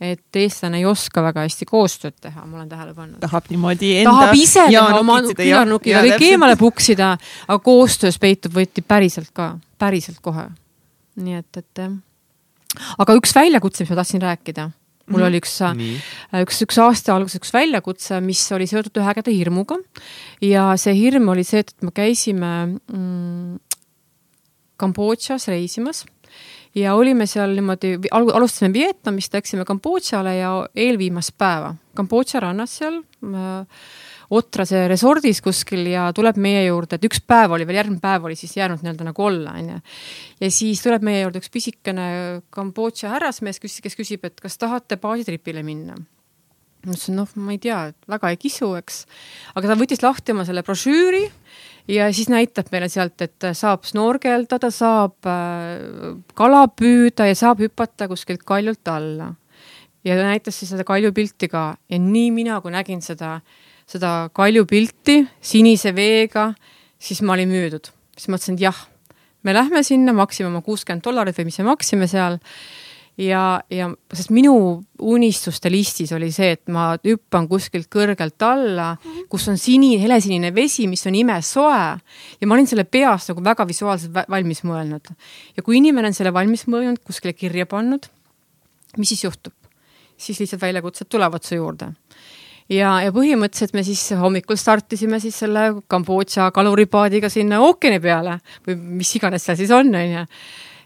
et 0.01 0.37
eestlane 0.41 0.81
ei 0.81 0.87
oska 0.89 1.20
väga 1.23 1.45
hästi 1.45 1.66
koostööd 1.69 2.16
teha, 2.24 2.45
ma 2.49 2.59
olen 2.59 2.69
tähele 2.70 2.95
pannud. 2.97 3.20
tahab 3.20 3.51
niimoodi 3.53 3.93
enda 4.01 4.15
tahab 4.16 4.39
ise 4.39 4.65
teha 4.70 4.97
oma 4.97 5.19
küünarnukkiga 5.28 6.03
kõik 6.07 6.27
eemale 6.31 6.57
puksida, 6.61 7.12
aga 7.47 7.59
koostöös 7.65 8.16
peitub 8.20 8.57
võti 8.57 8.81
päriselt 8.81 9.28
ka, 9.37 9.53
päriselt 9.78 10.23
kohe. 10.24 10.49
nii 11.20 11.41
et, 11.43 11.61
et 11.61 11.82
jah. 11.85 11.97
aga 13.05 13.16
üks 13.20 13.37
väljakutse, 13.37 13.85
mis 13.85 13.93
ma 13.93 14.01
tahtsin 14.01 14.24
rääkida 14.24 14.70
mul 15.11 15.20
mm. 15.20 15.27
oli 15.27 15.41
üks, 15.43 15.57
üks, 16.47 16.62
üks 16.65 16.81
aasta 16.81 17.16
alguses 17.16 17.43
üks 17.43 17.53
väljakutse, 17.53 18.23
mis 18.24 18.45
oli 18.57 18.69
seotud 18.70 19.03
ühe 19.03 19.12
ägeda 19.12 19.35
hirmuga. 19.35 19.77
ja 20.41 20.70
see 20.81 20.97
hirm 20.97 21.28
oli 21.35 21.45
see, 21.45 21.61
et 21.66 21.74
me 21.85 21.93
käisime 21.93 22.55
mm, 22.70 23.59
Kambodžas 24.81 25.45
reisimas 25.53 26.07
ja 26.74 26.94
olime 26.94 27.26
seal 27.26 27.55
niimoodi, 27.56 27.97
alustasime 28.12 28.72
Vietnamist, 28.72 29.34
läksime 29.34 29.64
Kambodžale 29.68 30.36
ja 30.36 30.52
eelviimast 30.76 31.34
päeva 31.38 31.74
Kambodža 31.98 32.40
rannas 32.44 32.76
seal 32.80 33.01
äh, 33.01 33.82
Otrase 34.30 34.84
resordis 34.86 35.40
kuskil 35.42 35.88
ja 35.90 36.05
tuleb 36.14 36.36
meie 36.38 36.62
juurde, 36.68 37.01
et 37.01 37.06
üks 37.09 37.18
päev 37.26 37.56
oli 37.56 37.64
veel, 37.66 37.80
järgmine 37.80 37.98
päev 38.02 38.28
oli 38.28 38.36
siis 38.38 38.55
jäänud 38.55 38.84
nii-öelda 38.84 39.09
nagu 39.09 39.24
olla, 39.26 39.56
onju. 39.59 39.80
ja 40.40 40.51
siis 40.55 40.84
tuleb 40.84 41.02
meie 41.06 41.24
juurde 41.24 41.42
üks 41.42 41.51
pisikene 41.51 42.06
Kambodža 42.55 43.10
härrasmees, 43.16 43.59
kes 43.59 43.98
küsib, 43.98 44.28
et 44.28 44.38
kas 44.38 44.59
tahate 44.60 45.01
baasitripile 45.02 45.66
minna 45.66 45.98
ma 46.86 46.94
ütlesin, 46.94 47.18
noh, 47.18 47.28
ma 47.36 47.52
ei 47.52 47.60
tea, 47.60 47.80
väga 48.09 48.30
ei 48.32 48.38
kisu, 48.40 48.70
eks. 48.78 49.02
aga 49.59 49.72
ta 49.72 49.76
võttis 49.76 50.01
lahti 50.05 50.32
oma 50.32 50.47
selle 50.48 50.62
brošüüri 50.64 51.26
ja 51.89 52.09
siis 52.12 52.28
näitab 52.32 52.70
meile 52.73 52.89
sealt, 52.89 53.20
et 53.24 53.51
saab 53.57 53.86
snorgeldada, 53.89 54.70
saab 54.74 55.28
äh, 55.28 56.16
kala 56.39 56.66
püüda 56.69 57.28
ja 57.31 57.36
saab 57.39 57.62
hüpata 57.65 58.09
kuskilt 58.11 58.44
kaljult 58.47 58.89
alla. 58.89 59.35
ja 60.05 60.16
ta 60.16 60.24
näitas 60.24 60.59
siis 60.59 60.70
seda 60.73 60.85
kaljupilti 60.85 61.48
ka 61.48 61.77
ja 61.89 61.98
nii 61.98 62.31
mina, 62.32 62.61
kui 62.61 62.73
nägin 62.73 63.02
seda, 63.05 63.40
seda 63.86 64.31
kaljupilti 64.32 65.27
sinise 65.40 65.94
veega, 65.94 66.52
siis 66.98 67.23
ma 67.23 67.35
olin 67.36 67.48
müüdud. 67.48 67.93
siis 68.16 68.28
mõtlesin, 68.28 68.57
et 68.57 68.69
jah, 68.69 68.86
me 69.43 69.55
lähme 69.55 69.82
sinna, 69.82 70.12
maksime 70.12 70.48
oma 70.48 70.62
kuuskümmend 70.65 71.05
dollarit 71.05 71.36
või 71.39 71.51
mis 71.51 71.59
me 71.61 71.70
maksime 71.73 72.09
seal 72.11 72.39
ja, 73.19 73.61
ja 73.70 73.89
sest 74.15 74.31
minu 74.35 74.55
unistuste 75.01 75.70
listis 75.73 76.12
oli 76.16 76.31
see, 76.35 76.55
et 76.57 76.73
ma 76.73 76.93
hüppan 77.05 77.49
kuskilt 77.51 77.89
kõrgelt 77.93 78.43
alla, 78.47 78.93
kus 79.31 79.49
on 79.51 79.59
sinine, 79.61 80.01
helesinine 80.03 80.53
vesi, 80.55 80.87
mis 80.91 81.07
on 81.09 81.16
imesoe 81.19 81.81
ja 82.41 82.49
ma 82.49 82.57
olin 82.57 82.69
selle 82.70 82.85
peas 82.85 83.31
nagu 83.31 83.45
väga 83.45 83.66
visuaalselt 83.69 84.31
valmis 84.31 84.65
mõelnud. 84.66 85.12
ja 85.57 85.62
kui 85.62 85.81
inimene 85.81 86.12
on 86.12 86.16
selle 86.16 86.35
valmis 86.35 86.66
mõelnud, 86.69 87.03
kuskile 87.05 87.35
kirja 87.35 87.66
pannud, 87.66 88.11
mis 88.97 89.15
siis 89.15 89.24
juhtub? 89.24 89.55
siis 90.20 90.37
lihtsalt 90.37 90.61
väljakutsed 90.61 91.09
tulevad 91.09 91.41
su 91.47 91.57
juurde. 91.57 91.95
Ja, 92.70 93.01
ja 93.01 93.11
põhimõtteliselt 93.11 93.73
me 93.73 93.82
siis 93.82 94.03
hommikul 94.20 94.59
startisime 94.61 95.16
siis 95.19 95.39
selle 95.43 95.81
Kambodža 95.91 96.51
kaluripaadiga 96.55 97.31
sinna 97.32 97.59
ookeani 97.65 97.99
peale. 98.05 98.37
Või 98.66 98.77
mis 99.01 99.15
iganes 99.16 99.49
seal 99.49 99.57
siis 99.59 99.73
on, 99.74 99.89
onju 99.89 100.27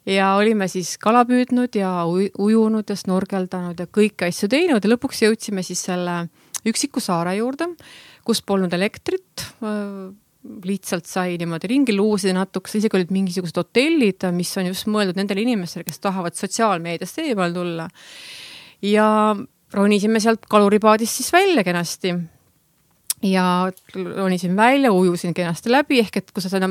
ja 0.06 0.34
olime 0.36 0.68
siis 0.68 0.96
kala 1.00 1.24
püüdnud 1.28 1.76
ja 1.78 1.92
ujunud 2.06 2.90
ja 2.90 2.96
snorgeldanud 2.96 3.80
ja 3.80 3.86
kõiki 3.88 4.28
asju 4.28 4.50
teinud 4.52 4.84
ja 4.84 4.92
lõpuks 4.92 5.24
jõudsime 5.24 5.64
siis 5.64 5.84
selle 5.88 6.24
üksiku 6.68 7.00
saare 7.02 7.36
juurde, 7.38 7.70
kus 8.24 8.40
polnud 8.44 8.72
elektrit 8.72 9.48
lihtsalt 10.64 11.08
sai 11.08 11.38
niimoodi 11.40 11.68
ringi 11.70 11.94
luusida 11.96 12.34
natukese, 12.36 12.78
isegi 12.80 12.98
olid 12.98 13.12
mingisugused 13.14 13.56
hotellid, 13.56 14.26
mis 14.36 14.52
on 14.60 14.68
just 14.68 14.88
mõeldud 14.92 15.16
nendele 15.16 15.44
inimestele, 15.44 15.86
kes 15.88 16.02
tahavad 16.04 16.36
sotsiaalmeediast 16.36 17.22
eemal 17.24 17.54
tulla. 17.56 17.88
ja 18.84 19.06
ronisime 19.72 20.20
sealt 20.20 20.44
kaluripaadist 20.50 21.20
siis 21.20 21.32
välja 21.32 21.64
kenasti. 21.64 22.14
ja 23.22 23.72
ronisin 23.94 24.56
välja, 24.56 24.92
ujusin 24.92 25.34
kenasti 25.34 25.72
läbi, 25.72 26.00
ehk 26.04 26.16
et 26.16 26.30
kui 26.30 26.42
sa 26.44 26.52
seda 26.52 26.68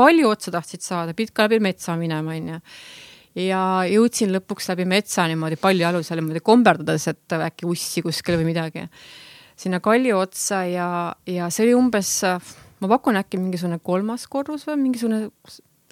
kalju 0.00 0.32
otsa 0.32 0.54
tahtsid 0.54 0.84
saada, 0.84 1.14
pidid 1.16 1.34
ka 1.36 1.46
läbi 1.46 1.60
metsa 1.62 1.96
minema, 2.00 2.36
onju. 2.36 2.60
ja 3.40 3.62
jõudsin 3.86 4.32
lõpuks 4.34 4.70
läbi 4.72 4.88
metsa 4.90 5.28
niimoodi 5.30 5.60
paljajalu 5.60 6.02
seal 6.06 6.22
niimoodi 6.22 6.42
komberdades, 6.44 7.06
et 7.12 7.36
äkki 7.36 7.68
ussi 7.70 8.02
kuskil 8.06 8.40
või 8.40 8.50
midagi. 8.52 8.88
sinna 9.60 9.80
kalju 9.84 10.18
otsa 10.18 10.64
ja, 10.68 10.90
ja 11.28 11.50
see 11.52 11.68
oli 11.68 11.76
umbes, 11.78 12.14
ma 12.80 12.94
pakun 12.96 13.20
äkki 13.20 13.40
mingisugune 13.40 13.80
kolmas 13.84 14.26
korrus 14.26 14.66
või 14.68 14.80
mingisugune 14.86 15.28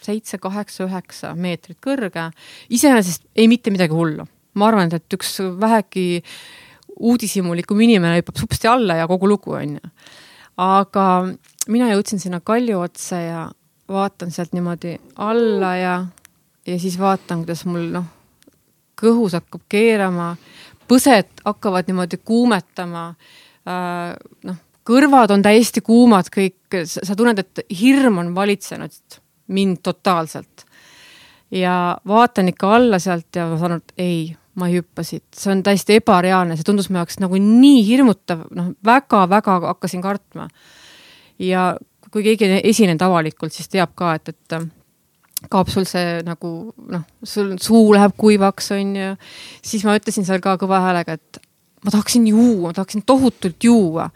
seitse, 0.05 0.39
kaheksa, 0.39 0.87
üheksa 0.87 1.35
meetrit 1.35 1.79
kõrge. 1.85 2.31
iseenesest 2.71 3.27
ei 3.37 3.49
mitte 3.49 3.71
midagi 3.75 3.95
hullu. 3.95 4.27
ma 4.55 4.69
arvan, 4.69 4.91
et 4.93 5.15
üks 5.15 5.39
vähegi 5.61 6.23
uudishimulikum 6.99 7.81
inimene 7.81 8.19
hüppab 8.19 8.41
supsti 8.41 8.69
alla 8.69 8.97
ja 8.99 9.07
kogu 9.07 9.29
lugu, 9.29 9.55
onju. 9.55 9.93
aga 10.59 11.05
mina 11.69 11.91
jõudsin 11.93 12.19
sinna 12.23 12.41
kalju 12.41 12.81
otsa 12.81 13.21
ja 13.23 13.47
vaatan 13.89 14.31
sealt 14.31 14.53
niimoodi 14.53 14.99
alla 15.17 15.77
ja, 15.77 16.07
ja 16.67 16.79
siis 16.79 16.99
vaatan, 16.99 17.45
kuidas 17.45 17.65
mul 17.69 17.89
noh, 17.93 18.07
kõhus 19.01 19.37
hakkab 19.39 19.65
keerama, 19.69 20.35
põsed 20.89 21.45
hakkavad 21.45 21.89
niimoodi 21.89 22.21
kuumetama 22.25 23.09
äh,. 23.69 24.17
noh, 24.45 24.59
kõrvad 24.89 25.33
on 25.35 25.45
täiesti 25.45 25.83
kuumad 25.85 26.31
kõik, 26.33 26.81
sa 26.89 27.17
tunned, 27.17 27.39
et 27.39 27.65
hirm 27.81 28.21
on 28.23 28.35
valitsenud 28.35 29.21
mind 29.53 29.83
totaalselt. 29.83 30.65
ja 31.51 31.97
vaatan 32.07 32.49
ikka 32.53 32.75
alla 32.77 32.99
sealt 33.01 33.37
ja 33.37 33.47
ma 33.49 33.57
saan 33.59 33.73
aru, 33.79 33.85
et 33.85 34.05
ei, 34.05 34.19
ma 34.61 34.69
ei 34.69 34.81
hüppa 34.81 35.05
siit, 35.07 35.25
see 35.33 35.53
on 35.55 35.63
täiesti 35.65 35.97
ebareaalne, 35.97 36.57
see 36.57 36.67
tundus 36.67 36.91
mu 36.91 37.01
jaoks 37.01 37.21
nagu 37.25 37.41
nii 37.41 37.85
hirmutav, 37.87 38.45
noh 38.53 38.75
väga-väga 38.85 39.61
hakkasin 39.65 40.05
kartma. 40.05 40.49
ja 41.39 41.71
kui 42.13 42.25
keegi 42.25 42.49
on 42.49 42.57
esinenud 42.63 43.05
avalikult, 43.05 43.55
siis 43.55 43.71
teab 43.73 43.95
ka, 43.99 44.15
et, 44.19 44.33
et 44.33 44.57
äh, 44.57 44.67
kaob 45.53 45.71
sul 45.73 45.87
see 45.89 46.19
nagu 46.27 46.53
noh, 46.91 47.05
sul 47.23 47.55
suu 47.63 47.93
läheb 47.95 48.17
kuivaks, 48.19 48.73
on 48.77 48.97
ju. 48.99 49.13
siis 49.63 49.85
ma 49.87 49.97
ütlesin 49.99 50.27
seal 50.29 50.43
ka 50.45 50.57
kõva 50.61 50.83
häälega, 50.87 51.19
et 51.19 51.41
ma 51.85 51.95
tahaksin 51.95 52.27
juua, 52.31 52.71
ma 52.71 52.75
tahaksin 52.77 53.05
tohutult 53.07 53.65
juua. 53.65 54.09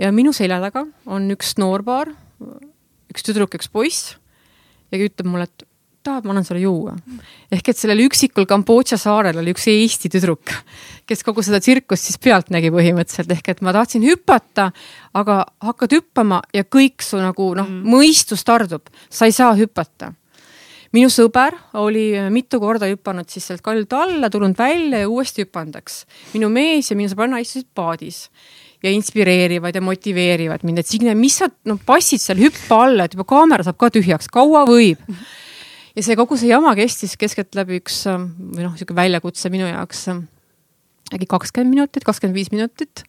ja 0.00 0.12
minu 0.12 0.32
selja 0.32 0.60
taga 0.62 0.86
on 1.06 1.28
üks 1.34 1.56
noorpaar, 1.60 2.14
üks 3.12 3.26
tüdruk, 3.26 3.58
üks 3.58 3.68
poiss 3.68 4.16
ja 4.92 5.00
ütleb 5.00 5.28
mulle, 5.28 5.48
et 5.50 5.66
tahad, 6.04 6.26
ma 6.26 6.34
annan 6.34 6.46
sulle 6.46 6.62
juua. 6.62 6.94
ehk 7.52 7.68
et 7.72 7.78
sellel 7.78 8.04
üksikul 8.06 8.46
Kambodža 8.48 8.98
saarel 9.00 9.38
oli 9.42 9.54
üks 9.54 9.68
Eesti 9.72 10.10
tüdruk, 10.12 10.54
kes 11.06 11.22
kogu 11.26 11.44
seda 11.44 11.60
tsirkust 11.62 12.08
siis 12.08 12.18
pealt 12.22 12.50
nägi 12.54 12.72
põhimõtteliselt, 12.74 13.30
ehk 13.36 13.52
et 13.54 13.62
ma 13.62 13.74
tahtsin 13.76 14.04
hüpata, 14.06 14.70
aga 15.14 15.42
hakkad 15.62 15.98
hüppama 15.98 16.42
ja 16.54 16.64
kõik 16.64 17.04
su 17.04 17.20
nagu 17.20 17.52
noh 17.58 17.68
mm., 17.68 17.86
mõistus 17.94 18.44
tardub, 18.46 18.90
sa 19.10 19.30
ei 19.30 19.36
saa 19.36 19.54
hüpata 19.58 20.12
minu 20.92 21.08
sõber 21.12 21.56
oli 21.80 22.10
mitu 22.32 22.60
korda 22.60 22.88
hüpanud 22.90 23.28
siis 23.32 23.46
sealt 23.48 23.64
kaljult 23.64 23.94
alla, 23.96 24.30
tulnud 24.30 24.58
välja 24.58 25.02
ja 25.02 25.08
uuesti 25.08 25.46
hüpanud, 25.46 25.78
eks. 25.80 26.02
minu 26.34 26.50
mees 26.52 26.90
ja 26.90 26.98
minu 26.98 27.12
sõbranna 27.12 27.40
istusid 27.42 27.70
paadis 27.74 28.26
ja 28.82 28.90
inspireerivad 28.90 29.76
ja 29.78 29.82
motiveerivad 29.84 30.66
mind, 30.66 30.82
et 30.82 30.90
Signe, 30.90 31.14
mis 31.18 31.38
sa 31.40 31.48
noh, 31.70 31.78
passid 31.86 32.22
seal 32.22 32.42
hüppa 32.42 32.82
alla, 32.86 33.06
et 33.06 33.16
juba 33.16 33.26
kaamera 33.30 33.64
saab 33.66 33.78
ka 33.80 33.92
tühjaks, 33.94 34.30
kaua 34.32 34.64
võib 34.68 35.00
ja 35.96 36.04
see 36.04 36.16
kogu 36.18 36.38
see 36.40 36.50
jama 36.50 36.74
kestis 36.78 37.16
keskeltläbi 37.20 37.80
üks 37.82 38.02
ähm, 38.10 38.30
või 38.54 38.66
noh, 38.66 38.74
niisugune 38.74 38.98
väljakutse 39.02 39.52
minu 39.52 39.68
jaoks 39.68 40.06
ähm, 40.12 40.26
äkki 41.12 41.28
kakskümmend 41.30 41.74
minutit, 41.74 42.06
kakskümmend 42.06 42.38
viis 42.38 42.52
minutit. 42.54 43.04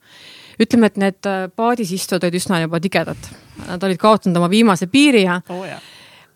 ütleme, 0.61 0.91
et 0.91 0.97
need 1.01 1.30
äh, 1.30 1.47
paadis 1.49 1.93
istujad 1.95 2.27
olid 2.27 2.38
üsna 2.38 2.61
juba 2.61 2.80
tigedad, 2.84 3.30
nad 3.65 3.84
olid 3.84 3.99
kaotanud 4.01 4.38
oma 4.38 4.49
viimase 4.51 4.88
piiri 4.91 5.23
ja 5.26 5.39
oh,. 5.49 5.65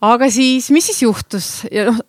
aga 0.02 0.30
siis, 0.34 0.72
mis 0.74 0.88
siis 0.90 1.04
juhtus 1.04 1.50
ja 1.72 1.90
noh, 1.92 2.02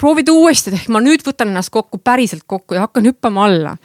proovida 0.00 0.32
uuesti, 0.34 0.72
et 0.72 0.80
ehk 0.80 0.92
ma 0.92 1.02
nüüd 1.04 1.22
võtan 1.26 1.52
ennast 1.52 1.72
kokku, 1.74 2.00
päriselt 2.02 2.46
kokku 2.46 2.78
ja 2.78 2.86
hakkan 2.86 3.06
hüppama 3.10 3.46
alla 3.48 3.76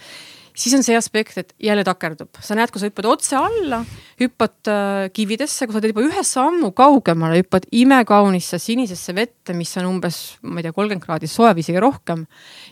siis 0.59 0.75
on 0.75 0.83
see 0.83 0.97
aspekt, 0.97 1.37
et 1.39 1.53
jälle 1.63 1.83
takerdub, 1.87 2.39
sa 2.43 2.57
näed, 2.57 2.71
kui 2.73 2.81
sa 2.81 2.89
hüppad 2.89 3.07
otse 3.09 3.37
alla, 3.39 3.79
hüppad 4.19 4.71
äh, 4.71 5.05
kividesse, 5.15 5.67
kui 5.67 5.75
sa 5.75 5.81
teed 5.83 5.93
juba 5.93 6.03
ühe 6.07 6.23
sammu 6.25 6.71
kaugemale, 6.77 7.39
hüppad 7.43 7.69
imekaunisse 7.75 8.59
sinisesse 8.61 9.15
vette, 9.15 9.55
mis 9.57 9.71
on 9.79 9.89
umbes, 9.93 10.19
ma 10.43 10.59
ei 10.59 10.67
tea, 10.67 10.75
kolmkümmend 10.75 11.05
kraadi 11.05 11.31
soe 11.31 11.53
või 11.53 11.63
isegi 11.65 11.83
rohkem 11.83 12.25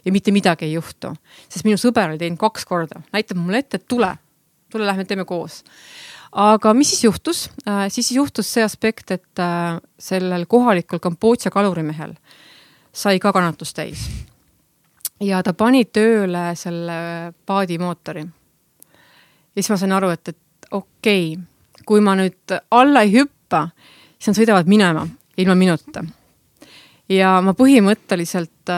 ja 0.03 0.15
mitte 0.15 0.35
midagi 0.35 0.67
ei 0.67 0.75
juhtu. 0.75 1.13
sest 1.47 1.67
minu 1.67 1.79
sõber 1.79 2.11
oli 2.11 2.21
teinud 2.21 2.41
kaks 2.41 2.67
korda, 2.67 3.01
näitab 3.15 3.39
mulle 3.39 3.63
ette, 3.63 3.79
et 3.79 3.87
tule, 3.87 4.11
tule, 4.71 4.87
lähme 4.87 5.07
teeme 5.07 5.25
koos 5.27 5.63
aga 6.37 6.73
mis 6.75 6.91
siis 6.91 7.05
juhtus 7.07 7.47
äh,? 7.67 7.87
siis 7.93 8.11
juhtus 8.11 8.51
see 8.53 8.63
aspekt, 8.63 9.11
et 9.15 9.39
äh, 9.39 9.79
sellel 9.99 10.45
kohalikul 10.45 10.99
Kambodža 10.99 11.53
kalurimehel 11.53 12.17
sai 12.91 13.19
ka 13.23 13.31
kannatus 13.31 13.73
täis 13.77 14.09
ja 15.23 15.41
ta 15.43 15.53
pani 15.57 15.85
tööle 15.85 16.51
selle 16.55 16.97
paadimootori. 17.45 18.25
ja 19.55 19.61
siis 19.61 19.71
ma 19.73 19.77
sain 19.77 19.95
aru, 19.97 20.11
et, 20.13 20.33
et 20.33 20.71
okei 20.71 21.33
okay,, 21.33 21.45
kui 21.87 22.03
ma 22.03 22.17
nüüd 22.19 22.57
alla 22.71 23.05
ei 23.05 23.13
hüppa, 23.15 23.69
siis 24.17 24.33
nad 24.33 24.41
sõidavad 24.41 24.69
minema 24.69 25.07
ilma 25.37 25.55
minuta. 25.55 26.03
ja 27.09 27.37
ma 27.41 27.53
põhimõtteliselt 27.55 28.69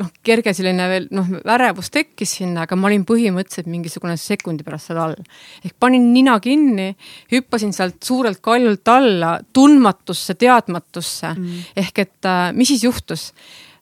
noh, 0.00 0.08
kerge 0.24 0.54
selline 0.56 0.86
veel 0.88 1.08
noh, 1.12 1.28
ärevus 1.44 1.90
tekkis 1.92 2.38
sinna, 2.38 2.64
aga 2.64 2.78
ma 2.78 2.88
olin 2.88 3.04
põhimõtteliselt 3.06 3.68
mingisugune 3.68 4.16
sekundi 4.16 4.64
pärast 4.64 4.90
seal 4.90 5.02
all. 5.02 5.14
ehk 5.62 5.76
panin 5.78 6.08
nina 6.14 6.38
kinni, 6.40 6.94
hüppasin 7.32 7.76
sealt 7.76 8.00
suurelt 8.02 8.40
kaljult 8.40 8.88
alla 8.88 9.36
tundmatusse, 9.52 10.34
teadmatusse 10.34 11.34
mm. 11.34 11.62
ehk 11.84 12.02
et 12.06 12.30
mis 12.56 12.74
siis 12.74 12.88
juhtus 12.88 13.30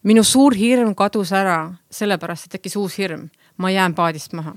minu 0.05 0.24
suur 0.24 0.55
hirm 0.56 0.94
kadus 0.94 1.32
ära, 1.32 1.72
sellepärast 1.90 2.47
et 2.47 2.56
tekkis 2.56 2.76
uus 2.81 2.98
hirm, 3.01 3.28
ma 3.56 3.70
jään 3.72 3.94
paadist 3.94 4.32
maha. 4.32 4.55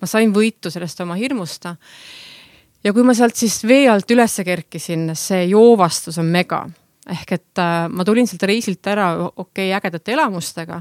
ma 0.00 0.06
sain 0.10 0.32
võitu 0.34 0.70
sellest 0.70 1.00
oma 1.00 1.14
hirmust. 1.14 1.66
ja 2.84 2.92
kui 2.92 3.02
ma 3.02 3.14
sealt 3.14 3.36
siis 3.36 3.62
vee 3.64 3.88
alt 3.88 4.10
üles 4.10 4.40
kerkisin, 4.44 5.14
see 5.16 5.44
joovastus 5.46 6.18
on 6.18 6.26
mega 6.26 6.64
ehk 7.10 7.32
et 7.36 7.60
äh, 7.60 7.88
ma 7.92 8.04
tulin 8.04 8.26
sealt 8.28 8.46
reisilt 8.48 8.86
ära, 8.88 9.10
okei 9.36 9.68
okay,, 9.68 9.72
ägedate 9.76 10.14
elamustega, 10.14 10.80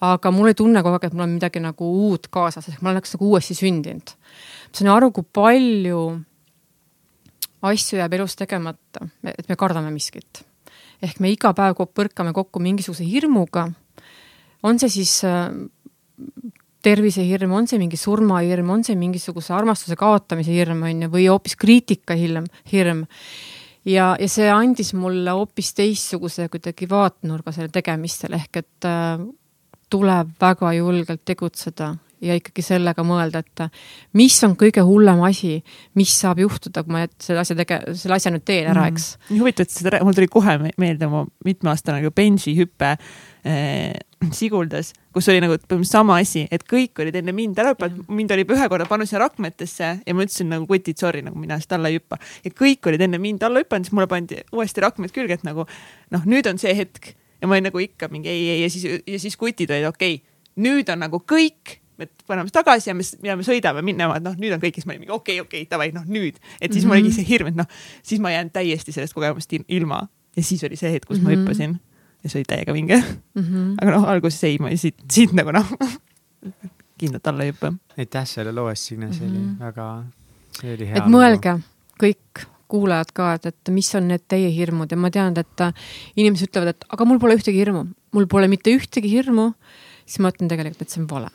aga 0.00 0.32
mul 0.34 0.50
ei 0.50 0.58
tunne 0.58 0.82
kogu 0.82 0.98
aeg, 0.98 1.06
et 1.06 1.14
mul 1.14 1.26
on 1.28 1.36
midagi 1.36 1.62
nagu 1.62 1.90
uut 2.08 2.26
kaasas, 2.32 2.66
ehk 2.68 2.82
ma 2.82 2.90
oleks 2.94 3.14
nagu 3.14 3.30
uuesti 3.30 3.54
sündinud. 3.54 4.10
ma 4.10 4.80
sain 4.80 4.90
aru, 4.90 5.12
kui 5.14 5.26
palju 5.32 6.02
asju 7.70 8.00
jääb 8.00 8.18
elus 8.18 8.36
tegemata, 8.36 9.06
et 9.24 9.48
me 9.48 9.56
kardame 9.56 9.92
miskit. 9.94 10.44
Ehk 11.02 11.20
me 11.20 11.32
iga 11.32 11.52
päev 11.56 11.78
põrkame 11.94 12.32
kokku 12.36 12.62
mingisuguse 12.62 13.06
hirmuga, 13.08 13.68
on 14.62 14.80
see 14.80 14.92
siis 15.00 15.14
äh, 15.24 15.48
tervisehirm, 16.84 17.52
on 17.52 17.68
see 17.68 17.80
mingi 17.80 17.98
surmahirm, 18.00 18.70
on 18.72 18.84
see 18.84 18.96
mingisuguse 18.98 19.54
armastuse 19.56 19.96
kaotamise 20.00 20.52
hirm, 20.54 20.84
on 20.88 21.06
ju, 21.06 21.10
või 21.12 21.26
hoopis 21.28 21.56
kriitikahirm, 21.60 22.46
hirm. 22.72 23.04
ja, 23.84 24.14
ja 24.20 24.28
see 24.28 24.48
andis 24.52 24.94
mulle 24.96 25.34
hoopis 25.36 25.74
teistsuguse 25.76 26.48
kuidagi 26.52 26.88
vaatenurga 26.90 27.52
selle 27.56 27.72
tegemistele, 27.72 28.40
ehk 28.40 28.62
et 28.62 28.88
äh, 28.88 29.26
tuleb 29.90 30.36
väga 30.40 30.72
julgelt 30.76 31.24
tegutseda 31.26 31.94
ja 32.24 32.36
ikkagi 32.38 32.64
sellega 32.64 33.04
mõelda, 33.06 33.42
et 33.42 33.64
mis 34.18 34.36
on 34.46 34.56
kõige 34.60 34.84
hullem 34.86 35.22
asi, 35.26 35.58
mis 35.98 36.12
saab 36.20 36.42
juhtuda, 36.42 36.84
kui 36.84 36.94
ma 36.94 37.06
selle 37.22 37.42
asja 37.42 37.56
tege-, 37.58 37.80
selle 37.98 38.18
asja 38.18 38.32
nüüd 38.34 38.44
teen 38.48 38.70
ära, 38.72 38.86
eks. 38.90 39.14
Mm.. 39.16 39.32
nii 39.32 39.42
huvitav, 39.44 39.68
et 39.68 39.74
seda, 39.74 40.02
mul 40.04 40.16
tuli 40.16 40.30
kohe 40.32 40.56
meelde 40.80 41.08
oma 41.08 41.24
mitmeaastane 41.46 42.00
nagu 42.00 42.14
benži-hüpe 42.16 42.94
eh, 43.48 43.96
Siguldas, 44.36 44.90
kus 45.16 45.30
oli 45.32 45.40
nagu 45.40 45.54
põhimõtteliselt 45.56 45.96
sama 45.96 46.18
asi, 46.20 46.42
et 46.52 46.66
kõik 46.68 47.00
olid 47.00 47.14
enne 47.16 47.32
mind 47.32 47.58
ära 47.62 47.72
hüpanud, 47.72 48.02
mind 48.12 48.34
oli 48.36 48.44
ühe 48.52 48.66
korra 48.68 48.84
pannud 48.88 49.08
sinna 49.08 49.22
rakmetesse 49.22 49.88
ja 50.04 50.16
ma 50.16 50.26
ütlesin 50.26 50.50
nagu 50.52 50.68
kutid, 50.68 50.98
sorry, 51.00 51.22
nagu 51.24 51.40
mina 51.40 51.56
siit 51.60 51.72
alla 51.72 51.88
ei 51.88 51.96
hüppa. 51.96 52.18
ja 52.44 52.52
kõik 52.52 52.90
olid 52.90 53.06
enne 53.06 53.18
mind 53.22 53.46
alla 53.48 53.62
hüpanud, 53.64 53.88
siis 53.88 53.96
mulle 53.96 54.10
pandi 54.12 54.42
uuesti 54.52 54.84
rakmed 54.84 55.14
külge, 55.16 55.40
et 55.40 55.46
nagu 55.48 55.64
noh, 55.64 56.28
nüüd 56.28 56.50
on 56.52 56.60
see 56.60 56.74
hetk. 56.76 57.14
Ja 57.40 57.48
ma 57.48 57.56
olin 57.56 57.70
nagu 57.70 57.80
ikka 57.80 58.10
mingi 58.12 58.28
ei, 58.28 58.42
ei 58.52 58.60
ja 58.60 58.68
siis, 58.68 59.00
ja 59.08 59.18
siis 59.22 59.40
kutid 59.40 59.72
olid 59.72 59.88
okei. 59.88 60.20
Okay,, 60.20 60.42
nüüd 60.60 60.92
on 60.92 61.00
nagu 61.00 61.22
kõik 61.24 61.78
me 62.00 62.08
paneme 62.26 62.52
tagasi 62.54 62.90
ja 62.90 62.96
me, 62.96 63.06
ja 63.26 63.36
me 63.38 63.46
sõidame 63.46 63.84
minema, 63.86 64.16
et 64.18 64.24
noh, 64.24 64.34
nüüd 64.40 64.56
on 64.56 64.62
kõik, 64.62 64.80
siis 64.80 64.88
ma 64.88 64.94
olin 64.94 65.04
mingi 65.04 65.14
okei 65.14 65.38
okay,, 65.40 65.46
okei 65.46 65.62
okay,, 65.64 65.70
davai, 65.70 65.90
noh 65.96 66.08
nüüd. 66.08 66.40
et 66.60 66.72
siis 66.72 66.84
mm 66.84 66.90
-hmm. 66.90 66.94
mul 66.94 66.98
oligi 66.98 67.14
see 67.18 67.28
hirm, 67.28 67.52
et 67.52 67.60
noh, 67.60 67.68
siis 68.02 68.20
ma 68.20 68.32
jään 68.34 68.50
täiesti 68.50 68.92
sellest 68.96 69.14
kogemusest 69.14 69.56
ilma. 69.68 70.08
ja 70.36 70.42
siis 70.42 70.64
oli 70.64 70.76
see 70.76 70.92
hetk, 70.92 71.08
kus 71.08 71.20
mm 71.20 71.26
-hmm. 71.26 71.28
ma 71.28 71.36
mhm. 71.36 71.40
hüppasin 71.40 71.80
ja 72.22 72.30
see 72.30 72.40
oli 72.40 72.48
täiega 72.48 72.72
vinge 72.72 72.96
mm. 73.34 73.42
-hmm. 73.42 73.74
aga 73.82 73.90
noh, 73.90 74.08
alguses 74.08 74.44
ei, 74.44 74.58
ma 74.58 74.70
siit, 74.76 74.96
siit 75.10 75.32
nagu 75.32 75.52
noh 75.52 75.66
kindlalt 77.00 77.26
alla 77.26 77.44
ei 77.44 77.52
hüppa. 77.52 77.72
aitäh 77.98 78.26
selle 78.28 78.52
loo 78.52 78.68
eest, 78.68 78.88
Signe, 78.88 79.12
see 79.12 79.26
mm 79.26 79.34
-hmm. 79.34 79.38
oli 79.38 79.46
mhm. 79.46 79.58
väga, 79.58 80.04
see 80.60 80.74
oli 80.74 80.88
hea. 80.88 80.96
et 80.96 81.12
mõelge 81.16 81.60
kõik 82.02 82.46
kuulajad 82.70 83.12
ka, 83.14 83.32
et, 83.34 83.46
et 83.46 83.72
mis 83.74 83.94
on 83.98 84.08
need 84.08 84.24
teie 84.28 84.50
hirmud 84.54 84.92
ja 84.92 84.96
ma 84.96 85.10
tean, 85.10 85.34
et 85.38 85.64
inimesed 86.16 86.50
ütlevad, 86.50 86.76
et 86.76 86.84
aga 86.88 87.04
mul 87.04 87.18
pole 87.18 87.34
ühtegi 87.38 87.58
hirmu, 87.58 87.86
mul 88.14 88.26
pole 88.30 88.48
mitte 88.48 88.70
ühtegi 88.70 89.10
hirmu, 89.10 89.52
siis 90.06 90.22
ma 90.22 90.30
ütlen 90.30 90.50
tegelikult, 90.52 90.82
et 90.82 90.94
see 90.94 91.02
on 91.02 91.08
vale 91.10 91.32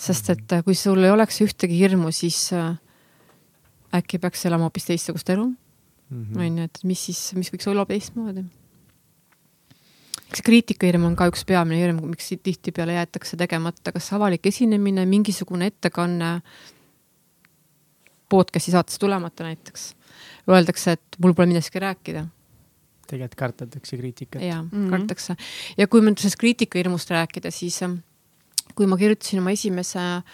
sest 0.00 0.30
et 0.32 0.54
äh, 0.56 0.62
kui 0.64 0.76
sul 0.78 1.02
ei 1.04 1.12
oleks 1.12 1.42
ühtegi 1.44 1.76
hirmu, 1.76 2.12
siis 2.14 2.48
äh, 2.56 2.72
äkki 3.96 4.20
peaks 4.22 4.46
elama 4.48 4.68
hoopis 4.68 4.88
teistsugust 4.88 5.34
elu. 5.34 5.50
Mhm. 6.10 6.40
on 6.42 6.56
ju, 6.58 6.64
et 6.66 6.80
mis 6.90 7.04
siis, 7.06 7.18
mis 7.38 7.52
võiks 7.54 7.68
olla 7.70 7.84
teistmoodi. 7.86 8.42
eks 10.30 10.42
kriitikahirm 10.42 11.04
on 11.06 11.14
ka 11.18 11.28
üks 11.30 11.44
peamine 11.46 11.78
hirm, 11.78 12.00
miks 12.10 12.32
tihtipeale 12.42 12.96
jäetakse 12.96 13.38
tegemata, 13.38 13.92
kas 13.94 14.12
avalik 14.16 14.46
esinemine, 14.46 15.06
mingisugune 15.06 15.70
ettekanne, 15.70 16.32
podcast'i 18.30 18.74
saatesse 18.74 18.98
tulemata 18.98 19.46
näiteks. 19.46 19.94
Öeldakse, 20.50 20.98
et 20.98 21.18
mul 21.22 21.34
pole 21.34 21.50
millestki 21.50 21.82
rääkida 21.82 22.26
tegelikult 23.10 23.38
kardetakse 23.38 23.96
kriitikat. 23.96 24.42
jaa 24.42 24.62
-hmm., 24.62 24.90
kardetakse. 24.90 25.36
ja 25.78 25.86
kui 25.86 26.00
me 26.00 26.12
sellest 26.16 26.38
kriitikahirmust 26.38 27.10
rääkida, 27.10 27.50
siis 27.50 27.82
äh, 27.82 27.90
kui 28.80 28.88
ma 28.88 28.96
kirjutasin 29.00 29.42
oma 29.42 29.52
esimese 29.52 30.00
äh, 30.00 30.24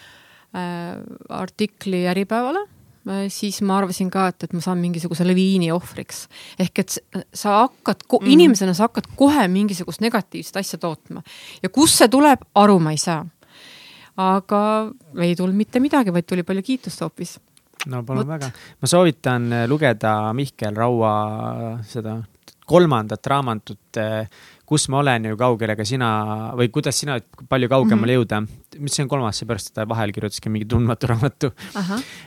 artikli 1.35 2.05
Äripäevale 2.07 2.63
äh,, 2.63 3.25
siis 3.33 3.59
ma 3.67 3.81
arvasin 3.81 4.11
ka, 4.15 4.29
et, 4.31 4.47
et 4.47 4.55
ma 4.55 4.63
saan 4.63 4.79
mingisuguse 4.83 5.27
laviini 5.27 5.73
ohvriks. 5.75 6.27
ehk 6.63 6.85
et 6.85 6.99
sa 7.35 7.57
hakkad 7.65 8.07
mm., 8.07 8.29
inimesena 8.37 8.77
sa 8.77 8.87
hakkad 8.87 9.11
kohe 9.19 9.49
mingisugust 9.51 10.05
negatiivset 10.05 10.61
asja 10.63 10.79
tootma 10.83 11.25
ja 11.63 11.73
kust 11.73 11.99
see 11.99 12.13
tuleb, 12.13 12.47
aru 12.55 12.79
ma 12.79 12.95
ei 12.95 13.03
saa. 13.03 13.25
aga 14.17 14.63
ei 15.21 15.35
tulnud 15.37 15.59
mitte 15.59 15.83
midagi, 15.83 16.15
vaid 16.15 16.31
tuli 16.31 16.47
palju 16.47 16.63
kiitust 16.71 17.03
hoopis 17.03 17.37
no 17.91 18.05
palun 18.07 18.31
väga, 18.31 18.55
ma 18.81 18.89
soovitan 18.89 19.51
lugeda 19.67 20.17
Mihkel 20.39 20.79
Raua 20.79 21.13
seda 21.87 22.21
kolmandat 22.67 23.27
raamatut 23.27 24.01
kus 24.67 24.89
ma 24.91 25.01
olen 25.01 25.29
ja 25.31 25.37
kaugele 25.39 25.77
ka 25.79 25.85
sina 25.87 26.09
või 26.59 26.69
kuidas 26.75 26.99
sina, 26.99 27.17
palju 27.49 27.69
kaugemale 27.71 28.17
mm 28.17 28.25
-hmm. 28.25 28.41
jõuda. 28.43 28.65
mis 28.77 28.93
see 28.93 29.05
on 29.07 29.09
kolmas, 29.09 29.39
seepärast 29.41 29.71
ta 29.73 29.87
vahel 29.89 30.11
kirjutaski 30.13 30.51
mingi 30.53 30.67
tundmatu 30.69 31.07
raamatu. 31.13 31.51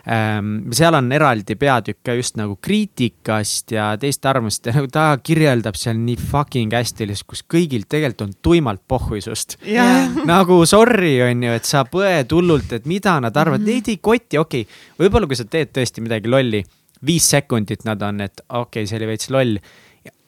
Ähm, 0.10 0.72
seal 0.74 0.96
on 0.98 1.12
eraldi 1.12 1.56
peatükk 1.56 2.00
ka 2.04 2.16
just 2.18 2.40
nagu 2.40 2.56
kriitikast 2.56 3.72
ja 3.72 3.92
teiste 3.98 4.30
arvamust 4.30 4.66
ja 4.66 4.74
nagu 4.74 4.88
ta 4.88 5.18
kirjeldab 5.24 5.76
seal 5.76 6.00
nii 6.00 6.16
fucking 6.32 6.74
hästi, 6.74 7.10
kus 7.28 7.44
kõigil 7.44 7.86
tegelikult 7.90 8.22
on 8.22 8.34
tuimalt 8.42 8.82
pohhuisust 8.88 9.58
yeah.. 9.66 10.10
nagu 10.26 10.66
sorry, 10.66 11.20
on 11.22 11.44
ju, 11.44 11.52
et 11.52 11.66
sa 11.66 11.84
põed 11.84 12.32
hullult, 12.34 12.74
et 12.74 12.86
mida 12.86 13.20
nad 13.20 13.36
arvavad 13.36 13.60
mm, 13.60 13.66
-hmm. 13.66 13.74
neid 13.74 13.88
ei 13.88 13.98
koti, 13.98 14.38
okei 14.38 14.62
okay., 14.62 15.06
võib-olla 15.06 15.28
kui 15.28 15.36
sa 15.36 15.46
teed 15.46 15.70
tõesti 15.76 16.02
midagi 16.02 16.28
lolli, 16.28 16.64
viis 17.06 17.30
sekundit 17.30 17.86
nad 17.86 18.02
on, 18.02 18.22
et 18.22 18.42
okei 18.50 18.84
okay,, 18.84 18.88
see 18.88 18.98
oli 18.98 19.12
veits 19.12 19.30
loll 19.30 19.60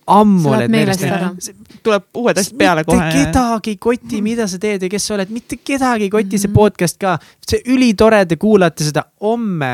ammu 0.07 0.55
need 0.55 0.73
meelest 0.73 1.03
läinud. 1.05 1.49
tuleb 1.83 2.03
uued 2.17 2.37
asjad 2.41 2.57
peale 2.57 2.83
kohe. 2.87 2.97
mitte 2.97 3.25
kedagi 3.25 3.75
koti, 3.81 4.21
mida 4.25 4.47
sa 4.49 4.59
teed 4.61 4.85
ja 4.85 4.89
kes 4.91 5.07
sa 5.07 5.15
oled, 5.17 5.31
mitte 5.33 5.59
kedagi 5.61 6.09
koti 6.09 6.35
mm 6.37 6.41
see 6.41 6.53
podcast 6.53 6.99
ka. 7.01 7.17
see 7.47 7.61
ülitore, 7.73 8.25
te 8.25 8.37
kuulate 8.41 8.87
seda 8.87 9.05
homme. 9.21 9.73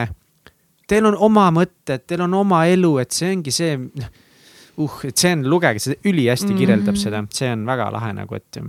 Teil 0.88 1.06
on 1.06 1.18
oma 1.20 1.50
mõtted, 1.52 2.06
teil 2.08 2.24
on 2.24 2.34
oma 2.34 2.66
elu, 2.72 2.94
et 3.04 3.12
see 3.12 3.34
ongi 3.36 3.52
see, 3.52 3.74
uh, 3.76 5.00
et 5.04 5.18
see 5.18 5.34
on, 5.36 5.44
lugege, 5.52 5.82
see 5.84 5.98
ülihästi 6.08 6.54
kirjeldab 6.54 6.96
mm 6.96 7.00
-hmm. 7.00 7.04
seda, 7.04 7.24
see 7.34 7.52
on 7.52 7.66
väga 7.66 7.92
lahe 7.92 8.14
nagu, 8.14 8.36
et. 8.36 8.60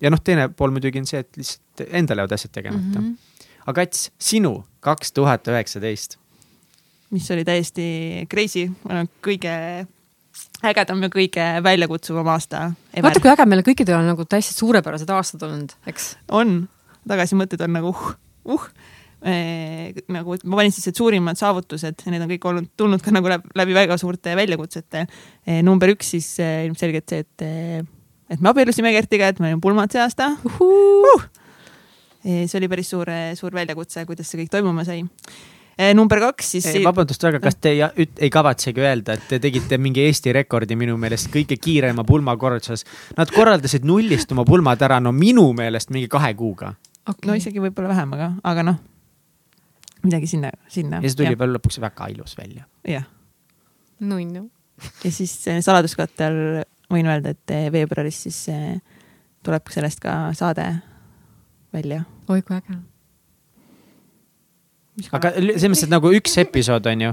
ja 0.00 0.10
noh, 0.10 0.20
teine 0.24 0.48
pool 0.48 0.70
muidugi 0.70 0.98
on 0.98 1.06
see, 1.06 1.20
et 1.20 1.36
lihtsalt 1.36 1.86
endal 1.92 2.18
jäävad 2.18 2.32
asjad 2.32 2.52
tegemata 2.52 3.00
mm. 3.00 3.12
-hmm. 3.12 3.46
aga 3.66 3.82
Ats, 3.82 4.10
sinu 4.18 4.64
kaks 4.80 5.12
tuhat 5.12 5.48
üheksateist. 5.48 6.16
mis 7.10 7.30
oli 7.30 7.44
täiesti 7.44 8.26
crazy, 8.30 8.70
kõige 9.22 9.86
ägedam 10.66 11.02
ja 11.02 11.10
kõige 11.12 11.44
väljakutsuvam 11.64 12.30
aasta. 12.32 12.70
vaata, 12.94 13.20
kui 13.20 13.30
äge 13.32 13.46
meil 13.50 13.64
kõikidel 13.66 13.98
on 13.98 14.10
nagu 14.12 14.26
täiesti 14.28 14.54
suurepärased 14.56 15.10
aastad 15.10 15.44
olnud, 15.48 15.74
eks. 15.90 16.12
on, 16.30 16.62
tagasimõtted 17.08 17.62
on 17.66 17.78
nagu 17.78 17.94
uh, 17.94 18.12
uh. 18.56 18.66
E, 19.22 19.92
nagu 20.10 20.34
ma 20.50 20.58
panin 20.58 20.72
siis, 20.74 20.88
et 20.90 20.98
suurimad 20.98 21.38
saavutused 21.38 22.00
ja 22.02 22.10
need 22.10 22.24
on 22.24 22.30
kõik 22.32 22.46
olnud, 22.50 22.70
tulnud 22.74 23.04
ka 23.04 23.12
nagu 23.14 23.30
läbi, 23.30 23.52
läbi 23.60 23.76
väga 23.76 23.94
suurte 24.00 24.34
väljakutsete 24.34 25.04
e,. 25.06 25.60
number 25.62 25.92
üks 25.94 26.10
siis 26.16 26.32
e, 26.42 26.48
ilmselgelt 26.66 27.14
see, 27.14 27.22
et, 27.22 27.44
et 28.34 28.42
me 28.42 28.50
abiellusime 28.50 28.90
Gertiga, 28.96 29.30
et 29.30 29.38
me 29.38 29.52
olime 29.52 29.62
pulmad 29.62 29.94
see 29.94 30.02
aasta 30.02 30.32
uh. 30.42 30.58
-huh. 30.58 31.28
E, 32.22 32.48
see 32.50 32.58
oli 32.58 32.68
päris 32.70 32.90
suur, 32.90 33.06
suur 33.38 33.54
väljakutse, 33.54 34.02
kuidas 34.06 34.26
see 34.30 34.42
kõik 34.42 34.50
toimuma 34.50 34.82
sai 34.86 35.02
Eh, 35.02 35.58
number 35.96 36.20
kaks 36.20 36.54
siis. 36.56 36.68
vabandust 36.84 37.22
väga, 37.24 37.40
kas 37.42 37.56
te 37.56 37.72
ei, 37.74 38.06
ei 38.18 38.30
kavatsegi 38.32 38.82
öelda, 38.82 39.16
et 39.16 39.26
te 39.30 39.40
tegite 39.42 39.78
mingi 39.80 40.04
Eesti 40.04 40.34
rekordi 40.36 40.76
minu 40.78 40.98
meelest 41.00 41.30
kõige 41.32 41.56
kiirema 41.60 42.04
pulmakorralduses. 42.08 42.84
Nad 43.18 43.32
korraldasid 43.32 43.86
nullist 43.88 44.32
oma 44.32 44.44
pulmad 44.48 44.82
ära, 44.84 45.00
no 45.00 45.14
minu 45.16 45.48
meelest 45.56 45.92
mingi 45.94 46.10
kahe 46.12 46.34
kuuga 46.38 46.74
okay.. 47.06 47.28
no 47.28 47.36
isegi 47.38 47.62
võib-olla 47.62 47.92
vähem, 47.92 48.14
aga, 48.16 48.28
aga 48.52 48.64
noh, 48.66 48.78
midagi 50.04 50.30
sinna, 50.30 50.52
sinna. 50.72 51.00
ja 51.02 51.10
see 51.10 51.22
tuli 51.22 51.38
veel 51.38 51.56
lõpuks 51.56 51.80
väga 51.82 52.08
ilus 52.14 52.36
välja. 52.38 52.66
jah. 52.88 53.08
nunnu. 54.00 54.46
ja 55.04 55.12
siis 55.14 55.34
eh, 55.50 55.60
saladuskatte 55.64 56.28
all 56.28 56.62
võin 56.92 57.08
öelda, 57.08 57.34
et 57.34 57.54
eh, 57.54 57.68
veebruaris 57.74 58.22
siis 58.28 58.40
tuleb 59.42 59.74
sellest 59.74 60.02
ka 60.02 60.16
saade 60.38 60.68
välja. 61.74 62.04
oi 62.28 62.42
kui 62.42 62.58
äge 62.58 62.80
aga 65.12 65.32
selles 65.36 65.68
mõttes, 65.70 65.86
et 65.86 65.92
nagu 65.92 66.12
üks 66.16 66.34
episood 66.42 66.88
on 66.90 67.06
ju? 67.06 67.12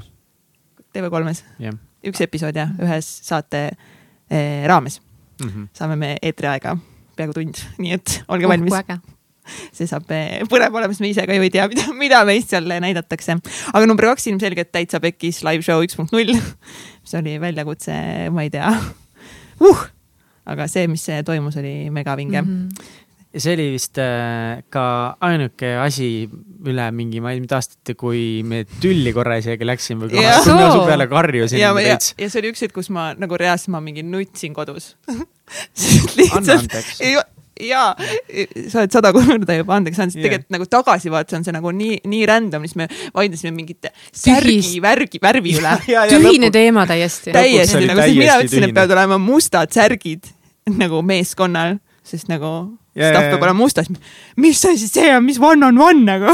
TV3-s 0.95 1.43
yeah., 1.61 1.77
üks 2.09 2.21
episood 2.25 2.57
jah, 2.57 2.71
ühes 2.81 3.07
saate 3.27 3.69
eh, 3.69 4.65
raames 4.69 4.99
mm. 4.99 5.49
-hmm. 5.49 5.69
saame 5.75 5.95
me 5.99 6.15
eetriaega 6.21 6.75
peaaegu 7.17 7.35
tund, 7.37 7.63
nii 7.81 7.95
et 7.97 8.19
olge 8.27 8.47
uh, 8.47 8.53
valmis. 8.53 8.99
see 9.73 9.87
saab 9.89 10.09
eh, 10.13 10.41
põnev 10.49 10.75
olema, 10.75 10.93
sest 10.93 11.03
me 11.03 11.11
ise 11.11 11.25
ka 11.25 11.35
ju 11.35 11.45
ei 11.45 11.53
tea, 11.53 11.67
mida, 11.71 11.87
mida 11.97 12.23
meist 12.27 12.51
seal 12.53 12.67
näidatakse. 12.69 13.39
aga 13.73 13.85
number 13.85 14.09
kaks 14.11 14.27
ilmselgelt 14.31 14.71
täitsa 14.71 15.01
pekkis 15.03 15.43
live 15.47 15.65
show 15.65 15.83
üks 15.85 15.97
punkt 15.99 16.15
null, 16.15 16.35
mis 17.03 17.15
oli 17.19 17.37
väljakutse, 17.41 17.95
ma 18.35 18.47
ei 18.47 18.53
tea 18.53 18.73
uh,. 19.59 19.85
aga 20.49 20.67
see, 20.67 20.87
mis 20.89 21.05
toimus, 21.25 21.59
oli 21.61 21.89
megavinge 21.93 22.41
mm. 22.41 22.49
-hmm 22.49 22.97
see 23.29 23.53
oli 23.53 23.65
vist 23.75 23.99
äh, 24.01 24.61
ka 24.73 24.83
ainuke 25.21 25.75
asi 25.83 26.09
üle 26.65 26.87
mingi, 26.95 27.21
ma 27.21 27.31
ei 27.31 27.37
tea, 27.37 27.45
mida 27.45 27.59
aastate, 27.59 27.93
kui 27.99 28.41
me 28.47 28.63
tülli 28.81 29.13
korra 29.13 29.37
isegi 29.41 29.67
läksime 29.67 30.09
kui 30.09 30.23
ma 30.23 30.39
su 30.41 30.85
peale 30.87 31.05
karjusin 31.11 31.61
ja, 31.61 31.69
ja, 31.69 31.75
veits. 31.77 32.15
ja 32.17 32.29
see 32.29 32.41
oli 32.41 32.53
üks 32.55 32.65
hetk, 32.65 32.73
kus 32.79 32.89
ma 32.93 33.11
nagu 33.17 33.37
reaalselt 33.37 33.75
ma 33.75 33.83
mingi 33.85 34.01
nutsin 34.05 34.55
kodus 34.57 34.95
anna 35.09 35.27
lihtsalt 36.17 36.55
andeks. 36.57 36.97
ei, 37.05 37.19
jaa, 37.69 37.93
sa 38.71 38.81
oled 38.81 38.97
sada 38.97 39.11
korda 39.13 39.59
juba 39.59 39.77
andeks 39.77 39.99
andnud, 40.01 40.15
sest 40.15 40.23
Jah. 40.23 40.25
tegelikult 40.25 40.57
nagu 40.57 40.67
tagasivaates 40.73 41.37
on 41.37 41.45
see 41.45 41.55
nagu 41.55 41.73
nii, 41.75 42.01
nii 42.09 42.25
random, 42.29 42.65
siis 42.65 42.79
me 42.79 42.89
vaidlesime 43.15 43.53
mingite 43.55 43.93
särgi 44.09 44.81
värgi, 44.83 45.21
värvi 45.21 45.55
üle. 45.59 45.77
tühine 46.15 46.49
teema 46.55 46.87
täiesti. 46.89 47.33
täiesti 47.35 47.85
nagu, 47.85 48.09
mina 48.09 48.41
ütlesin, 48.41 48.69
et 48.69 48.75
peavad 48.75 48.97
olema 48.97 49.21
mustad 49.21 49.73
särgid 49.75 50.31
nagu 50.79 51.01
meeskonnal, 51.05 51.77
sest 52.05 52.29
nagu 52.31 52.78
Ja, 52.97 53.11
stuff 53.11 53.27
ja, 53.27 53.33
peab 53.33 53.43
olema 53.45 53.59
mustas. 53.59 53.89
mis 54.39 54.61
asi 54.65 54.87
see 54.89 55.11
on, 55.13 55.25
mis 55.27 55.37
one 55.39 55.65
on 55.69 55.77
one 55.81 56.05
nagu? 56.07 56.33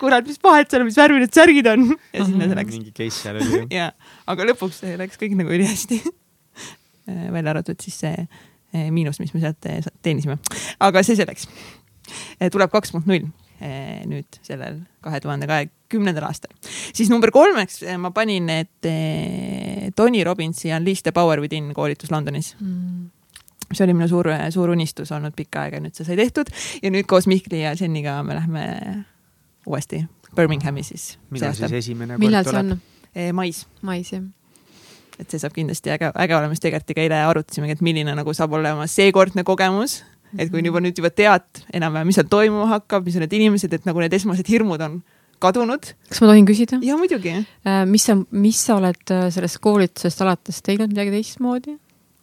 kurat, 0.00 0.26
mis 0.26 0.40
vahet 0.42 0.70
seal, 0.72 0.86
mis 0.88 0.96
värvi 0.98 1.20
need 1.22 1.36
särgid 1.36 1.68
on? 1.70 1.90
ja 2.16 2.24
sinna 2.24 2.48
see 2.48 2.60
läks. 2.60 2.78
mingi 2.78 2.94
case 2.96 3.18
seal 3.18 3.40
oli 3.40 3.58
ju. 3.58 3.66
ja, 3.80 3.90
aga 4.30 4.48
lõpuks 4.52 4.80
läks 5.00 5.20
kõik 5.20 5.36
nagu 5.40 5.52
ülihästi. 5.56 6.00
välja 7.36 7.52
arvatud 7.52 7.80
siis 7.82 8.00
see 8.06 8.16
eh, 8.24 8.88
miinus, 8.88 9.20
mis 9.20 9.34
me 9.36 9.44
sealt 9.44 9.68
eh, 9.68 9.84
teenisime, 10.04 10.40
aga 10.80 11.04
see 11.06 11.18
selleks. 11.20 11.46
tuleb 12.50 12.72
kaks 12.72 12.96
punkt 12.96 13.10
null 13.10 13.28
eh, 13.60 14.02
nüüd 14.08 14.40
sellel 14.46 14.80
kahe 15.04 15.20
tuhande 15.22 15.48
kahekümnendal 15.50 16.26
aastal. 16.30 16.52
siis 16.94 17.10
number 17.12 17.32
kolmeks 17.34 17.82
eh, 17.84 17.98
ma 18.00 18.12
panin, 18.16 18.48
et 18.52 18.88
eh, 18.88 19.90
Tony 19.96 20.24
Robbinsi 20.24 20.72
Unleash 20.74 21.04
the 21.04 21.12
power 21.12 21.40
within 21.40 21.72
koolitus 21.76 22.12
Londonis. 22.12 22.54
See 23.72 23.84
oli 23.86 23.94
minu 23.94 24.08
suur, 24.10 24.30
suur 24.50 24.72
unistus 24.74 25.12
olnud 25.14 25.34
pikka 25.36 25.66
aega, 25.66 25.80
nüüd 25.82 25.94
see 25.96 26.06
sai 26.08 26.18
tehtud 26.18 26.50
ja 26.82 26.90
nüüd 26.90 27.06
koos 27.10 27.28
Mihkli 27.30 27.62
ja 27.62 27.74
Jeniga 27.78 28.20
me 28.26 28.38
lähme 28.38 28.64
uuesti 29.66 30.04
Birminghami 30.36 30.82
siis. 30.82 31.18
millal 31.30 31.54
siis 31.54 31.72
esimene 31.72 32.18
millal 32.18 32.46
kord 32.46 32.56
see 32.56 32.66
tuleb? 32.68 32.86
Eh, 33.14 33.32
mais 33.34 33.64
mais 33.82 34.12
jah. 34.12 34.22
et 35.18 35.30
see 35.30 35.42
saab 35.42 35.54
kindlasti 35.54 35.92
äge, 35.92 36.12
äge 36.14 36.36
olema, 36.36 36.54
sest 36.54 36.66
tegelikult 36.66 37.02
eile 37.02 37.18
arutasimegi, 37.26 37.78
et 37.78 37.84
milline 37.84 38.14
nagu 38.16 38.34
saab 38.36 38.54
olema 38.58 38.86
seekordne 38.90 39.44
kogemus. 39.46 40.00
et 40.38 40.50
kui 40.50 40.62
juba 40.64 40.82
nüüd 40.82 40.98
juba 40.98 41.10
tead 41.10 41.64
enam-vähem, 41.74 42.06
mis 42.10 42.18
seal 42.20 42.30
toimuma 42.30 42.68
hakkab, 42.76 43.06
mis 43.06 43.18
on 43.18 43.26
need 43.26 43.34
inimesed, 43.40 43.74
et 43.74 43.88
nagu 43.88 44.02
need 44.02 44.14
esmased 44.14 44.50
hirmud 44.50 44.82
on 44.86 45.00
kadunud. 45.42 45.92
kas 46.08 46.22
ma 46.22 46.30
tohin 46.30 46.46
küsida? 46.46 46.78
ja 46.86 46.96
muidugi, 47.00 47.34
mis 47.90 48.06
sa, 48.06 48.16
mis 48.30 48.64
sa 48.66 48.78
oled 48.78 49.14
äh, 49.14 49.28
sellest 49.34 49.58
koolitusest 49.64 50.26
alates 50.26 50.62
teinud 50.66 50.94
midagi 50.94 51.14
teistmoodi? 51.18 51.76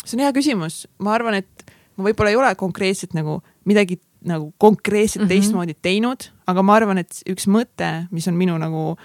See 0.08 0.18
on 0.18 0.26
hea 0.26 0.34
küsimus, 0.36 0.86
ma 1.04 1.14
arvan, 1.18 1.40
et 1.42 1.72
ma 1.98 2.08
võib-olla 2.08 2.32
ei 2.32 2.40
ole 2.40 2.52
konkreetselt 2.60 3.16
nagu 3.18 3.42
midagi 3.68 4.00
nagu 4.28 4.50
konkreetselt 4.58 5.24
mm. 5.24 5.28
-hmm. 5.28 5.30
teistmoodi 5.30 5.76
teinud, 5.82 6.30
aga 6.48 6.64
ma 6.64 6.76
arvan, 6.76 6.98
et 6.98 7.22
üks 7.30 7.48
mõte, 7.48 8.08
mis 8.12 8.28
on 8.28 8.36
minu 8.36 8.58
nagu 8.58 8.98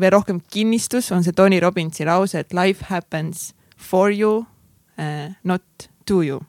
veel 0.00 0.12
rohkem 0.14 0.40
kinnistus, 0.50 1.10
on 1.12 1.24
see 1.24 1.32
Tony 1.36 1.60
Robbinsi 1.60 2.04
lause, 2.04 2.38
et 2.38 2.52
life 2.52 2.84
happens 2.88 3.52
for 3.76 4.12
you 4.12 4.46
uh,, 4.98 5.34
not 5.44 5.62
to 6.06 6.22
you. 6.22 6.40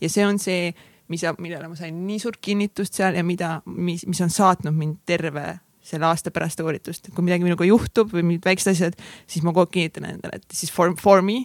ja 0.00 0.08
see 0.08 0.24
on 0.26 0.38
see, 0.38 0.72
mis, 1.08 1.24
millele 1.38 1.68
ma 1.68 1.76
sain 1.76 2.06
nii 2.06 2.18
suurt 2.22 2.40
kinnitust 2.40 2.94
seal 2.94 3.14
ja 3.18 3.24
mida, 3.24 3.60
mis, 3.66 4.06
mis 4.06 4.20
on 4.20 4.30
saatnud 4.30 4.74
mind 4.74 5.02
terve 5.06 5.58
selle 5.82 6.06
aasta 6.06 6.30
pärast 6.30 6.60
koolitust, 6.62 7.08
et 7.08 7.14
kui 7.14 7.24
midagi 7.26 7.42
minuga 7.42 7.66
juhtub 7.66 8.12
või 8.14 8.22
mingid 8.22 8.46
väiksed 8.46 8.70
asjad, 8.70 8.98
siis 9.26 9.42
ma 9.42 9.50
kogu 9.50 9.66
aeg 9.66 9.72
kinnitan 9.74 10.06
endale, 10.12 10.38
et 10.38 10.46
this 10.46 10.62
is 10.62 10.70
for, 10.70 10.94
for 11.00 11.24
me. 11.26 11.42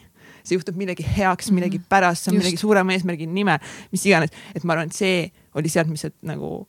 See 0.48 0.57
juhtub 0.57 0.78
millegi 0.80 1.03
heaks, 1.18 1.52
millegi 1.52 1.80
pärast, 1.90 2.24
see 2.24 2.32
on 2.32 2.38
Just. 2.38 2.45
millegi 2.45 2.61
suurema 2.61 2.95
eesmärgi 2.95 3.28
nimel, 3.28 3.60
mis 3.91 4.06
iganes, 4.07 4.32
et 4.56 4.64
ma 4.64 4.74
arvan, 4.78 4.88
et 4.91 4.95
see 4.98 5.32
oli 5.57 5.69
sealt, 5.69 5.91
mis 5.91 6.02
sealt 6.06 6.15
nagu 6.28 6.68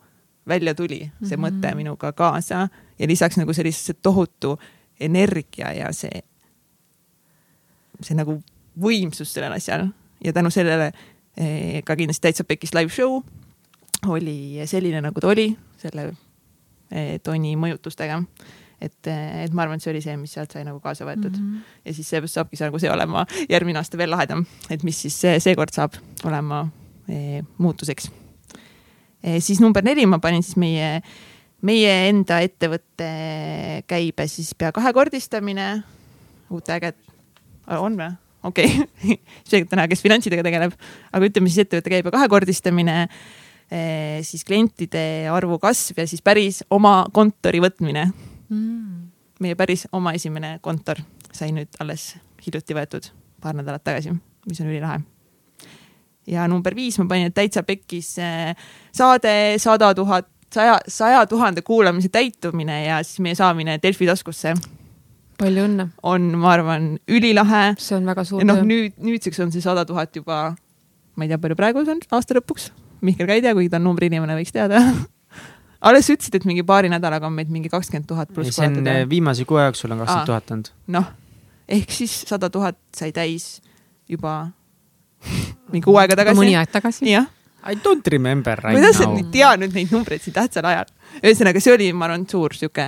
välja 0.48 0.74
tuli, 0.74 1.02
see 1.22 1.36
Mhm. 1.36 1.44
mõte 1.44 1.74
minuga 1.76 2.12
kaasa 2.16 2.68
ja 2.98 3.06
lisaks 3.06 3.36
nagu 3.36 3.52
sellise 3.54 3.94
tohutu 4.02 4.56
energia 5.00 5.72
ja 5.76 5.92
see, 5.92 6.22
see 8.02 8.16
nagu 8.18 8.38
võimsus 8.78 9.32
sellel 9.34 9.52
asjal 9.56 9.88
ja 10.24 10.32
tänu 10.32 10.50
sellele 10.54 10.92
eh, 11.36 11.82
ka 11.86 11.96
kindlasti 11.98 12.24
täitsa 12.28 12.44
pekis 12.44 12.74
live 12.74 12.90
show 12.94 13.20
oli 14.06 14.58
selline, 14.66 15.00
nagu 15.02 15.20
ta 15.20 15.28
oli 15.32 15.50
selle 15.78 16.12
eh, 16.90 17.18
Toni 17.22 17.56
mõjutustega. 17.58 18.20
et, 18.80 19.10
et 19.10 19.54
ma 19.54 19.64
arvan, 19.64 19.78
et 19.78 19.84
see 19.84 19.92
oli 19.92 20.02
see, 20.02 20.14
mis 20.20 20.32
sealt 20.34 20.54
sai 20.54 20.64
nagu 20.66 20.78
kaasa 20.82 21.06
võetud 21.06 21.34
mm. 21.34 21.46
-hmm. 21.46 21.78
ja 21.88 21.94
siis 21.94 22.10
see 22.10 22.30
saabki 22.30 22.58
see 22.58 22.68
nagu 22.68 22.78
see 22.78 22.90
olema 22.92 23.24
järgmine 23.50 23.80
aasta 23.80 23.98
veel 23.98 24.10
lahedam, 24.14 24.44
et 24.70 24.84
mis 24.86 25.00
siis 25.06 25.16
see, 25.20 25.38
seekord 25.42 25.74
saab 25.74 25.98
olema 26.24 26.62
eh, 27.08 27.42
muutuseks 27.58 28.10
eh,. 29.22 29.40
siis 29.42 29.60
number 29.60 29.84
neli 29.84 30.06
ma 30.06 30.20
panin 30.22 30.42
siis 30.42 30.56
meie, 30.56 31.02
meie 31.62 31.96
enda 32.08 32.40
ettevõtte 32.46 33.10
käibe 33.90 34.28
siis 34.30 34.54
pea 34.54 34.72
kahekordistamine, 34.72 35.82
uute 36.50 36.78
äged, 36.78 37.02
on 37.66 37.98
või? 37.98 38.14
okei 38.46 38.70
okay., 38.84 39.18
selgelt 39.42 39.74
näha, 39.74 39.90
kes 39.90 40.06
finantsidega 40.06 40.46
tegeleb, 40.46 40.78
aga 41.12 41.26
ütleme 41.26 41.50
siis 41.50 41.66
ettevõtte 41.66 41.96
käibe 41.96 42.14
kahekordistamine 42.14 42.96
eh, 43.02 44.22
siis 44.22 44.46
klientide 44.46 45.26
arvu 45.34 45.58
kasv 45.58 45.98
ja 45.98 46.06
siis 46.06 46.22
päris 46.22 46.62
oma 46.70 47.00
kontori 47.12 47.58
võtmine 47.58 48.12
Mm. 48.48 49.10
meie 49.40 49.54
päris 49.54 49.86
oma 49.92 50.14
esimene 50.16 50.58
kontor 50.62 51.02
sai 51.32 51.52
nüüd 51.52 51.68
alles 51.82 52.14
hiljuti 52.46 52.74
võetud 52.74 53.10
paar 53.42 53.54
nädalat 53.54 53.84
tagasi, 53.84 54.14
mis 54.48 54.60
on 54.60 54.70
ülilahe. 54.70 55.00
ja 56.26 56.48
number 56.48 56.74
viis 56.74 56.98
ma 56.98 57.06
panin, 57.08 57.32
täitsa 57.32 57.62
pekkis 57.62 58.16
eh, 58.18 58.56
saade 58.92 59.58
sada 59.58 59.92
tuhat, 59.94 60.28
saja, 60.54 60.78
saja 60.88 61.26
tuhande 61.26 61.62
kuulamise 61.62 62.08
täitumine 62.08 62.84
ja 62.86 63.02
siis 63.02 63.20
meie 63.20 63.34
saamine 63.34 63.78
Delfi 63.82 64.06
taskusse 64.06 64.54
palju 65.38 65.66
õnne, 65.68 65.88
on, 66.02 66.32
ma 66.40 66.52
arvan, 66.56 66.88
ülilahe. 67.10 67.76
see 67.78 67.96
on 67.98 68.08
väga 68.10 68.24
suur 68.26 68.42
noh, 68.46 68.58
töö. 68.58 68.66
nüüd, 68.66 68.96
nüüdseks 68.98 69.38
on 69.44 69.54
see 69.54 69.62
sada 69.62 69.84
tuhat 69.88 70.16
juba, 70.16 70.56
ma 71.14 71.26
ei 71.26 71.30
tea, 71.30 71.38
palju 71.42 71.58
praegu 71.58 71.84
see 71.86 71.94
on 71.94 72.02
aasta 72.18 72.38
lõpuks. 72.38 72.72
Mihkel 73.06 73.28
ka 73.30 73.36
ei 73.36 73.44
tea, 73.44 73.54
kuigi 73.54 73.70
ta 73.70 73.78
on 73.78 73.86
numbriinimene, 73.86 74.34
võiks 74.40 74.54
teada. 74.54 74.82
alles 75.80 76.10
ütlesid, 76.10 76.34
et 76.38 76.46
mingi 76.48 76.64
paari 76.66 76.90
nädalaga 76.92 77.28
on 77.28 77.36
meid 77.36 77.50
mingi 77.54 77.70
kakskümmend 77.72 78.08
tuhat 78.10 78.32
pluss 78.34 78.56
see 78.56 78.66
on 78.66 78.86
eh, 78.86 79.02
viimase 79.08 79.46
kuu 79.48 79.60
jooksul 79.62 79.94
on 79.94 80.02
kakskümmend 80.02 80.30
tuhat 80.32 80.54
olnud. 80.54 80.70
noh, 80.94 81.10
ehk 81.78 81.92
siis 81.94 82.20
sada 82.28 82.50
tuhat 82.50 82.78
sai 82.96 83.12
täis 83.14 83.58
juba 84.08 84.48
mingi 85.72 85.84
kuu 85.86 85.98
aega 86.00 86.18
tagasi. 86.18 86.40
mõni 86.40 86.56
aeg 86.58 86.72
tagasi. 86.72 87.06
jah, 87.12 87.28
I 87.62 87.78
don't 87.84 88.06
remember 88.10 88.58
right 88.62 88.78
kuidas 88.78 88.98
sa 88.98 89.06
now 89.06 89.18
nüüd. 89.18 89.30
tead 89.34 89.62
nüüd 89.62 89.78
neid 89.78 89.94
numbreid 89.94 90.24
siin 90.24 90.36
tähtsal 90.36 90.66
ajal? 90.70 90.90
ühesõnaga, 91.22 91.62
see 91.62 91.74
oli, 91.74 91.92
ma 91.92 92.08
arvan, 92.08 92.26
suur 92.30 92.56
sihuke 92.58 92.84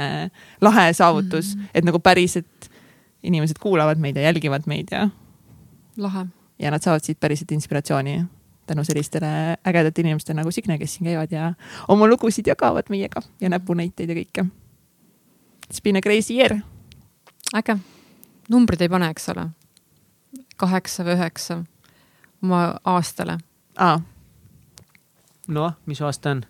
lahe 0.62 0.90
saavutus 0.96 1.54
mm, 1.54 1.62
-hmm. 1.62 1.72
et 1.74 1.86
nagu 1.86 2.02
päriselt 2.02 2.70
inimesed 3.22 3.58
kuulavad 3.60 4.00
meid 4.00 4.16
ja 4.16 4.28
jälgivad 4.30 4.66
meid 4.66 4.90
ja, 4.92 5.08
lahe. 5.96 6.26
ja 6.58 6.70
nad 6.70 6.82
saavad 6.82 7.04
siit 7.04 7.20
päriselt 7.20 7.52
inspiratsiooni 7.52 8.22
tänu 8.70 8.84
sellistele 8.86 9.30
ägedate 9.66 10.04
inimestele 10.04 10.38
nagu 10.38 10.52
Signe, 10.54 10.78
kes 10.78 10.94
siin 10.94 11.08
käivad 11.10 11.32
ja 11.34 11.52
oma 11.88 12.06
lugusid 12.06 12.46
jagavad 12.46 12.90
meiega 12.90 13.22
ja 13.40 13.50
näpunäiteid 13.50 14.12
ja 14.12 14.18
kõike. 14.20 14.46
It's 15.66 15.82
been 15.82 15.98
a 15.98 16.00
crazy 16.00 16.34
year. 16.34 16.60
äge. 17.54 17.78
numbrid 18.48 18.80
ei 18.80 18.88
pane, 18.88 19.10
eks 19.10 19.28
ole. 19.34 19.48
kaheksa 20.56 21.04
või 21.04 21.18
üheksa 21.18 21.64
oma 22.42 22.62
aastale. 22.84 23.38
aa, 23.76 24.00
noh, 25.48 25.74
mis 25.86 26.02
aasta 26.02 26.30
on? 26.30 26.44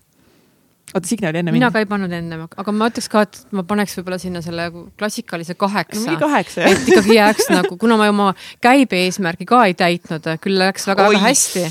oota, 0.95 1.07
Signe 1.09 1.29
oli 1.29 1.41
enne 1.41 1.53
mina 1.55 1.69
mind. 1.69 1.75
ka 1.75 1.83
ei 1.83 1.89
pannud 1.89 2.12
enne, 2.15 2.39
aga 2.62 2.75
ma 2.75 2.89
ütleks 2.91 3.09
ka, 3.12 3.23
et 3.27 3.39
ma 3.57 3.65
paneks 3.67 3.97
võib-olla 3.99 4.19
sinna 4.23 4.43
selle 4.45 4.69
klassikalise 4.99 5.55
no 5.57 5.61
kaheksa 5.61 6.03
mingi. 6.03 6.19
kaheksa 6.21 6.65
jah. 6.65 6.75
et 6.75 6.89
ikkagi 6.91 7.17
jääks 7.17 7.51
nagu, 7.57 7.77
kuna 7.81 7.99
ma 8.01 8.09
oma 8.11 8.29
käibe 8.62 9.01
eesmärgi 9.07 9.47
ka 9.49 9.62
ei 9.69 9.77
täitnud, 9.79 10.27
küll 10.43 10.59
läks 10.61 10.89
väga-väga 10.91 11.23
hästi, 11.27 11.65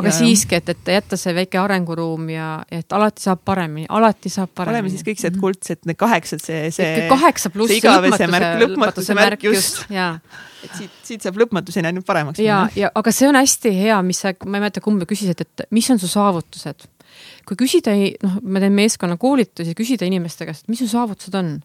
aga 0.00 0.12
Ja, 0.12 0.16
siiski, 0.18 0.58
et, 0.60 0.72
et 0.74 0.92
jätta 0.96 1.18
see 1.20 1.34
väike 1.36 1.58
arenguruum 1.60 2.28
ja 2.32 2.48
et 2.72 2.92
alati 2.94 3.24
saab 3.24 3.44
paremini, 3.46 3.86
alati 3.88 4.32
saab 4.32 4.52
paremini. 4.54 4.80
oleme 4.80 4.92
siis 4.94 5.06
kõik 5.06 5.22
need 5.26 5.38
kuldsed, 5.42 5.82
need 5.88 6.00
kaheksad, 6.00 6.42
see, 6.44 6.70
see, 6.74 7.06
kaheksa 7.10 7.52
pluss 7.54 7.72
see 7.72 7.82
igavese 7.82 8.28
märk, 8.30 8.58
lõpmatuse 8.64 9.16
märk, 9.18 9.46
just. 9.50 9.84
ja, 9.92 10.14
et 10.64 10.74
siit, 10.78 10.98
siit 11.06 11.26
saab 11.26 11.38
lõpmatuseni 11.42 11.90
ainult 11.90 12.06
paremaks 12.08 12.42
ja, 12.42 12.64
ja 12.78 12.90
aga 12.94 13.14
see 13.14 13.30
on 13.30 13.38
hästi 13.38 13.74
hea, 13.78 14.00
mis 14.06 14.22
sa, 14.24 14.34
ma 14.44 14.58
ei 14.58 14.66
mäleta, 14.66 14.82
kumb 14.84 15.04
küsisid, 15.08 15.40
et 15.44 15.66
mis 15.74 15.90
on 15.92 16.00
su 16.02 16.10
saavutused. 16.10 16.88
Kui 17.48 17.58
küsida, 17.60 17.94
noh, 18.24 18.40
ma 18.42 18.62
teen 18.62 18.74
meeskonnakoolitusi, 18.76 19.76
küsida 19.76 20.08
inimeste 20.08 20.46
käest, 20.48 20.68
mis 20.72 20.80
su 20.82 20.88
saavutused 20.90 21.36
on 21.38 21.56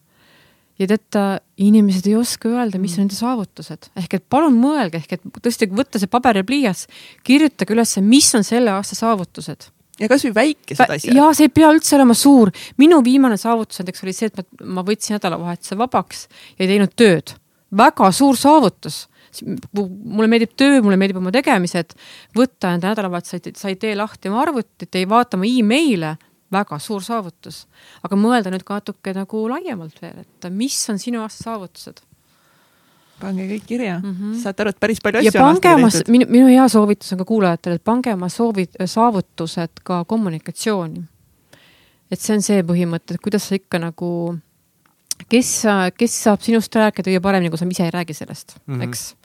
ja 0.80 0.88
teate, 0.88 1.24
inimesed 1.60 2.08
ei 2.08 2.16
oska 2.20 2.50
öelda, 2.52 2.80
mis 2.82 2.96
on 2.98 3.06
nende 3.06 3.18
saavutused, 3.18 3.90
ehk 4.00 4.16
et 4.20 4.26
palun 4.32 4.56
mõelge, 4.60 5.02
ehk 5.02 5.18
et 5.18 5.42
tõesti 5.44 5.68
võtta 5.76 6.00
see 6.00 6.12
paber 6.12 6.40
ja 6.40 6.46
pliiats, 6.48 6.88
kirjutage 7.28 7.76
üles, 7.76 7.98
mis 8.06 8.30
on 8.38 8.48
selle 8.48 8.72
aasta 8.76 8.98
saavutused. 9.00 9.70
ja 10.00 10.08
kasvõi 10.08 10.32
väikesed 10.36 10.96
asjad. 10.96 11.16
ja 11.16 11.28
see 11.36 11.50
ei 11.50 11.54
pea 11.54 11.74
üldse 11.76 11.98
olema 11.98 12.16
suur, 12.16 12.52
minu 12.80 13.02
viimane 13.04 13.38
saavutus 13.38 13.82
näiteks 13.82 14.04
oli 14.06 14.16
see, 14.16 14.32
et 14.32 14.40
ma, 14.40 14.72
ma 14.80 14.86
võtsin 14.88 15.18
nädalavahetuse 15.18 15.78
vabaks 15.78 16.28
ja 16.56 16.64
ei 16.64 16.72
teinud 16.72 16.96
tööd. 16.96 17.36
väga 17.76 18.12
suur 18.16 18.38
saavutus, 18.40 19.09
mulle 19.76 20.30
meeldib 20.32 20.56
töö, 20.58 20.82
mulle 20.86 20.98
meeldib 21.00 21.20
oma 21.22 21.34
tegemised, 21.36 21.96
võtta 22.38 22.74
enda 22.76 22.94
nädalavahetusel, 22.94 23.54
sa 23.58 23.72
ei 23.72 23.78
tee 23.80 23.96
lahti 23.98 24.32
oma 24.32 24.44
arvutit, 24.46 24.90
ei 24.96 25.08
vaata 25.10 25.38
oma 25.40 25.48
email'e, 25.50 26.16
väga 26.52 26.80
suur 26.82 27.04
saavutus. 27.06 27.68
aga 28.04 28.18
mõelda 28.18 28.50
nüüd 28.50 28.66
ka 28.66 28.80
natuke 28.80 29.14
nagu 29.14 29.48
laiemalt 29.52 30.02
veel, 30.02 30.24
et 30.26 30.52
mis 30.54 30.78
on 30.90 30.98
sinu 31.02 31.22
aasta 31.22 31.52
saavutused 31.52 32.02
pange 33.20 33.46
kõik 33.50 33.68
kirja 33.68 34.00
mm. 34.00 34.16
-hmm. 34.16 34.42
saate 34.42 34.64
aru, 34.64 34.74
et 34.74 34.80
päris 34.80 35.02
palju 35.04 35.22
ja 35.24 35.30
asju 35.30 35.42
on 35.42 35.50
aastaga 35.50 35.92
tehtud. 35.92 36.12
minu, 36.12 36.26
minu 36.30 36.48
hea 36.48 36.68
soovitus 36.68 37.14
on 37.14 37.22
ka 37.22 37.26
kuulajatele, 37.32 37.80
et 37.80 37.84
pange 37.84 38.14
oma 38.14 38.30
soovid, 38.30 38.76
saavutused 38.86 39.84
ka 39.84 40.04
kommunikatsiooni. 40.06 41.04
et 42.12 42.20
see 42.20 42.36
on 42.36 42.42
see 42.42 42.62
põhimõte, 42.64 43.16
et 43.16 43.22
kuidas 43.24 43.50
sa 43.50 43.56
ikka 43.56 43.80
nagu, 43.80 44.38
kes, 45.28 45.52
kes 45.98 46.18
saab 46.24 46.44
sinust 46.46 46.76
rääkida 46.76 47.12
kõige 47.12 47.22
paremini, 47.24 47.52
kui 47.52 47.60
sa 47.60 47.68
ise 47.70 47.86
ei 47.88 47.94
räägi 47.94 48.16
sellest 48.18 48.56
mm. 48.66 48.76
-hmm. 48.76 48.88
eks. 48.88 49.16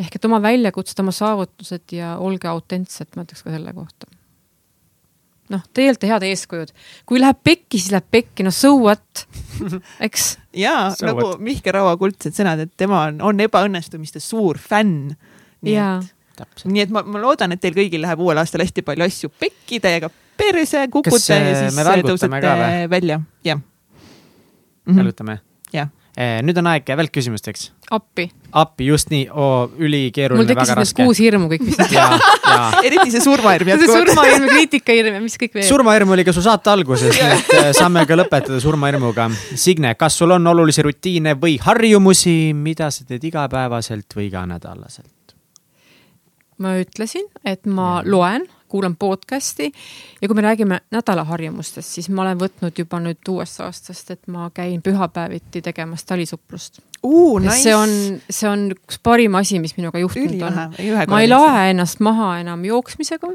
ehk 0.00 0.16
et 0.16 0.24
oma 0.24 0.40
väljakutsed, 0.42 1.00
oma 1.00 1.12
saavutused 1.12 1.92
ja 1.92 2.16
olge 2.18 2.48
autentsed, 2.48 3.10
ma 3.16 3.26
ütleks 3.26 3.44
ka 3.44 3.50
selle 3.50 3.72
kohta. 3.72 4.06
noh, 5.52 5.62
teie 5.76 5.92
olete 5.92 6.08
head 6.08 6.22
eeskujud. 6.30 6.72
kui 7.06 7.20
läheb 7.20 7.38
pekki, 7.44 7.78
siis 7.78 7.92
läheb 7.92 8.08
pekki, 8.10 8.42
no 8.42 8.50
so 8.50 8.74
what, 8.78 9.26
eks 10.06 10.38
ja 10.56 10.90
So 10.98 11.06
nagu 11.06 11.26
what? 11.26 11.40
Mihkel 11.40 11.72
Raua 11.72 11.96
kuldsed 11.96 12.32
sõnad, 12.32 12.64
et 12.64 12.76
tema 12.76 13.04
on, 13.10 13.22
on 13.22 13.40
ebaõnnestumiste 13.40 14.20
suur 14.20 14.58
fänn. 14.58 15.14
nii 15.62 15.74
Jaa. 15.76 15.98
et, 15.98 16.14
täpselt. 16.36 16.72
nii 16.72 16.88
et 16.88 16.90
ma, 16.90 17.02
ma 17.02 17.20
loodan, 17.20 17.52
et 17.52 17.60
teil 17.60 17.76
kõigil 17.76 18.02
läheb 18.02 18.20
uuel 18.20 18.38
aastal 18.38 18.64
hästi 18.64 18.82
palju 18.82 19.04
asju 19.04 19.28
pekki 19.38 19.80
täiega 19.80 20.10
perse, 20.36 20.88
kukute 20.90 21.20
Kas, 21.20 21.30
ja 21.30 21.54
siis 21.60 21.76
välgutame 21.76 22.42
tõusete 22.42 23.60
ka 24.84 24.96
või? 24.96 25.04
välja, 25.04 25.38
jah. 25.74 25.90
jah, 26.14 26.40
nüüd 26.46 26.58
on 26.60 26.68
aeg 26.70 26.90
veel 27.00 27.08
küsimusteks. 27.10 27.70
appi. 27.94 28.28
appi, 28.52 28.86
just 28.86 29.10
nii, 29.10 29.24
oo, 29.32 29.64
mul 29.72 29.88
ülikeeruline, 29.88 30.46
tekkisid 30.50 30.70
väga 30.70 30.76
raske. 30.80 31.06
kuus 31.06 31.22
hirmu 31.22 31.48
kõik, 31.50 31.64
ja, 31.94 32.06
ja 32.44 32.60
eriti 32.86 33.10
see 33.14 33.24
surmahirm 33.24 33.70
see 33.70 33.76
jätkuvalt. 33.78 34.12
surmahirm 34.12 34.46
ja 34.46 34.52
kriitikahirm 34.52 35.18
ja 35.18 35.24
mis 35.24 35.36
kõik 35.40 35.58
veel. 35.58 35.66
surmahirm 35.68 36.14
oli 36.16 36.26
ka 36.28 36.36
su 36.36 36.44
saate 36.44 36.72
alguses, 36.74 37.16
nii 37.16 37.32
et 37.38 37.52
äh, 37.58 37.72
saame 37.76 38.06
ka 38.08 38.18
lõpetada 38.20 38.60
surmahirmuga. 38.62 39.30
Signe, 39.58 39.94
kas 39.98 40.20
sul 40.20 40.36
on 40.36 40.52
olulisi 40.54 40.84
rutiine 40.86 41.34
või 41.40 41.58
harjumusi, 41.62 42.54
mida 42.54 42.92
sa 42.94 43.08
teed 43.08 43.26
igapäevaselt 43.32 44.16
või 44.16 44.30
iganädalaselt? 44.30 45.10
ma 46.62 46.76
ütlesin, 46.78 47.26
et 47.46 47.66
ma 47.66 47.98
loen, 48.06 48.46
kuulan 48.68 48.96
podcast'i 48.96 49.70
ja 50.22 50.28
kui 50.28 50.34
me 50.34 50.42
räägime 50.42 50.80
nädalaharjumustest, 50.94 51.96
siis 51.96 52.08
ma 52.08 52.22
olen 52.22 52.40
võtnud 52.40 52.78
juba 52.78 53.00
nüüd 53.02 53.30
uuest 53.30 53.60
aastast, 53.64 54.10
et 54.10 54.26
ma 54.32 54.48
käin 54.54 54.82
pühapäeviti 54.82 55.62
tegemas 55.62 56.04
talisuplust. 56.04 56.80
Uh, 57.04 57.40
nice. 57.40 57.60
see 57.62 57.74
on, 57.76 57.90
see 58.30 58.48
on 58.48 58.70
üks 58.72 58.98
parim 59.04 59.34
asi, 59.36 59.58
mis 59.60 59.76
minuga 59.76 60.00
juhtunud 60.00 60.32
ülilahe 60.32 60.66
on., 60.70 61.04
ma 61.12 61.20
ei 61.20 61.28
lae 61.28 61.70
ennast 61.74 62.00
maha 62.04 62.38
enam 62.40 62.64
jooksmisega, 62.64 63.30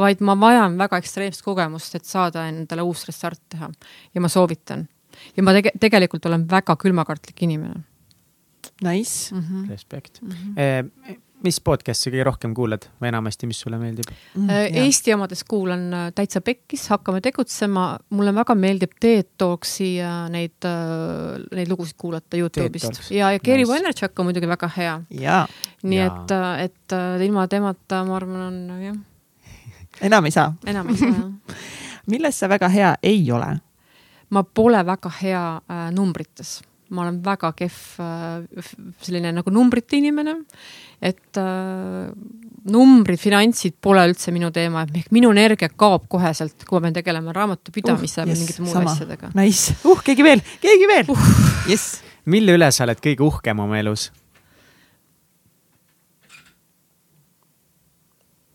vaid 0.00 0.24
ma 0.24 0.38
vajan 0.40 0.78
väga 0.80 1.02
ekstreemset 1.02 1.44
kogemust, 1.44 1.94
et 1.98 2.08
saada 2.08 2.48
endale 2.48 2.86
uus 2.88 3.04
restart 3.08 3.42
teha 3.52 3.70
ja 4.14 4.24
ma 4.24 4.32
soovitan. 4.32 4.88
ja 5.36 5.42
ma 5.42 5.52
tege-, 5.52 5.76
tegelikult 5.80 6.26
olen 6.26 6.48
väga 6.50 6.76
külmakartlik 6.76 7.42
inimene 7.44 7.84
Nice 8.82 9.34
mm. 9.34 9.40
-hmm. 9.40 9.70
respekt 9.70 10.22
mm. 10.22 10.30
-hmm. 10.30 11.16
Mis 11.44 11.58
podcast'i 11.64 12.12
kõige 12.12 12.26
rohkem 12.26 12.54
kuulad 12.56 12.86
või 13.00 13.10
enamasti, 13.10 13.48
mis 13.50 13.60
sulle 13.62 13.78
meeldib? 13.80 14.10
mm,. 14.36 14.78
Eesti 14.82 15.14
omades 15.14 15.44
kuulan 15.48 15.84
äh, 15.94 16.06
Täitsa 16.14 16.40
Pekkis, 16.44 16.86
Hakkame 16.92 17.20
tegutsema, 17.24 17.86
mulle 18.14 18.34
väga 18.34 18.56
meeldib 18.58 18.96
Teet 19.00 19.32
Talksi 19.40 19.94
äh, 20.02 20.18
neid, 20.32 20.68
neid 21.56 21.72
lugusid 21.72 21.98
kuulata 22.00 22.40
Youtube'ist 22.40 23.10
ja, 23.10 23.32
ja 23.32 23.42
Gary 23.42 23.64
Nice. 23.64 23.72
Vaynerchuk 23.72 24.18
on 24.18 24.30
muidugi 24.30 24.50
väga 24.50 24.70
hea. 24.76 24.96
nii 25.10 25.98
Jaa. 25.98 26.08
et, 26.08 26.36
et 26.64 26.96
äh, 26.96 27.26
ilma 27.26 27.46
temata, 27.48 28.04
ma 28.08 28.16
arvan, 28.20 28.46
on 28.48 28.82
jah, 28.82 28.96
enam 30.08 30.30
ei 30.30 30.34
saa. 30.34 30.52
enam 30.66 30.90
ei 30.92 31.00
saa 31.00 31.12
jah. 31.12 31.60
milles 32.12 32.38
sa 32.38 32.48
väga 32.48 32.68
hea 32.72 32.94
ei 33.02 33.30
ole? 33.32 33.56
ma 34.32 34.42
pole 34.42 34.80
väga 34.86 35.10
hea 35.20 35.46
äh, 35.56 35.88
numbrites, 35.92 36.62
ma 36.92 37.06
olen 37.06 37.18
väga 37.24 37.52
kehv 37.56 37.78
äh, 38.04 38.70
selline 39.02 39.32
nagu 39.34 39.52
numbrite 39.54 39.96
inimene, 39.98 40.36
et 41.02 41.40
äh, 41.40 42.12
numbrid, 42.72 43.20
finantsid 43.20 43.78
pole 43.82 44.04
üldse 44.10 44.34
minu 44.34 44.52
teema, 44.54 44.84
et 44.86 45.02
ehk 45.02 45.12
minu 45.14 45.32
energia 45.34 45.70
kaob 45.72 46.06
koheselt, 46.12 46.66
kui 46.68 46.78
ma 46.78 46.86
pean 46.86 46.98
tegelema 47.00 47.34
raamatupidamise 47.36 48.22
uh, 48.22 48.28
või 48.28 48.38
mingite 48.38 48.64
muude 48.64 48.84
asjadega. 48.92 49.32
Nice, 49.38 49.76
uh, 49.88 50.02
keegi 50.04 50.26
veel, 50.26 50.44
keegi 50.62 50.90
veel 50.90 51.12
uh.. 51.12 51.30
jess, 51.70 52.00
mille 52.30 52.58
üle 52.58 52.68
sa 52.74 52.86
oled 52.86 53.00
kõige 53.02 53.26
uhkem 53.26 53.64
oma 53.64 53.80
elus? 53.82 54.10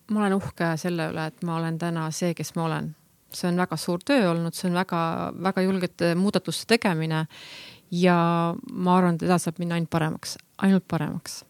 ma 0.08 0.22
olen 0.22 0.38
uhke 0.38 0.70
selle 0.80 1.10
üle, 1.12 1.26
et 1.28 1.44
ma 1.44 1.58
olen 1.58 1.76
täna 1.82 2.06
see, 2.16 2.32
kes 2.38 2.54
ma 2.56 2.68
olen. 2.70 2.94
see 3.28 3.50
on 3.50 3.58
väga 3.60 3.76
suur 3.76 4.00
töö 4.08 4.30
olnud, 4.30 4.56
see 4.56 4.70
on 4.70 4.78
väga, 4.78 5.00
väga 5.44 5.62
julgete 5.66 6.14
muudatuste 6.16 6.64
tegemine 6.78 7.26
ja 7.92 8.18
ma 8.72 8.98
arvan, 8.98 9.16
et 9.16 9.28
edasi 9.28 9.48
saab 9.48 9.62
minna 9.62 9.78
ainult 9.78 9.92
paremaks, 9.94 10.38
ainult 10.66 10.88
paremaks. 10.88 11.44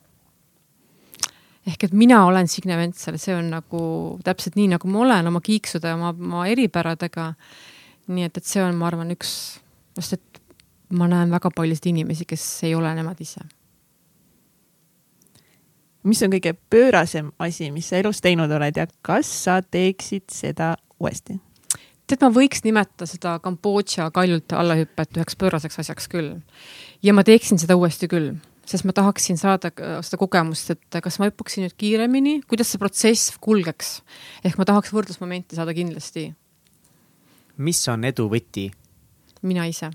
ehk 1.68 1.84
et 1.84 1.94
mina 1.94 2.26
olen 2.26 2.48
Signe 2.48 2.78
Ventsel, 2.78 3.18
see 3.20 3.36
on 3.36 3.50
nagu 3.52 3.82
täpselt 4.24 4.56
nii, 4.56 4.70
nagu 4.76 4.88
ma 4.88 5.04
olen 5.04 5.28
oma 5.28 5.42
kiiksude, 5.42 5.94
oma, 5.94 6.14
oma 6.14 6.48
eripäradega. 6.48 7.34
nii 8.08 8.24
et, 8.30 8.38
et 8.38 8.46
see 8.46 8.64
on, 8.64 8.76
ma 8.76 8.88
arvan, 8.88 9.12
üks, 9.12 9.60
sest 10.00 10.20
et 10.20 10.42
ma 10.90 11.10
näen 11.12 11.32
väga 11.32 11.52
paljusid 11.52 11.90
inimesi, 11.92 12.26
kes 12.26 12.48
ei 12.64 12.76
ole 12.76 12.94
nemad 12.96 13.20
ise 13.20 13.44
mis 16.08 16.24
on 16.24 16.32
kõige 16.32 16.54
pöörasem 16.72 17.32
asi, 17.44 17.72
mis 17.72 17.90
sa 17.90 18.00
elus 18.00 18.22
teinud 18.24 18.52
oled 18.52 18.80
ja 18.80 18.88
kas 19.06 19.30
sa 19.44 19.60
teeksid 19.62 20.30
seda 20.32 20.76
uuesti? 21.00 21.40
tead, 22.08 22.24
ma 22.24 22.32
võiks 22.34 22.64
nimetada 22.66 23.08
seda 23.10 23.38
Kambodža 23.44 24.10
kaljult 24.16 24.54
allahüppet 24.56 25.20
üheks 25.20 25.38
pööraseks 25.40 25.82
asjaks 25.84 26.08
küll. 26.12 26.38
ja 27.04 27.14
ma 27.14 27.26
teeksin 27.28 27.60
seda 27.62 27.78
uuesti 27.80 28.10
küll, 28.12 28.34
sest 28.66 28.88
ma 28.88 28.96
tahaksin 28.96 29.40
saada 29.40 29.72
äh, 29.76 30.00
seda 30.06 30.20
kogemust, 30.22 30.74
et 30.76 31.02
kas 31.04 31.20
ma 31.20 31.30
hüppaksin 31.30 31.68
nüüd 31.68 31.78
kiiremini, 31.78 32.42
kuidas 32.48 32.72
see 32.72 32.82
protsess 32.82 33.38
kulgeks. 33.42 34.02
ehk 34.44 34.60
ma 34.60 34.68
tahaks 34.68 34.94
võrdlusmomenti 34.96 35.60
saada 35.60 35.76
kindlasti 35.78 36.32
mis 37.58 37.82
on 37.90 38.06
edu 38.08 38.28
võti? 38.32 38.70
mina 39.46 39.68
ise 39.70 39.90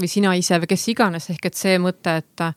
või 0.00 0.08
sina 0.08 0.32
ise 0.38 0.56
või 0.60 0.68
kes 0.70 0.84
iganes, 0.92 1.26
ehk 1.32 1.50
et 1.50 1.56
see 1.58 1.78
mõte, 1.82 2.14
et 2.22 2.44
äh, 2.44 2.54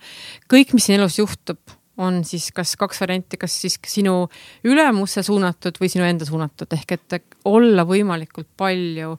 kõik, 0.52 0.76
mis 0.76 0.86
siin 0.88 1.00
elus 1.00 1.18
juhtub, 1.20 1.60
on 1.98 2.24
siis 2.26 2.50
kas 2.56 2.76
kaks 2.80 3.02
varianti, 3.04 3.38
kas 3.38 3.56
siis 3.62 3.78
sinu 3.88 4.28
ülemusse 4.66 5.24
suunatud 5.24 5.78
või 5.82 5.92
sinu 5.94 6.06
enda 6.08 6.26
suunatud, 6.26 6.72
ehk 6.74 6.96
et 6.96 7.18
olla 7.46 7.86
võimalikult 7.86 8.50
palju 8.58 9.14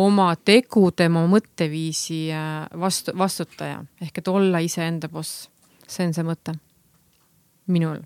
oma 0.00 0.30
tegude, 0.36 1.08
oma 1.10 1.26
mõtteviisi 1.30 2.22
äh, 2.32 2.64
vastu, 2.80 3.12
vastutaja 3.18 3.82
ehk 4.02 4.22
et 4.22 4.32
olla 4.32 4.62
iseenda 4.64 5.08
boss. 5.08 5.50
see 5.86 6.06
on 6.06 6.14
see 6.16 6.24
mõte 6.24 6.56
minul. 7.66 8.00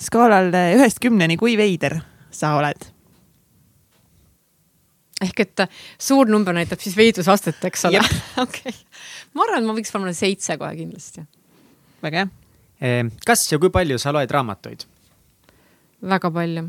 skaalal 0.00 0.50
ühest 0.78 1.00
kümneni, 1.00 1.36
kui 1.36 1.56
veider 1.56 2.00
sa 2.30 2.56
oled? 2.56 2.88
ehk 5.22 5.44
et 5.44 5.60
äh, 5.66 5.80
suur 6.00 6.26
number 6.30 6.56
näitab 6.56 6.80
siis 6.80 6.96
veidrusastet, 6.96 7.60
eks 7.68 7.84
ole 7.90 8.00
okei, 8.44 8.74
ma 9.34 9.44
arvan, 9.44 9.60
et 9.60 9.68
ma 9.68 9.76
võiks 9.76 9.92
panna 9.92 10.16
seitse 10.16 10.56
kohe 10.56 10.72
kindlasti 10.78 11.26
väga 12.02 12.24
hea. 12.24 12.30
Kas 13.26 13.44
ja 13.52 13.58
kui 13.62 13.70
palju 13.70 13.98
sa 13.98 14.12
loed 14.14 14.30
raamatuid? 14.30 14.86
väga 16.02 16.30
palju, 16.34 16.64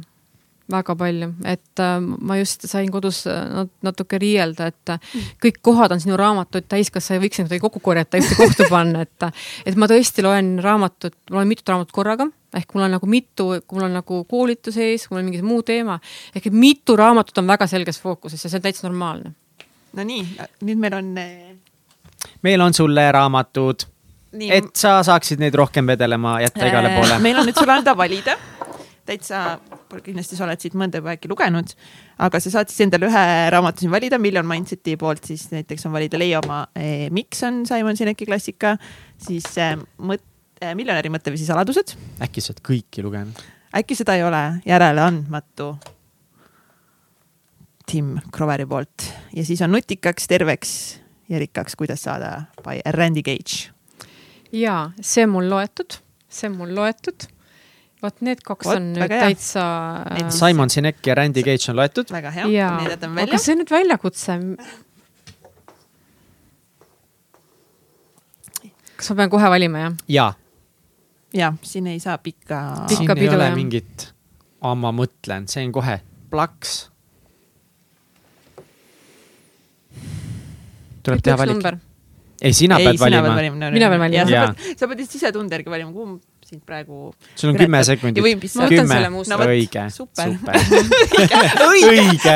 väga 0.72 0.95
palju, 0.95 1.30
et 1.49 1.81
äh, 1.81 1.95
ma 1.99 2.38
just 2.38 2.68
sain 2.69 2.91
kodus 2.94 3.23
äh, 3.27 3.40
nat- 3.49 3.73
natuke 3.85 4.19
riielda, 4.22 4.68
et 4.69 4.94
äh, 4.94 5.15
kõik 5.41 5.57
kohad 5.65 5.95
on 5.95 6.03
sinu 6.03 6.18
raamatuid 6.19 6.68
täis, 6.69 6.91
kas 6.94 7.10
sa 7.10 7.18
ei 7.18 7.23
võiks 7.23 7.41
neid 7.41 7.56
kokku 7.61 7.81
korjata 7.84 8.19
ja 8.19 8.23
ühte 8.23 8.38
kohta 8.38 8.68
panna, 8.69 9.03
et 9.07 9.26
äh, 9.26 9.45
et 9.65 9.80
ma 9.80 9.90
tõesti 9.90 10.26
loen 10.26 10.56
raamatut, 10.64 11.18
ma 11.31 11.40
loen 11.40 11.49
mitut 11.49 11.73
raamatut 11.73 11.95
korraga, 11.95 12.30
ehk 12.53 12.76
mul 12.76 12.85
on 12.85 12.94
nagu 12.98 13.10
mitu, 13.10 13.49
kui 13.65 13.80
mul 13.80 13.88
on 13.90 13.98
nagu 13.98 14.22
koolitus 14.30 14.77
ees, 14.77 15.07
mul 15.10 15.23
on 15.23 15.30
mingi 15.31 15.41
muu 15.45 15.64
teema, 15.65 15.98
ehk 16.35 16.52
et 16.52 16.57
mitu 16.57 16.98
raamatut 16.99 17.41
on 17.41 17.49
väga 17.49 17.68
selges 17.72 18.02
fookuses 18.03 18.45
ja 18.45 18.52
see 18.52 18.61
on 18.61 18.68
täitsa 18.68 18.85
normaalne. 18.88 19.34
Nonii, 19.98 20.23
nüüd 20.65 20.80
meil 20.81 20.95
on 20.98 21.11
meil 22.41 22.61
on 22.61 22.73
sulle 22.73 23.11
raamatud, 23.11 23.85
nii 24.34 24.49
et 24.55 24.72
sa 24.80 24.97
saaksid 25.05 25.39
neid 25.41 25.55
rohkem 25.55 25.88
vedelema 25.88 26.39
jätta 26.41 26.65
igale 26.68 26.89
Eh, 26.91 26.99
poole. 26.99 27.19
meil 27.22 27.38
on 27.39 27.45
nüüd 27.49 27.60
sulle 27.60 27.73
anda 27.80 27.93
valida. 28.03 28.38
täitsa, 29.05 29.60
kindlasti 30.03 30.38
sa 30.39 30.45
oled 30.45 30.61
siit 30.64 30.73
mõnda 30.80 31.01
juba 31.01 31.11
äkki 31.18 31.27
lugenud, 31.27 31.73
aga 32.23 32.39
sa 32.39 32.49
saad 32.53 32.69
siis 32.72 32.85
endale 32.85 33.10
ühe 33.10 33.23
raamatu 33.51 33.84
siin 33.84 33.91
valida, 33.91 34.18
Million 34.18 34.47
Mindseti 34.47 34.95
poolt 34.97 35.26
siis 35.27 35.49
näiteks 35.51 35.85
on 35.85 35.91
valida 35.91 36.18
Leia 36.22 36.39
oma 36.39 36.61
eh, 36.76 37.10
Miks 37.11 37.43
on 37.43 37.65
Simon 37.68 37.97
Sineki 37.99 38.26
klassika, 38.30 38.77
siis 39.19 39.49
eh, 39.60 39.76
mõt- 39.99 40.23
eh,, 40.61 40.72
miljonäri 40.76 41.11
mõtteviisi 41.11 41.45
saladused. 41.49 41.97
äkki 42.23 42.41
sa 42.41 42.53
oled 42.55 42.64
kõiki 42.64 43.03
lugenud? 43.03 43.43
äkki 43.76 43.95
seda 43.99 44.15
ei 44.15 44.23
ole 44.23 44.41
järeleandmatu 44.69 45.73
Tim 47.85 48.15
Croveri 48.31 48.65
poolt 48.65 49.10
ja 49.35 49.43
siis 49.45 49.61
on 49.61 49.72
nutikaks, 49.76 50.27
terveks 50.31 50.73
ja 51.30 51.39
rikkaks, 51.43 51.76
kuidas 51.76 52.03
saada 52.07 52.45
by 52.64 52.80
Randy 52.95 53.22
Gage. 53.22 53.73
jaa, 54.53 54.91
see 55.01 55.23
on 55.25 55.34
mul 55.35 55.47
loetud, 55.49 55.97
see 56.30 56.49
on 56.49 56.57
mul 56.59 56.73
loetud. 56.77 57.27
vot 58.03 58.17
need 58.21 58.41
kaks 58.43 58.67
Vot, 58.67 58.75
on 58.77 58.89
nüüd 58.97 59.07
hea. 59.09 59.19
täitsa. 59.30 59.63
Need 60.11 60.30
siis- 60.31 60.39
Simon 60.43 60.69
Sinek 60.69 60.97
ja 61.07 61.15
Randy 61.15 61.43
Cage 61.43 61.71
on 61.71 61.77
loetud. 61.80 62.11
väga 62.11 62.31
hea, 62.35 62.47
jaa, 62.51 62.77
need 62.81 62.91
jätame 62.97 63.21
aga 63.21 63.31
välja. 63.31 63.39
see 63.39 63.53
on 63.55 63.61
nüüd 63.63 63.71
väljakutse. 63.71 64.39
kas 68.97 69.09
ma 69.09 69.15
pean 69.15 69.30
kohe 69.30 69.49
valima, 69.55 69.80
jah? 69.85 69.93
ja 70.07 70.34
ja 71.34 71.53
siin 71.61 71.88
ei 71.88 71.99
saa 71.99 72.17
pikka. 72.17 72.85
Siin 72.88 73.09
ei 73.09 73.15
pidu, 73.15 73.35
ole 73.35 73.47
jah. 73.49 73.55
mingit, 73.55 74.09
ma 74.61 74.91
mõtlen, 74.91 75.47
see 75.49 75.65
on 75.65 75.71
kohe 75.71 75.99
plaks. 76.30 76.89
tuleb 81.03 81.23
teha 81.23 81.38
valik. 81.38 81.93
ei, 82.44 82.53
sina 82.53 82.78
ei, 82.82 82.91
pead 82.91 82.99
sina 82.99 83.24
valima. 83.24 83.72
Mina 83.72 83.90
pean 83.90 84.03
valima. 84.03 84.28
sa 84.28 84.53
pead, 84.53 84.78
sa 84.78 84.90
pead 84.90 85.03
lihtsalt 85.03 85.18
sisetunde 85.18 85.60
järgi 85.60 85.74
valima, 85.74 85.91
kumb 85.95 86.22
sind 86.53 86.61
praegu. 86.65 87.14
sul 87.36 87.49
on 87.49 87.57
kümme 87.57 87.80
sekundit 87.84 88.24
kümme 88.24 88.98
õige, 89.48 89.86
super. 89.94 90.34
õige. 91.70 92.36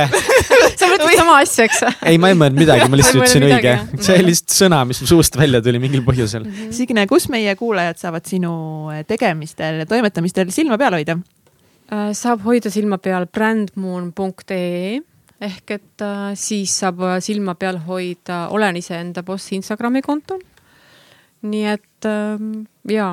sa 0.79 0.89
mõtled 0.89 1.17
sama 1.19 1.37
asja, 1.41 1.67
eks? 1.67 1.83
ei, 2.01 2.17
ma 2.21 2.31
ei 2.31 2.39
mõelnud 2.39 2.61
midagi, 2.63 2.87
ma 2.89 2.99
lihtsalt 2.99 3.21
ütlesin 3.21 3.47
õige 3.49 3.75
see 3.99 4.17
oli 4.17 4.31
lihtsalt 4.31 4.55
sõna, 4.57 4.83
mis 4.89 5.03
suust 5.03 5.37
välja 5.39 5.61
tuli 5.65 5.81
mingil 5.83 6.05
põhjusel. 6.07 6.47
Signe, 6.75 7.05
kus 7.09 7.27
meie 7.33 7.55
kuulajad 7.59 7.99
saavad 8.01 8.27
sinu 8.29 8.53
tegemistel 9.09 9.83
ja 9.83 9.89
toimetamistel 9.89 10.53
silma 10.55 10.79
peal 10.81 10.97
hoida? 10.97 11.19
Äh, 11.87 12.09
saab 12.17 12.43
hoida 12.47 12.71
silma 12.73 12.99
peal 13.03 13.27
brandmoon.ee 13.31 14.97
ehk 15.43 15.71
et 15.75 16.03
äh, 16.05 16.33
siis 16.37 16.73
saab 16.81 17.01
äh, 17.05 17.17
silma 17.21 17.55
peal 17.55 17.79
hoida 17.85 18.47
Olen 18.53 18.79
iseenda 18.79 19.23
boss 19.23 19.51
Instagrami 19.53 20.01
kontol. 20.01 20.41
nii 21.47 21.65
et 21.69 22.05
ähm, 22.09 22.65
jaa, 22.89 23.11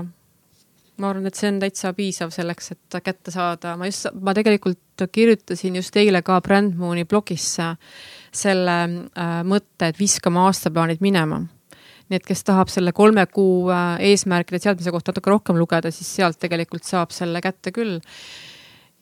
ma 0.97 1.11
arvan, 1.11 1.27
et 1.29 1.37
see 1.37 1.51
on 1.53 1.59
täitsa 1.61 1.93
piisav 1.93 2.31
selleks, 2.33 2.71
et 2.73 2.97
kätte 3.05 3.35
saada, 3.35 3.75
ma 3.77 3.91
just, 3.91 4.09
ma 4.17 4.33
tegelikult 4.35 5.05
kirjutasin 5.13 5.77
just 5.77 5.97
eile 6.01 6.23
ka 6.25 6.39
Brandmooni 6.41 7.05
blogisse 7.05 7.75
selle 8.33 8.79
äh, 8.81 9.35
mõtte, 9.45 9.91
et 9.91 10.01
viskame 10.01 10.41
aastaplaanid 10.47 11.05
minema 11.05 11.43
nii 12.09 12.21
et 12.21 12.27
kes 12.29 12.45
tahab 12.45 12.69
selle 12.73 12.93
kolme 12.97 13.25
kuu 13.33 13.71
eesmärkide 13.73 14.61
seadmise 14.61 14.93
kohta 14.93 15.13
natuke 15.13 15.31
rohkem 15.33 15.57
lugeda, 15.57 15.93
siis 15.93 16.11
sealt 16.19 16.37
tegelikult 16.41 16.85
saab 16.85 17.15
selle 17.17 17.41
kätte 17.45 17.73
küll. 17.73 17.97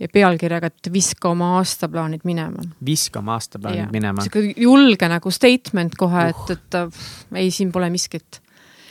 Ja 0.02 0.10
pealkirjaga, 0.12 0.70
et 0.72 0.90
viska 0.92 1.30
oma 1.30 1.52
aastaplaanid 1.60 2.26
minema. 2.28 2.64
viskame 2.84 3.34
aastaplaanid 3.36 3.92
minema. 3.94 4.24
sihuke 4.24 4.54
julge 4.60 5.08
nagu 5.10 5.30
statement 5.34 5.96
kohe 5.98 6.26
uh., 6.28 6.32
et, 6.32 6.56
et 6.56 6.78
pff, 6.90 7.24
ei, 7.38 7.50
siin 7.54 7.72
pole 7.74 7.90
miskit. 7.92 8.42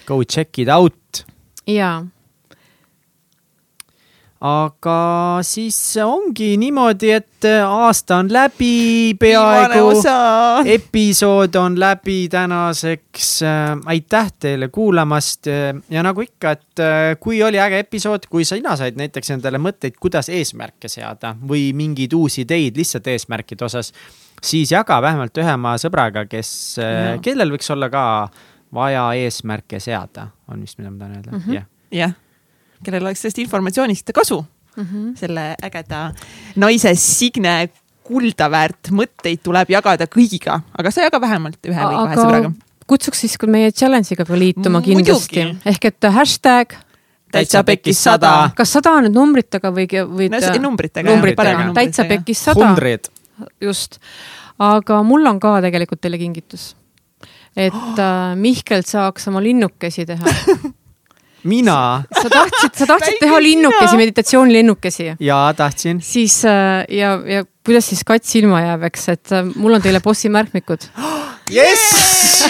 Go 0.08 0.22
check 0.24 0.60
it 0.64 0.72
out. 0.72 1.26
jaa, 1.68 2.02
aga 4.42 5.40
siis 5.46 5.76
ongi 6.02 6.56
niimoodi, 6.58 7.12
et 7.14 7.46
aasta 7.68 8.16
on 8.24 8.30
läbi 8.34 9.14
peaaegu. 9.20 9.92
episood 10.66 11.56
on 11.62 11.76
läbi 11.80 12.28
tänaseks 12.30 13.28
äh,. 13.44 13.78
aitäh 13.86 14.32
teile 14.40 14.68
kuulamast 14.74 15.46
ja 15.90 16.04
nagu 16.04 16.22
ikka, 16.26 16.52
et 16.52 16.80
äh, 16.82 17.18
kui 17.20 17.44
oli 17.44 17.60
äge 17.62 17.80
episood, 17.86 18.26
kui 18.30 18.46
sina 18.46 18.76
said 18.80 18.98
näiteks 18.98 19.30
endale 19.38 19.62
mõtteid, 19.62 20.00
kuidas 20.02 20.30
eesmärke 20.30 20.90
seada 20.90 21.36
või 21.48 21.70
mingeid 21.78 22.14
uusi 22.18 22.42
ideid 22.42 22.78
lihtsalt 22.82 23.08
eesmärkide 23.14 23.66
osas, 23.66 23.94
siis 24.42 24.72
jaga 24.74 24.98
vähemalt 25.02 25.38
ühe 25.38 25.54
oma 25.54 25.76
sõbraga, 25.82 26.26
kes 26.30 26.80
äh, 26.82 27.20
kellel 27.22 27.54
võiks 27.54 27.70
olla 27.74 27.90
ka 27.94 28.04
vaja 28.74 29.06
eesmärke 29.22 29.80
seada, 29.84 30.30
on 30.50 30.62
vist, 30.66 30.78
mida 30.80 30.90
ma 30.90 30.98
tahan 31.06 31.16
öelda, 31.20 31.32
Mhm. 31.38 31.54
jah. 31.54 31.66
jah, 31.92 32.14
kellel 32.84 33.06
oleks 33.06 33.22
sellest 33.24 33.40
informatsioonist 33.44 34.12
kasu, 34.14 34.42
mm. 34.76 34.84
-hmm. 34.84 35.14
selle 35.20 35.56
ägeda 35.64 36.12
naise 36.56 36.96
Signe 36.96 37.70
kuldaväärt 38.12 38.92
mõtteid 38.92 39.42
tuleb 39.46 39.72
jagada 39.72 40.08
kõigiga, 40.10 40.60
aga 40.78 40.92
sa 40.92 41.06
jaga 41.06 41.22
vähemalt 41.22 41.60
ühe 41.70 41.88
või 41.88 42.00
kahe 42.06 42.18
sõbraga. 42.20 42.52
kutsuks 42.88 43.24
siis 43.24 43.38
ka 43.40 43.48
meie 43.48 43.72
challenge'iga 43.72 44.26
ka 44.28 44.40
liituma 44.40 44.82
kindlasti, 44.86 45.46
ehk 45.66 45.86
et 45.92 46.10
hashtag, 46.18 46.76
täitsa 47.32 47.64
pekkis 47.68 48.04
sada. 48.04 48.34
kas 48.58 48.74
sada 48.78 48.98
on 48.98 49.08
nüüd 49.08 49.16
numbritega 49.16 49.72
või, 49.76 49.88
või 49.88 50.30
no 50.34 50.42
numbritega. 50.68 51.10
numbritega, 51.10 51.72
täitsa 51.78 52.08
pekkis 52.10 52.44
sada, 52.50 52.74
just. 53.62 54.00
aga 54.60 55.02
mul 55.08 55.26
on 55.30 55.40
ka 55.40 55.60
tegelikult 55.64 56.02
teile 56.02 56.20
kingitus. 56.22 56.76
et 57.56 58.00
äh, 58.10 58.36
Mihkel 58.36 58.86
saaks 58.88 59.28
oma 59.32 59.44
linnukesi 59.44 60.06
teha. 60.10 60.38
mina 61.44 62.04
sa 62.22 62.30
tahtsid, 62.30 62.76
sa 62.76 62.88
tahtsid 62.90 63.18
teha 63.22 63.40
linnukesi, 63.42 63.98
meditatsioonilinnukesi 63.98 65.12
ja 65.20 65.40
tahtsin. 65.58 66.02
siis 66.02 66.44
äh, 66.46 66.86
ja, 66.90 67.16
ja 67.26 67.46
kuidas 67.66 67.90
siis 67.90 68.04
kats 68.06 68.32
silma 68.32 68.62
jääb, 68.62 68.86
eks, 68.90 69.08
et 69.16 69.34
äh, 69.36 69.46
mul 69.56 69.78
on 69.78 69.84
teile 69.84 70.02
bossi 70.04 70.30
märkmikud. 70.34 70.88
jess. 71.58 72.46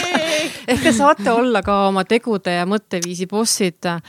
ehk 0.67 0.83
te 0.83 0.93
saate 0.95 1.31
olla 1.31 1.63
ka 1.65 1.77
oma 1.87 2.03
tegude 2.07 2.53
ja 2.55 2.67
mõtteviisi 2.69 3.27
bossid 3.31 3.89
äh, 3.89 4.01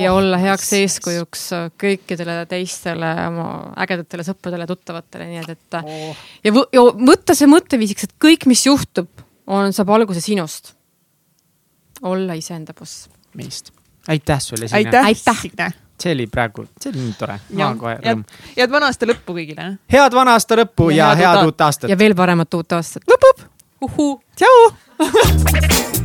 ja 0.00 0.14
olla 0.16 0.40
heaks 0.40 0.72
eeskujuks 0.80 1.46
kõikidele 1.80 2.42
teistele 2.50 3.12
oma 3.28 3.48
ägedatele 3.84 4.26
sõpradele, 4.26 4.68
tuttavatele, 4.70 5.28
nii 5.32 5.42
et, 5.44 5.56
et 5.56 5.80
oh. 5.82 6.28
ja, 6.44 6.54
ja 6.76 6.86
võtta 7.00 7.36
see 7.36 7.50
mõtteviisiks, 7.50 8.08
et 8.08 8.16
kõik, 8.22 8.48
mis 8.50 8.64
juhtub, 8.66 9.10
on, 9.50 9.74
saab 9.76 9.92
alguse 9.96 10.22
sinust. 10.24 10.74
olla 12.02 12.34
iseenda 12.38 12.72
boss. 12.76 13.08
meist. 13.36 13.74
Aitäh 14.08 14.40
sulle, 14.40 14.68
Signe. 14.68 14.98
aitäh. 14.98 15.40
Signe. 15.42 15.70
see 16.00 16.12
oli 16.12 16.26
praegu, 16.26 16.64
see 16.80 16.90
oli 16.90 17.04
nii 17.04 17.14
tore. 17.18 17.40
head 18.56 18.70
vana 18.70 18.90
aasta 18.90 19.06
lõppu 19.06 19.36
kõigile. 19.36 19.70
head 19.92 20.14
vana 20.16 20.36
aasta 20.38 20.60
lõppu 20.62 20.90
ja, 20.94 21.12
ja 21.12 21.14
head 21.22 21.46
uut 21.46 21.60
aastat. 21.60 21.90
ja 21.90 21.98
veel 21.98 22.14
paremat 22.14 22.54
uut 22.54 22.72
aastat. 22.78 23.04
tšau. 24.36 24.70